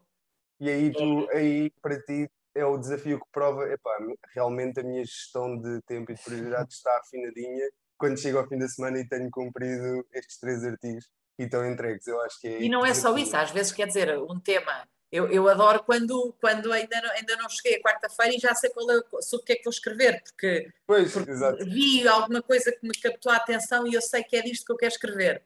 E 0.61 0.71
aí, 0.71 0.93
tu, 0.93 1.29
é. 1.33 1.39
aí 1.39 1.71
para 1.83 2.01
ti 2.01 2.31
é 2.55 2.65
o 2.65 2.79
desafio 2.79 3.19
que 3.19 3.27
prova, 3.33 3.69
epá, 3.69 3.91
realmente 4.35 4.79
a 4.79 4.85
minha 4.85 5.05
gestão 5.05 5.59
de 5.59 5.81
tempo 5.83 6.13
e 6.13 6.15
de 6.15 6.23
prioridades 6.23 6.77
está 6.77 6.97
afinadinha 6.99 7.69
quando 7.99 8.21
chego 8.21 8.39
ao 8.39 8.47
fim 8.47 8.59
da 8.59 8.69
semana 8.69 8.99
e 8.99 9.09
tenho 9.09 9.29
cumprido 9.31 10.07
estes 10.13 10.39
três 10.39 10.63
artigos 10.65 11.09
e 11.39 11.45
estão 11.45 11.67
entregues. 11.69 12.07
Eu 12.07 12.21
acho 12.21 12.41
que 12.41 12.49
é 12.49 12.63
E 12.63 12.69
não 12.69 12.85
é 12.85 12.95
só 12.95 13.17
isso, 13.17 13.37
às 13.37 13.51
vezes 13.51 13.73
quer 13.73 13.89
dizer, 13.89 14.17
um 14.19 14.39
tema 14.39 14.87
eu, 15.13 15.31
eu 15.31 15.47
adoro 15.47 15.85
quando, 15.85 16.35
quando 16.41 16.73
ainda, 16.73 16.99
não, 17.03 17.11
ainda 17.11 17.37
não 17.37 17.49
cheguei 17.51 17.77
a 17.77 17.83
quarta-feira 17.83 18.35
e 18.35 18.39
já 18.39 18.55
sei 18.55 18.71
qual 18.71 18.91
é, 18.91 19.03
sobre 19.21 19.43
o 19.43 19.45
que 19.45 19.53
é 19.53 19.57
que 19.57 19.65
vou 19.65 19.71
escrever, 19.71 20.23
porque, 20.23 20.73
pois, 20.87 21.13
porque 21.13 21.33
vi 21.67 22.09
alguma 22.09 22.41
coisa 22.41 22.73
que 22.73 22.87
me 22.87 22.95
captou 22.95 23.31
a 23.31 23.37
atenção 23.37 23.87
e 23.87 23.93
eu 23.93 24.01
sei 24.01 24.25
que 24.25 24.35
é 24.35 24.41
disto 24.41 24.65
que 24.65 24.73
eu 24.73 24.77
quero 24.79 24.93
escrever. 24.93 25.45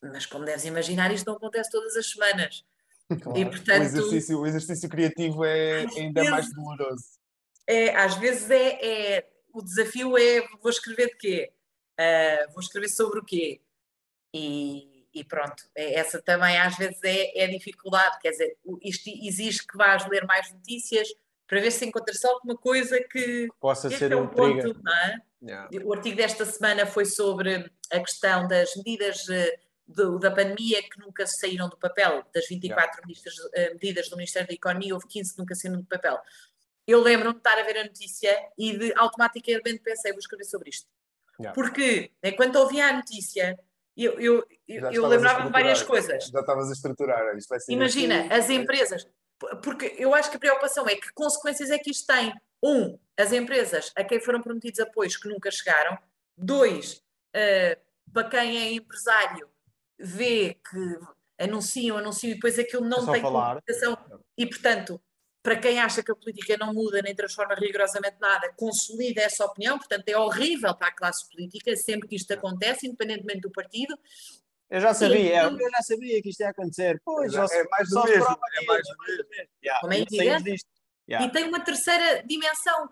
Mas 0.00 0.26
como 0.26 0.44
deves 0.44 0.64
imaginar, 0.64 1.12
isto 1.12 1.26
não 1.26 1.34
acontece 1.34 1.72
todas 1.72 1.96
as 1.96 2.08
semanas. 2.08 2.64
Claro. 3.22 3.38
E, 3.38 3.44
portanto, 3.46 3.80
o, 3.80 3.84
exercício, 3.86 4.38
o 4.38 4.46
exercício 4.46 4.86
criativo 4.86 5.42
é 5.42 5.86
ainda 5.96 6.20
vezes, 6.20 6.30
mais 6.30 6.52
doloroso. 6.52 7.04
É, 7.66 7.96
às 7.96 8.16
vezes 8.16 8.50
é, 8.50 9.16
é, 9.16 9.30
o 9.50 9.62
desafio 9.62 10.18
é 10.18 10.46
vou 10.60 10.70
escrever 10.70 11.06
de 11.06 11.16
quê? 11.16 11.52
Uh, 11.98 12.52
vou 12.52 12.60
escrever 12.60 12.90
sobre 12.90 13.18
o 13.20 13.24
quê? 13.24 13.62
E, 14.34 14.97
e 15.18 15.24
pronto, 15.24 15.64
é, 15.74 15.94
essa 15.94 16.22
também 16.22 16.58
às 16.58 16.76
vezes 16.76 17.02
é, 17.02 17.38
é 17.38 17.44
a 17.44 17.50
dificuldade, 17.50 18.18
quer 18.20 18.30
dizer, 18.30 18.56
isto 18.82 19.08
exige 19.08 19.66
que 19.66 19.76
vás 19.76 20.08
ler 20.08 20.24
mais 20.24 20.52
notícias 20.52 21.08
para 21.46 21.60
ver 21.60 21.70
se 21.70 21.86
encontras 21.86 22.24
alguma 22.24 22.56
coisa 22.56 23.02
que 23.10 23.48
possa 23.58 23.88
ser 23.90 24.12
é 24.12 24.16
um 24.16 24.28
ponto, 24.28 24.80
é? 24.88 25.16
yeah. 25.42 25.68
O 25.84 25.94
artigo 25.94 26.16
desta 26.16 26.44
semana 26.44 26.86
foi 26.86 27.06
sobre 27.06 27.70
a 27.90 28.00
questão 28.00 28.46
das 28.46 28.76
medidas 28.76 29.26
eh, 29.30 29.58
do, 29.86 30.18
da 30.18 30.30
pandemia 30.30 30.82
que 30.82 31.00
nunca 31.00 31.26
saíram 31.26 31.68
do 31.68 31.78
papel, 31.78 32.22
das 32.34 32.46
24 32.46 33.00
yeah. 33.08 33.40
Eh, 33.54 33.72
medidas 33.72 34.10
do 34.10 34.16
Ministério 34.16 34.46
da 34.46 34.54
Economia, 34.54 34.92
houve 34.92 35.08
15 35.08 35.32
que 35.32 35.38
nunca 35.38 35.54
saíram 35.54 35.80
do 35.80 35.86
papel. 35.86 36.20
Eu 36.86 37.02
lembro-me 37.02 37.32
de 37.32 37.38
estar 37.38 37.58
a 37.58 37.62
ver 37.62 37.78
a 37.78 37.84
notícia 37.84 38.36
e 38.58 38.76
de 38.76 38.92
automaticamente 38.94 39.78
pensei, 39.78 40.12
vou 40.12 40.18
escrever 40.18 40.44
sobre 40.44 40.68
isto. 40.68 40.86
Yeah. 41.40 41.54
Porque 41.54 42.12
enquanto 42.22 42.56
ouvia 42.56 42.88
a 42.88 42.92
notícia, 42.92 43.58
eu, 44.04 44.20
eu, 44.20 44.46
eu, 44.66 44.92
eu 44.92 45.06
lembrava-me 45.06 45.50
várias 45.50 45.82
coisas. 45.82 46.26
Já 46.26 46.40
estavas 46.40 46.68
a 46.68 46.72
estruturar. 46.72 47.36
Isto 47.36 47.48
vai 47.48 47.60
ser 47.60 47.72
Imagina, 47.72 48.20
assim, 48.20 48.32
as 48.32 48.50
empresas, 48.50 49.08
porque 49.62 49.94
eu 49.98 50.14
acho 50.14 50.30
que 50.30 50.36
a 50.36 50.40
preocupação 50.40 50.86
é 50.88 50.94
que 50.94 51.12
consequências 51.12 51.70
é 51.70 51.78
que 51.78 51.90
isto 51.90 52.06
tem. 52.06 52.32
Um, 52.62 52.98
as 53.16 53.32
empresas 53.32 53.92
a 53.96 54.02
quem 54.02 54.20
foram 54.20 54.42
prometidos 54.42 54.80
apoios 54.80 55.16
que 55.16 55.28
nunca 55.28 55.50
chegaram. 55.50 55.98
Dois, 56.36 57.02
uh, 57.34 57.80
para 58.12 58.28
quem 58.28 58.58
é 58.58 58.72
empresário, 58.72 59.48
vê 59.98 60.54
que 60.68 60.98
anunciam, 61.38 61.96
anunciam 61.96 62.32
e 62.32 62.34
depois 62.34 62.58
aquilo 62.58 62.84
não 62.84 63.08
é 63.08 63.12
tem 63.12 63.22
comunicação. 63.22 63.98
E, 64.36 64.46
portanto, 64.46 65.00
para 65.48 65.56
quem 65.56 65.80
acha 65.80 66.02
que 66.02 66.12
a 66.12 66.14
política 66.14 66.58
não 66.58 66.74
muda 66.74 67.00
nem 67.00 67.14
transforma 67.14 67.54
rigorosamente 67.54 68.18
nada, 68.20 68.52
consolida 68.54 69.22
essa 69.22 69.46
opinião, 69.46 69.78
portanto 69.78 70.06
é 70.06 70.18
horrível 70.18 70.74
para 70.76 70.88
a 70.88 70.94
classe 70.94 71.26
política 71.30 71.74
sempre 71.74 72.06
que 72.06 72.16
isto 72.16 72.30
acontece, 72.34 72.86
independentemente 72.86 73.40
do 73.40 73.50
partido. 73.50 73.98
Eu 74.68 74.78
já 74.78 74.92
sabia, 74.92 75.44
eu 75.44 75.70
já 75.70 75.80
sabia 75.80 76.20
que 76.20 76.28
isto 76.28 76.40
ia 76.40 76.50
acontecer. 76.50 77.00
Pois, 77.02 77.32
é, 77.32 77.38
é 77.38 77.64
mais 77.70 77.88
do 77.88 78.04
mesmo. 78.04 78.38
É 78.60 78.66
mais 78.66 78.86
do 78.86 78.96
mesmo. 79.06 79.24
Yeah, 79.64 79.80
Como 79.80 79.92
é 79.94 80.00
evidente. 80.00 80.66
Yeah. 81.08 81.26
E 81.26 81.32
tem 81.32 81.44
uma 81.44 81.64
terceira 81.64 82.22
dimensão. 82.26 82.90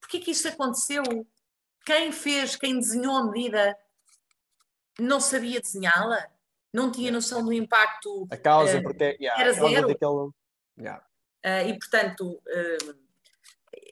Porquê 0.00 0.18
que 0.18 0.32
isto 0.32 0.48
aconteceu? 0.48 1.04
Quem 1.86 2.10
fez, 2.10 2.56
quem 2.56 2.80
desenhou 2.80 3.14
a 3.14 3.30
medida, 3.30 3.78
não 4.98 5.20
sabia 5.20 5.60
desenhá-la? 5.60 6.26
não 6.72 6.90
tinha 6.90 7.12
noção 7.12 7.44
do 7.44 7.52
impacto. 7.52 8.26
A 8.30 8.36
causa, 8.36 8.78
uh, 8.78 8.82
porque 8.82 9.16
yeah, 9.20 9.40
era 9.40 9.52
zero. 9.52 9.86
Daquele... 9.88 10.30
Yeah. 10.78 11.04
Uh, 11.44 11.68
e, 11.68 11.78
portanto, 11.78 12.30
uh, 12.30 12.94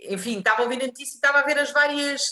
enfim, 0.04 0.38
estava 0.38 0.62
a 0.62 0.64
ouvir 0.64 0.82
a 0.82 0.86
notícia 0.86 1.14
e 1.14 1.16
estava 1.16 1.40
a 1.40 1.42
ver 1.42 1.58
as 1.58 1.72
várias, 1.72 2.30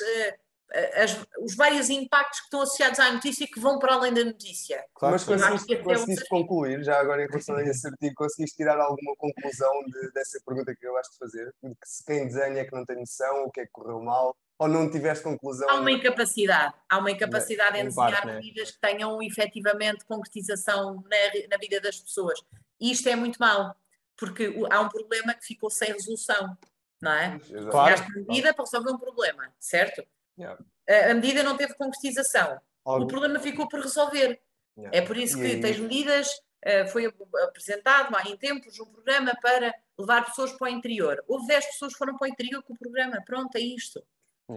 as, 0.96 1.18
os 1.40 1.54
vários 1.54 1.90
impactos 1.90 2.40
que 2.40 2.46
estão 2.46 2.62
associados 2.62 2.98
à 2.98 3.12
notícia 3.12 3.46
que 3.46 3.58
vão 3.58 3.78
para 3.78 3.94
além 3.94 4.12
da 4.12 4.24
notícia. 4.24 4.84
Claro, 4.94 5.14
Mas 5.14 5.24
conseguiste, 5.24 5.76
conseguiste 5.78 6.28
concluir, 6.28 6.82
já 6.84 6.98
agora 6.98 7.22
em 7.22 7.26
relação 7.26 7.56
a 7.56 7.62
esse 7.62 7.86
artigo, 7.86 8.14
conseguiste 8.14 8.56
tirar 8.56 8.78
alguma 8.78 9.14
conclusão 9.16 9.70
de, 9.86 10.12
dessa 10.12 10.40
pergunta 10.46 10.74
que 10.74 10.86
eu 10.86 10.96
acho 10.96 11.12
de 11.12 11.18
fazer? 11.18 11.54
De 11.62 11.70
que 11.70 11.88
se 11.88 12.04
quem 12.04 12.26
desenha 12.26 12.60
é 12.60 12.64
que 12.64 12.74
não 12.74 12.84
tem 12.84 12.96
noção, 12.96 13.44
o 13.44 13.50
que 13.50 13.60
é 13.60 13.66
que 13.66 13.72
correu 13.72 14.00
mal, 14.00 14.36
ou 14.58 14.68
não 14.68 14.90
tiveste 14.90 15.24
conclusão? 15.24 15.68
Há 15.70 15.76
uma 15.76 15.90
incapacidade, 15.90 16.74
há 16.88 16.98
uma 16.98 17.10
incapacidade 17.10 17.78
em 17.78 17.84
desenhar 17.84 18.12
parte, 18.12 18.26
né? 18.26 18.34
medidas 18.34 18.70
que 18.72 18.80
tenham 18.80 19.22
efetivamente 19.22 20.04
concretização 20.04 21.02
na, 21.08 21.48
na 21.50 21.56
vida 21.58 21.80
das 21.80 21.98
pessoas. 21.98 22.40
E 22.80 22.90
isto 22.90 23.08
é 23.08 23.14
muito 23.14 23.38
mau, 23.38 23.74
porque 24.18 24.52
há 24.70 24.80
um 24.80 24.88
problema 24.88 25.32
que 25.32 25.46
ficou 25.46 25.70
sem 25.70 25.92
resolução, 25.92 26.58
não 27.00 27.12
é? 27.12 27.38
Claro. 27.70 28.04
medida 28.26 28.52
para 28.52 28.64
resolver 28.64 28.90
um 28.90 28.98
problema, 28.98 29.50
certo? 29.60 30.04
Yeah. 30.36 30.60
A, 30.88 31.12
a 31.12 31.14
medida 31.14 31.42
não 31.42 31.56
teve 31.56 31.74
concretização. 31.74 32.60
O 32.84 33.06
problema 33.06 33.38
ficou 33.38 33.68
por 33.68 33.80
resolver. 33.80 34.40
Yeah. 34.76 34.98
É 34.98 35.02
por 35.02 35.16
isso 35.16 35.36
que 35.36 35.44
aí... 35.44 35.60
tens 35.60 35.78
medidas, 35.78 36.28
uh, 36.66 36.88
foi 36.90 37.06
apresentado 37.44 38.14
há 38.16 38.28
em 38.28 38.36
tempos 38.36 38.80
um 38.80 38.86
programa 38.86 39.32
para 39.40 39.72
levar 39.96 40.24
pessoas 40.24 40.52
para 40.52 40.66
o 40.66 40.68
interior. 40.68 41.22
Houve 41.28 41.46
10 41.46 41.66
pessoas 41.66 41.92
que 41.92 41.98
foram 41.98 42.16
para 42.16 42.26
o 42.26 42.30
interior 42.30 42.62
com 42.64 42.72
o 42.72 42.78
programa. 42.78 43.22
Pronto, 43.24 43.54
é 43.56 43.60
isto. 43.60 44.02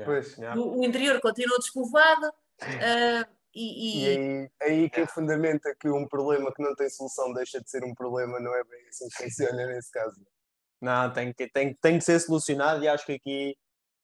Pois, 0.06 0.38
o, 0.56 0.80
o, 0.80 0.86
interior 0.86 1.20
continua 1.20 1.58
despovoado. 1.58 2.28
Uh, 2.28 3.41
e, 3.54 4.00
e... 4.00 4.04
e 4.04 4.08
aí, 4.08 4.50
aí 4.62 4.90
quem 4.90 5.06
fundamenta 5.08 5.76
que 5.80 5.90
um 5.90 6.08
problema 6.08 6.52
que 6.54 6.62
não 6.62 6.76
tem 6.76 6.90
solução 6.90 7.34
deixa 7.34 7.62
de 7.62 7.70
ser 7.70 7.84
um 7.84 7.94
problema, 7.94 8.40
não 8.40 8.56
é 8.56 8.64
bem 8.64 8.88
assim 8.88 9.08
que 9.10 9.24
funciona 9.24 9.68
nesse 9.68 9.92
caso. 9.92 10.22
Não, 10.82 11.14
tem 11.14 11.34
que, 11.34 11.48
tem, 11.50 11.74
tem 11.76 11.98
que 11.98 12.04
ser 12.04 12.20
solucionado 12.20 12.84
e 12.84 12.88
acho 12.88 13.06
que 13.06 13.14
aqui, 13.14 13.56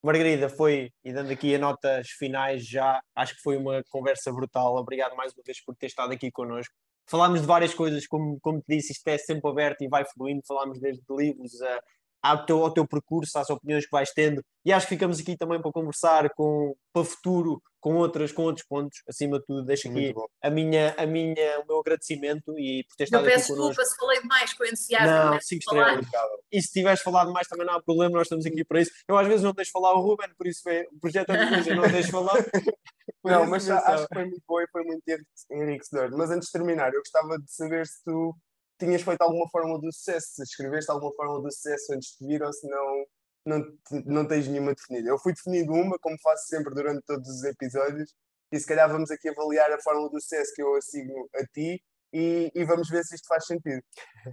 Margarida, 0.04 0.48
foi, 0.48 0.92
e 1.04 1.12
dando 1.12 1.32
aqui 1.32 1.56
as 1.56 1.62
notas 1.62 2.10
finais 2.10 2.68
já, 2.68 3.02
acho 3.16 3.36
que 3.36 3.42
foi 3.42 3.58
uma 3.58 3.84
conversa 3.90 4.32
brutal. 4.32 4.76
Obrigado 4.76 5.16
mais 5.16 5.34
uma 5.34 5.44
vez 5.44 5.64
por 5.64 5.76
ter 5.76 5.88
estado 5.88 6.14
aqui 6.14 6.30
connosco. 6.32 6.74
Falámos 7.10 7.42
de 7.42 7.48
várias 7.48 7.74
coisas, 7.74 8.06
como, 8.06 8.40
como 8.42 8.60
te 8.60 8.66
disse, 8.68 8.92
isto 8.92 9.08
é 9.08 9.18
sempre 9.18 9.50
aberto 9.50 9.82
e 9.82 9.88
vai 9.88 10.06
fluindo. 10.06 10.42
Falámos 10.46 10.80
desde 10.80 11.02
livros 11.10 11.62
a 11.62 11.82
ao 12.22 12.46
teu, 12.46 12.64
ao 12.64 12.74
teu 12.74 12.88
percurso, 12.88 13.38
às 13.38 13.50
opiniões 13.50 13.86
que 13.86 13.92
vais 13.92 14.12
tendo, 14.12 14.44
e 14.66 14.74
acho 14.74 14.88
que 14.88 14.96
ficamos 14.96 15.20
aqui 15.20 15.38
também 15.38 15.62
para 15.62 15.72
conversar 15.72 16.30
com, 16.36 16.76
para 16.92 17.06
futuro 17.06 17.62
com, 17.80 17.96
outras, 17.96 18.34
com 18.34 18.44
outros 18.44 18.66
pontos. 18.68 19.02
Acima 19.08 19.40
de 19.40 19.46
tudo, 19.46 19.64
deixo 19.64 19.88
aqui 19.90 20.14
a 20.44 20.50
minha, 20.50 20.94
a 20.98 21.06
minha, 21.06 21.60
o 21.62 21.68
meu 21.68 21.80
agradecimento 21.80 22.58
e 22.60 22.84
por 22.84 22.96
ter 22.98 23.06
estado 23.06 23.26
Eu 23.26 23.32
peço 23.32 23.54
desculpa 23.54 23.86
se 23.86 23.96
falei 23.96 24.22
demais 24.22 24.54
com 24.54 24.66
entusiasmo. 24.66 25.08
Não, 25.08 25.42
cinco 25.42 25.62
estrelas. 25.62 26.06
E 26.52 26.62
se 26.62 26.72
tiveres 26.72 27.02
falado 27.02 27.32
mais 27.32 27.48
também 27.48 27.66
não 27.66 27.76
há 27.76 27.82
problema, 27.82 28.18
nós 28.18 28.24
estamos 28.24 28.46
aqui 28.46 28.66
para 28.66 28.82
isso. 28.82 28.92
Eu 29.08 29.18
às 29.18 29.28
vezes 29.28 29.44
não 29.44 29.54
deixo 29.54 29.72
falar 29.72 29.94
o 29.94 30.02
Ruben, 30.02 30.30
por 30.38 30.48
isso 30.48 30.68
é, 30.68 30.86
o 30.92 31.00
projeto 31.00 31.32
é 31.32 31.50
coisa, 31.50 31.76
não 31.76 31.88
deixo 31.88 32.12
falar. 32.12 32.36
não, 33.24 33.46
mas 33.48 33.70
acho 33.70 34.08
que 34.08 34.16
foi 34.16 34.26
muito 34.26 34.44
bom 34.46 34.60
e 34.60 34.68
foi 34.70 34.84
muito 34.84 35.04
enriquecedor. 35.52 36.10
Mas 36.18 36.30
antes 36.30 36.48
de 36.48 36.52
terminar, 36.52 36.94
eu 36.94 37.00
gostava 37.00 37.38
de 37.38 37.50
saber 37.50 37.86
se 37.88 38.04
tu 38.04 38.36
tinhas 38.78 39.02
feito 39.02 39.22
alguma 39.22 39.50
fórmula 39.50 39.80
do 39.80 39.92
sucesso, 39.92 40.28
se 40.36 40.44
escreveste 40.44 40.92
alguma 40.92 41.14
fórmula 41.14 41.42
do 41.42 41.52
sucesso 41.52 41.94
antes 41.94 42.16
de 42.20 42.28
vir 42.28 42.44
ou 42.44 42.54
se 42.54 42.68
não, 42.68 43.06
não, 43.46 43.78
não 44.06 44.28
tens 44.28 44.48
nenhuma 44.48 44.74
definida. 44.74 45.10
Eu 45.10 45.20
fui 45.20 45.34
definido 45.34 45.74
uma, 45.74 45.98
como 46.00 46.18
faço 46.22 46.48
sempre 46.48 46.74
durante 46.74 47.04
todos 47.06 47.28
os 47.28 47.44
episódios, 47.44 48.14
e 48.52 48.60
se 48.60 48.66
calhar 48.66 48.90
vamos 48.90 49.12
aqui 49.12 49.30
avaliar 49.30 49.72
a 49.72 49.82
fórmula 49.82 50.10
do 50.10 50.22
sucesso 50.22 50.54
que 50.56 50.62
eu 50.62 50.76
assigno 50.76 51.28
a 51.36 51.46
ti 51.48 51.82
e, 52.14 52.52
e 52.56 52.64
vamos 52.64 52.90
ver 52.90 53.04
se 53.04 53.16
isto 53.16 53.28
faz 53.28 53.46
sentido. 53.46 53.82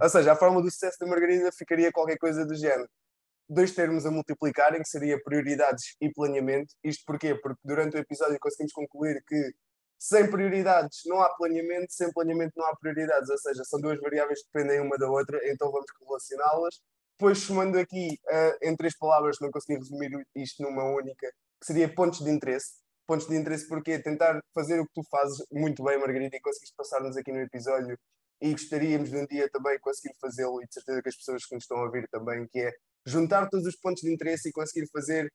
Ou 0.01 0.09
seja, 0.09 0.31
a 0.31 0.35
fórmula 0.35 0.63
do 0.63 0.71
sucesso 0.71 0.97
da 0.99 1.07
Margarida 1.07 1.51
ficaria 1.51 1.91
qualquer 1.91 2.17
coisa 2.17 2.45
do 2.45 2.55
género. 2.55 2.89
Dois 3.47 3.73
termos 3.73 4.05
a 4.05 4.11
multiplicarem, 4.11 4.81
que 4.81 4.89
seria 4.89 5.21
prioridades 5.21 5.95
e 6.01 6.11
planeamento. 6.11 6.73
Isto 6.83 7.03
porquê? 7.05 7.35
Porque 7.35 7.59
durante 7.63 7.95
o 7.95 7.99
episódio 7.99 8.37
conseguimos 8.39 8.73
concluir 8.73 9.21
que 9.27 9.51
sem 9.97 10.29
prioridades 10.29 11.01
não 11.05 11.21
há 11.21 11.29
planeamento, 11.29 11.91
sem 11.93 12.11
planeamento 12.11 12.53
não 12.55 12.65
há 12.65 12.75
prioridades, 12.75 13.29
ou 13.29 13.37
seja, 13.37 13.63
são 13.63 13.79
duas 13.79 13.99
variáveis 13.99 14.41
que 14.41 14.49
dependem 14.53 14.81
uma 14.81 14.97
da 14.97 15.09
outra, 15.09 15.39
então 15.49 15.71
vamos 15.71 15.87
relacioná-las. 15.99 16.81
Depois, 17.17 17.39
somando 17.39 17.79
aqui 17.79 18.19
uh, 18.25 18.57
em 18.61 18.75
três 18.75 18.97
palavras, 18.97 19.37
não 19.39 19.49
consegui 19.49 19.79
resumir 19.79 20.11
isto 20.35 20.61
numa 20.61 20.83
única, 20.83 21.31
que 21.59 21.65
seria 21.65 21.87
pontos 21.93 22.19
de 22.19 22.29
interesse. 22.29 22.83
Pontos 23.07 23.27
de 23.27 23.35
interesse 23.35 23.67
porque 23.67 23.99
tentar 23.99 24.41
fazer 24.53 24.79
o 24.79 24.85
que 24.85 24.93
tu 24.95 25.03
fazes 25.09 25.41
muito 25.51 25.83
bem, 25.83 25.97
Margarida, 25.97 26.35
e 26.35 26.41
conseguiste 26.41 26.75
passar-nos 26.75 27.15
aqui 27.15 27.31
no 27.31 27.39
episódio, 27.39 27.97
e 28.41 28.51
gostaríamos 28.51 29.09
de 29.11 29.17
um 29.17 29.25
dia 29.25 29.49
também 29.49 29.79
conseguir 29.79 30.13
fazê-lo, 30.19 30.61
e 30.61 30.67
de 30.67 30.73
certeza 30.73 31.01
que 31.01 31.09
as 31.09 31.15
pessoas 31.15 31.45
que 31.45 31.55
nos 31.55 31.63
estão 31.63 31.77
a 31.77 31.85
ouvir 31.85 32.07
também, 32.09 32.45
que 32.51 32.59
é 32.59 32.73
juntar 33.05 33.47
todos 33.49 33.65
os 33.65 33.75
pontos 33.77 34.01
de 34.01 34.13
interesse 34.13 34.49
e 34.49 34.51
conseguir 34.51 34.87
fazer 34.91 35.31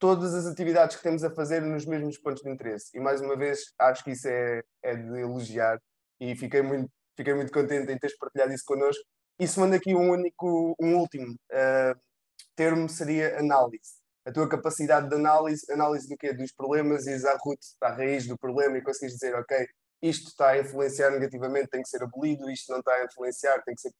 todas 0.00 0.34
as 0.34 0.46
atividades 0.46 0.96
que 0.96 1.02
temos 1.02 1.22
a 1.22 1.30
fazer 1.30 1.60
nos 1.60 1.84
mesmos 1.84 2.18
pontos 2.18 2.42
de 2.42 2.50
interesse. 2.50 2.90
E 2.94 2.98
mais 2.98 3.20
uma 3.20 3.36
vez, 3.36 3.60
acho 3.78 4.02
que 4.02 4.12
isso 4.12 4.26
é, 4.26 4.62
é 4.82 4.96
de 4.96 5.20
elogiar 5.20 5.78
e 6.18 6.34
fiquei 6.34 6.62
muito, 6.62 6.90
fiquei 7.16 7.34
muito 7.34 7.52
contente 7.52 7.92
em 7.92 7.98
teres 7.98 8.16
partilhado 8.16 8.52
isso 8.52 8.64
connosco. 8.64 9.04
E 9.38 9.46
somando 9.46 9.76
aqui 9.76 9.94
um 9.94 10.10
único, 10.10 10.74
um 10.80 10.96
último 10.96 11.34
uh, 11.52 12.00
termo 12.56 12.88
seria 12.88 13.38
análise. 13.38 14.00
A 14.24 14.32
tua 14.32 14.48
capacidade 14.48 15.08
de 15.08 15.14
análise, 15.14 15.70
análise 15.70 16.08
do 16.08 16.16
quê? 16.16 16.32
Dos 16.32 16.52
problemas 16.52 17.06
e 17.06 17.14
à 17.26 17.36
root, 17.38 17.60
à 17.82 17.90
raiz 17.90 18.26
do 18.26 18.38
problema 18.38 18.78
e 18.78 18.82
conseguires 18.82 19.14
dizer, 19.14 19.34
ok, 19.34 19.66
isto 20.02 20.28
está 20.28 20.50
a 20.50 20.58
influenciar 20.58 21.10
negativamente, 21.10 21.68
tem 21.68 21.82
que 21.82 21.88
ser 21.88 22.02
abolido, 22.02 22.50
isto 22.50 22.72
não 22.72 22.80
está 22.80 22.94
a 22.94 23.04
influenciar, 23.04 23.62
tem 23.64 23.74
que 23.74 23.82
ser 23.82 23.92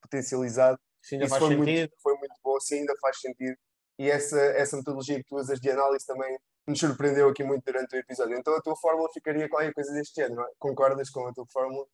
potencializado. 0.00 0.78
Sim, 1.02 1.16
ainda 1.16 1.26
Isso 1.26 1.34
faz 1.34 1.44
foi 1.44 1.56
sentido. 1.56 1.78
Muito, 1.78 1.94
foi 2.00 2.14
muito 2.14 2.34
bom, 2.44 2.60
sim, 2.60 2.78
ainda 2.80 2.94
faz 3.00 3.20
sentido 3.20 3.56
e 3.98 4.08
essa, 4.08 4.38
essa 4.38 4.76
metodologia 4.76 5.16
que 5.16 5.24
tu 5.24 5.36
usas 5.36 5.60
de 5.60 5.70
análise 5.70 6.06
também 6.06 6.38
nos 6.66 6.78
surpreendeu 6.78 7.28
aqui 7.28 7.42
muito 7.42 7.64
durante 7.64 7.96
o 7.96 7.98
episódio. 7.98 8.36
Então 8.36 8.54
a 8.54 8.60
tua 8.60 8.76
fórmula 8.76 9.08
ficaria 9.12 9.48
qualquer 9.48 9.72
coisa 9.72 9.92
deste 9.92 10.20
género, 10.20 10.42
é? 10.42 10.50
Concordas 10.58 11.10
com 11.10 11.26
a 11.26 11.32
tua 11.32 11.46
fórmula? 11.46 11.86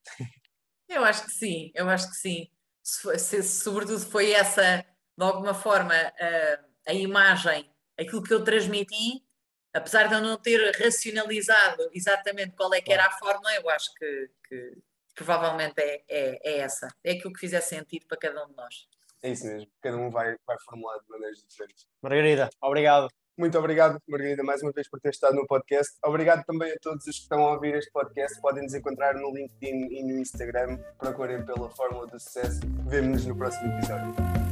Eu 0.87 1.03
acho 1.03 1.25
que 1.25 1.33
sim, 1.33 1.73
eu 1.75 1.89
acho 1.89 2.11
que 2.11 2.17
sim. 2.17 2.51
Se, 2.83 3.19
se, 3.19 3.43
sobretudo 3.43 4.01
foi 4.01 4.33
essa, 4.33 4.85
de 5.17 5.25
alguma 5.25 5.55
forma, 5.55 5.95
a, 5.95 6.91
a 6.91 6.93
imagem, 6.93 7.73
aquilo 7.99 8.23
que 8.23 8.35
eu 8.35 8.45
transmiti, 8.45 9.25
apesar 9.73 10.09
de 10.09 10.15
eu 10.15 10.21
não 10.21 10.37
ter 10.37 10.77
racionalizado 10.77 11.89
exatamente 11.93 12.55
qual 12.55 12.73
é 12.75 12.83
que 12.83 12.93
era 12.93 13.07
a 13.07 13.13
fórmula, 13.13 13.55
eu 13.55 13.71
acho 13.71 13.95
que, 13.95 14.31
que 14.47 14.73
provavelmente 15.15 15.81
é, 15.81 16.05
é, 16.09 16.41
é 16.45 16.59
essa. 16.59 16.89
É 17.03 17.13
aquilo 17.13 17.33
que 17.33 17.41
fizer 17.41 17.63
sentido 17.63 18.07
para 18.07 18.19
cada 18.19 18.45
um 18.45 18.49
de 18.49 18.57
nós. 18.57 18.87
É 19.25 19.31
isso 19.31 19.47
mesmo, 19.47 19.67
cada 19.81 19.97
um 19.97 20.11
vai, 20.11 20.37
vai 20.47 20.57
formular 20.67 20.99
de 20.99 21.09
maneiras 21.09 21.43
diferentes. 21.49 21.87
Margarida, 22.03 22.51
obrigado. 22.61 23.09
Muito 23.39 23.59
obrigado, 23.59 23.99
Margarida, 24.07 24.45
mais 24.45 24.63
uma 24.63 24.71
vez 24.71 24.87
por 24.87 25.01
ter 25.01 25.09
estado 25.09 25.35
no 25.35 25.47
podcast. 25.47 25.95
Obrigado 26.05 26.45
também 26.45 26.71
a 26.71 26.77
todos 26.79 27.07
os 27.07 27.17
que 27.17 27.23
estão 27.23 27.43
a 27.43 27.55
ouvir 27.55 27.75
este 27.75 27.91
podcast. 27.91 28.39
Podem 28.43 28.65
nos 28.65 28.75
encontrar 28.75 29.15
no 29.15 29.35
LinkedIn 29.35 29.89
e 29.91 30.03
no 30.05 30.21
Instagram. 30.21 30.79
Procurem 30.99 31.43
pela 31.43 31.71
Fórmula 31.71 32.07
do 32.07 32.21
Sucesso. 32.21 32.61
Vemo-nos 32.87 33.25
no 33.25 33.35
próximo 33.35 33.73
episódio. 33.73 34.44